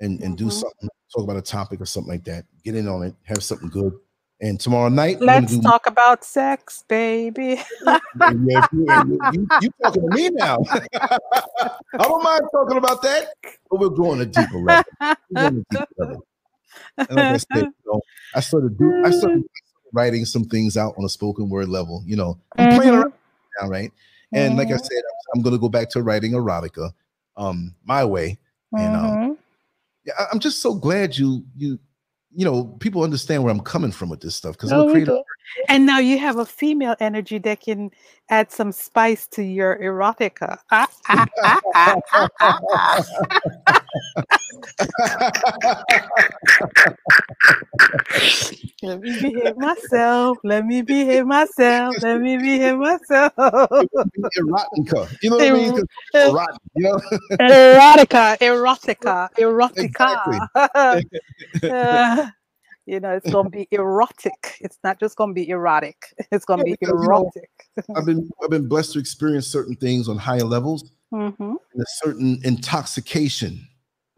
[0.00, 0.52] and and do Mhm.
[0.52, 2.46] something, talk about a topic or something like that.
[2.64, 3.92] Get in on it, have something good.
[4.40, 7.60] And tomorrow night, Let's do- talk about sex, baby.
[8.16, 10.58] Yeah, if you, you, you talking to me now.
[10.94, 11.18] I
[11.98, 13.34] don't mind talking about that,
[13.68, 14.84] but we're going a deeper level.
[15.30, 16.26] We're going deeper level.
[17.10, 18.00] I said, you know,
[18.34, 19.44] I started do I started
[19.92, 22.02] writing some things out on a spoken word level.
[22.06, 22.98] You know, I'm playing Mhm.
[23.02, 23.12] around
[23.60, 23.92] now, right?
[24.32, 24.80] And like I Mhm.
[24.84, 25.02] said,
[25.34, 26.92] I'm going to go back to writing erotica,
[27.36, 28.38] um, my way.
[28.78, 29.36] And um, Mhm.
[30.04, 31.78] yeah, I'm just so glad you you
[32.34, 34.86] you know people understand where I'm coming from with this stuff because No, I'm a
[34.86, 35.12] we creator.
[35.12, 35.22] do.
[35.68, 37.90] And now you have a female energy that can
[38.30, 40.58] add some spice to your erotica.
[48.82, 50.38] Let me behave myself.
[50.44, 51.96] Let me behave myself.
[52.02, 53.32] Let me behave myself.
[53.36, 55.16] erotica.
[55.22, 55.72] You know what I mean?
[55.72, 57.00] 'Cause Er- erotic, you know?
[57.40, 60.48] erotica, erotica, erotica.
[60.54, 62.26] Uh,
[62.86, 64.58] you know, it's gonna be erotic.
[64.60, 65.96] It's not just gonna be erotic.
[66.30, 67.50] It's gonna Yeah, be because, you know, erotic.
[67.96, 71.54] I've been I've been blessed to experience certain things on higher levels Mm-hmm.
[71.72, 73.66] and a certain intoxication.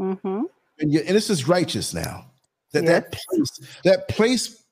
[0.00, 0.42] Mm-hmm.
[0.80, 2.26] And, you, and this is righteous now.
[2.72, 4.64] That that place, that place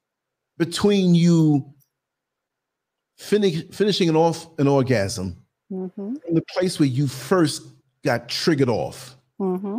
[0.59, 1.73] between you
[3.17, 5.37] finish, finishing an off an orgasm
[5.73, 6.17] Mm-hmm.
[6.29, 7.63] and the place where you first
[8.05, 9.17] got triggered off.
[9.41, 9.79] Mm-hmm.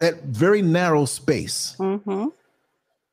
[0.00, 1.74] That very narrow space.
[1.78, 2.28] Mm-hmm.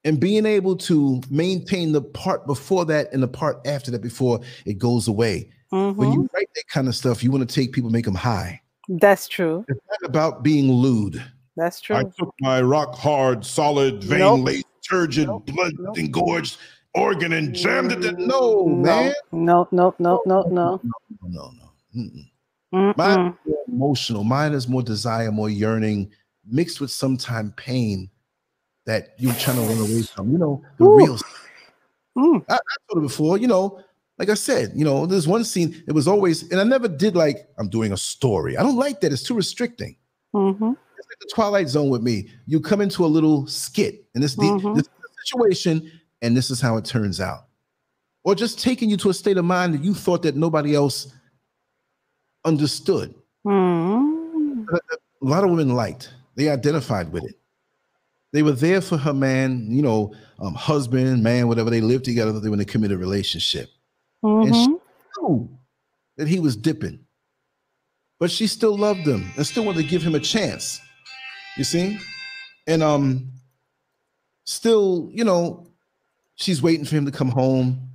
[0.05, 4.39] and being able to maintain the part before that and the part after that before
[4.65, 5.49] it goes away.
[5.69, 6.03] When Mm-hmm.
[6.03, 8.61] you write that kind of stuff, you want to take people, make them high.
[8.87, 9.65] That's true.
[9.67, 11.21] It's not about being lewd.
[11.55, 11.95] That's true.
[11.95, 14.45] I took my rock hard, solid, vein Nope.
[14.45, 15.45] laced, turgid, Nope.
[15.47, 15.97] blood Nope.
[15.97, 16.57] engorged
[16.95, 18.03] organ and jammed it.
[18.05, 19.13] in- No, no, man.
[19.31, 20.81] no, no, no, no, no.
[20.81, 20.81] No,
[21.21, 21.69] no, no.
[21.95, 22.29] Mm-mm.
[22.73, 22.97] Mm-mm.
[22.97, 24.23] Mine is more emotional.
[24.23, 26.11] Mine is more desire, more yearning,
[26.45, 28.09] mixed with sometimes pain
[28.85, 30.31] that you're trying to run away from.
[30.31, 30.97] You know, the Ooh.
[30.97, 31.17] real
[32.17, 32.45] Mm.
[32.47, 32.59] I, I
[32.91, 33.79] told it before, you know,
[34.19, 37.15] like I said, you know, there's one scene, it was always, and I never did
[37.15, 38.55] like, I'm doing a story.
[38.55, 39.11] I don't like that.
[39.11, 39.95] It's too restricting.
[40.35, 40.73] Mm-hmm.
[41.03, 42.29] It's like the Twilight Zone with me.
[42.45, 44.75] You come into a little skit, and this, the, Mhm.
[44.75, 45.91] this is the situation,
[46.21, 47.47] and this is how it turns out.
[48.23, 51.13] Or just taking you to a state of mind that you thought that nobody else
[52.45, 53.13] understood.
[53.45, 54.63] Mm-hmm.
[54.73, 57.35] A lot of women liked, they identified with it.
[58.31, 61.69] They were there for her man, you know, um, husband, man, whatever.
[61.69, 63.69] They lived together when they committed a relationship.
[64.23, 65.25] And she Mm-hmm.
[65.27, 65.49] knew
[66.17, 66.99] that he was dipping,
[68.19, 70.79] but she still loved him and still wanted to give him a chance.
[71.57, 71.99] You see,
[72.67, 73.31] and um,
[74.45, 75.67] still, you know,
[76.35, 77.89] she's waiting for him to come home.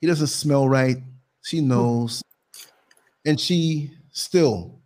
[0.00, 0.98] He doesn't smell right.
[1.42, 2.22] She knows,
[3.26, 4.80] and she still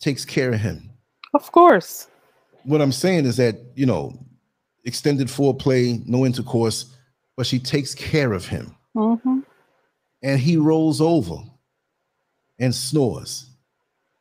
[0.00, 0.90] takes care of him.
[1.34, 2.08] Of course.
[2.64, 4.18] What I'm saying is that you know,
[4.84, 6.96] extended foreplay, no intercourse,
[7.36, 8.74] but she takes care of him.
[8.96, 9.40] Mm-hmm.
[10.22, 11.36] and he rolls over
[12.58, 13.50] and snores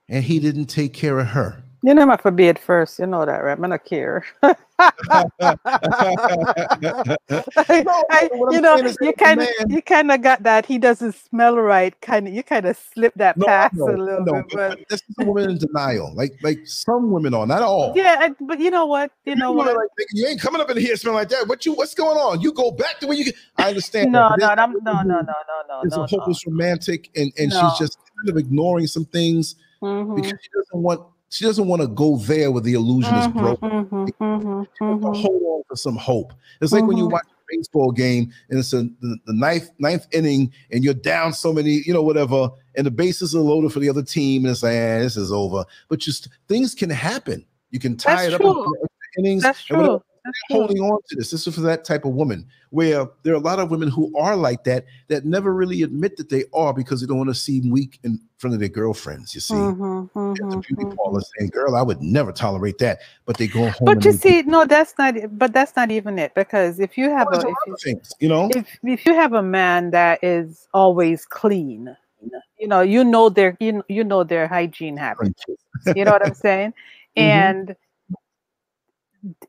[0.09, 2.97] and he didn't take care of her You know my forbid first.
[2.97, 3.55] You know that, right?
[3.61, 4.25] I'm not care.
[4.43, 4.57] I-
[8.31, 10.65] what I'm you know, you kind of you kind of got that.
[10.65, 11.93] He doesn't smell right.
[12.01, 14.69] Kind of, you kind of slip that no, past no, a little no, bit, but,
[14.69, 18.17] but this is a woman in denial like like some women are not all yeah.
[18.19, 19.11] I- But you know what?
[19.25, 19.75] You know what?
[19.75, 22.41] like, you ain't coming up in here smelling like that what you what's going on
[22.41, 25.21] you go back to where you get i understand No, no, I'm, no, no, no,
[25.21, 25.21] no,
[25.69, 27.69] no, It's no, a hopeless romantic and and No.
[27.69, 30.15] she's just kind of ignoring some things no.
[30.15, 33.37] because she doesn't want she doesn't want to go there where the illusion is Mhm,
[33.37, 35.15] broken mhm, mhm, to mhm.
[35.15, 36.33] hold on for some hope.
[36.61, 37.11] It's like when you Mhm.
[37.11, 41.33] watch a baseball game and it's a, the, the ninth ninth inning and you're down
[41.33, 44.51] so many, you know, whatever, and the bases are loaded for the other team, and
[44.51, 45.65] it's like, eh, this is over.
[45.89, 47.45] But just things can happen.
[47.71, 48.75] You can tie That's it up true.
[49.17, 49.43] innings.
[49.43, 50.01] That's true.
[50.49, 51.31] Holding on to this.
[51.31, 54.15] This is for that type of woman where there are a lot of women who
[54.17, 57.35] are like that that never really admit that they are because they don't want to
[57.35, 59.33] seem weak in front of their girlfriends.
[59.33, 60.95] You see, Mhm, it's a mhm, beauty mhm.
[60.97, 63.85] parlor saying, "Girl, I would never tolerate that," but they go home.
[63.85, 65.15] But you see, no, that's not.
[65.37, 66.33] But that's not even it.
[66.35, 68.49] Because if you have There's a, if things, you know.
[68.49, 71.95] if if you have a man that is always clean,
[72.59, 75.45] you know, you know their you, you know their hygiene habits.
[75.95, 76.73] You know what I'm saying?
[77.17, 77.23] Mhm.
[77.23, 77.75] And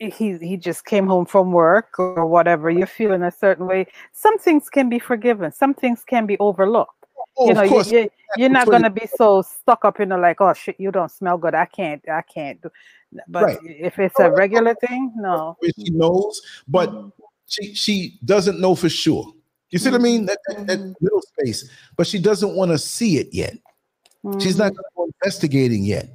[0.01, 2.71] he he just came home from work or whatever.
[2.71, 3.87] You're feeling a certain way.
[4.13, 5.53] Some things can be forgiven.
[5.53, 6.93] Some things can be overlooked.
[7.39, 10.41] Oh, you know, you, you, you're not gonna be so stuck up in the like,
[10.41, 11.55] oh shit, you don't smell good.
[11.55, 12.71] I can't, I can't do.
[13.29, 13.59] But Right.
[13.63, 15.57] if it's a regular thing, no.
[15.63, 17.13] she knows, but
[17.47, 19.33] she she doesn't know for sure.
[19.71, 20.27] You see what I mean?
[20.27, 20.95] That, that, that Mhm.
[21.01, 23.59] middle space, but she doesn't want to see it yet.
[24.41, 24.77] She's not Mhm.
[24.97, 26.09] go investigating yet,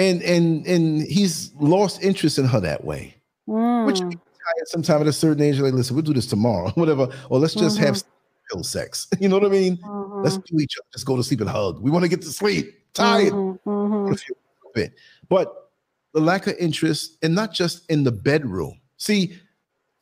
[0.00, 3.14] and and and he's lost interest in her that way.
[3.46, 4.10] Which Mm.
[4.12, 7.38] tired sometime at a certain age, you're like, listen, we'll do this tomorrow, whatever, or
[7.38, 8.02] let's just have
[8.50, 9.06] pill sex.
[9.20, 9.78] You know what I mean?
[10.24, 10.44] Let's Mhm.
[10.46, 11.80] do each other, just go to sleep and hug.
[11.80, 12.74] We want to get to sleep.
[12.94, 13.32] Tired.
[13.32, 14.28] Mhm, mhm.
[14.28, 14.34] you
[14.74, 14.94] bit.
[15.28, 15.70] But
[16.14, 18.80] the lack of interest, and not just in the bedroom.
[18.98, 19.36] See,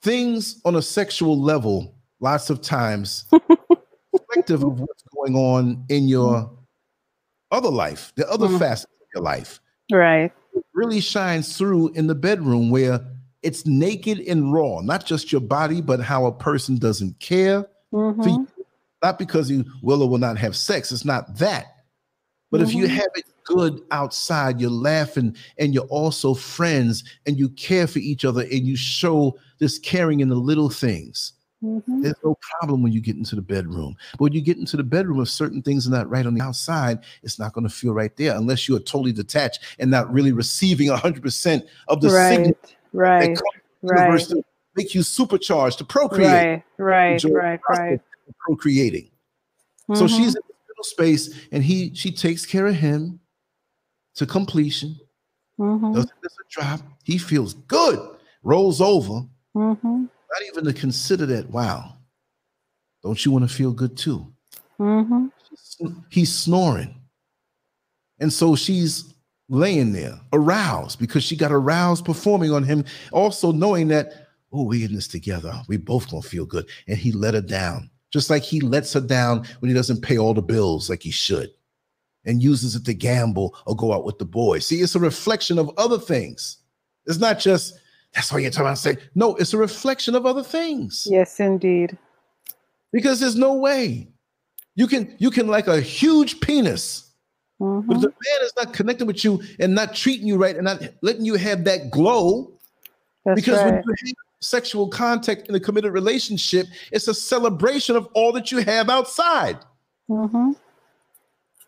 [0.02, 3.24] things on a sexual level, lots of times,
[4.12, 6.50] reflective of what's going on in your
[7.50, 8.58] other life, the other Mhm.
[8.58, 9.60] facets of your life,
[9.90, 10.32] Right.
[10.74, 13.00] really shines through in the bedroom where
[13.42, 18.12] it's naked and raw, not just your body, but how a person doesn't care for
[18.14, 18.26] Mhm.
[18.26, 18.48] you.
[19.02, 20.90] Not because you will or will not have sex.
[20.90, 21.66] It's not that.
[22.50, 22.90] But if you Mhm.
[22.90, 28.24] have it good outside, you're laughing and you're also friends and you care for each
[28.24, 31.32] other and you show this caring in the little things.
[31.62, 32.02] Mhm.
[32.02, 33.96] There's no problem when you get into the bedroom.
[34.12, 36.40] But when you get into the bedroom, if certain things are not right on the
[36.40, 40.12] outside, it's not going to feel right there unless you are totally detached and not
[40.12, 42.54] really receiving 100% of the signal
[42.92, 43.38] Right, that right, comes
[43.80, 44.44] from the universe right, to
[44.76, 46.62] make you supercharged to procreate.
[46.78, 48.00] right, right, right, right.
[48.40, 49.10] Procreating.
[49.94, 50.08] So Mhm.
[50.08, 53.18] she's in the middle space and he she takes care of him
[54.14, 54.96] to completion.
[55.58, 55.94] Mhm.
[55.94, 56.80] Doesn't miss a drop.
[57.04, 57.98] He feels good.
[58.42, 59.26] Rolls over.
[59.56, 60.08] Mhm.
[60.30, 61.50] Not even to consider that.
[61.50, 61.96] Wow.
[63.02, 64.26] Don't you want to feel good too?
[64.78, 65.30] Mhm.
[66.10, 67.00] He's snoring.
[68.18, 69.14] And so she's
[69.48, 74.84] laying there, aroused, because she got aroused performing on him, also knowing that, oh, we
[74.84, 75.62] in this together.
[75.68, 76.68] We both gonna feel good.
[76.86, 80.18] And he let her down, just like he lets her down when he doesn't pay
[80.18, 81.50] all the bills like he should,
[82.24, 84.66] and uses it to gamble or go out with the boys.
[84.66, 86.58] See, it's a reflection of other things.
[87.06, 87.74] It's not just
[88.14, 91.96] that's why you're talking about say, no, it's a reflection of other things Yes, indeed.
[92.92, 94.08] because there's no way
[94.74, 97.04] you can you can like a huge penis
[97.58, 97.94] but Mhm.
[97.96, 100.80] if the man is not connecting with you and not treating you right and not
[101.02, 102.52] letting you have that glow
[103.24, 103.72] That's because right.
[103.84, 108.50] when you have sexual contact in a committed relationship it's a celebration of all that
[108.52, 109.58] you have outside
[110.08, 110.54] Mhm.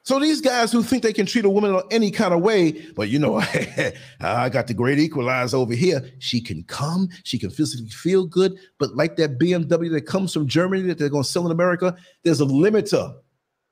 [0.02, 2.72] So these guys who think they can treat a woman in any kind of way
[2.96, 3.36] but you know
[4.20, 6.02] i got the great equalizer over here.
[6.18, 10.46] She can come she can physically feel good but like that bmw that comes from
[10.46, 13.14] germany that they're going to sell in america there's a limiter.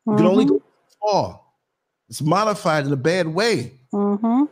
[0.07, 0.63] You can only go
[1.01, 1.41] far.
[2.09, 3.73] It's modified in a bad way.
[3.93, 4.49] Mhm.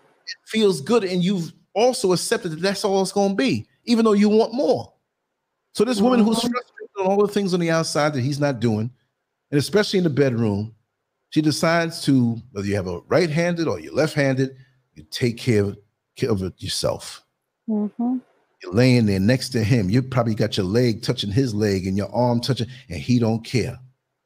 [0.46, 4.12] feels good and you've also accepted that that's all it's going to be even though
[4.14, 4.92] you want more.
[5.74, 6.50] So this woman who's Mhm.
[6.50, 8.90] frustrated on all the things on the outside that he's not doing
[9.50, 10.74] and especially in the bedroom
[11.30, 14.56] she decides to whether you have a right-handed or you're left-handed
[14.94, 15.78] you take care of,
[16.16, 17.22] care of it yourself
[17.68, 18.20] Mhm.
[18.62, 21.96] you're laying there next to him you probably got your leg touching his leg and
[21.96, 23.78] your arm touching and he don't care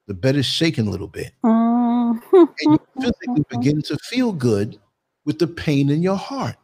[0.06, 2.20] the bed is shaking a little bit and
[2.60, 4.78] you physically begin to feel good
[5.24, 6.56] with the pain in your heart.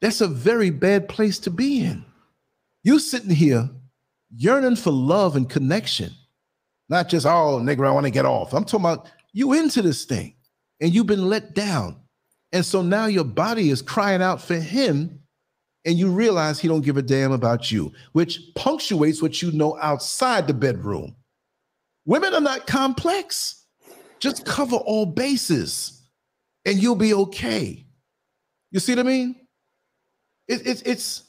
[0.00, 2.04] That's a very bad place to be in.
[2.82, 3.68] You sitting here
[4.34, 6.12] yearning for love and connection,
[6.88, 8.54] not just, oh, nigga, I want to get off.
[8.54, 10.34] I'm talking about you into this thing
[10.80, 12.00] and you've been let down.
[12.52, 15.20] And so now your body is crying out for him
[15.84, 19.76] and you realize he don't give a damn about you, which punctuates what you know
[19.82, 21.14] outside the bedroom.
[22.06, 23.66] Women are not complex.
[24.20, 26.00] Just cover all bases
[26.64, 27.84] and you'll be okay.
[28.70, 29.36] You see what I mean?
[30.48, 31.24] It, it, it's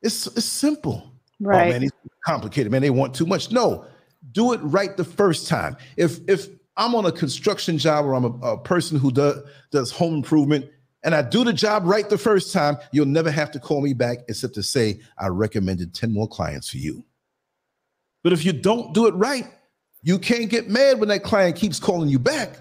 [0.00, 1.02] it's it's simple.
[1.42, 1.70] Oh Right.
[1.70, 1.92] man, it's
[2.24, 2.70] complicated.
[2.70, 3.50] Man, they want too much.
[3.50, 3.84] No,
[4.30, 5.76] do it right the first time.
[5.96, 6.48] If if
[6.78, 10.70] I'm on a construction job or I'm a, a person who does does home improvement
[11.02, 13.94] and I do the job right the first time, you'll never have to call me
[13.94, 17.04] back except to say I recommended 10 more clients for you.
[18.24, 19.46] But if you don't do it right,
[20.02, 22.58] you can't get mad when that client keeps calling you back.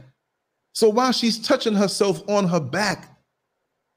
[0.73, 3.17] So while she's touching herself on her back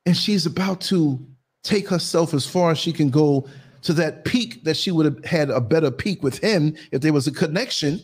[0.07, 1.19] and she's about to
[1.63, 3.47] take herself as far as she can go
[3.83, 7.13] to that peak that she would have had a better peak with him if there
[7.13, 8.01] was a connection,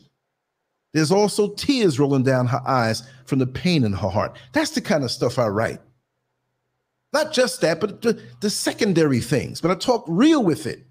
[0.96, 4.38] there's also tears rolling down her eyes from the pain in her heart.
[4.54, 5.78] That's the kind of stuff I write.
[7.12, 9.60] Not just that, but the, the secondary things.
[9.60, 10.86] But I talk real with it.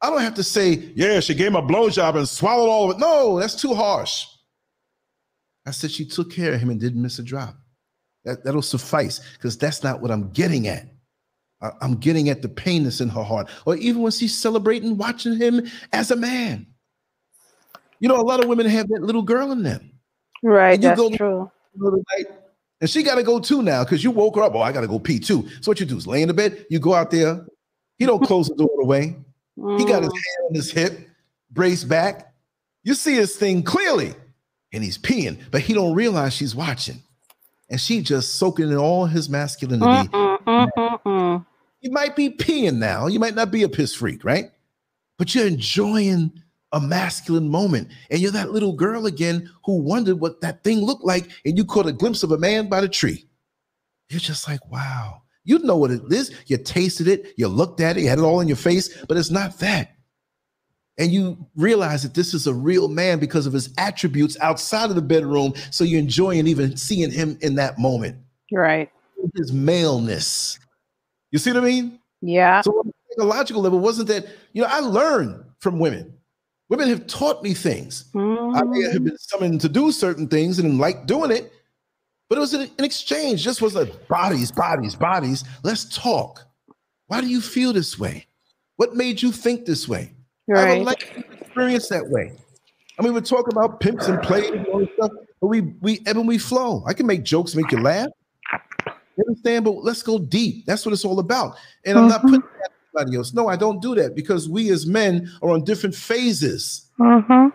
[0.00, 2.96] I don't have to say, yeah, she gave him a blowjob and swallowed all of
[2.96, 3.00] it.
[3.00, 4.26] No, that's too harsh.
[5.66, 7.56] I said she took care of him and didn't miss a drop.
[8.24, 10.86] That, that'll suffice because that's not what I'm getting at.
[11.60, 14.96] I- I'm getting at the pain that's in her heart, or even when she's celebrating
[14.96, 16.66] watching him as a man.
[18.04, 19.90] You know, a lot of women have that little girl in them.
[20.42, 20.72] Right.
[20.78, 21.50] You That's go- true.
[22.82, 24.54] And she got to go too now because you woke her up.
[24.54, 25.48] Oh, I got to go pee too.
[25.62, 26.66] So what you do is lay in the bed.
[26.68, 27.46] You go out there.
[27.96, 29.16] He don't close the door away.
[29.78, 30.20] He got his Mm.
[30.20, 31.08] hand on his hip,
[31.50, 32.34] brace back.
[32.82, 34.12] You see his thing clearly,
[34.70, 37.02] and he's peeing, but he don't realize she's watching,
[37.70, 40.08] and she just soaking in all his masculinity.
[40.10, 41.46] Mm, mm, mm, mm.
[41.80, 43.06] You might be peeing now.
[43.06, 44.50] You might not be a piss freak, right?
[45.16, 46.42] But you're enjoying
[46.74, 51.04] a masculine moment, and you're that little girl again who wondered what that thing looked
[51.04, 53.24] like, and you caught a glimpse of a man by the tree.
[54.10, 55.22] You're just like, wow.
[55.44, 56.34] You know what it is.
[56.46, 59.16] You tasted it, you looked at it, you had it all in your face, but
[59.16, 59.92] it's not that.
[60.98, 64.96] And you realize that this is a real man because of his attributes outside of
[64.96, 65.52] the bedroom.
[65.70, 68.16] So you're enjoying even seeing him in that moment,
[68.52, 68.90] Right.
[69.36, 70.58] his maleness.
[71.30, 71.98] You see what I mean?
[72.20, 72.60] Yeah.
[72.62, 76.14] So on a psychological level, wasn't that, you know, I learned from women.
[76.70, 78.06] Women have taught me things.
[78.14, 78.92] I may Mhm.
[78.92, 81.52] have been summoned to do certain things and like doing it,
[82.28, 83.42] but it was an, an exchange.
[83.42, 85.44] Just was like bodies, bodies, bodies.
[85.62, 86.42] Let's talk.
[87.08, 88.26] Why do you feel this way?
[88.76, 90.12] What made you think this way?
[90.54, 90.84] I have a Right.
[90.84, 90.96] life
[91.42, 92.32] experience that way.
[92.98, 95.10] I mean, we're talking about pimps and plays and all this stuff,
[95.40, 96.82] but we we ebb and we flow.
[96.86, 98.08] I can make jokes, make you laugh.
[99.16, 99.64] You understand?
[99.64, 100.64] But let's go deep.
[100.66, 101.56] That's what it's all about.
[101.84, 102.30] And I'm not Mhm.
[102.30, 102.70] putting that
[103.14, 103.32] else.
[103.34, 106.90] No, I don't do that because we as men are on different phases.
[106.98, 107.48] Mm-hmm.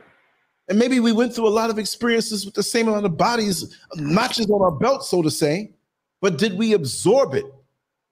[0.69, 3.75] And maybe we went through a lot of experiences with the same amount of bodies,
[3.95, 5.71] notches on our belt, so to say,
[6.21, 7.45] but did we absorb it?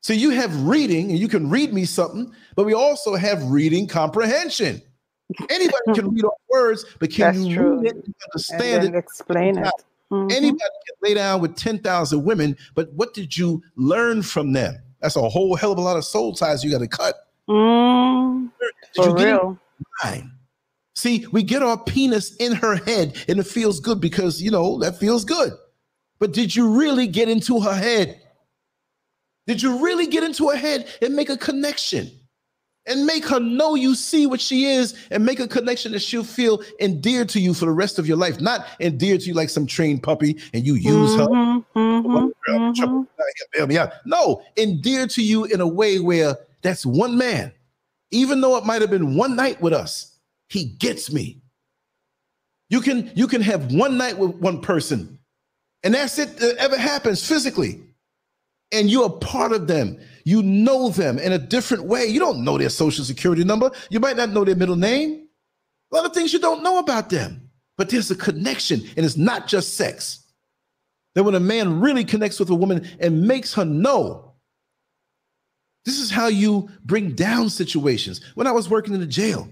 [0.01, 3.87] So you have reading, and you can read me something, but we also have reading
[3.87, 4.81] comprehension.
[5.49, 7.79] Anybody can read our words, but can That's you true.
[7.81, 8.97] read it and And understand then it?
[8.97, 9.73] explain it.
[10.09, 10.31] Mhm.
[10.31, 14.77] Anybody can lay down with 10,000 women, but what did you learn from them?
[15.01, 17.15] That's a whole hell of a lot of soul ties you got to cut.
[17.49, 18.51] Mm,
[18.95, 19.59] for you get it real.
[20.95, 24.79] See, we get our penis in her head and it feels good because, you know,
[24.79, 25.53] that feels good.
[26.17, 28.19] But did you really get into her head?
[29.45, 32.09] Did you really get into her head and make a connection?
[32.87, 36.23] And make her know you see what she is and make a connection that she'll
[36.23, 39.49] feel endeared to you for the rest of your life, not endeared to you like
[39.49, 41.27] some trained puppy and you use her.
[41.27, 42.75] Mhm, mhm, mhm.
[42.75, 43.05] trouble,
[43.53, 43.91] bail me out.
[44.05, 47.51] No, endeared to you in a way where that's one man.
[48.11, 50.17] Even though it might have been one night with us,
[50.47, 51.41] he gets me.
[52.69, 55.19] You can you can have one night with one person,
[55.83, 57.81] and that's it that ever happens physically.
[58.73, 59.99] And you're a part of them.
[60.27, 62.07] You know them in a different way.
[62.07, 63.71] You don't know their social security number.
[63.89, 65.25] You might not know their middle name.
[65.89, 67.49] A lot of things you don't know about them.
[67.77, 70.25] But there's a connection, and it's not just sex
[71.15, 74.33] that when a man really connects with a woman and makes her know,
[75.85, 78.19] this is how you bring down situations.
[78.35, 79.47] When I was working in the jail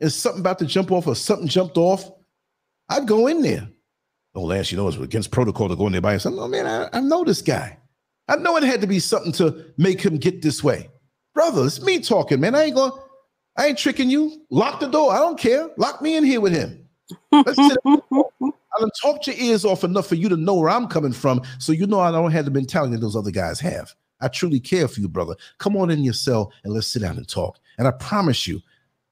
[0.00, 2.10] and something about to jump off or something jumped off,
[2.88, 3.68] I'd go in there.
[4.34, 6.34] Oh, Lance, you know, it's against protocol to go in there by yourself.
[6.34, 7.76] No, man, I, I know this guy.
[8.28, 10.88] I know it had to be something to make him get this way.
[11.34, 12.54] Brother, it's me talking, man.
[12.54, 12.92] I ain't going,
[13.56, 14.44] I ain't tricking you.
[14.50, 15.12] Lock the door.
[15.12, 15.68] I don't care.
[15.76, 16.88] Lock me in here with him.
[17.32, 17.78] Let's sit
[18.76, 21.42] I done talked your ears off enough for you to know where I'm coming from,
[21.58, 23.94] so you know I don't have the mentality that those other guys have.
[24.20, 25.36] I truly care for you, brother.
[25.58, 27.58] Come on in your cell and let's sit down and talk.
[27.78, 28.60] And I promise you,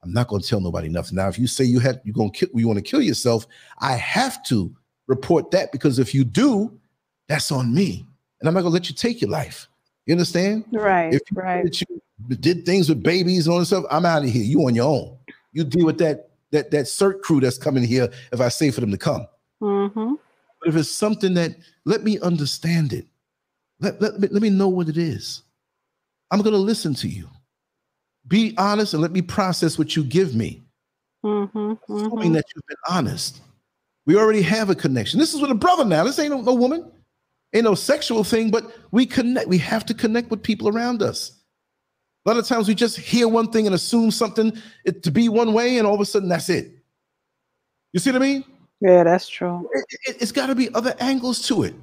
[0.03, 1.15] I'm not going to tell nobody nothing.
[1.15, 3.47] Now, if you say you had you're going to kill, you want to kill yourself,
[3.79, 4.75] I have to
[5.07, 6.77] report that because if you do,
[7.29, 8.05] that's on me,
[8.43, 9.69] and I'm not to let you take your life.
[10.05, 10.65] You understand?
[10.73, 11.63] Right, If you, right.
[11.63, 11.87] that you
[12.41, 14.43] did things with babies and all this stuff, I'm out of here.
[14.43, 15.17] You on your own.
[15.53, 18.81] You deal with that that that CERT crew that's coming here if I say for
[18.81, 19.25] them to come.
[19.61, 20.15] Mm-hmm.
[20.59, 21.55] But if it's something that
[21.85, 23.07] let me understand it,
[23.79, 25.43] let, let, me, let me know what it is.
[26.29, 27.29] I'm to listen to you.
[28.27, 30.63] Be honest and let me process what you give me,
[31.23, 31.73] Mm-hmm.
[31.93, 32.33] assuming mm-hmm.
[32.33, 33.41] that you've been honest.
[34.05, 35.17] We already have a connection.
[35.17, 36.03] This is with a brother now.
[36.03, 36.91] This ain't no, no woman,
[37.53, 39.47] ain't no sexual thing, but we connect.
[39.47, 41.39] We have to connect with people around us.
[42.25, 44.53] A lot of times we just hear one thing and assume something
[44.85, 46.71] it, to be one way, and all of a sudden that's it.
[47.91, 48.43] You see what I mean?
[48.81, 49.69] Yeah, that's true.
[49.73, 51.75] it, it, has got to be other angles to it.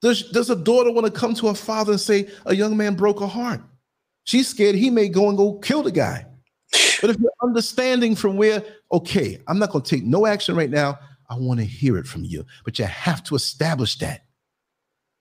[0.00, 2.94] Does, does a daughter want to come to her father and say, a young man
[2.94, 3.60] broke her heart?
[4.24, 6.26] She's scared he may go and go kill the guy.
[7.00, 10.70] But if you're understanding from where, okay, I'm not going to take no action right
[10.70, 10.98] now,
[11.28, 12.44] I want to hear it from you.
[12.64, 14.23] But you have to establish that.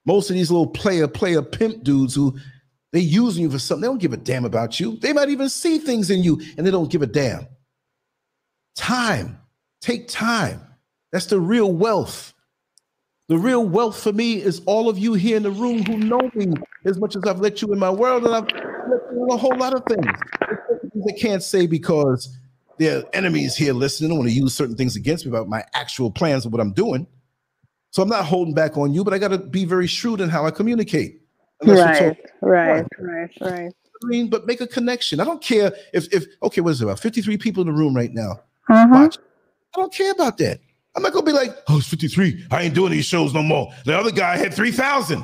[0.06, 2.38] Most of these little player, player, pimp dudes who
[2.92, 4.98] they using you for something, they don't give a damn about you.
[4.98, 7.48] They might even see things in you and they don't give a damn.
[8.76, 9.40] Time,
[9.82, 10.62] take time.
[11.12, 12.34] That's the real wealth.
[13.30, 16.30] The real wealth for me is all of you here in the room who know
[16.36, 16.54] me
[16.86, 19.38] as much as I've let you in my world, and I've let you in a
[19.38, 20.06] whole lot of things.
[21.08, 22.38] They can't say because
[22.78, 24.12] there are enemies here listening.
[24.12, 26.74] I want to use certain things against me about my actual plans of what I'm
[26.74, 27.08] doing.
[27.94, 30.28] So I'm not holding back on you, but I got to be very shrewd in
[30.28, 31.22] how I communicate.
[31.64, 33.72] Right, right, right, right.
[33.72, 35.20] I mean, but make a connection.
[35.20, 37.00] I don't care if if okay, what is it about?
[37.00, 38.42] 53 people in the room right now.
[38.68, 38.94] Mm-hmm.
[38.94, 39.18] Watch.
[39.76, 40.60] I don't care about that.
[40.96, 42.48] I'm not gonna be like, oh, it's 53.
[42.50, 43.72] I ain't doing these shows no more.
[43.86, 45.24] The other guy had 3,000.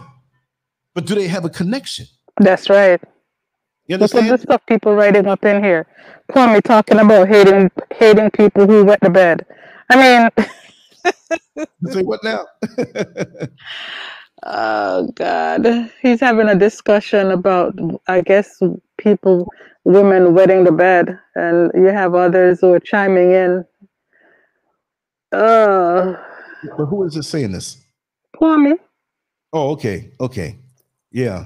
[0.94, 2.06] But do they have a connection?
[2.40, 3.02] That's right.
[3.88, 5.88] You Look at the stuff people writing up in here.
[6.32, 9.46] Kwame talking about hating hating people who wet the bed.
[9.90, 10.48] I mean,
[11.88, 12.46] Say what now?
[14.44, 17.74] oh God, he's having a discussion about,
[18.08, 18.62] I guess,
[18.98, 19.52] people,
[19.84, 23.66] women wetting the bed, and you have others who are chiming in.
[25.32, 26.16] Uh,
[26.78, 27.78] but who is it saying this?
[28.36, 28.76] Kwame.
[29.54, 30.58] Oh, okay, okay,
[31.12, 31.46] yeah.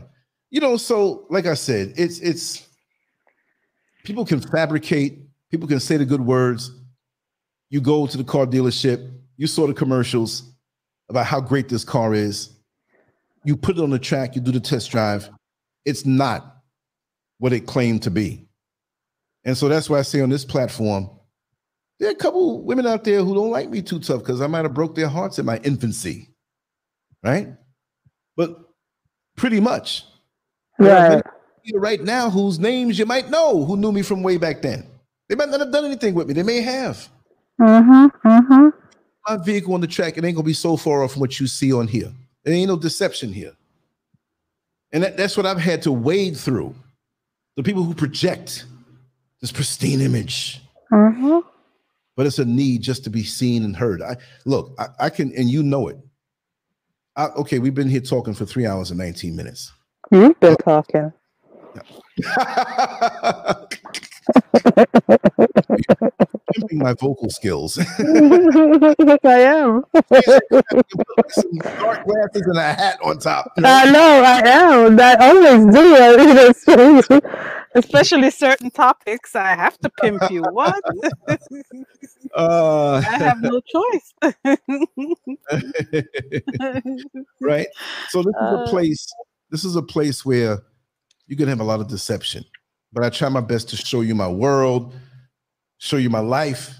[0.50, 2.68] You know, so like I said, it's it's
[4.04, 6.72] people can fabricate, people can say the good words.
[7.70, 10.54] You go to the car dealership, you saw the commercials
[11.10, 12.52] about how great this car is.
[13.44, 15.30] You put it on the track, you do the test drive.
[15.86, 16.58] It's not
[17.40, 18.48] what it claimed to be.
[19.44, 21.10] And so that's why I say on this platform,
[22.00, 24.48] there are a couple women out there who don't like me too tough because I
[24.48, 26.30] might have broke their hearts in my infancy.
[27.22, 27.50] Right?
[28.36, 28.58] But
[29.36, 30.06] pretty much.
[30.80, 31.22] Right.
[31.76, 34.88] right now whose names you might know who knew me from way back then.
[35.30, 36.34] They might not have done anything with me.
[36.34, 37.08] They may have.
[37.62, 38.28] Mm-hmm.
[38.28, 38.83] Mm-hmm.
[39.28, 41.48] My vehicle on the track, it ain't gonna be so far off from what you
[41.48, 42.12] see on here.
[42.44, 43.54] There ain't no deception here.
[44.92, 46.76] And that, that's what I've had to wade through.
[47.56, 48.66] The people who project
[49.42, 50.60] this pristine image,
[50.92, 51.40] Mm-hmm.
[52.16, 54.02] but it's a need just to be seen and heard.
[54.02, 55.98] I look, I, I can, and you know it.
[57.16, 59.72] I, okay, we've been here talking for three hours and 19 minutes.
[60.12, 61.12] You've been talking.
[66.54, 67.78] Pimping my vocal skills.
[68.00, 69.84] I am.
[71.30, 73.52] Some dark glasses and a hat on top.
[73.58, 75.00] I know, I am.
[75.00, 76.20] I always do it.
[77.10, 77.22] It's-
[77.76, 80.44] Especially certain topics, I have to pimp you.
[80.44, 80.82] What?
[82.36, 84.14] Uh, I have no choice.
[87.42, 87.68] right?
[88.10, 89.08] So this is Uh, a place.
[89.52, 90.60] This is a place where
[91.28, 92.44] you can have a lot of deception,
[92.94, 94.94] but I try my best to show you my world,
[95.80, 96.76] show you my life.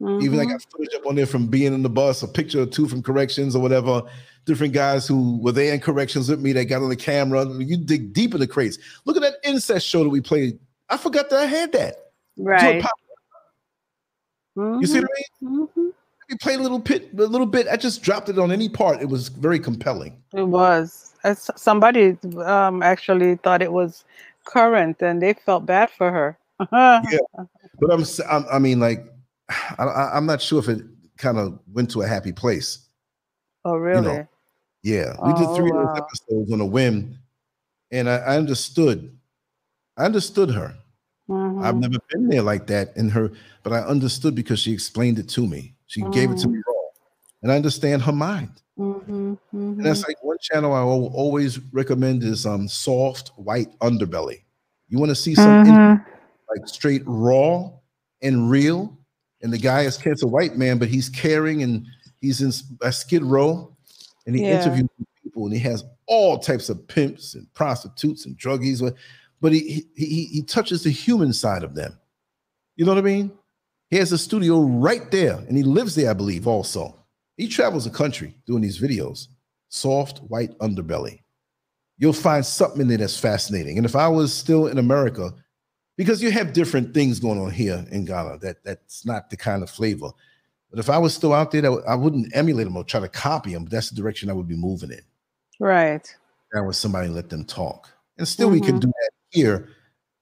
[0.00, 0.48] Even I Mhm.
[0.50, 3.02] got footage up on there from being in the bus, a picture or two from
[3.02, 4.02] corrections or whatever.
[4.46, 7.46] Different guys who were there in corrections with me that got on the camera.
[7.46, 8.78] You dig deep in the crates.
[9.04, 10.58] Look at that incest show that we played.
[10.88, 12.10] I forgot that I had that.
[12.36, 12.82] Right.
[12.82, 13.00] popped-
[14.56, 15.68] You see what I mean?
[15.68, 15.92] Mhm.
[16.30, 17.68] We played a little bit, a little bit.
[17.68, 19.00] I just dropped it on any part.
[19.00, 20.20] It was very compelling.
[20.34, 21.14] It was.
[21.24, 24.04] As somebody um, actually thought it was
[24.44, 26.38] current, and they felt bad for her.
[26.72, 27.18] yeah.
[27.80, 29.06] But I'm, I'm I mean, like,
[29.78, 30.82] I, I'm not sure if it
[31.16, 32.86] kind of went to a happy place.
[33.64, 34.26] Oh, really?
[34.82, 35.96] Yeah, we did Oh, three of those wow.
[35.96, 37.18] episodes on a whim,
[37.92, 39.16] and I, I understood.
[39.96, 40.74] I understood her.
[41.60, 41.80] I've Mhm.
[41.80, 43.30] never been there like that in her,
[43.62, 45.76] but I understood because she explained it to me.
[45.86, 46.71] She gave it to me raw,
[47.42, 48.50] and I understand her mind.
[48.78, 49.38] Mhm, And
[49.78, 49.82] mhm.
[49.82, 54.42] that's like one channel I al- always recommend is um soft white underbelly.
[54.88, 56.04] You want to see some Mhm.
[56.54, 57.70] like straight raw
[58.22, 58.96] and real.
[59.42, 61.84] And the guy is it's a white man, but he's caring and
[62.20, 63.76] he's in a skid row
[64.26, 64.60] and he Yeah.
[64.62, 64.88] interviews
[65.22, 68.80] people and he has all types of pimps and prostitutes and druggies,
[69.40, 71.98] but- he he, he touches the human side of them.
[72.76, 73.32] You know what I mean?
[73.90, 76.96] He has a studio right there and he lives there, I believe, also.
[77.36, 79.28] He travels the country doing these videos.
[79.68, 81.20] Soft white underbelly.
[81.98, 83.76] You'll find something in there that's fascinating.
[83.76, 85.32] And if I was still in America,
[85.96, 89.62] because you have different things going on here in Ghana that that's not the kind
[89.62, 90.10] of flavor.
[90.70, 93.08] But if I was still out there, that I wouldn't emulate them or try to
[93.08, 93.66] copy them.
[93.66, 95.02] That's the direction I would be moving in.
[95.60, 96.14] Right.
[96.54, 97.90] Down with somebody and let them talk.
[98.18, 99.68] And still, we can do that here,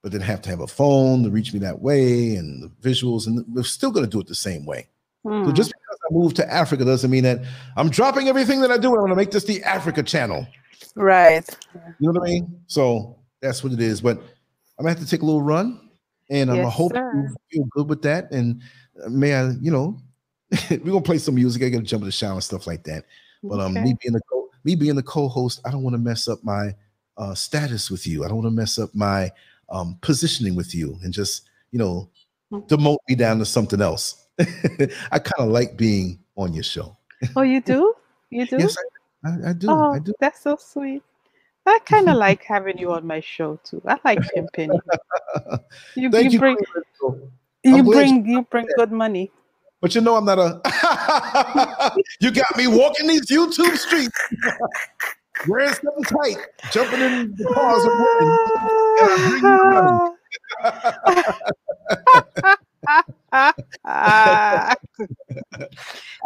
[0.02, 3.26] but then have to have a phone to reach me that way and the visuals,
[3.26, 4.88] and we're still going to do it the same way.
[5.24, 5.54] So Mm.
[5.54, 5.72] just
[6.10, 7.40] moved to Africa doesn't mean that
[7.76, 10.46] I'm dropping everything that I do and I'm going to make this the Africa channel.
[10.94, 11.44] Right.
[11.74, 12.60] You know what I mean?
[12.66, 14.00] So that's what it is.
[14.00, 15.90] But I'm gonna have to take a little run,
[16.30, 17.12] and I'm Yes, hope sir.
[17.14, 18.30] you feel good with that.
[18.32, 18.62] And
[19.04, 19.98] uh, may I, you know,
[20.70, 21.62] we're gonna play some music.
[21.62, 23.04] I gotta jump in the shower and stuff like that.
[23.42, 23.84] But um, Okay.
[23.84, 26.74] me being the co- me being the co-host, I don't want to mess up my
[27.18, 28.24] uh, status with you.
[28.24, 29.30] I don't want to mess up my
[29.68, 32.08] um, positioning with you, and just you know,
[32.52, 32.66] Mhm.
[32.68, 34.26] demote me down to something else.
[35.12, 36.96] I kind of like being on your show.
[37.36, 37.94] Oh, you do?
[38.30, 38.56] You do?
[38.58, 38.76] Yes,
[39.24, 39.66] I, I, I do.
[39.70, 40.12] oh, I do.
[40.20, 41.02] that's so sweet.
[41.66, 43.82] I kind of like having you on my show too.
[43.86, 44.72] I like pimping.
[44.72, 44.80] you.
[45.94, 46.38] You, Thank you you.
[46.40, 47.30] bring Crystal.
[47.62, 49.30] you bring you bring good money.
[49.80, 50.60] But you know, I'm not a.
[52.20, 54.18] you got me walking these YouTube streets,
[55.48, 56.36] wearing something tight,
[56.72, 57.94] jumping in the cars and
[62.44, 62.66] running.
[62.88, 65.08] And I bring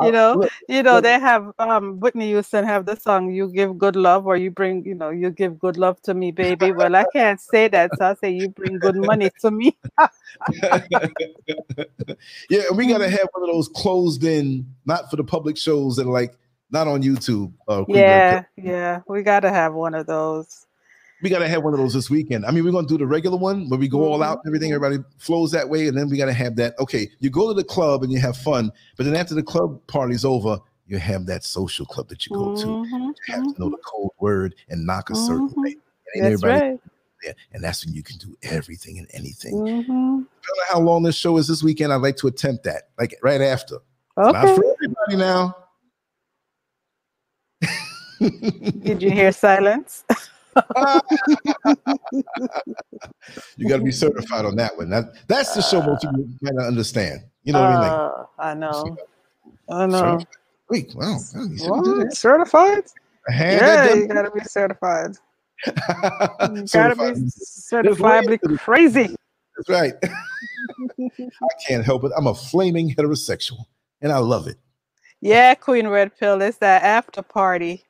[0.03, 3.97] you know, you know, they have um Whitney Houston have the song "You Give Good
[3.97, 7.05] Love" or "You Bring," you know, "You Give Good Love to Me, Baby." Well, I
[7.13, 9.77] can't say that, so I say "You Bring Good Money to Me."
[12.51, 16.07] yeah, we gotta have one of those closed in, not for the public shows that
[16.07, 16.37] are like
[16.71, 17.53] not on YouTube.
[17.69, 20.67] Uh, Yeah, yeah, we gotta have one of those.
[21.23, 22.45] We gotta have one of those this weekend.
[22.45, 24.73] I mean, we're gonna do the regular one where we go all out and everything,
[24.73, 26.75] everybody flows that way, and then we gotta have that.
[26.79, 29.81] Okay, you go to the club and you have fun, but then after the club
[29.87, 32.67] party's over, you have that social club that you go to.
[32.67, 35.63] Mhm, You have to know the code word and knock a certain Mhm.
[35.63, 35.77] way.
[36.15, 36.81] And That's right.
[37.23, 37.35] there.
[37.55, 39.55] And that's when you can do everything and anything.
[39.55, 39.89] Mhm.
[39.89, 40.27] I don't know
[40.69, 41.91] how long this show is this weekend.
[41.91, 43.79] I'd like to attempt that, like right after.
[44.19, 45.57] Not for everybody now.
[48.83, 50.05] Did you hear silence?
[53.57, 54.91] you got to be certified on that one.
[54.91, 57.23] That that's the show most people might not understand.
[57.43, 57.81] You know what I mean?
[57.81, 58.97] Like, Uh, I know.
[59.69, 60.21] I know.
[60.71, 62.85] wait, wow, wow, you shouldn't do Certified?
[63.31, 65.17] Yeah, you gotta be certified.
[65.67, 67.17] You gotta be Certified.
[67.17, 69.15] certifiably crazy.
[69.57, 69.95] That's right.
[71.01, 72.13] I can't help it.
[72.17, 73.65] I'm a flaming heterosexual,
[74.03, 74.57] and I love it.
[75.21, 76.41] Yeah, Queen Red Pill.
[76.43, 77.85] It's that after party.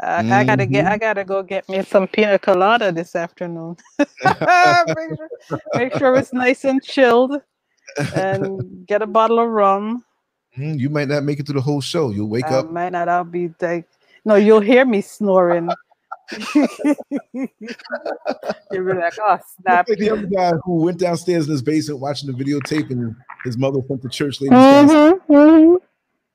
[0.00, 0.86] Uh, I gotta get.
[0.86, 3.76] I gotta go get me some pina colada this afternoon.
[3.98, 5.28] make, sure,
[5.74, 7.40] make sure it's nice and chilled,
[8.14, 10.04] and get a bottle of rum.
[10.56, 12.10] Mm, you might not make it through the whole show.
[12.10, 12.70] You'll wake I up.
[12.70, 13.08] might not.
[13.08, 13.88] I'll be like,
[14.24, 15.68] no, you'll hear me snoring.
[17.32, 17.48] You'll
[18.70, 19.88] be like, oh snap!
[19.88, 23.56] Like the other guy who went downstairs in his basement watching the videotape, and his
[23.56, 24.58] mother sent the church ladies.
[24.58, 25.76] Mhm, mhm.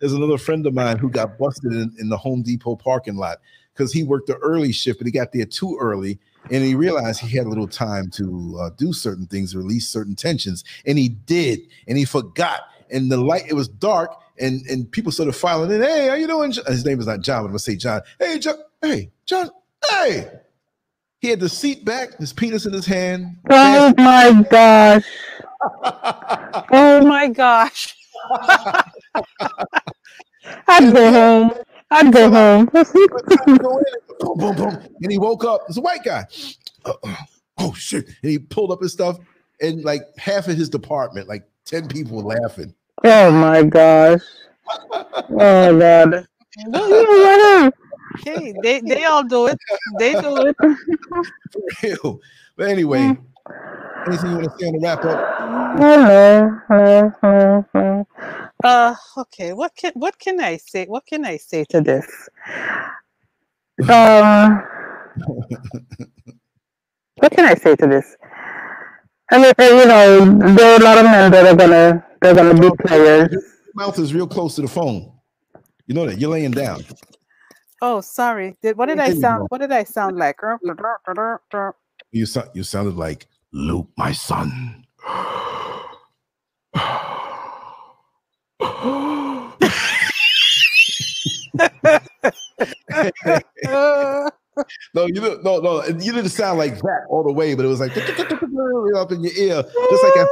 [0.04, 3.38] There's another friend of mine who got busted in, in the Home Depot parking lot
[3.74, 6.20] because he worked the early shift, but he got there too early,
[6.52, 10.14] and he realized he had a little time to uh, do certain things, release certain
[10.14, 12.64] tensions, and he did, and he forgot.
[12.92, 15.82] And the light, it was dark, and and people started filing in.
[15.82, 16.52] Hey, how you doing?
[16.52, 18.02] His name is not John, but I'm gonna say John.
[18.20, 18.56] Hey, John.
[18.82, 19.52] Hey, John.
[19.90, 20.30] Hey.
[21.20, 23.38] He had the seat back, his penis in his hand.
[23.50, 25.06] Oh my gosh!
[26.74, 27.96] Oh my gosh!
[30.68, 31.52] I'd go home.
[31.92, 32.66] I'd go home.
[34.20, 34.88] Boom, boom, boom.
[35.02, 35.62] And he woke up.
[35.68, 36.26] It's a white guy.
[36.86, 36.94] Uh,
[37.58, 38.08] oh shit!
[38.08, 39.20] And he pulled up his stuff,
[39.60, 42.74] and like half of his department, like ten people were laughing.
[43.04, 44.22] oh my gosh!
[44.94, 46.24] Oh my
[46.64, 47.74] god!
[48.24, 49.58] Hey, they they all do it.
[49.98, 50.56] They do it.
[50.60, 52.22] For real.
[52.56, 53.18] But anyway,
[54.08, 55.80] anything you want to say on the wrap up?
[55.80, 58.08] Hello, hello, hello, hello.
[58.64, 59.52] Uh, okay.
[59.52, 60.86] What can what can I say?
[60.86, 62.30] What can I say to this?
[63.90, 64.64] Um,
[67.16, 68.16] what can I say to this?
[69.32, 72.36] I mean, uh, you know, there are a lot of men that are gonna they're
[72.36, 73.32] gonna be players.
[73.32, 73.42] Your
[73.76, 75.12] mouth is real close to the phone.
[75.86, 76.86] You know that you're laying down.
[77.82, 78.56] Oh, sorry.
[78.62, 79.48] Did what did I sound?
[79.50, 80.38] What did I sound like?
[82.12, 84.86] You sound you sounded like Luke, my son.
[94.94, 95.44] No, you didn't.
[95.44, 99.12] No, no, you didn't sound like that all the way, but it was like up
[99.12, 100.26] in your ear, just like you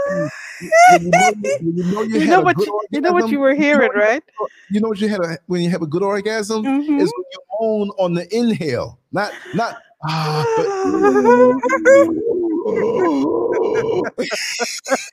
[1.00, 4.00] know, you know you, you know what you, you know what you were hearing, know-
[4.00, 4.24] right?
[4.70, 7.02] You know what you had a, when you have a good orgasm Mhm.
[7.02, 10.68] is when you moan on the inhale, not not ah, but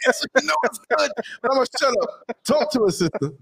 [0.07, 1.11] Yes, you know it's good.
[1.43, 2.37] But I'm gonna shut up.
[2.45, 3.33] Talk to us, sister.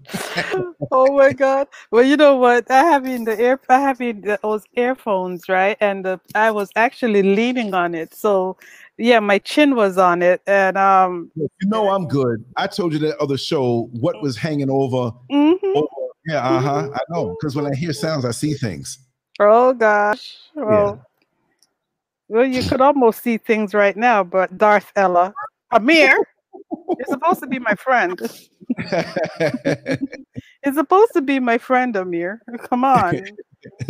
[0.91, 4.21] oh my god well you know what i have in the ear i have in
[4.21, 8.55] the, those earphones right and the, i was actually leaning on it so
[8.97, 12.45] yeah my chin was on it and um You know I'm good.
[12.55, 15.11] I told you that other show what was hanging over.
[15.31, 15.57] mhm.
[15.75, 15.87] over
[16.27, 16.89] yeah, uh huh.
[16.93, 18.99] I know because when I hear sounds, I see things.
[19.39, 21.01] oh gosh well
[22.29, 25.33] well you could almost see things right now but darth ella
[25.71, 26.17] amir
[26.97, 28.19] you're supposed to be my friend.
[30.63, 32.41] It's supposed to be my friend amir.
[32.63, 33.21] Come on.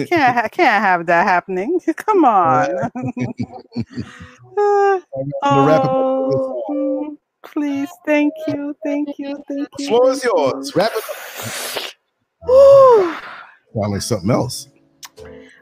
[0.06, 1.80] Can't ha- can't have that happening.
[1.96, 2.70] Come on.
[4.58, 5.00] Uh,
[5.44, 9.88] To wrap up, Oh, please, thank you, thank you, thank the you.
[9.88, 10.76] floor is yours.
[10.76, 11.04] Wrap it
[12.48, 13.24] up.
[13.74, 14.68] Sound like something else.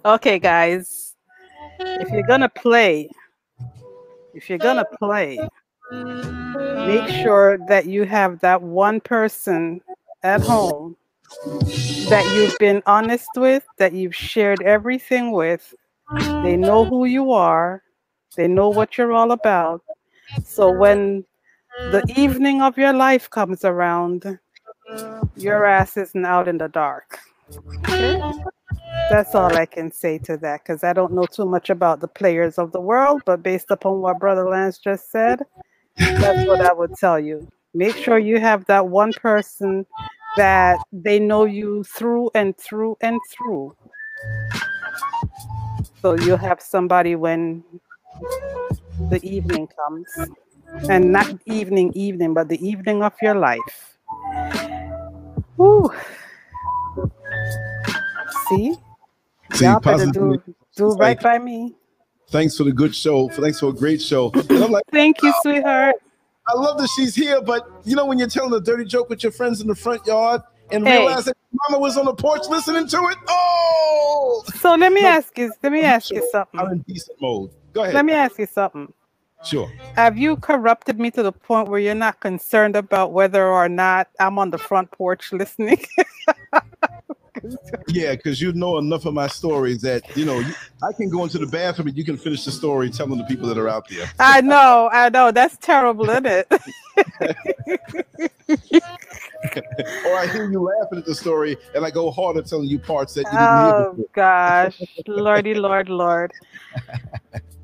[0.03, 1.04] okay, guys,
[1.79, 3.09] if you're gonna play,
[4.33, 5.39] if you're gonna play,
[5.91, 9.81] make sure that you have that one person
[10.23, 10.95] at home
[12.09, 15.73] that you've been honest with, that you've shared everything with.
[16.15, 17.81] They know who you are,
[18.35, 19.81] they know what you're all about.
[20.43, 21.25] So when
[21.91, 24.39] the evening of your life comes around,
[25.35, 27.19] your ass isn't out in the dark.
[27.79, 28.21] Okay?
[29.09, 32.07] That's all I can say to that because I don't know too much about the
[32.07, 35.41] players of the world, but based upon what Brother Lance just said,
[35.97, 37.47] that's what I would tell you.
[37.73, 39.85] Make sure you have that one person
[40.37, 43.75] that they know you through and through and through.
[46.01, 47.63] So you'll have somebody when
[49.09, 50.07] the evening comes.
[50.89, 53.97] And not evening, evening, but the evening of your life.
[55.55, 55.91] Whew.
[58.49, 58.75] See?
[59.53, 60.41] See, Y'all better do,
[60.75, 61.75] do right like- by me.
[62.29, 63.29] thanks for the good show.
[63.29, 64.31] Thanks for a great show.
[64.49, 65.95] I'm like, Thank you, sweetheart.
[66.47, 69.23] I love that she's here, but you know when you're telling a dirty joke with
[69.23, 70.41] your friends in the front yard
[70.71, 70.99] and Hey.
[70.99, 71.37] realized that
[71.69, 73.17] Mama was on the porch listening to it.
[73.27, 75.07] Oh, So let me No.
[75.09, 75.51] ask you.
[75.63, 76.59] Let me ask you something.
[76.59, 77.51] I'm in decent mode.
[77.73, 77.95] Go ahead.
[77.95, 78.93] Let me ask you something.
[79.43, 79.71] Sure.
[79.95, 84.07] Have you corrupted me to the point where you're not concerned about whether or not
[84.19, 85.79] I'm on the front porch listening?
[87.87, 91.23] Yeah, because you know enough of my stories that you know you, I can go
[91.23, 93.87] into the bathroom and you can finish the story telling the people that are out
[93.89, 94.09] there.
[94.19, 95.31] I know, I know.
[95.31, 96.47] That's terrible, isn't it?
[100.05, 103.13] or I hear you laughing at the story and I go harder telling you parts
[103.15, 103.75] that you didn't hear.
[103.75, 106.31] oh gosh, lordy, lord, lord.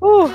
[0.00, 0.34] Whew.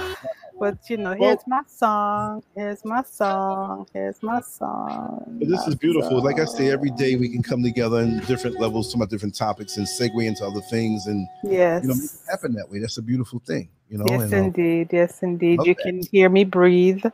[0.60, 2.44] But you know, here's Well- my song.
[2.56, 3.86] Here's my song.
[3.94, 5.38] Here's my song.
[5.40, 6.22] This my is beautiful.
[6.22, 9.36] Like I say, every day we can come together in different levels, talk about different
[9.36, 11.84] topics, and segue into other things, and Yes.
[11.84, 12.80] you know, make it happen that way.
[12.80, 14.06] That's a beautiful thing, you know.
[14.10, 14.90] Yes, and, uh, indeed.
[14.92, 15.60] Yes, indeed.
[15.64, 15.84] You that.
[15.84, 17.06] can hear me breathe,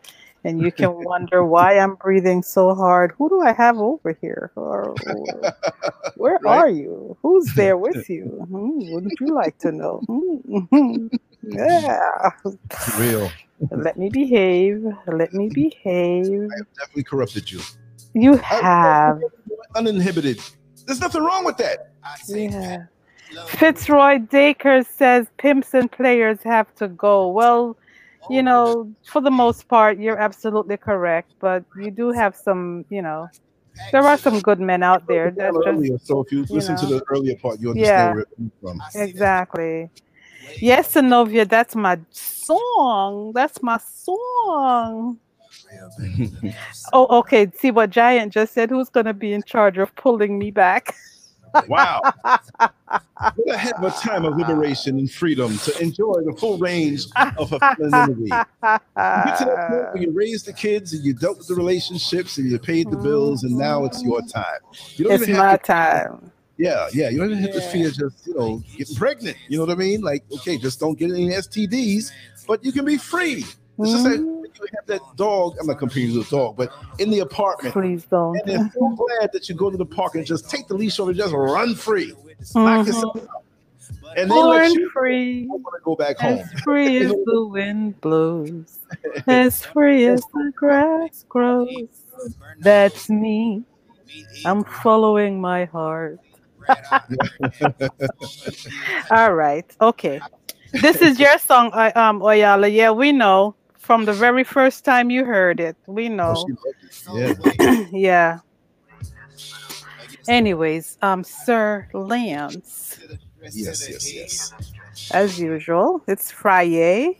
[0.46, 3.12] and you can wonder why I'm breathing so hard.
[3.18, 4.52] Who do I have over here?
[4.56, 4.96] Or, or
[6.16, 6.60] where Right.
[6.60, 7.18] are you?
[7.22, 8.24] Who's there with you?
[8.50, 10.02] Hmm, wouldn't you like to know?
[10.08, 11.08] Hmm,
[11.44, 11.58] Mm-hmm.
[11.58, 13.00] yeah.
[13.00, 13.32] real.
[13.72, 14.86] Let me behave.
[15.08, 16.26] Let me behave.
[16.28, 17.60] I have definitely corrupted you.
[18.14, 19.22] You oh, have.
[19.76, 20.40] Uninhibited.
[20.86, 21.92] There's nothing wrong with that.
[22.28, 22.86] Yeah.
[23.48, 27.30] Fitzroy Dacre says pimps and players have to go.
[27.30, 27.78] Well,
[28.30, 31.32] you oh, know, for the most part, you're absolutely correct.
[31.40, 33.28] But you do have some, you know,
[33.92, 35.32] there are some good men out there.
[35.32, 37.00] That's just Earlier, so if you listen to know.
[37.00, 38.10] the earlier part, you Yeah.
[38.10, 39.02] understand where it comes from.
[39.02, 39.90] exactly.
[40.60, 43.32] Yes, Zenobia, that's my song.
[43.34, 45.20] That's my song.
[46.92, 47.52] Oh, okay.
[47.58, 48.70] See what Giant just said.
[48.70, 50.96] Who's going to be in charge of pulling me back?
[51.68, 52.02] Wow.
[52.24, 57.06] what a heck of a time of liberation and freedom to enjoy the full range
[57.38, 58.24] of femininity.
[58.24, 61.56] You get to that point where you raised the kids and you dealt with the
[61.56, 63.04] relationships and you paid the mm-hmm.
[63.04, 64.60] bills and now it's your time.
[64.96, 66.32] You don't it's even my to, time.
[66.64, 67.10] Yeah, yeah.
[67.10, 67.72] You don't even have to Yeah.
[67.72, 69.38] fear just you know getting pregnant.
[69.50, 70.02] You know what I mean?
[70.02, 72.12] Like, okay, just don't get any STDs,
[72.48, 73.46] but you can be free.
[73.80, 75.56] It's just when you have that dog.
[75.60, 77.74] I'm not comparing you to a dog, but in the apartment.
[77.74, 78.38] Please don't.
[78.38, 81.00] And they're so glad that you go to the park and just take the leash
[81.00, 82.14] off and just run free.
[82.54, 82.94] Mhm.
[82.94, 83.30] out.
[84.16, 86.40] And they let you free, want to go back home.
[86.40, 88.80] as free as the wind blows,
[89.28, 91.68] as free as the grass grows.
[92.60, 93.64] That's me.
[94.46, 96.20] I'm following my heart.
[99.12, 99.66] All right.
[99.82, 100.20] Okay.
[100.74, 102.72] This is your song, uh, um, Oyala.
[102.74, 105.76] Yeah, we know from the very first time you heard it.
[105.88, 106.46] We know.
[107.08, 107.38] Oh, it.
[107.60, 107.86] Yeah.
[107.92, 108.40] yeah.
[110.28, 113.00] Anyways, um, Sir Lance,
[113.42, 114.54] Yes, yes, yes.
[115.12, 117.20] as usual, it's Friday.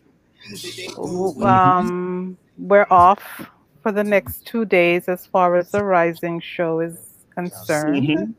[1.42, 3.50] Um, we're off
[3.82, 6.98] for the next two days as far as the Rising show is
[7.36, 8.04] concerned.
[8.08, 8.34] Mhm.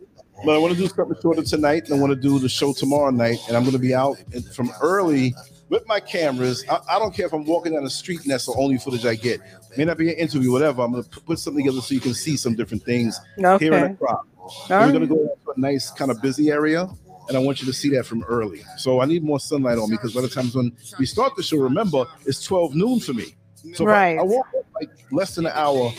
[0.45, 2.73] But I want to do something shorter tonight, and I want to do the show
[2.73, 4.17] tomorrow night, and I'm going to be out
[4.55, 5.35] from early
[5.71, 6.65] with my cameras.
[6.71, 9.07] I, I don't care if I'm walking down the street and that's the only footage
[9.07, 9.41] I get.
[9.77, 10.83] May not be an interview, whatever.
[10.83, 13.65] I'm going to put something together so you can see some different things Okay.
[13.65, 14.27] here in the crop.
[14.69, 16.87] We're going to go to a nice kind of busy area,
[17.29, 18.63] and I want you to see that from early.
[18.77, 21.43] So I need more sunlight on me because by the times when we start the
[21.43, 23.35] show, remember it's 12 noon for me.
[23.73, 24.19] So I- Right.
[24.19, 25.93] I, woke up like less than an hour,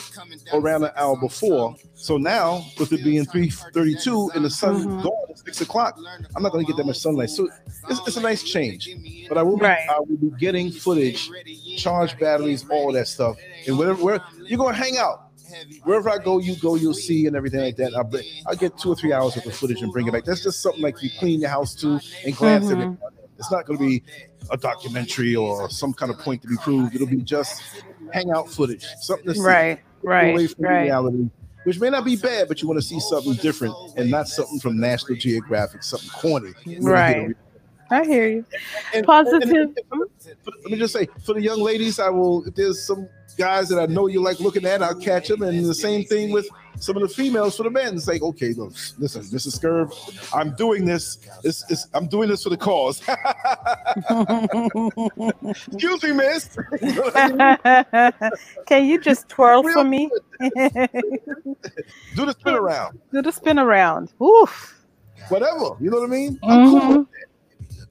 [0.54, 1.76] around an hour before.
[1.96, 5.04] So now, with it being 3:32 and the sun Mhm.
[5.04, 5.98] going at six o'clock,
[6.36, 7.30] I'm not going to get that much sunlight.
[7.32, 7.50] So
[7.90, 8.90] it's, it's a nice change.
[9.28, 9.88] But I will be, Right.
[9.90, 11.30] I will be getting footage,
[11.78, 13.38] charge batteries, all that stuff,
[13.68, 15.22] and whatever where you're going to hang out.
[15.84, 17.94] Wherever I go, you go, you'll see, and everything like that.
[17.96, 20.26] I'll, bring, I'll get two or three hours worth of footage and bring it back.
[20.26, 22.90] That's just something like you clean your house to and glance at it.
[23.38, 24.04] It's not going to be
[24.52, 26.96] a documentary or some kind of point to be proved.
[26.96, 27.62] It'll be just
[28.14, 30.82] hangout footage, something to see Right, away right, from right.
[30.84, 31.30] reality,
[31.64, 34.60] which may not be bad, but you want to see something different and not something
[34.60, 36.54] from National Geographic, something corny.
[36.80, 37.36] Right.
[37.92, 38.46] I hear you.
[38.94, 39.48] and- Positive.
[39.50, 40.04] and- and-
[40.64, 42.44] let me just say, for the young ladies, I will.
[42.48, 43.08] If there's some
[43.38, 45.44] guys that I know you like looking at, I'll catch them.
[45.44, 46.48] And the same thing with
[46.80, 47.96] some of the females for the men.
[47.96, 49.60] It's like, okay, look, listen, Mrs.
[49.60, 51.20] Scurv, I'm doing this.
[51.44, 53.02] It's, it's, I'm doing this for the cause.
[55.48, 56.58] Excuse me, miss.
[58.66, 60.10] Can you just twirl for Real me?
[62.16, 63.00] Do the spin around.
[63.12, 64.14] Do the spin around.
[64.22, 64.84] Oof.
[65.30, 65.76] Whatever.
[65.80, 66.40] You know what I mean?
[66.44, 66.98] I'm cool mm-hmm.
[66.98, 67.28] with that.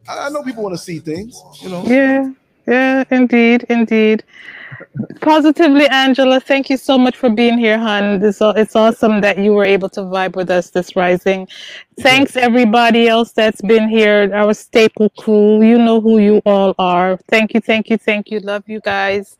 [0.08, 1.84] I I know people want to see things, you know.
[1.86, 2.30] Yeah,
[2.66, 4.22] yeah, indeed, indeed.
[5.20, 8.22] Positively, Angela, thank you so much for being here, hon.
[8.22, 11.48] It's, it's awesome that you were able to vibe with us this rising.
[12.00, 15.62] Thanks, everybody else that's been here, our staple crew.
[15.62, 17.18] You know who you all are.
[17.28, 18.40] Thank you, thank you, thank you.
[18.40, 19.36] Love you guys.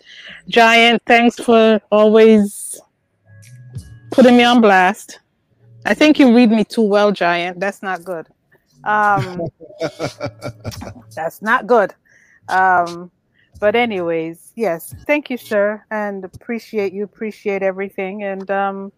[0.49, 2.81] Giant, thanks for always
[4.11, 5.21] putting me on blast.
[5.85, 7.61] I think you read me too well, Giant.
[7.61, 8.27] That's not good.
[8.85, 9.43] Um,
[11.15, 11.95] that's not good.
[12.49, 13.11] Um,
[13.61, 18.93] but anyways, yes, thank you, sir, and appreciate you, appreciate everything, and um,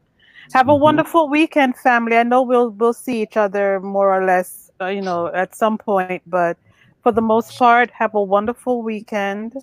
[0.53, 0.81] have a Mhm.
[0.81, 2.17] wonderful weekend, family.
[2.17, 5.79] I know we'll we'll see each other more or less, uh, you know, at some
[5.79, 6.57] point, but
[7.03, 9.55] for the most part, have a wonderful weekend.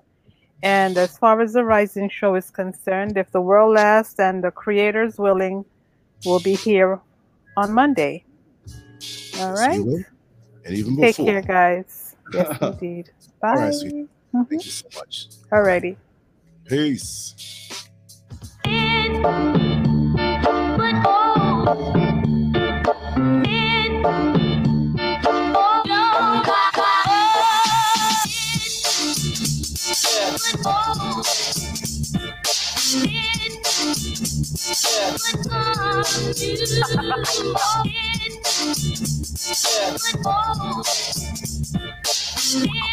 [0.64, 4.52] And as far as the Rising Show is concerned, if the world lasts and the
[4.52, 5.66] creator's willing,
[6.24, 7.02] we'll be here
[7.58, 8.24] on Monday.
[9.40, 9.80] All right.
[10.66, 11.06] And even before.
[11.08, 12.16] Take care, guys.
[12.34, 13.12] Yes, indeed.
[13.42, 14.08] Bye.
[14.34, 14.44] Mm-hmm.
[14.50, 15.28] Thank you so much.
[15.52, 15.96] Alrighty.
[16.66, 17.36] Peace.
[42.56, 42.93] Yeah.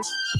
[0.00, 0.39] house.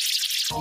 [0.51, 0.59] Your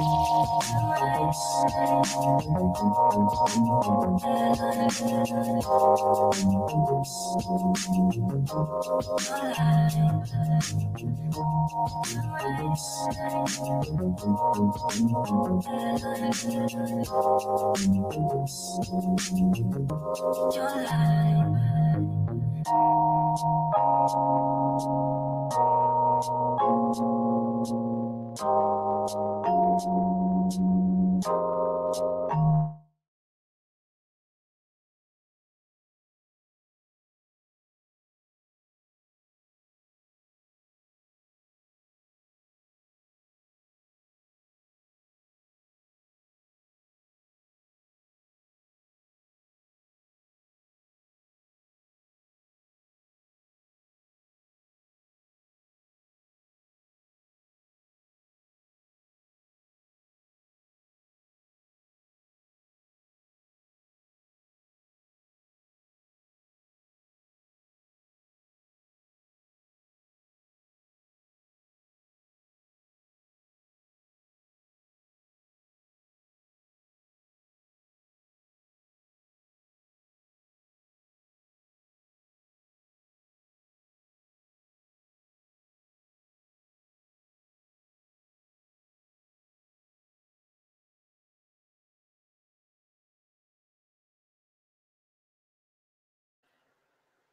[28.40, 28.69] life.
[29.82, 30.09] Thank you.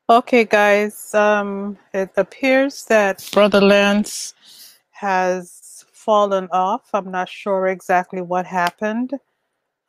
[0.09, 1.13] Okay, guys.
[1.13, 4.33] Um, it appears that Brother Lance
[4.91, 6.89] has fallen off.
[6.93, 9.11] I'm not sure exactly what happened.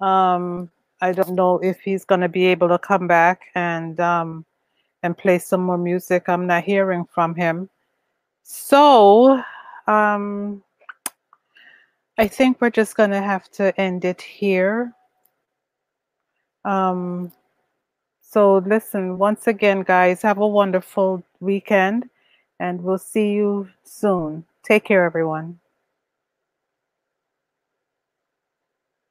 [0.00, 4.44] Um, I don't know if he's going to be able to come back and um,
[5.04, 6.28] and play some more music.
[6.28, 7.70] I'm not hearing from him.
[8.42, 9.40] So,
[9.86, 10.64] um,
[12.18, 14.92] I think we're just going to have to end it here.
[16.64, 17.30] Um,
[18.30, 22.10] so listen, once again, guys, have a wonderful weekend
[22.60, 24.44] and we'll see you soon.
[24.62, 25.58] Take care, everyone.